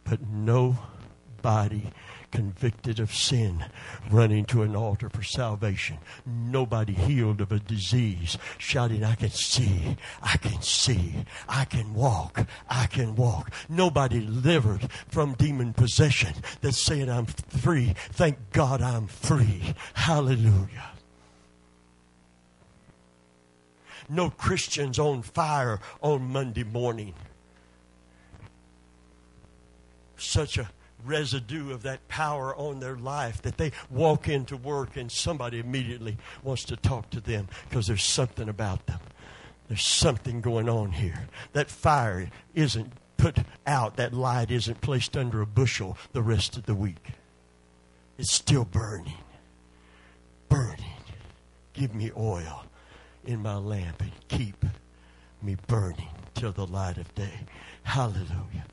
But 0.05 0.29
nobody 0.29 1.91
convicted 2.31 3.01
of 3.01 3.15
sin 3.15 3.65
running 4.11 4.45
to 4.45 4.63
an 4.63 4.77
altar 4.77 5.09
for 5.09 5.23
salvation. 5.23 5.97
Nobody 6.27 6.93
healed 6.93 7.41
of 7.41 7.53
a 7.53 7.59
disease 7.59 8.37
shouting, 8.59 9.03
I 9.03 9.15
can 9.15 9.31
see, 9.31 9.97
I 10.23 10.37
can 10.37 10.61
see, 10.61 11.15
I 11.49 11.65
can 11.65 11.95
walk, 11.95 12.47
I 12.69 12.87
can 12.87 13.17
walk. 13.17 13.51
Nobody 13.71 14.21
delivered 14.21 14.91
from 15.09 15.35
demon 15.35 15.73
possession 15.73 16.35
that's 16.61 16.85
saying, 16.85 17.09
I'm 17.09 17.27
free. 17.27 17.95
Thank 18.11 18.53
God 18.53 18.83
I'm 18.83 19.07
free. 19.07 19.75
Hallelujah. 19.95 20.92
No 24.09 24.31
Christians 24.31 24.99
on 24.99 25.23
fire 25.23 25.81
on 26.01 26.33
Monday 26.33 26.65
morning 26.65 27.15
such 30.23 30.57
a 30.57 30.71
residue 31.05 31.73
of 31.73 31.83
that 31.83 32.07
power 32.09 32.55
on 32.57 32.81
their 32.81 32.97
life 32.97 33.43
that 33.43 33.57
they 33.57 33.73
walk 33.91 34.29
into 34.29 34.57
work 34.57 34.97
and 34.97 35.11
somebody 35.11 35.59
immediately 35.59 36.17
wants 36.43 36.65
to 36.65 36.77
talk 36.77 37.11
to 37.11 37.21
them 37.21 37.49
because 37.69 37.87
there's 37.87 38.05
something 38.05 38.49
about 38.49 38.87
them. 38.87 39.01
There's 39.69 39.85
something 39.85 40.41
going 40.41 40.69
on 40.69 40.93
here. 40.93 41.29
That 41.53 41.71
fire 41.71 42.31
isn't 42.55 42.93
put 43.17 43.39
out, 43.67 43.97
that 43.97 44.13
light 44.13 44.51
isn't 44.51 44.81
placed 44.81 45.17
under 45.17 45.41
a 45.41 45.47
bushel 45.47 45.97
the 46.13 46.23
rest 46.23 46.57
of 46.57 46.67
the 46.67 46.75
week. 46.75 47.13
It's 48.19 48.33
still 48.33 48.65
burning. 48.65 49.15
Burning. 50.49 50.85
Give 51.73 51.95
me 51.95 52.11
oil 52.17 52.65
in 53.25 53.43
my 53.43 53.57
lamp 53.57 54.01
and 54.01 54.13
keep 54.29 54.65
me 55.43 55.57
burning 55.67 56.09
till 56.35 56.53
the 56.53 56.67
light 56.67 56.99
of 56.99 57.15
day. 57.15 57.41
Hallelujah. 57.83 58.67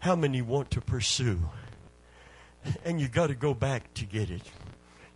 How 0.00 0.16
many 0.16 0.42
want 0.42 0.70
to 0.72 0.80
pursue? 0.80 1.38
And 2.84 3.00
you 3.00 3.08
got 3.08 3.28
to 3.28 3.34
go 3.34 3.54
back 3.54 3.92
to 3.94 4.04
get 4.04 4.30
it. 4.30 4.42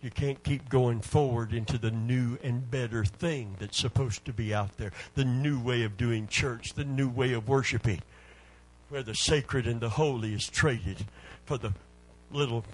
You 0.01 0.09
can't 0.09 0.43
keep 0.43 0.67
going 0.67 1.01
forward 1.01 1.53
into 1.53 1.77
the 1.77 1.91
new 1.91 2.37
and 2.43 2.69
better 2.69 3.05
thing 3.05 3.55
that's 3.59 3.77
supposed 3.77 4.25
to 4.25 4.33
be 4.33 4.53
out 4.53 4.77
there. 4.77 4.91
The 5.13 5.25
new 5.25 5.59
way 5.59 5.83
of 5.83 5.95
doing 5.95 6.27
church, 6.27 6.73
the 6.73 6.83
new 6.83 7.07
way 7.07 7.33
of 7.33 7.47
worshiping, 7.47 8.01
where 8.89 9.03
the 9.03 9.13
sacred 9.13 9.67
and 9.67 9.79
the 9.79 9.89
holy 9.89 10.33
is 10.33 10.47
traded 10.47 11.05
for 11.45 11.57
the 11.57 11.73
little. 12.31 12.65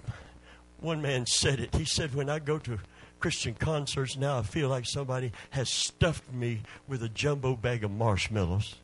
One 0.80 1.02
man 1.02 1.26
said 1.26 1.60
it. 1.60 1.74
He 1.74 1.84
said, 1.84 2.14
When 2.14 2.30
I 2.30 2.38
go 2.38 2.58
to 2.60 2.78
Christian 3.20 3.54
concerts 3.54 4.16
now, 4.16 4.38
I 4.38 4.42
feel 4.42 4.68
like 4.68 4.86
somebody 4.86 5.32
has 5.50 5.68
stuffed 5.68 6.32
me 6.32 6.62
with 6.86 7.02
a 7.02 7.08
jumbo 7.08 7.56
bag 7.56 7.82
of 7.82 7.90
marshmallows. 7.90 8.76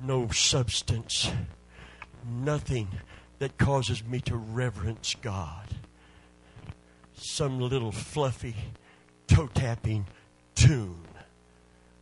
No 0.00 0.28
substance, 0.28 1.30
nothing 2.28 2.88
that 3.38 3.58
causes 3.58 4.04
me 4.04 4.20
to 4.20 4.36
reverence 4.36 5.16
God. 5.20 5.68
Some 7.16 7.60
little 7.60 7.92
fluffy, 7.92 8.54
toe 9.26 9.48
tapping 9.52 10.06
tune 10.54 11.06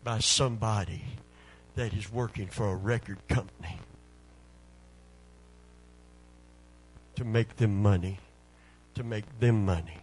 by 0.04 0.18
somebody 0.18 1.04
that 1.74 1.94
is 1.94 2.12
working 2.12 2.48
for 2.48 2.70
a 2.70 2.76
record 2.76 3.18
company 3.28 3.78
to 7.14 7.24
make 7.24 7.56
them 7.56 7.82
money 7.82 8.18
to 8.94 9.02
make 9.02 9.24
them 9.40 9.64
money. 9.64 9.98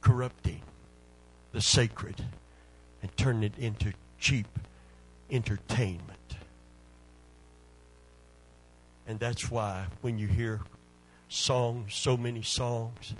Corrupting 0.00 0.60
the 1.52 1.60
sacred 1.60 2.22
and 3.02 3.16
turning 3.16 3.44
it 3.44 3.58
into 3.58 3.92
cheap 4.18 4.46
entertainment. 5.30 6.18
And 9.06 9.18
that's 9.18 9.50
why 9.50 9.86
when 10.00 10.18
you 10.18 10.26
hear 10.26 10.60
songs, 11.28 11.94
so 11.94 12.16
many 12.16 12.42
songs, 12.42 13.14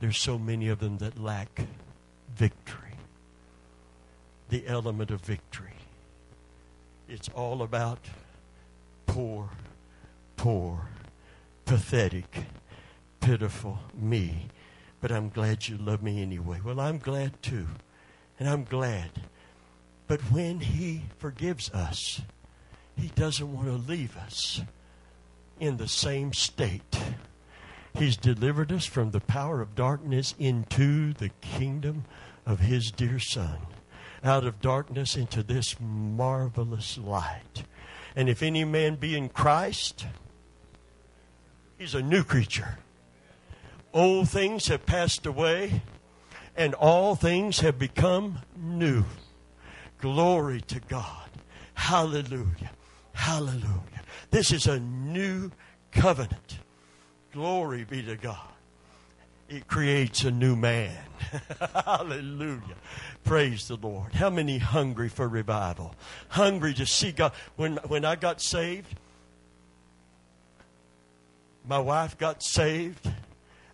there's 0.00 0.18
so 0.18 0.38
many 0.38 0.68
of 0.68 0.78
them 0.78 0.98
that 0.98 1.18
lack 1.18 1.62
victory. 2.34 2.94
The 4.48 4.66
element 4.66 5.10
of 5.10 5.20
victory. 5.20 5.74
It's 7.08 7.28
all 7.30 7.62
about 7.62 7.98
poor 9.06 9.50
poor, 10.40 10.88
pathetic, 11.66 12.44
pitiful 13.20 13.78
me. 13.94 14.46
But 14.98 15.12
I'm 15.12 15.28
glad 15.28 15.68
you 15.68 15.76
love 15.76 16.02
me 16.02 16.22
anyway. 16.22 16.60
Well, 16.64 16.80
I'm 16.80 16.96
glad 16.96 17.42
too. 17.42 17.66
And 18.38 18.48
I'm 18.48 18.64
glad. 18.64 19.10
But 20.06 20.22
when 20.32 20.60
He 20.60 21.02
forgives 21.18 21.68
us, 21.72 22.22
He 22.96 23.08
doesn't 23.08 23.52
want 23.52 23.66
to 23.66 23.74
leave 23.92 24.16
us 24.16 24.62
in 25.58 25.76
the 25.76 25.88
same 25.88 26.32
state. 26.32 26.98
He's 27.94 28.16
delivered 28.16 28.72
us 28.72 28.86
from 28.86 29.10
the 29.10 29.20
power 29.20 29.60
of 29.60 29.74
darkness 29.74 30.34
into 30.38 31.12
the 31.12 31.32
kingdom 31.42 32.04
of 32.46 32.60
His 32.60 32.90
dear 32.90 33.18
Son, 33.18 33.58
out 34.24 34.46
of 34.46 34.62
darkness 34.62 35.16
into 35.16 35.42
this 35.42 35.76
marvelous 35.78 36.96
light. 36.96 37.64
And 38.16 38.30
if 38.30 38.42
any 38.42 38.64
man 38.64 38.94
be 38.94 39.14
in 39.14 39.28
Christ, 39.28 40.06
He's 41.80 41.94
a 41.94 42.02
new 42.02 42.24
creature. 42.24 42.76
Old 43.94 44.28
things 44.28 44.68
have 44.68 44.84
passed 44.84 45.24
away, 45.24 45.80
and 46.54 46.74
all 46.74 47.14
things 47.14 47.60
have 47.60 47.78
become 47.78 48.40
new. 48.54 49.04
Glory 49.98 50.60
to 50.60 50.78
God. 50.80 51.30
Hallelujah. 51.72 52.72
Hallelujah. 53.14 54.02
This 54.30 54.52
is 54.52 54.66
a 54.66 54.78
new 54.78 55.52
covenant. 55.90 56.58
Glory 57.32 57.84
be 57.84 58.02
to 58.02 58.16
God. 58.16 58.52
It 59.48 59.66
creates 59.66 60.22
a 60.24 60.30
new 60.30 60.56
man. 60.56 60.98
Hallelujah. 61.86 62.76
Praise 63.24 63.68
the 63.68 63.76
Lord. 63.76 64.12
How 64.12 64.28
many 64.28 64.58
hungry 64.58 65.08
for 65.08 65.26
revival? 65.26 65.94
Hungry 66.28 66.74
to 66.74 66.84
see 66.84 67.12
God. 67.12 67.32
When, 67.56 67.78
when 67.88 68.04
I 68.04 68.16
got 68.16 68.42
saved, 68.42 68.96
my 71.70 71.78
wife 71.78 72.18
got 72.18 72.42
saved, 72.42 73.08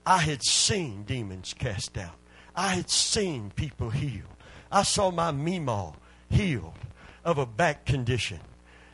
I 0.04 0.18
had 0.18 0.44
seen 0.44 1.04
demons 1.04 1.54
cast 1.54 1.96
out. 1.96 2.16
I 2.54 2.74
had 2.74 2.90
seen 2.90 3.50
people 3.56 3.88
healed. 3.88 4.36
I 4.70 4.82
saw 4.82 5.10
my 5.10 5.32
Meemaw 5.32 5.94
healed 6.28 6.74
of 7.24 7.38
a 7.38 7.46
back 7.46 7.86
condition. 7.86 8.40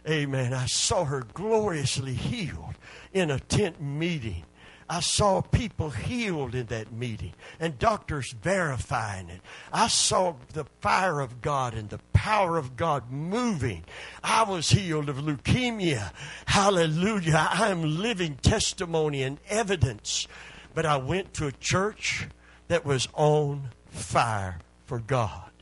Amen. 0.08 0.54
I 0.54 0.66
saw 0.66 1.04
her 1.04 1.24
gloriously 1.34 2.14
healed 2.14 2.76
in 3.12 3.32
a 3.32 3.40
tent 3.40 3.82
meeting. 3.82 4.44
I 4.92 5.00
saw 5.00 5.40
people 5.40 5.88
healed 5.88 6.54
in 6.54 6.66
that 6.66 6.92
meeting 6.92 7.32
and 7.58 7.78
doctors 7.78 8.34
verifying 8.42 9.30
it. 9.30 9.40
I 9.72 9.88
saw 9.88 10.34
the 10.52 10.66
fire 10.82 11.20
of 11.20 11.40
God 11.40 11.72
and 11.72 11.88
the 11.88 12.00
power 12.12 12.58
of 12.58 12.76
God 12.76 13.10
moving. 13.10 13.84
I 14.22 14.42
was 14.42 14.68
healed 14.68 15.08
of 15.08 15.16
leukemia. 15.16 16.12
Hallelujah. 16.44 17.48
I 17.50 17.70
am 17.70 18.02
living 18.02 18.36
testimony 18.42 19.22
and 19.22 19.38
evidence. 19.48 20.28
But 20.74 20.84
I 20.84 20.98
went 20.98 21.32
to 21.34 21.46
a 21.46 21.52
church 21.52 22.28
that 22.68 22.84
was 22.84 23.08
on 23.14 23.70
fire 23.86 24.58
for 24.84 24.98
God. 24.98 25.52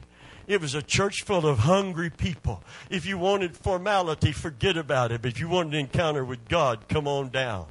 It 0.48 0.60
was 0.60 0.74
a 0.74 0.82
church 0.82 1.22
full 1.22 1.46
of 1.46 1.60
hungry 1.60 2.10
people. 2.10 2.64
If 2.90 3.06
you 3.06 3.16
wanted 3.16 3.56
formality, 3.56 4.32
forget 4.32 4.76
about 4.76 5.12
it. 5.12 5.22
But 5.22 5.30
if 5.30 5.38
you 5.38 5.48
wanted 5.48 5.74
an 5.74 5.78
encounter 5.78 6.24
with 6.24 6.48
God, 6.48 6.88
come 6.88 7.06
on 7.06 7.28
down. 7.28 7.66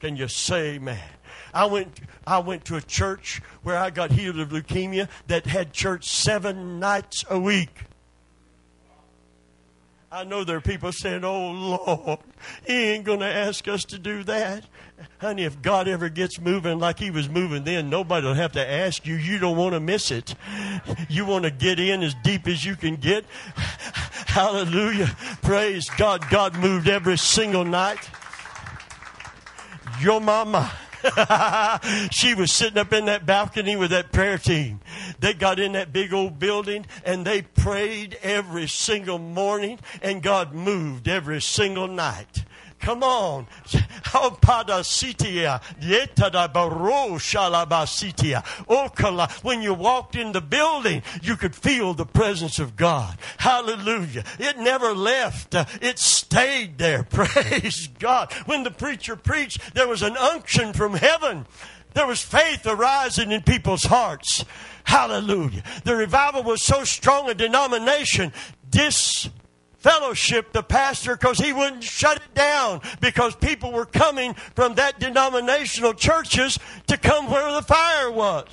Can 0.00 0.16
you 0.16 0.28
say 0.28 0.74
amen? 0.74 0.98
I 1.54 1.64
went, 1.64 2.00
I 2.26 2.38
went 2.38 2.66
to 2.66 2.76
a 2.76 2.82
church 2.82 3.40
where 3.62 3.78
I 3.78 3.90
got 3.90 4.10
healed 4.10 4.38
of 4.38 4.50
leukemia 4.50 5.08
that 5.28 5.46
had 5.46 5.72
church 5.72 6.08
seven 6.10 6.78
nights 6.78 7.24
a 7.30 7.38
week. 7.38 7.84
I 10.12 10.24
know 10.24 10.44
there 10.44 10.58
are 10.58 10.60
people 10.60 10.92
saying, 10.92 11.24
Oh 11.24 11.50
Lord, 11.50 12.20
He 12.66 12.72
ain't 12.72 13.04
going 13.04 13.20
to 13.20 13.26
ask 13.26 13.66
us 13.68 13.84
to 13.84 13.98
do 13.98 14.22
that. 14.24 14.64
Honey, 15.18 15.44
if 15.44 15.60
God 15.60 15.88
ever 15.88 16.08
gets 16.08 16.40
moving 16.40 16.78
like 16.78 16.98
He 16.98 17.10
was 17.10 17.28
moving 17.28 17.64
then, 17.64 17.90
nobody 17.90 18.26
will 18.26 18.34
have 18.34 18.52
to 18.52 18.70
ask 18.70 19.06
you. 19.06 19.14
You 19.14 19.38
don't 19.38 19.56
want 19.56 19.72
to 19.72 19.80
miss 19.80 20.10
it. 20.10 20.34
You 21.08 21.24
want 21.26 21.44
to 21.44 21.50
get 21.50 21.80
in 21.80 22.02
as 22.02 22.14
deep 22.22 22.46
as 22.46 22.64
you 22.64 22.76
can 22.76 22.96
get. 22.96 23.24
Hallelujah. 24.26 25.08
Praise 25.42 25.88
God. 25.96 26.24
God 26.30 26.56
moved 26.56 26.88
every 26.88 27.18
single 27.18 27.64
night 27.64 28.10
your 30.00 30.20
mama. 30.20 30.72
she 32.10 32.34
was 32.34 32.52
sitting 32.52 32.78
up 32.78 32.92
in 32.92 33.06
that 33.06 33.26
balcony 33.26 33.76
with 33.76 33.90
that 33.90 34.12
prayer 34.12 34.38
team. 34.38 34.80
They 35.20 35.34
got 35.34 35.58
in 35.58 35.72
that 35.72 35.92
big 35.92 36.12
old 36.12 36.38
building 36.38 36.86
and 37.04 37.24
they 37.24 37.42
prayed 37.42 38.18
every 38.22 38.66
single 38.66 39.18
morning 39.18 39.78
and 40.02 40.22
God 40.22 40.52
moved 40.52 41.08
every 41.08 41.40
single 41.40 41.86
night. 41.86 42.44
Come 42.80 43.02
on. 43.02 43.46
Oh, 44.14 44.38
oh, 48.68 49.28
when 49.42 49.62
you 49.62 49.74
walked 49.74 50.16
in 50.16 50.32
the 50.32 50.40
building, 50.40 51.02
you 51.22 51.36
could 51.36 51.54
feel 51.54 51.92
the 51.92 52.06
presence 52.06 52.58
of 52.58 52.76
God. 52.76 53.18
Hallelujah. 53.36 54.24
It 54.38 54.58
never 54.58 54.94
left. 54.94 55.54
Uh, 55.54 55.66
it 55.82 55.98
stayed 55.98 56.78
there. 56.78 57.02
Praise 57.10 57.88
God. 57.98 58.32
When 58.46 58.62
the 58.62 58.70
preacher 58.70 59.16
preached, 59.16 59.74
there 59.74 59.88
was 59.88 60.02
an 60.02 60.16
unction 60.16 60.72
from 60.72 60.94
heaven. 60.94 61.46
There 61.92 62.06
was 62.06 62.22
faith 62.22 62.66
arising 62.66 63.32
in 63.32 63.42
people's 63.42 63.84
hearts. 63.84 64.44
Hallelujah. 64.84 65.62
The 65.84 65.96
revival 65.96 66.42
was 66.42 66.62
so 66.62 66.84
strong 66.84 67.28
a 67.28 67.34
denomination 67.34 68.32
dis 68.70 69.28
fellowship 69.86 70.52
the 70.52 70.64
pastor 70.64 71.16
because 71.16 71.38
he 71.38 71.52
wouldn't 71.52 71.84
shut 71.84 72.16
it 72.16 72.34
down 72.34 72.80
because 73.00 73.36
people 73.36 73.70
were 73.70 73.86
coming 73.86 74.34
from 74.56 74.74
that 74.74 74.98
denominational 74.98 75.94
churches 75.94 76.58
to 76.88 76.96
come 76.96 77.30
where 77.30 77.52
the 77.52 77.62
fire 77.62 78.10
was. 78.10 78.48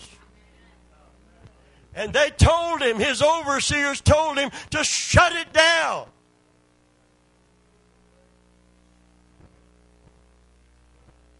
And 1.96 2.14
they 2.14 2.30
told 2.30 2.84
him, 2.84 3.00
his 3.00 3.24
overseers 3.24 4.00
told 4.00 4.38
him 4.38 4.52
to 4.70 4.84
shut 4.84 5.34
it 5.34 5.52
down. 5.52 6.06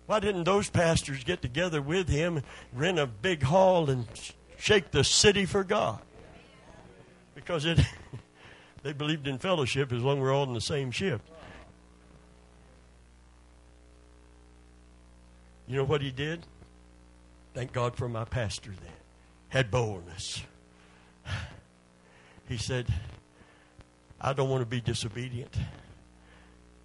Why 0.08 0.20
didn't 0.20 0.46
those 0.46 0.72
pastors 0.72 1.24
get 1.24 1.44
together 1.44 1.84
with 1.84 2.10
him, 2.10 2.42
rent 2.74 2.98
a 2.98 3.06
big 3.06 3.44
hall, 3.44 3.92
and 3.92 4.08
shake 4.58 4.90
the 4.90 5.04
city 5.04 5.46
for 5.46 5.64
God? 5.64 6.00
Because 7.36 7.66
it, 7.66 7.80
they 8.84 8.92
believed 8.92 9.28
in 9.28 9.40
fellowship 9.40 9.92
as 9.92 10.02
long 10.02 10.18
as 10.18 10.22
we're 10.22 10.34
all 10.34 10.44
in 10.44 10.54
the 10.54 10.62
same 10.62 10.92
ship. 10.92 11.22
You 15.68 15.78
know 15.78 15.86
what 15.86 16.02
he 16.02 16.12
did? 16.12 16.46
Thank 17.54 17.72
God 17.72 17.96
for 17.96 18.10
my 18.10 18.26
pastor 18.26 18.72
then. 18.72 18.92
Had 19.48 19.72
boldness. 19.72 20.44
He 22.50 22.58
said, 22.58 22.88
I 24.20 24.34
don't 24.34 24.50
want 24.50 24.62
to 24.62 24.66
be 24.66 24.82
disobedient. 24.82 25.56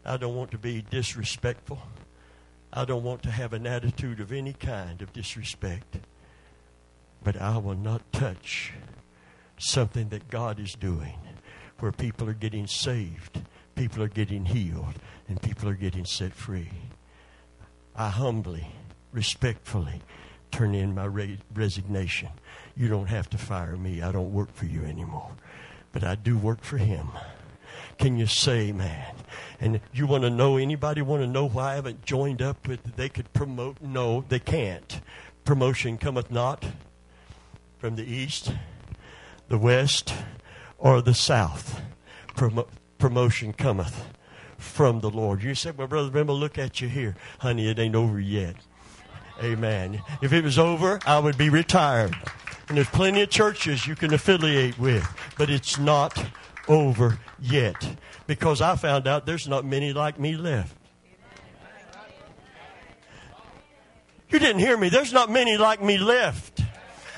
I 0.05 0.17
don't 0.17 0.37
want 0.37 0.53
to 0.53 0.59
be 0.59 0.83
disrespectful. 0.89 1.81
I 2.73 2.85
don't 2.85 3.03
want 3.03 3.23
to 3.25 3.31
have 3.31 3.53
an 3.53 3.67
attitude 3.67 4.21
of 4.21 4.31
any 4.31 4.53
kind 4.53 5.03
of 5.03 5.13
disrespect. 5.13 5.99
But 7.25 7.41
I 7.41 7.59
will 7.59 7.75
not 7.75 8.13
touch 8.13 8.73
something 9.59 10.11
that 10.11 10.29
God 10.29 10.61
is 10.61 10.75
doing 10.75 11.19
where 11.81 11.93
people 11.93 12.29
are 12.29 12.35
getting 12.35 12.67
saved, 12.67 13.43
people 13.75 14.03
are 14.03 14.09
getting 14.09 14.45
healed, 14.45 14.95
and 15.29 15.41
people 15.41 15.69
are 15.69 15.75
getting 15.75 16.05
set 16.05 16.33
free. 16.33 16.71
I 17.95 18.09
humbly, 18.09 18.69
respectfully 19.13 20.01
turn 20.51 20.75
in 20.75 20.95
my 20.95 21.05
re- 21.05 21.39
resignation. 21.55 22.29
You 22.77 22.89
don't 22.89 23.07
have 23.09 23.29
to 23.31 23.39
fire 23.39 23.77
me. 23.77 24.03
I 24.03 24.13
don't 24.13 24.33
work 24.33 24.53
for 24.55 24.67
you 24.67 24.85
anymore. 24.85 25.33
But 25.93 26.05
I 26.05 26.15
do 26.15 26.37
work 26.37 26.63
for 26.63 26.79
Him. 26.79 27.09
Can 27.99 28.17
you 28.17 28.27
say, 28.27 28.73
man? 28.73 29.15
And 29.61 29.81
you 29.93 30.07
want 30.07 30.23
to 30.23 30.31
know, 30.31 30.57
anybody 30.57 31.03
want 31.03 31.23
to 31.23 31.27
know 31.27 31.49
why 31.49 31.73
I 31.73 31.75
haven't 31.75 32.05
joined 32.05 32.41
up 32.41 32.69
with, 32.69 32.97
they 32.97 33.09
could 33.09 33.33
promote? 33.33 33.81
No, 33.81 34.25
they 34.29 34.39
can't. 34.39 35.01
Promotion 35.45 35.99
cometh 35.99 36.31
not 36.31 36.65
from 37.79 37.97
the 37.97 38.05
east, 38.05 38.53
the 39.49 39.59
west, 39.59 40.15
or 40.79 41.03
the 41.03 41.15
south. 41.15 41.81
Promo- 42.35 42.69
promotion 42.99 43.53
cometh 43.53 44.09
from 44.57 45.01
the 45.01 45.11
Lord. 45.11 45.43
You 45.43 45.55
said, 45.55 45.77
well, 45.77 45.87
Brother 45.87 46.11
Venable, 46.11 46.39
look 46.39 46.59
at 46.59 46.81
you 46.81 46.89
here. 46.89 47.17
Honey, 47.39 47.69
it 47.69 47.79
ain't 47.79 47.95
over 47.95 48.19
yet. 48.19 48.57
Amen. 49.43 50.03
If 50.21 50.33
it 50.33 50.43
was 50.43 50.59
over, 50.59 50.99
I 51.07 51.19
would 51.19 51.39
be 51.39 51.49
retired. 51.49 52.17
And 52.69 52.77
there's 52.77 52.89
plenty 52.89 53.23
of 53.23 53.31
churches 53.31 53.87
you 53.87 53.95
can 53.95 54.13
affiliate 54.13 54.79
with, 54.79 55.07
but 55.39 55.49
it's 55.49 55.79
not 55.79 56.27
over 56.67 57.19
yet 57.41 57.97
because 58.27 58.61
I 58.61 58.77
found 58.77 59.07
out 59.07 59.27
there's 59.27 59.49
not 59.49 59.65
many 59.65 59.93
like 59.93 60.19
me 60.19 60.37
left. 60.37 60.77
You 64.29 64.39
didn't 64.39 64.59
hear 64.59 64.77
me. 64.77 64.91
There's 64.91 65.13
not 65.13 65.31
many 65.31 65.57
like 65.57 65.83
me 65.83 65.97
left. 65.97 66.61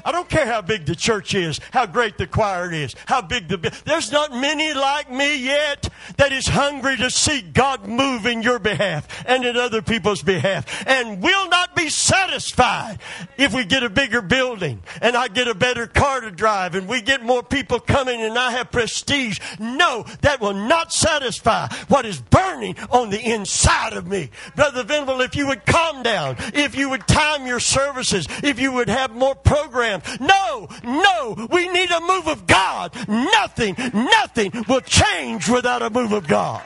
I 0.04 0.12
don't 0.12 0.28
care 0.28 0.46
how 0.46 0.62
big 0.62 0.86
the 0.86 0.96
church 0.96 1.34
is, 1.34 1.60
how 1.72 1.86
great 1.86 2.18
the 2.18 2.26
choir 2.26 2.72
is, 2.72 2.94
how 3.06 3.22
big 3.22 3.48
the. 3.48 3.58
There's 3.84 4.12
not 4.12 4.32
many 4.32 4.72
like 4.74 5.10
me 5.10 5.44
yet 5.44 5.88
that 6.16 6.32
is 6.32 6.46
hungry 6.46 6.96
to 6.98 7.10
see 7.10 7.42
God 7.42 7.86
move 7.86 8.26
in 8.26 8.42
your 8.42 8.58
behalf 8.58 9.24
and 9.26 9.44
in 9.44 9.56
other 9.56 9.82
people's 9.82 10.22
behalf, 10.22 10.84
and 10.86 11.22
will 11.22 11.48
not 11.48 11.76
be 11.76 11.88
satisfied 11.88 12.98
if 13.36 13.54
we 13.54 13.64
get 13.64 13.82
a 13.82 13.90
bigger 13.90 14.22
building 14.22 14.82
and 15.02 15.16
I 15.16 15.28
get 15.28 15.48
a 15.48 15.54
better 15.54 15.86
car 15.86 16.20
to 16.20 16.30
drive 16.30 16.74
and 16.74 16.88
we 16.88 17.00
get 17.02 17.22
more 17.22 17.42
people 17.42 17.80
coming 17.80 18.20
and 18.20 18.38
I 18.38 18.52
have 18.52 18.70
prestige. 18.70 19.38
No, 19.58 20.04
that 20.22 20.40
will 20.40 20.54
not 20.54 20.92
satisfy 20.92 21.68
what 21.88 22.06
is 22.06 22.20
burning 22.20 22.76
on 22.90 23.10
the 23.10 23.20
inside 23.20 23.94
of 23.94 24.06
me, 24.06 24.30
brother 24.56 24.82
Venable. 24.82 25.20
If 25.20 25.36
you 25.36 25.46
would 25.48 25.66
calm 25.66 26.02
down, 26.02 26.36
if 26.54 26.76
you 26.76 26.90
would 26.90 27.06
time 27.06 27.46
your 27.46 27.60
services, 27.60 28.26
if 28.42 28.60
you 28.60 28.72
would 28.72 28.88
have 28.88 29.14
more 29.14 29.34
programs 29.34 29.89
no, 30.20 30.68
no, 30.84 31.48
we 31.50 31.68
need 31.68 31.90
a 31.90 32.00
move 32.00 32.28
of 32.28 32.46
God. 32.46 32.94
Nothing, 33.08 33.74
nothing 33.92 34.52
will 34.68 34.80
change 34.80 35.48
without 35.48 35.82
a 35.82 35.90
move 35.90 36.12
of 36.12 36.26
God. 36.26 36.62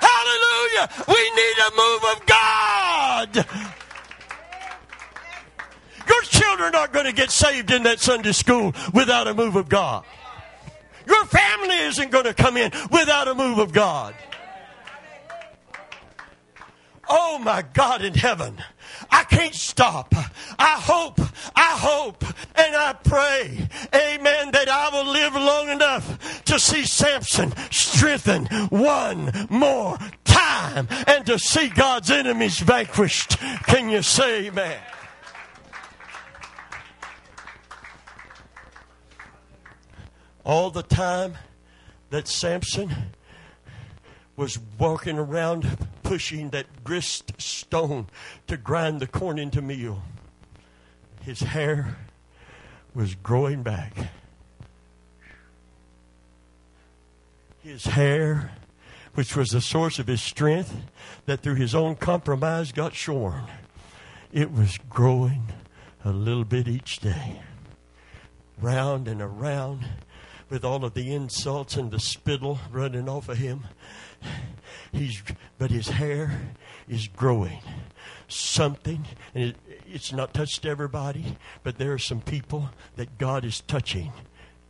Hallelujah. 0.00 0.88
We 1.08 1.30
need 1.30 1.58
a 1.58 1.70
move 1.76 2.04
of 2.16 2.26
God. 2.26 3.46
Your 6.08 6.22
children 6.22 6.74
aren't 6.74 6.92
going 6.92 7.06
to 7.06 7.12
get 7.12 7.30
saved 7.30 7.70
in 7.70 7.82
that 7.82 8.00
Sunday 8.00 8.32
school 8.32 8.74
without 8.94 9.28
a 9.28 9.34
move 9.34 9.56
of 9.56 9.68
God. 9.68 10.04
Your 11.06 11.24
family 11.26 11.78
isn't 11.78 12.10
going 12.10 12.24
to 12.24 12.34
come 12.34 12.56
in 12.56 12.70
without 12.90 13.28
a 13.28 13.34
move 13.34 13.58
of 13.58 13.72
God. 13.72 14.14
Oh 17.08 17.38
my 17.38 17.62
God 17.62 18.02
in 18.02 18.14
heaven. 18.14 18.62
I 19.10 19.24
can't 19.24 19.54
stop. 19.54 20.14
I 20.58 20.76
hope, 20.80 21.20
I 21.54 21.76
hope, 21.78 22.24
and 22.54 22.76
I 22.76 22.92
pray, 22.92 23.68
amen, 23.94 24.50
that 24.52 24.68
I 24.68 24.90
will 24.92 25.10
live 25.10 25.34
long 25.34 25.68
enough 25.70 26.44
to 26.44 26.58
see 26.58 26.84
Samson 26.84 27.52
strengthened 27.70 28.48
one 28.70 29.32
more 29.50 29.98
time 30.24 30.88
and 31.06 31.24
to 31.26 31.38
see 31.38 31.68
God's 31.68 32.10
enemies 32.10 32.60
vanquished. 32.60 33.38
Can 33.66 33.88
you 33.88 34.02
say 34.02 34.46
amen? 34.46 34.78
All 40.44 40.70
the 40.70 40.82
time 40.82 41.34
that 42.10 42.26
Samson 42.26 42.94
was 44.36 44.58
walking 44.78 45.18
around 45.18 45.76
pushing 46.08 46.48
that 46.48 46.84
grist 46.84 47.38
stone 47.38 48.06
to 48.46 48.56
grind 48.56 48.98
the 48.98 49.06
corn 49.06 49.38
into 49.38 49.60
meal. 49.60 50.02
His 51.20 51.40
hair 51.40 51.98
was 52.94 53.14
growing 53.14 53.62
back. 53.62 53.94
His 57.62 57.84
hair, 57.84 58.52
which 59.12 59.36
was 59.36 59.50
the 59.50 59.60
source 59.60 59.98
of 59.98 60.06
his 60.06 60.22
strength, 60.22 60.74
that 61.26 61.42
through 61.42 61.56
his 61.56 61.74
own 61.74 61.94
compromise 61.94 62.72
got 62.72 62.94
shorn, 62.94 63.44
it 64.32 64.50
was 64.50 64.78
growing 64.88 65.52
a 66.06 66.10
little 66.10 66.44
bit 66.44 66.66
each 66.66 67.00
day. 67.00 67.42
Round 68.58 69.08
and 69.08 69.20
around, 69.20 69.86
with 70.48 70.64
all 70.64 70.86
of 70.86 70.94
the 70.94 71.14
insults 71.14 71.76
and 71.76 71.90
the 71.90 72.00
spittle 72.00 72.60
running 72.72 73.10
off 73.10 73.28
of 73.28 73.36
him. 73.36 73.64
He's, 74.92 75.22
but 75.58 75.70
his 75.70 75.88
hair 75.88 76.40
is 76.88 77.08
growing. 77.08 77.60
Something, 78.28 79.06
and 79.34 79.44
it, 79.44 79.56
it's 79.86 80.12
not 80.12 80.34
touched 80.34 80.66
everybody, 80.66 81.36
but 81.62 81.78
there 81.78 81.92
are 81.92 81.98
some 81.98 82.20
people 82.20 82.70
that 82.96 83.18
God 83.18 83.44
is 83.44 83.60
touching 83.62 84.12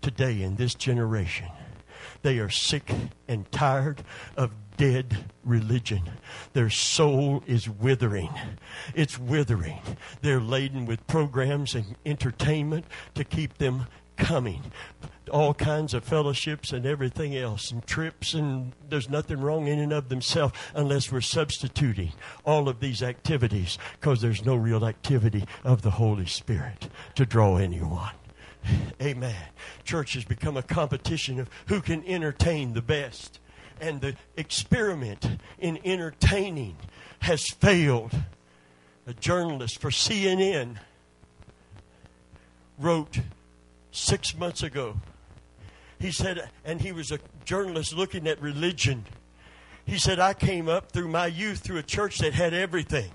today 0.00 0.42
in 0.42 0.56
this 0.56 0.74
generation. 0.74 1.48
They 2.22 2.38
are 2.38 2.50
sick 2.50 2.92
and 3.26 3.50
tired 3.52 4.02
of 4.36 4.52
dead 4.76 5.24
religion. 5.44 6.02
Their 6.52 6.70
soul 6.70 7.42
is 7.46 7.68
withering. 7.68 8.30
It's 8.94 9.18
withering. 9.18 9.80
They're 10.22 10.40
laden 10.40 10.86
with 10.86 11.06
programs 11.06 11.74
and 11.74 11.96
entertainment 12.06 12.86
to 13.14 13.24
keep 13.24 13.58
them 13.58 13.86
coming. 14.16 14.62
All 15.28 15.54
kinds 15.54 15.94
of 15.94 16.04
fellowships 16.04 16.72
and 16.72 16.86
everything 16.86 17.36
else, 17.36 17.70
and 17.70 17.86
trips, 17.86 18.34
and 18.34 18.72
there's 18.88 19.08
nothing 19.08 19.40
wrong 19.40 19.66
in 19.66 19.78
and 19.78 19.92
of 19.92 20.08
themselves 20.08 20.54
unless 20.74 21.12
we're 21.12 21.20
substituting 21.20 22.12
all 22.44 22.68
of 22.68 22.80
these 22.80 23.02
activities 23.02 23.78
because 24.00 24.20
there's 24.20 24.44
no 24.44 24.56
real 24.56 24.84
activity 24.84 25.44
of 25.64 25.82
the 25.82 25.92
Holy 25.92 26.26
Spirit 26.26 26.88
to 27.14 27.26
draw 27.26 27.56
anyone. 27.56 28.12
Amen. 29.02 29.46
Church 29.84 30.14
has 30.14 30.24
become 30.24 30.56
a 30.56 30.62
competition 30.62 31.40
of 31.40 31.48
who 31.66 31.80
can 31.80 32.04
entertain 32.06 32.72
the 32.72 32.82
best. 32.82 33.40
And 33.80 34.00
the 34.00 34.16
experiment 34.36 35.38
in 35.58 35.78
entertaining 35.84 36.76
has 37.20 37.46
failed. 37.48 38.12
A 39.06 39.14
journalist 39.14 39.80
for 39.80 39.90
CNN 39.90 40.78
wrote 42.78 43.20
six 43.90 44.36
months 44.36 44.62
ago. 44.62 44.96
He 45.98 46.10
said, 46.12 46.50
and 46.64 46.80
he 46.80 46.92
was 46.92 47.10
a 47.10 47.18
journalist 47.44 47.94
looking 47.94 48.26
at 48.26 48.40
religion. 48.40 49.04
He 49.84 49.98
said, 49.98 50.20
I 50.20 50.34
came 50.34 50.68
up 50.68 50.92
through 50.92 51.08
my 51.08 51.26
youth 51.26 51.60
through 51.60 51.78
a 51.78 51.82
church 51.82 52.18
that 52.18 52.34
had 52.34 52.54
everything. 52.54 53.10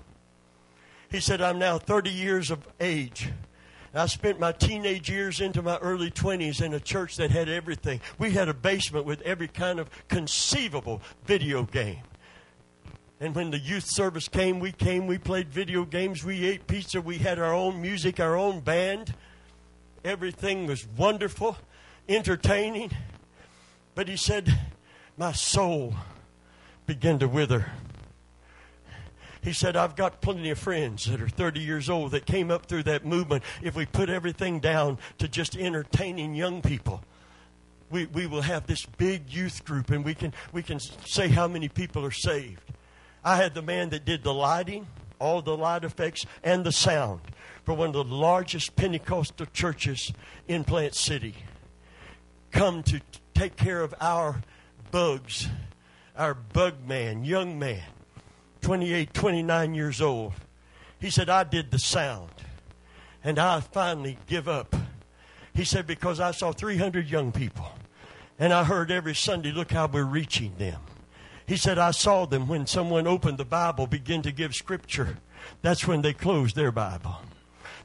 He 1.10 1.20
said, 1.20 1.40
I'm 1.40 1.58
now 1.58 1.78
30 1.78 2.10
years 2.10 2.50
of 2.50 2.66
age. 2.80 3.30
I 3.94 4.06
spent 4.06 4.40
my 4.40 4.50
teenage 4.50 5.08
years 5.08 5.40
into 5.40 5.62
my 5.62 5.76
early 5.78 6.10
20s 6.10 6.60
in 6.60 6.74
a 6.74 6.80
church 6.80 7.16
that 7.16 7.30
had 7.30 7.48
everything. 7.48 8.00
We 8.18 8.32
had 8.32 8.48
a 8.48 8.54
basement 8.54 9.06
with 9.06 9.20
every 9.22 9.46
kind 9.46 9.78
of 9.78 9.88
conceivable 10.08 11.00
video 11.24 11.62
game 11.62 12.02
And 13.20 13.34
when 13.34 13.50
the 13.50 13.58
youth 13.58 13.84
service 13.86 14.28
came, 14.28 14.60
we 14.60 14.72
came, 14.72 15.06
we 15.06 15.18
played 15.18 15.48
video 15.48 15.84
games, 15.84 16.24
we 16.24 16.44
ate 16.44 16.66
pizza, 16.66 17.00
we 17.00 17.18
had 17.18 17.38
our 17.38 17.54
own 17.54 17.80
music, 17.80 18.20
our 18.20 18.36
own 18.36 18.60
band. 18.60 19.14
Everything 20.04 20.66
was 20.66 20.86
wonderful, 20.96 21.56
entertaining. 22.08 22.90
But 23.94 24.08
he 24.08 24.16
said, 24.16 24.58
My 25.16 25.32
soul 25.32 25.94
began 26.86 27.18
to 27.20 27.28
wither. 27.28 27.66
He 29.42 29.52
said, 29.52 29.76
I've 29.76 29.94
got 29.94 30.22
plenty 30.22 30.48
of 30.50 30.58
friends 30.58 31.04
that 31.04 31.20
are 31.20 31.28
30 31.28 31.60
years 31.60 31.90
old 31.90 32.12
that 32.12 32.24
came 32.24 32.50
up 32.50 32.64
through 32.64 32.84
that 32.84 33.04
movement. 33.04 33.44
If 33.62 33.76
we 33.76 33.84
put 33.84 34.08
everything 34.08 34.58
down 34.58 34.98
to 35.18 35.28
just 35.28 35.54
entertaining 35.54 36.34
young 36.34 36.62
people, 36.62 37.02
we, 37.90 38.06
we 38.06 38.26
will 38.26 38.40
have 38.40 38.66
this 38.66 38.86
big 38.86 39.30
youth 39.30 39.62
group 39.64 39.90
and 39.90 40.02
we 40.02 40.14
can, 40.14 40.32
we 40.52 40.62
can 40.62 40.80
say 40.80 41.28
how 41.28 41.46
many 41.46 41.68
people 41.68 42.06
are 42.06 42.10
saved. 42.10 42.62
I 43.22 43.36
had 43.36 43.52
the 43.52 43.60
man 43.60 43.90
that 43.90 44.06
did 44.06 44.22
the 44.22 44.32
lighting, 44.32 44.86
all 45.18 45.42
the 45.42 45.56
light 45.56 45.84
effects, 45.84 46.24
and 46.42 46.64
the 46.64 46.72
sound 46.72 47.20
for 47.64 47.74
one 47.74 47.88
of 47.88 47.94
the 47.94 48.04
largest 48.04 48.76
Pentecostal 48.76 49.46
churches 49.52 50.10
in 50.48 50.64
Plant 50.64 50.94
City 50.94 51.34
come 52.54 52.84
to 52.84 53.00
take 53.34 53.56
care 53.56 53.82
of 53.82 53.92
our 54.00 54.40
bugs, 54.90 55.48
our 56.16 56.34
bug 56.34 56.86
man, 56.86 57.24
young 57.24 57.58
man. 57.58 57.82
28, 58.62 59.12
29 59.12 59.74
years 59.74 60.00
old. 60.00 60.32
He 60.98 61.10
said, 61.10 61.28
I 61.28 61.44
did 61.44 61.70
the 61.70 61.78
sound. 61.78 62.30
And 63.22 63.38
I 63.38 63.60
finally 63.60 64.16
give 64.26 64.48
up. 64.48 64.74
He 65.52 65.64
said, 65.64 65.86
because 65.86 66.20
I 66.20 66.30
saw 66.30 66.52
300 66.52 67.10
young 67.10 67.32
people. 67.32 67.66
And 68.38 68.52
I 68.52 68.64
heard 68.64 68.90
every 68.90 69.14
Sunday, 69.14 69.52
look 69.52 69.72
how 69.72 69.86
we're 69.86 70.04
reaching 70.04 70.54
them. 70.56 70.80
He 71.46 71.56
said, 71.56 71.78
I 71.78 71.90
saw 71.90 72.24
them 72.24 72.48
when 72.48 72.66
someone 72.66 73.06
opened 73.06 73.38
the 73.38 73.44
Bible, 73.44 73.86
begin 73.86 74.22
to 74.22 74.32
give 74.32 74.54
scripture. 74.54 75.18
That's 75.60 75.86
when 75.86 76.02
they 76.02 76.12
closed 76.14 76.56
their 76.56 76.72
Bible. 76.72 77.16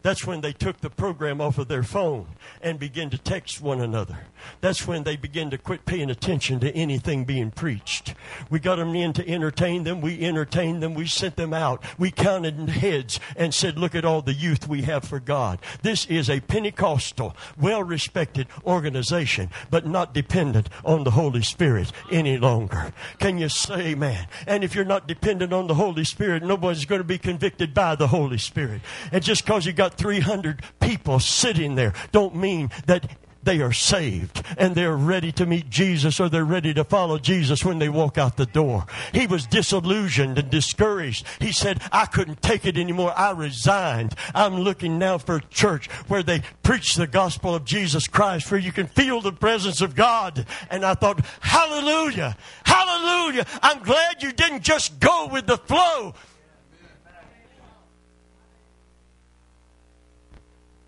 That's 0.01 0.25
when 0.25 0.41
they 0.41 0.53
took 0.53 0.79
the 0.79 0.89
program 0.89 1.41
off 1.41 1.57
of 1.57 1.67
their 1.67 1.83
phone 1.83 2.27
and 2.61 2.79
began 2.79 3.09
to 3.09 3.17
text 3.17 3.61
one 3.61 3.81
another. 3.81 4.19
That's 4.61 4.87
when 4.87 5.03
they 5.03 5.15
begin 5.15 5.49
to 5.49 5.57
quit 5.57 5.85
paying 5.85 6.09
attention 6.09 6.59
to 6.61 6.71
anything 6.71 7.25
being 7.25 7.51
preached. 7.51 8.13
We 8.49 8.59
got 8.59 8.77
them 8.77 8.95
in 8.95 9.13
to 9.13 9.27
entertain 9.27 9.83
them. 9.83 10.01
We 10.01 10.25
entertained 10.25 10.81
them. 10.81 10.93
We 10.93 11.07
sent 11.07 11.35
them 11.35 11.53
out. 11.53 11.83
We 11.97 12.11
counted 12.11 12.69
heads 12.69 13.19
and 13.35 13.53
said, 13.53 13.77
look 13.77 13.95
at 13.95 14.05
all 14.05 14.21
the 14.21 14.33
youth 14.33 14.67
we 14.67 14.83
have 14.83 15.03
for 15.03 15.19
God. 15.19 15.59
This 15.81 16.05
is 16.05 16.29
a 16.29 16.39
Pentecostal, 16.39 17.35
well 17.59 17.83
respected 17.83 18.47
organization, 18.65 19.49
but 19.69 19.85
not 19.85 20.13
dependent 20.13 20.69
on 20.85 21.03
the 21.03 21.11
Holy 21.11 21.43
Spirit 21.43 21.91
any 22.09 22.37
longer. 22.37 22.93
Can 23.19 23.37
you 23.37 23.49
say 23.49 23.87
amen? 23.87 24.27
And 24.47 24.63
if 24.63 24.75
you're 24.75 24.85
not 24.85 25.07
dependent 25.07 25.51
on 25.51 25.67
the 25.67 25.75
Holy 25.75 26.05
Spirit, 26.05 26.43
nobody's 26.43 26.85
going 26.85 27.01
to 27.01 27.07
be 27.07 27.17
convicted 27.17 27.73
by 27.73 27.95
the 27.95 28.07
Holy 28.07 28.37
Spirit. 28.37 28.81
And 29.11 29.21
just 29.21 29.43
because 29.43 29.65
you 29.65 29.73
got 29.73 29.89
got 29.89 29.97
300 29.97 30.61
people 30.79 31.19
sitting 31.19 31.75
there 31.75 31.93
don't 32.11 32.35
mean 32.35 32.69
that 32.85 33.09
they 33.43 33.61
are 33.61 33.71
saved 33.71 34.43
and 34.57 34.75
they're 34.75 34.95
ready 34.95 35.31
to 35.33 35.45
meet 35.45 35.69
Jesus 35.69 36.19
or 36.19 36.29
they're 36.29 36.43
ready 36.43 36.73
to 36.73 36.83
follow 36.83 37.17
Jesus 37.17 37.63
when 37.63 37.79
they 37.79 37.89
walk 37.89 38.17
out 38.17 38.37
the 38.37 38.45
door. 38.45 38.85
He 39.13 39.27
was 39.27 39.47
disillusioned 39.47 40.37
and 40.37 40.49
discouraged. 40.49 41.25
He 41.39 41.51
said, 41.51 41.81
I 41.91 42.05
couldn't 42.05 42.41
take 42.41 42.65
it 42.65 42.77
anymore. 42.77 43.13
I 43.15 43.31
resigned. 43.31 44.15
I'm 44.35 44.59
looking 44.59 44.99
now 44.99 45.17
for 45.17 45.37
a 45.37 45.41
church 45.41 45.87
where 46.07 46.23
they 46.23 46.41
preach 46.63 46.95
the 46.95 47.07
gospel 47.07 47.55
of 47.55 47.65
Jesus 47.65 48.07
Christ, 48.07 48.51
where 48.51 48.59
you 48.59 48.71
can 48.71 48.87
feel 48.87 49.21
the 49.21 49.31
presence 49.31 49.81
of 49.81 49.95
God. 49.95 50.45
And 50.69 50.85
I 50.85 50.93
thought, 50.93 51.25
hallelujah, 51.39 52.35
hallelujah. 52.65 53.45
I'm 53.61 53.81
glad 53.83 54.21
you 54.21 54.31
didn't 54.31 54.63
just 54.63 54.99
go 54.99 55.27
with 55.31 55.47
the 55.47 55.57
flow. 55.57 56.13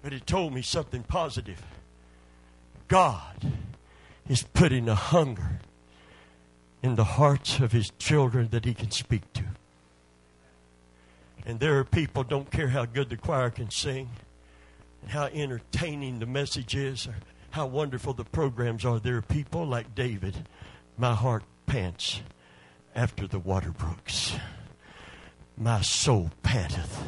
But 0.02 0.14
it 0.14 0.26
told 0.26 0.54
me 0.54 0.64
something 0.64 1.04
positive. 1.04 1.62
God 2.92 3.54
is 4.28 4.44
putting 4.44 4.90
a 4.90 4.96
hunger 4.96 5.62
in 6.84 6.96
the 6.96 7.06
hearts 7.06 7.60
of 7.60 7.72
his 7.72 7.90
children 8.00 8.50
that 8.52 8.66
he 8.66 8.74
can 8.74 8.92
speak 8.92 9.32
to. 9.32 9.46
And 11.46 11.62
there 11.62 11.80
are 11.80 11.86
people, 11.86 12.26
don't 12.26 12.52
care 12.52 12.68
how 12.68 12.84
good 12.84 13.10
the 13.10 13.16
choir 13.16 13.50
can 13.50 13.72
sing, 13.72 14.10
and 15.02 15.12
how 15.12 15.28
entertaining 15.28 16.20
the 16.20 16.26
message 16.26 16.76
is, 16.76 17.08
or 17.08 17.16
how 17.52 17.66
wonderful 17.66 18.14
the 18.14 18.26
programs 18.26 18.84
are. 18.84 19.00
There 19.00 19.16
are 19.16 19.22
people 19.22 19.66
like 19.66 19.96
David, 19.96 20.46
my 20.98 21.16
heart 21.16 21.44
pants 21.68 22.20
after 22.94 23.26
the 23.26 23.40
water 23.40 23.72
brooks. 23.72 24.36
My 25.58 25.80
soul 25.80 26.30
panteth 26.44 27.04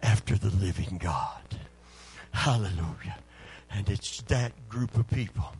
after 0.00 0.36
the 0.36 0.50
living 0.50 0.98
God. 1.02 1.58
Hallelujah. 2.30 3.16
And 3.76 3.90
it's 3.90 4.22
that 4.22 4.70
group 4.70 4.96
of 4.96 5.06
people 5.10 5.52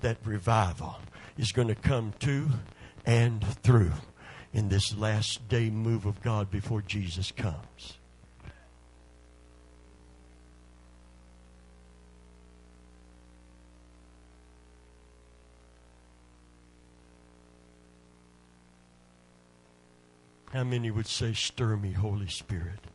that 0.00 0.16
revival 0.24 0.96
is 1.36 1.52
going 1.52 1.68
to 1.68 1.74
come 1.74 2.14
to 2.20 2.48
and 3.04 3.46
through 3.62 3.92
in 4.54 4.70
this 4.70 4.96
last 4.96 5.46
day 5.50 5.68
move 5.68 6.06
of 6.06 6.22
God 6.22 6.50
before 6.50 6.80
Jesus 6.80 7.30
comes. 7.30 7.98
How 20.54 20.64
many 20.64 20.90
would 20.90 21.06
say, 21.06 21.34
Stir 21.34 21.76
me, 21.76 21.92
Holy 21.92 22.28
Spirit? 22.28 22.91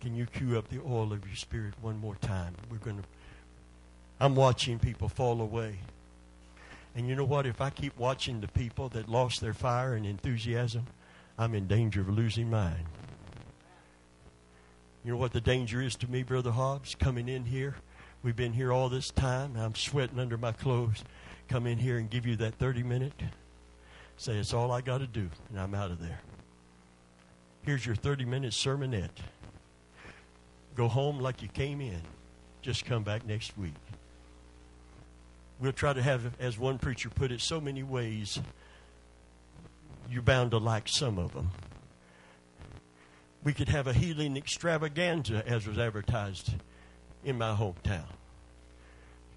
Can 0.00 0.14
you 0.14 0.26
cue 0.26 0.56
up 0.56 0.68
the 0.68 0.80
oil 0.80 1.12
of 1.12 1.26
your 1.26 1.36
spirit 1.36 1.74
one 1.82 1.98
more 1.98 2.16
time? 2.16 2.54
We're 2.70 2.78
going 2.78 2.98
to. 2.98 3.04
I'm 4.18 4.34
watching 4.34 4.78
people 4.78 5.08
fall 5.08 5.40
away. 5.40 5.78
And 6.94 7.08
you 7.08 7.14
know 7.14 7.24
what? 7.24 7.46
If 7.46 7.60
I 7.60 7.70
keep 7.70 7.96
watching 7.98 8.40
the 8.40 8.48
people 8.48 8.88
that 8.90 9.08
lost 9.08 9.40
their 9.40 9.54
fire 9.54 9.94
and 9.94 10.04
enthusiasm, 10.04 10.86
I'm 11.38 11.54
in 11.54 11.66
danger 11.66 12.00
of 12.00 12.08
losing 12.08 12.50
mine. 12.50 12.86
You 15.04 15.12
know 15.12 15.18
what 15.18 15.32
the 15.32 15.40
danger 15.40 15.80
is 15.80 15.96
to 15.96 16.10
me, 16.10 16.22
Brother 16.22 16.50
Hobbs? 16.50 16.94
Coming 16.94 17.28
in 17.28 17.44
here. 17.44 17.76
We've 18.22 18.36
been 18.36 18.52
here 18.52 18.72
all 18.72 18.88
this 18.88 19.10
time. 19.10 19.56
I'm 19.56 19.74
sweating 19.74 20.18
under 20.18 20.36
my 20.36 20.52
clothes. 20.52 21.04
Come 21.48 21.66
in 21.66 21.78
here 21.78 21.96
and 21.96 22.10
give 22.10 22.26
you 22.26 22.36
that 22.36 22.54
30 22.54 22.82
minute. 22.82 23.14
Say, 24.18 24.36
it's 24.36 24.52
all 24.52 24.70
I 24.70 24.82
got 24.82 24.98
to 24.98 25.06
do, 25.06 25.30
and 25.48 25.58
I'm 25.58 25.74
out 25.74 25.90
of 25.90 26.00
there. 26.00 26.20
Here's 27.62 27.86
your 27.86 27.94
30 27.94 28.26
minute 28.26 28.52
sermonette. 28.52 29.08
Go 30.74 30.88
home 30.88 31.18
like 31.18 31.42
you 31.42 31.48
came 31.48 31.80
in. 31.80 32.00
Just 32.62 32.84
come 32.84 33.02
back 33.02 33.26
next 33.26 33.56
week. 33.56 33.74
We'll 35.60 35.72
try 35.72 35.92
to 35.92 36.02
have, 36.02 36.34
as 36.40 36.58
one 36.58 36.78
preacher 36.78 37.10
put 37.10 37.32
it, 37.32 37.40
so 37.40 37.60
many 37.60 37.82
ways 37.82 38.40
you're 40.10 40.22
bound 40.22 40.52
to 40.52 40.58
like 40.58 40.88
some 40.88 41.18
of 41.18 41.32
them. 41.34 41.50
We 43.42 43.52
could 43.52 43.68
have 43.68 43.86
a 43.86 43.92
healing 43.92 44.36
extravaganza 44.36 45.46
as 45.46 45.66
was 45.66 45.78
advertised 45.78 46.54
in 47.24 47.38
my 47.38 47.54
hometown. 47.54 48.04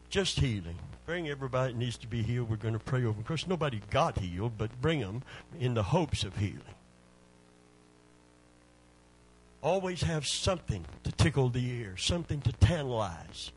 Just 0.10 0.40
healing. 0.40 0.78
Bring 1.06 1.28
everybody 1.30 1.74
that 1.74 1.80
needs 1.80 1.98
to 1.98 2.08
be 2.08 2.22
healed. 2.22 2.50
We're 2.50 2.56
going 2.56 2.74
to 2.74 2.80
pray 2.80 3.04
over. 3.04 3.20
Of 3.20 3.26
course, 3.26 3.48
nobody 3.48 3.82
got 3.90 4.20
healed, 4.20 4.54
but 4.58 4.82
bring 4.82 5.00
them 5.02 5.24
in 5.60 5.74
the 5.74 5.84
hopes 5.84 6.24
of 6.24 6.38
healing 6.38 6.62
always 9.64 10.02
have 10.02 10.28
something 10.28 10.86
to 11.04 11.12
tickle 11.14 11.50
the 11.50 11.66
ear, 11.66 11.96
something 11.98 12.42
to 12.42 12.52
tantalize. 12.52 13.52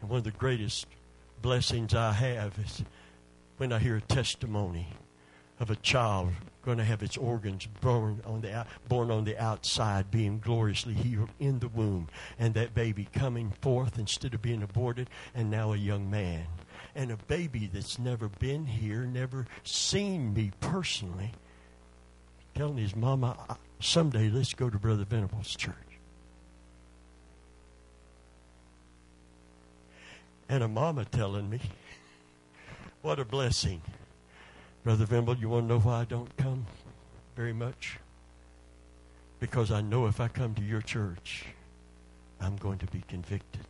And 0.00 0.10
one 0.10 0.18
of 0.18 0.24
the 0.24 0.30
greatest 0.30 0.86
blessings 1.42 1.94
I 1.94 2.12
have 2.12 2.58
is 2.58 2.82
when 3.58 3.72
I 3.72 3.78
hear 3.78 3.96
a 3.96 4.00
testimony 4.00 4.88
of 5.60 5.70
a 5.70 5.76
child 5.76 6.32
going 6.62 6.78
to 6.78 6.84
have 6.84 7.02
its 7.02 7.18
organs 7.18 7.66
born 7.82 8.22
on 8.24 8.40
the 8.40 8.66
born 8.88 9.10
on 9.10 9.24
the 9.24 9.38
outside, 9.38 10.10
being 10.10 10.38
gloriously 10.38 10.94
healed 10.94 11.28
in 11.38 11.58
the 11.58 11.68
womb, 11.68 12.08
and 12.38 12.54
that 12.54 12.74
baby 12.74 13.06
coming 13.12 13.52
forth 13.60 13.98
instead 13.98 14.32
of 14.32 14.40
being 14.40 14.62
aborted, 14.62 15.10
and 15.34 15.50
now 15.50 15.74
a 15.74 15.76
young 15.76 16.10
man, 16.10 16.46
and 16.94 17.10
a 17.10 17.16
baby 17.16 17.68
that's 17.70 17.98
never 17.98 18.28
been 18.28 18.64
here, 18.64 19.02
never 19.02 19.46
seen 19.62 20.32
me 20.32 20.50
personally, 20.60 21.32
telling 22.54 22.76
his 22.76 22.94
mama, 22.94 23.36
someday 23.80 24.30
let's 24.30 24.54
go 24.54 24.70
to 24.70 24.78
Brother 24.78 25.04
Venable's 25.04 25.54
church. 25.54 25.74
And 30.48 30.62
a 30.62 30.68
mama 30.68 31.04
telling 31.04 31.50
me, 31.50 31.60
what 33.02 33.18
a 33.18 33.24
blessing. 33.24 33.82
Brother 34.84 35.06
Venable, 35.06 35.36
you 35.36 35.48
want 35.48 35.64
to 35.68 35.74
know 35.74 35.80
why 35.80 36.00
I 36.00 36.04
don't 36.04 36.36
come 36.36 36.66
very 37.36 37.52
much? 37.54 37.98
Because 39.40 39.70
I 39.70 39.80
know 39.80 40.06
if 40.06 40.20
I 40.20 40.28
come 40.28 40.54
to 40.54 40.62
your 40.62 40.82
church, 40.82 41.46
I'm 42.40 42.56
going 42.56 42.78
to 42.78 42.86
be 42.86 43.02
convicted. 43.08 43.62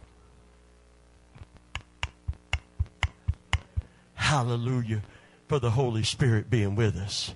Hallelujah 4.15 5.03
for 5.49 5.59
the 5.59 5.71
Holy 5.71 6.03
Spirit 6.03 6.51
being 6.51 6.75
with 6.75 6.97
us. 6.97 7.35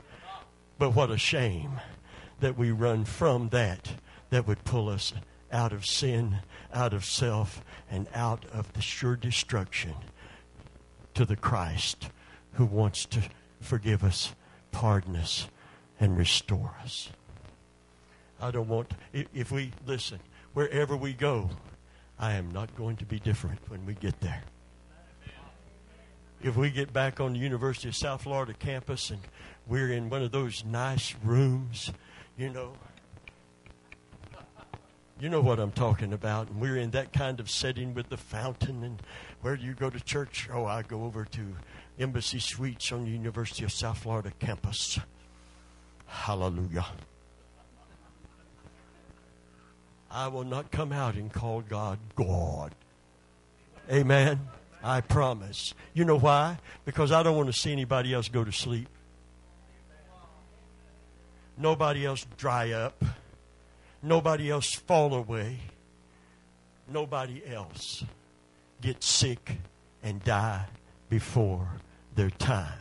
But 0.78 0.94
what 0.94 1.10
a 1.10 1.18
shame 1.18 1.80
that 2.40 2.56
we 2.56 2.70
run 2.70 3.04
from 3.04 3.48
that 3.48 3.92
that 4.30 4.46
would 4.46 4.64
pull 4.64 4.88
us 4.88 5.12
out 5.50 5.72
of 5.72 5.84
sin, 5.84 6.38
out 6.72 6.92
of 6.92 7.04
self, 7.04 7.62
and 7.90 8.06
out 8.14 8.44
of 8.52 8.72
the 8.74 8.82
sure 8.82 9.16
destruction 9.16 9.94
to 11.14 11.24
the 11.24 11.36
Christ 11.36 12.10
who 12.52 12.64
wants 12.64 13.04
to 13.06 13.22
forgive 13.60 14.04
us, 14.04 14.34
pardon 14.70 15.16
us, 15.16 15.48
and 15.98 16.16
restore 16.16 16.74
us. 16.82 17.08
I 18.40 18.52
don't 18.52 18.68
want, 18.68 18.92
if 19.12 19.50
we, 19.50 19.72
listen, 19.84 20.20
wherever 20.52 20.96
we 20.96 21.12
go, 21.12 21.50
I 22.18 22.34
am 22.34 22.52
not 22.52 22.76
going 22.76 22.96
to 22.96 23.04
be 23.04 23.18
different 23.18 23.58
when 23.68 23.84
we 23.84 23.94
get 23.94 24.20
there. 24.20 24.42
If 26.40 26.56
we 26.56 26.70
get 26.70 26.92
back 26.92 27.18
on 27.20 27.32
the 27.32 27.40
University 27.40 27.88
of 27.88 27.96
South 27.96 28.22
Florida 28.22 28.54
campus 28.54 29.10
and 29.10 29.18
we're 29.68 29.92
in 29.92 30.08
one 30.08 30.22
of 30.22 30.32
those 30.32 30.64
nice 30.64 31.14
rooms, 31.22 31.92
you 32.36 32.48
know, 32.48 32.72
you 35.20 35.28
know 35.28 35.40
what 35.40 35.58
I'm 35.58 35.72
talking 35.72 36.12
about. 36.12 36.48
And 36.48 36.60
we're 36.60 36.76
in 36.76 36.90
that 36.92 37.12
kind 37.12 37.40
of 37.40 37.50
setting 37.50 37.92
with 37.92 38.08
the 38.08 38.16
fountain. 38.16 38.84
And 38.84 39.02
where 39.40 39.56
do 39.56 39.64
you 39.64 39.74
go 39.74 39.90
to 39.90 40.00
church? 40.00 40.48
Oh, 40.52 40.64
I 40.64 40.82
go 40.82 41.04
over 41.04 41.24
to 41.24 41.56
Embassy 41.98 42.38
Suites 42.38 42.92
on 42.92 43.04
the 43.04 43.10
University 43.10 43.64
of 43.64 43.72
South 43.72 43.98
Florida 43.98 44.32
campus. 44.38 45.00
Hallelujah. 46.06 46.86
I 50.10 50.28
will 50.28 50.44
not 50.44 50.70
come 50.70 50.92
out 50.92 51.16
and 51.16 51.32
call 51.32 51.60
God 51.60 51.98
God. 52.14 52.74
Amen. 53.90 54.48
I 54.82 55.00
promise. 55.00 55.74
You 55.92 56.04
know 56.04 56.18
why? 56.18 56.58
Because 56.84 57.10
I 57.10 57.22
don't 57.24 57.36
want 57.36 57.52
to 57.52 57.58
see 57.58 57.72
anybody 57.72 58.14
else 58.14 58.28
go 58.28 58.44
to 58.44 58.52
sleep. 58.52 58.88
Nobody 61.58 62.06
else 62.06 62.24
dry 62.36 62.70
up. 62.70 63.04
Nobody 64.02 64.50
else 64.50 64.72
fall 64.74 65.12
away. 65.14 65.58
Nobody 66.88 67.42
else 67.46 68.04
get 68.80 69.02
sick 69.02 69.58
and 70.02 70.22
die 70.22 70.66
before 71.10 71.68
their 72.14 72.30
time 72.30 72.78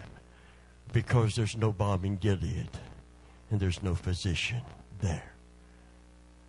because 0.93 1.35
there's 1.35 1.57
no 1.57 1.71
balm 1.71 2.05
in 2.05 2.17
Gilead 2.17 2.69
and 3.49 3.59
there's 3.59 3.81
no 3.81 3.95
physician 3.95 4.61
there. 5.01 5.33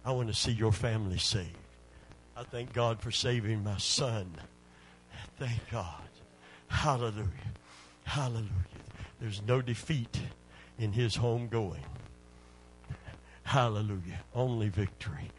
I 0.04 0.12
want 0.12 0.28
to 0.28 0.34
see 0.34 0.52
your 0.52 0.72
family 0.72 1.18
saved. 1.18 1.56
I 2.36 2.44
thank 2.44 2.72
God 2.72 3.00
for 3.00 3.10
saving 3.10 3.64
my 3.64 3.78
son. 3.78 4.32
Thank 5.38 5.70
God. 5.70 6.02
Hallelujah. 6.68 7.28
Hallelujah. 8.04 8.48
There's 9.20 9.42
no 9.42 9.60
defeat 9.60 10.20
in 10.78 10.92
his 10.92 11.16
home 11.16 11.48
going. 11.48 11.84
Hallelujah. 13.48 14.20
Only 14.34 14.68
victory. 14.68 15.30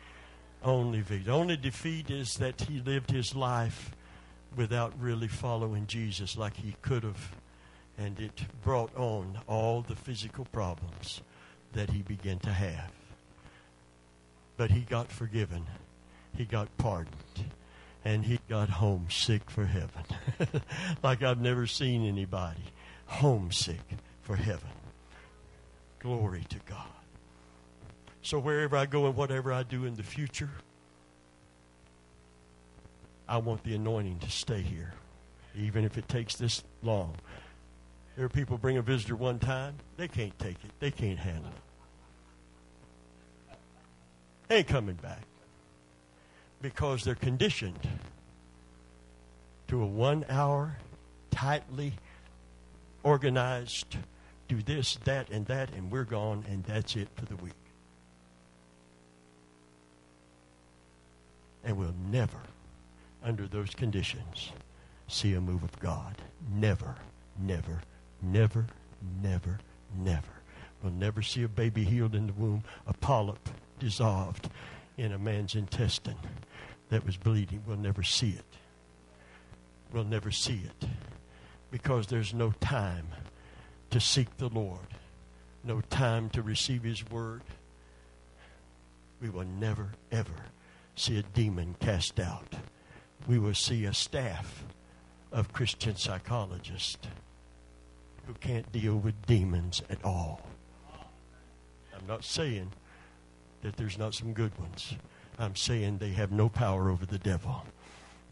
Only 0.64 1.02
victory. 1.02 1.32
Only 1.32 1.58
defeat 1.58 2.10
is 2.10 2.38
that 2.38 2.62
he 2.62 2.80
lived 2.80 3.12
his 3.12 3.36
life 3.36 3.92
without 4.56 5.00
really 5.00 5.28
following 5.28 5.86
Jesus 5.86 6.36
like 6.36 6.56
he 6.56 6.76
could 6.82 7.04
have. 7.04 7.36
And 8.00 8.20
it 8.20 8.42
brought 8.64 8.96
on 8.98 9.38
all 9.46 9.84
the 9.84 9.96
physical 9.96 10.46
problems 10.46 11.22
that 11.74 11.92
he 11.92 12.02
began 12.02 12.40
to 12.40 12.50
have. 12.52 12.92
But 14.58 14.72
he 14.72 14.80
got 14.82 15.12
forgiven, 15.12 15.68
he 16.36 16.46
got 16.46 16.76
pardoned, 16.80 17.54
and 18.04 18.26
he 18.26 18.40
got 18.50 18.70
homesick 18.70 19.52
for 19.52 19.66
heaven. 19.66 20.04
like 21.04 21.22
I've 21.22 21.42
never 21.42 21.68
seen 21.68 22.08
anybody 22.08 22.74
homesick 23.06 23.86
for 24.24 24.36
heaven. 24.36 24.72
Glory 26.00 26.44
to 26.50 26.58
God. 26.68 26.99
So 28.22 28.40
wherever 28.40 28.76
I 28.76 28.86
go 28.86 29.06
and 29.06 29.16
whatever 29.16 29.54
I 29.54 29.64
do 29.64 29.86
in 29.86 29.96
the 29.96 30.04
future, 30.04 30.50
I 33.28 33.38
want 33.38 33.64
the 33.64 33.76
anointing 33.76 34.20
to 34.20 34.32
stay 34.32 34.62
here, 34.62 34.94
even 35.56 35.86
if 35.86 35.98
it 35.98 36.10
takes 36.10 36.36
this 36.36 36.64
long. 36.82 37.16
There 38.16 38.26
are 38.26 38.30
people 38.30 38.58
bring 38.58 38.78
a 38.78 38.82
visitor 38.82 39.16
one 39.16 39.40
time, 39.40 39.76
they 39.98 40.08
can't 40.08 40.38
take 40.40 40.58
it, 40.64 40.72
they 40.80 40.92
can't 40.92 41.20
handle 41.20 41.52
it. 41.52 43.58
They 44.48 44.58
ain't 44.58 44.68
coming 44.68 44.96
back 44.96 45.22
because 46.62 47.04
they're 47.04 47.16
conditioned 47.16 47.80
to 49.68 49.84
a 49.84 49.86
one 49.86 50.26
hour, 50.28 50.76
tightly 51.30 51.94
organized, 53.04 53.96
do 54.48 54.62
this, 54.64 54.98
that, 55.06 55.30
and 55.30 55.46
that, 55.46 55.72
and 55.76 55.92
we're 55.92 56.04
gone, 56.04 56.44
and 56.50 56.64
that's 56.64 56.96
it 56.96 57.08
for 57.16 57.26
the 57.26 57.36
week. 57.38 57.54
And 61.70 61.78
we'll 61.78 61.94
never, 62.10 62.40
under 63.24 63.46
those 63.46 63.76
conditions, 63.76 64.52
see 65.08 65.36
a 65.36 65.40
move 65.40 65.62
of 65.62 65.80
God. 65.80 66.16
Never, 66.52 66.96
never, 67.38 67.82
never, 68.24 68.66
never, 69.22 69.60
never. 69.96 70.32
We'll 70.82 70.94
never 70.94 71.22
see 71.22 71.44
a 71.44 71.48
baby 71.48 71.84
healed 71.84 72.16
in 72.16 72.26
the 72.26 72.34
womb, 72.34 72.64
a 72.88 72.94
polyp 72.94 73.50
dissolved 73.78 74.50
in 74.98 75.12
a 75.12 75.20
man's 75.20 75.54
intestine 75.54 76.16
that 76.90 77.06
was 77.06 77.18
bleeding. 77.18 77.62
We'll 77.68 77.78
never 77.78 78.02
see 78.02 78.30
it. 78.30 78.58
We'll 79.94 80.06
never 80.06 80.32
see 80.32 80.62
it 80.66 80.90
because 81.70 82.08
there's 82.08 82.34
no 82.34 82.52
time 82.62 83.10
to 83.92 84.00
seek 84.00 84.38
the 84.38 84.50
Lord, 84.50 84.88
no 85.64 85.82
time 85.82 86.32
to 86.32 86.42
receive 86.42 86.82
His 86.82 87.08
word. 87.12 87.44
We 89.22 89.30
will 89.30 89.46
never, 89.46 89.90
ever 90.12 90.34
see 91.00 91.18
a 91.18 91.24
demon 91.24 91.76
cast 91.80 92.20
out. 92.20 92.56
We 93.28 93.40
will 93.40 93.54
see 93.54 93.86
a 93.86 93.94
staff 93.94 94.66
of 95.32 95.54
Christian 95.54 95.96
psychologists 95.96 97.08
who 98.26 98.34
can't 98.36 98.72
deal 98.72 98.98
with 98.98 99.26
demons 99.26 99.82
at 99.90 100.04
all. 100.04 100.42
I'm 101.96 102.06
not 102.08 102.24
saying 102.24 102.72
that 103.62 103.78
there's 103.78 103.98
not 103.98 104.14
some 104.14 104.34
good 104.34 104.58
ones. 104.60 104.96
I'm 105.38 105.56
saying 105.56 105.98
they 105.98 106.10
have 106.10 106.32
no 106.32 106.50
power 106.50 106.90
over 106.90 107.06
the 107.06 107.18
devil. 107.18 107.64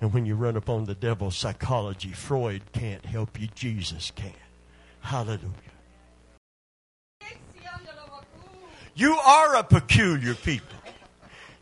And 0.01 0.13
when 0.13 0.25
you 0.25 0.35
run 0.35 0.55
upon 0.55 0.85
the 0.85 0.95
devil, 0.95 1.31
psychology, 1.31 2.11
Freud 2.11 2.61
can't 2.73 3.05
help 3.05 3.39
you, 3.39 3.47
Jesus 3.55 4.11
can. 4.11 4.33
Hallelujah. 5.01 5.51
You 8.93 9.13
are 9.13 9.55
a 9.55 9.63
peculiar 9.63 10.33
people. 10.33 10.76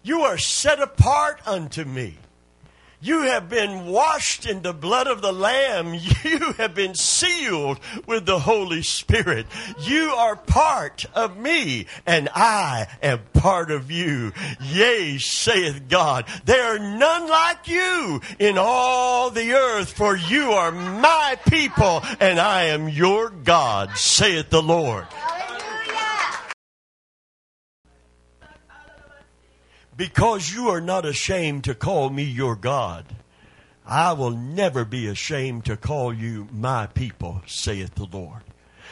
You 0.05 0.21
are 0.21 0.37
set 0.37 0.79
apart 0.79 1.41
unto 1.47 1.83
me. 1.83 2.19
You 3.01 3.23
have 3.23 3.49
been 3.49 3.87
washed 3.87 4.45
in 4.45 4.61
the 4.61 4.71
blood 4.71 5.07
of 5.07 5.23
the 5.23 5.33
Lamb. 5.33 5.99
You 6.23 6.53
have 6.53 6.75
been 6.75 6.93
sealed 6.93 7.79
with 8.05 8.27
the 8.27 8.37
Holy 8.37 8.83
Spirit. 8.83 9.47
You 9.81 10.09
are 10.09 10.35
part 10.35 11.05
of 11.15 11.37
me, 11.37 11.87
and 12.05 12.29
I 12.35 12.87
am 13.01 13.21
part 13.33 13.71
of 13.71 13.89
you. 13.89 14.31
Yea, 14.61 15.17
saith 15.17 15.87
God, 15.89 16.25
there 16.45 16.75
are 16.75 16.79
none 16.79 17.27
like 17.27 17.67
you 17.67 18.21
in 18.37 18.59
all 18.59 19.31
the 19.31 19.53
earth, 19.53 19.91
for 19.91 20.15
you 20.15 20.51
are 20.51 20.71
my 20.71 21.37
people, 21.47 22.03
and 22.19 22.39
I 22.39 22.65
am 22.65 22.89
your 22.89 23.31
God, 23.31 23.97
saith 23.97 24.51
the 24.51 24.61
Lord. 24.61 25.07
Because 29.97 30.53
you 30.53 30.69
are 30.69 30.81
not 30.81 31.05
ashamed 31.05 31.63
to 31.65 31.75
call 31.75 32.09
me 32.09 32.23
your 32.23 32.55
God, 32.55 33.05
I 33.85 34.13
will 34.13 34.31
never 34.31 34.83
be 34.83 35.07
ashamed 35.07 35.65
to 35.65 35.77
call 35.77 36.13
you 36.13 36.47
my 36.51 36.87
people, 36.87 37.41
saith 37.45 37.95
the 37.95 38.05
Lord. 38.05 38.41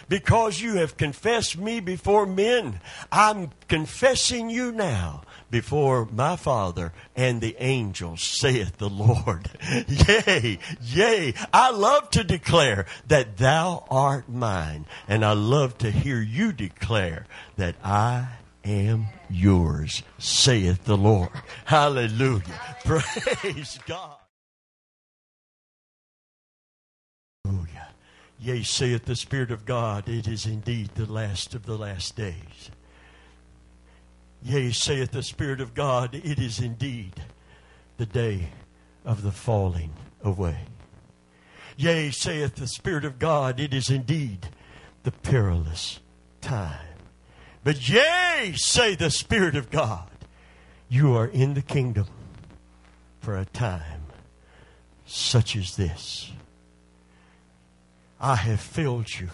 Because 0.09 0.61
you 0.61 0.75
have 0.75 0.97
confessed 0.97 1.57
me 1.57 1.79
before 1.79 2.25
men, 2.25 2.79
I'm 3.11 3.51
confessing 3.67 4.49
you 4.49 4.71
now 4.71 5.23
before 5.49 6.05
my 6.11 6.35
Father 6.35 6.91
and 7.15 7.39
the 7.39 7.55
angels, 7.59 8.21
saith 8.21 8.77
the 8.77 8.89
Lord. 8.89 9.49
yea, 9.87 10.59
yea, 10.81 11.33
I 11.53 11.71
love 11.71 12.09
to 12.11 12.23
declare 12.23 12.85
that 13.07 13.37
thou 13.37 13.85
art 13.89 14.29
mine, 14.29 14.85
and 15.07 15.23
I 15.23 15.33
love 15.33 15.77
to 15.79 15.91
hear 15.91 16.19
you 16.21 16.51
declare 16.53 17.25
that 17.57 17.75
I 17.83 18.27
am 18.65 19.07
yours, 19.33 20.03
saith 20.17 20.85
the 20.85 20.97
Lord. 20.97 21.29
Hallelujah. 21.65 22.43
Praise 22.83 23.79
God. 23.85 24.17
Hallelujah. 27.45 27.89
Yea, 28.39 28.63
saith 28.63 29.05
the 29.05 29.15
Spirit 29.15 29.51
of 29.51 29.65
God, 29.65 30.07
it 30.07 30.27
is 30.27 30.45
indeed 30.45 30.89
the 30.95 31.11
last 31.11 31.55
of 31.55 31.65
the 31.65 31.77
last 31.77 32.15
days. 32.15 32.71
Yea, 34.41 34.71
saith 34.71 35.11
the 35.11 35.23
Spirit 35.23 35.61
of 35.61 35.73
God, 35.73 36.13
it 36.13 36.39
is 36.39 36.59
indeed 36.59 37.13
the 37.97 38.05
day 38.05 38.49
of 39.05 39.23
the 39.23 39.31
falling 39.31 39.91
away. 40.23 40.57
Yea, 41.77 42.11
saith 42.11 42.55
the 42.55 42.67
Spirit 42.67 43.05
of 43.05 43.19
God, 43.19 43.59
it 43.59 43.73
is 43.73 43.89
indeed 43.89 44.49
the 45.03 45.11
perilous 45.11 45.99
time. 46.41 46.92
But 47.63 47.87
yea, 47.87 48.53
say 48.55 48.95
the 48.95 49.09
Spirit 49.09 49.55
of 49.55 49.71
God, 49.71 50.09
you 50.89 51.15
are 51.15 51.27
in 51.27 51.53
the 51.53 51.61
kingdom 51.61 52.07
for 53.19 53.37
a 53.37 53.45
time 53.45 54.01
such 55.05 55.55
as 55.55 55.77
this. 55.77 56.31
I 58.19 58.35
have 58.35 58.59
filled 58.59 59.19
you 59.19 59.29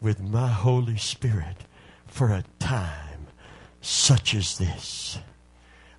with 0.00 0.20
my 0.20 0.48
Holy 0.48 0.96
Spirit 0.96 1.64
for 2.06 2.28
a 2.28 2.44
time 2.58 3.26
such 3.80 4.34
as 4.34 4.58
this. 4.58 5.18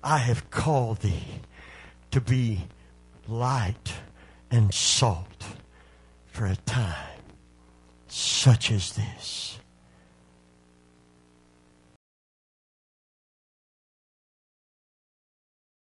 I 0.02 0.18
have 0.18 0.50
called 0.50 1.00
thee 1.00 1.40
to 2.10 2.20
be 2.20 2.66
light 3.26 3.94
and 4.50 4.72
salt 4.72 5.44
for 6.26 6.46
a 6.46 6.56
time 6.56 7.22
such 8.06 8.70
as 8.70 8.92
this. 8.92 9.57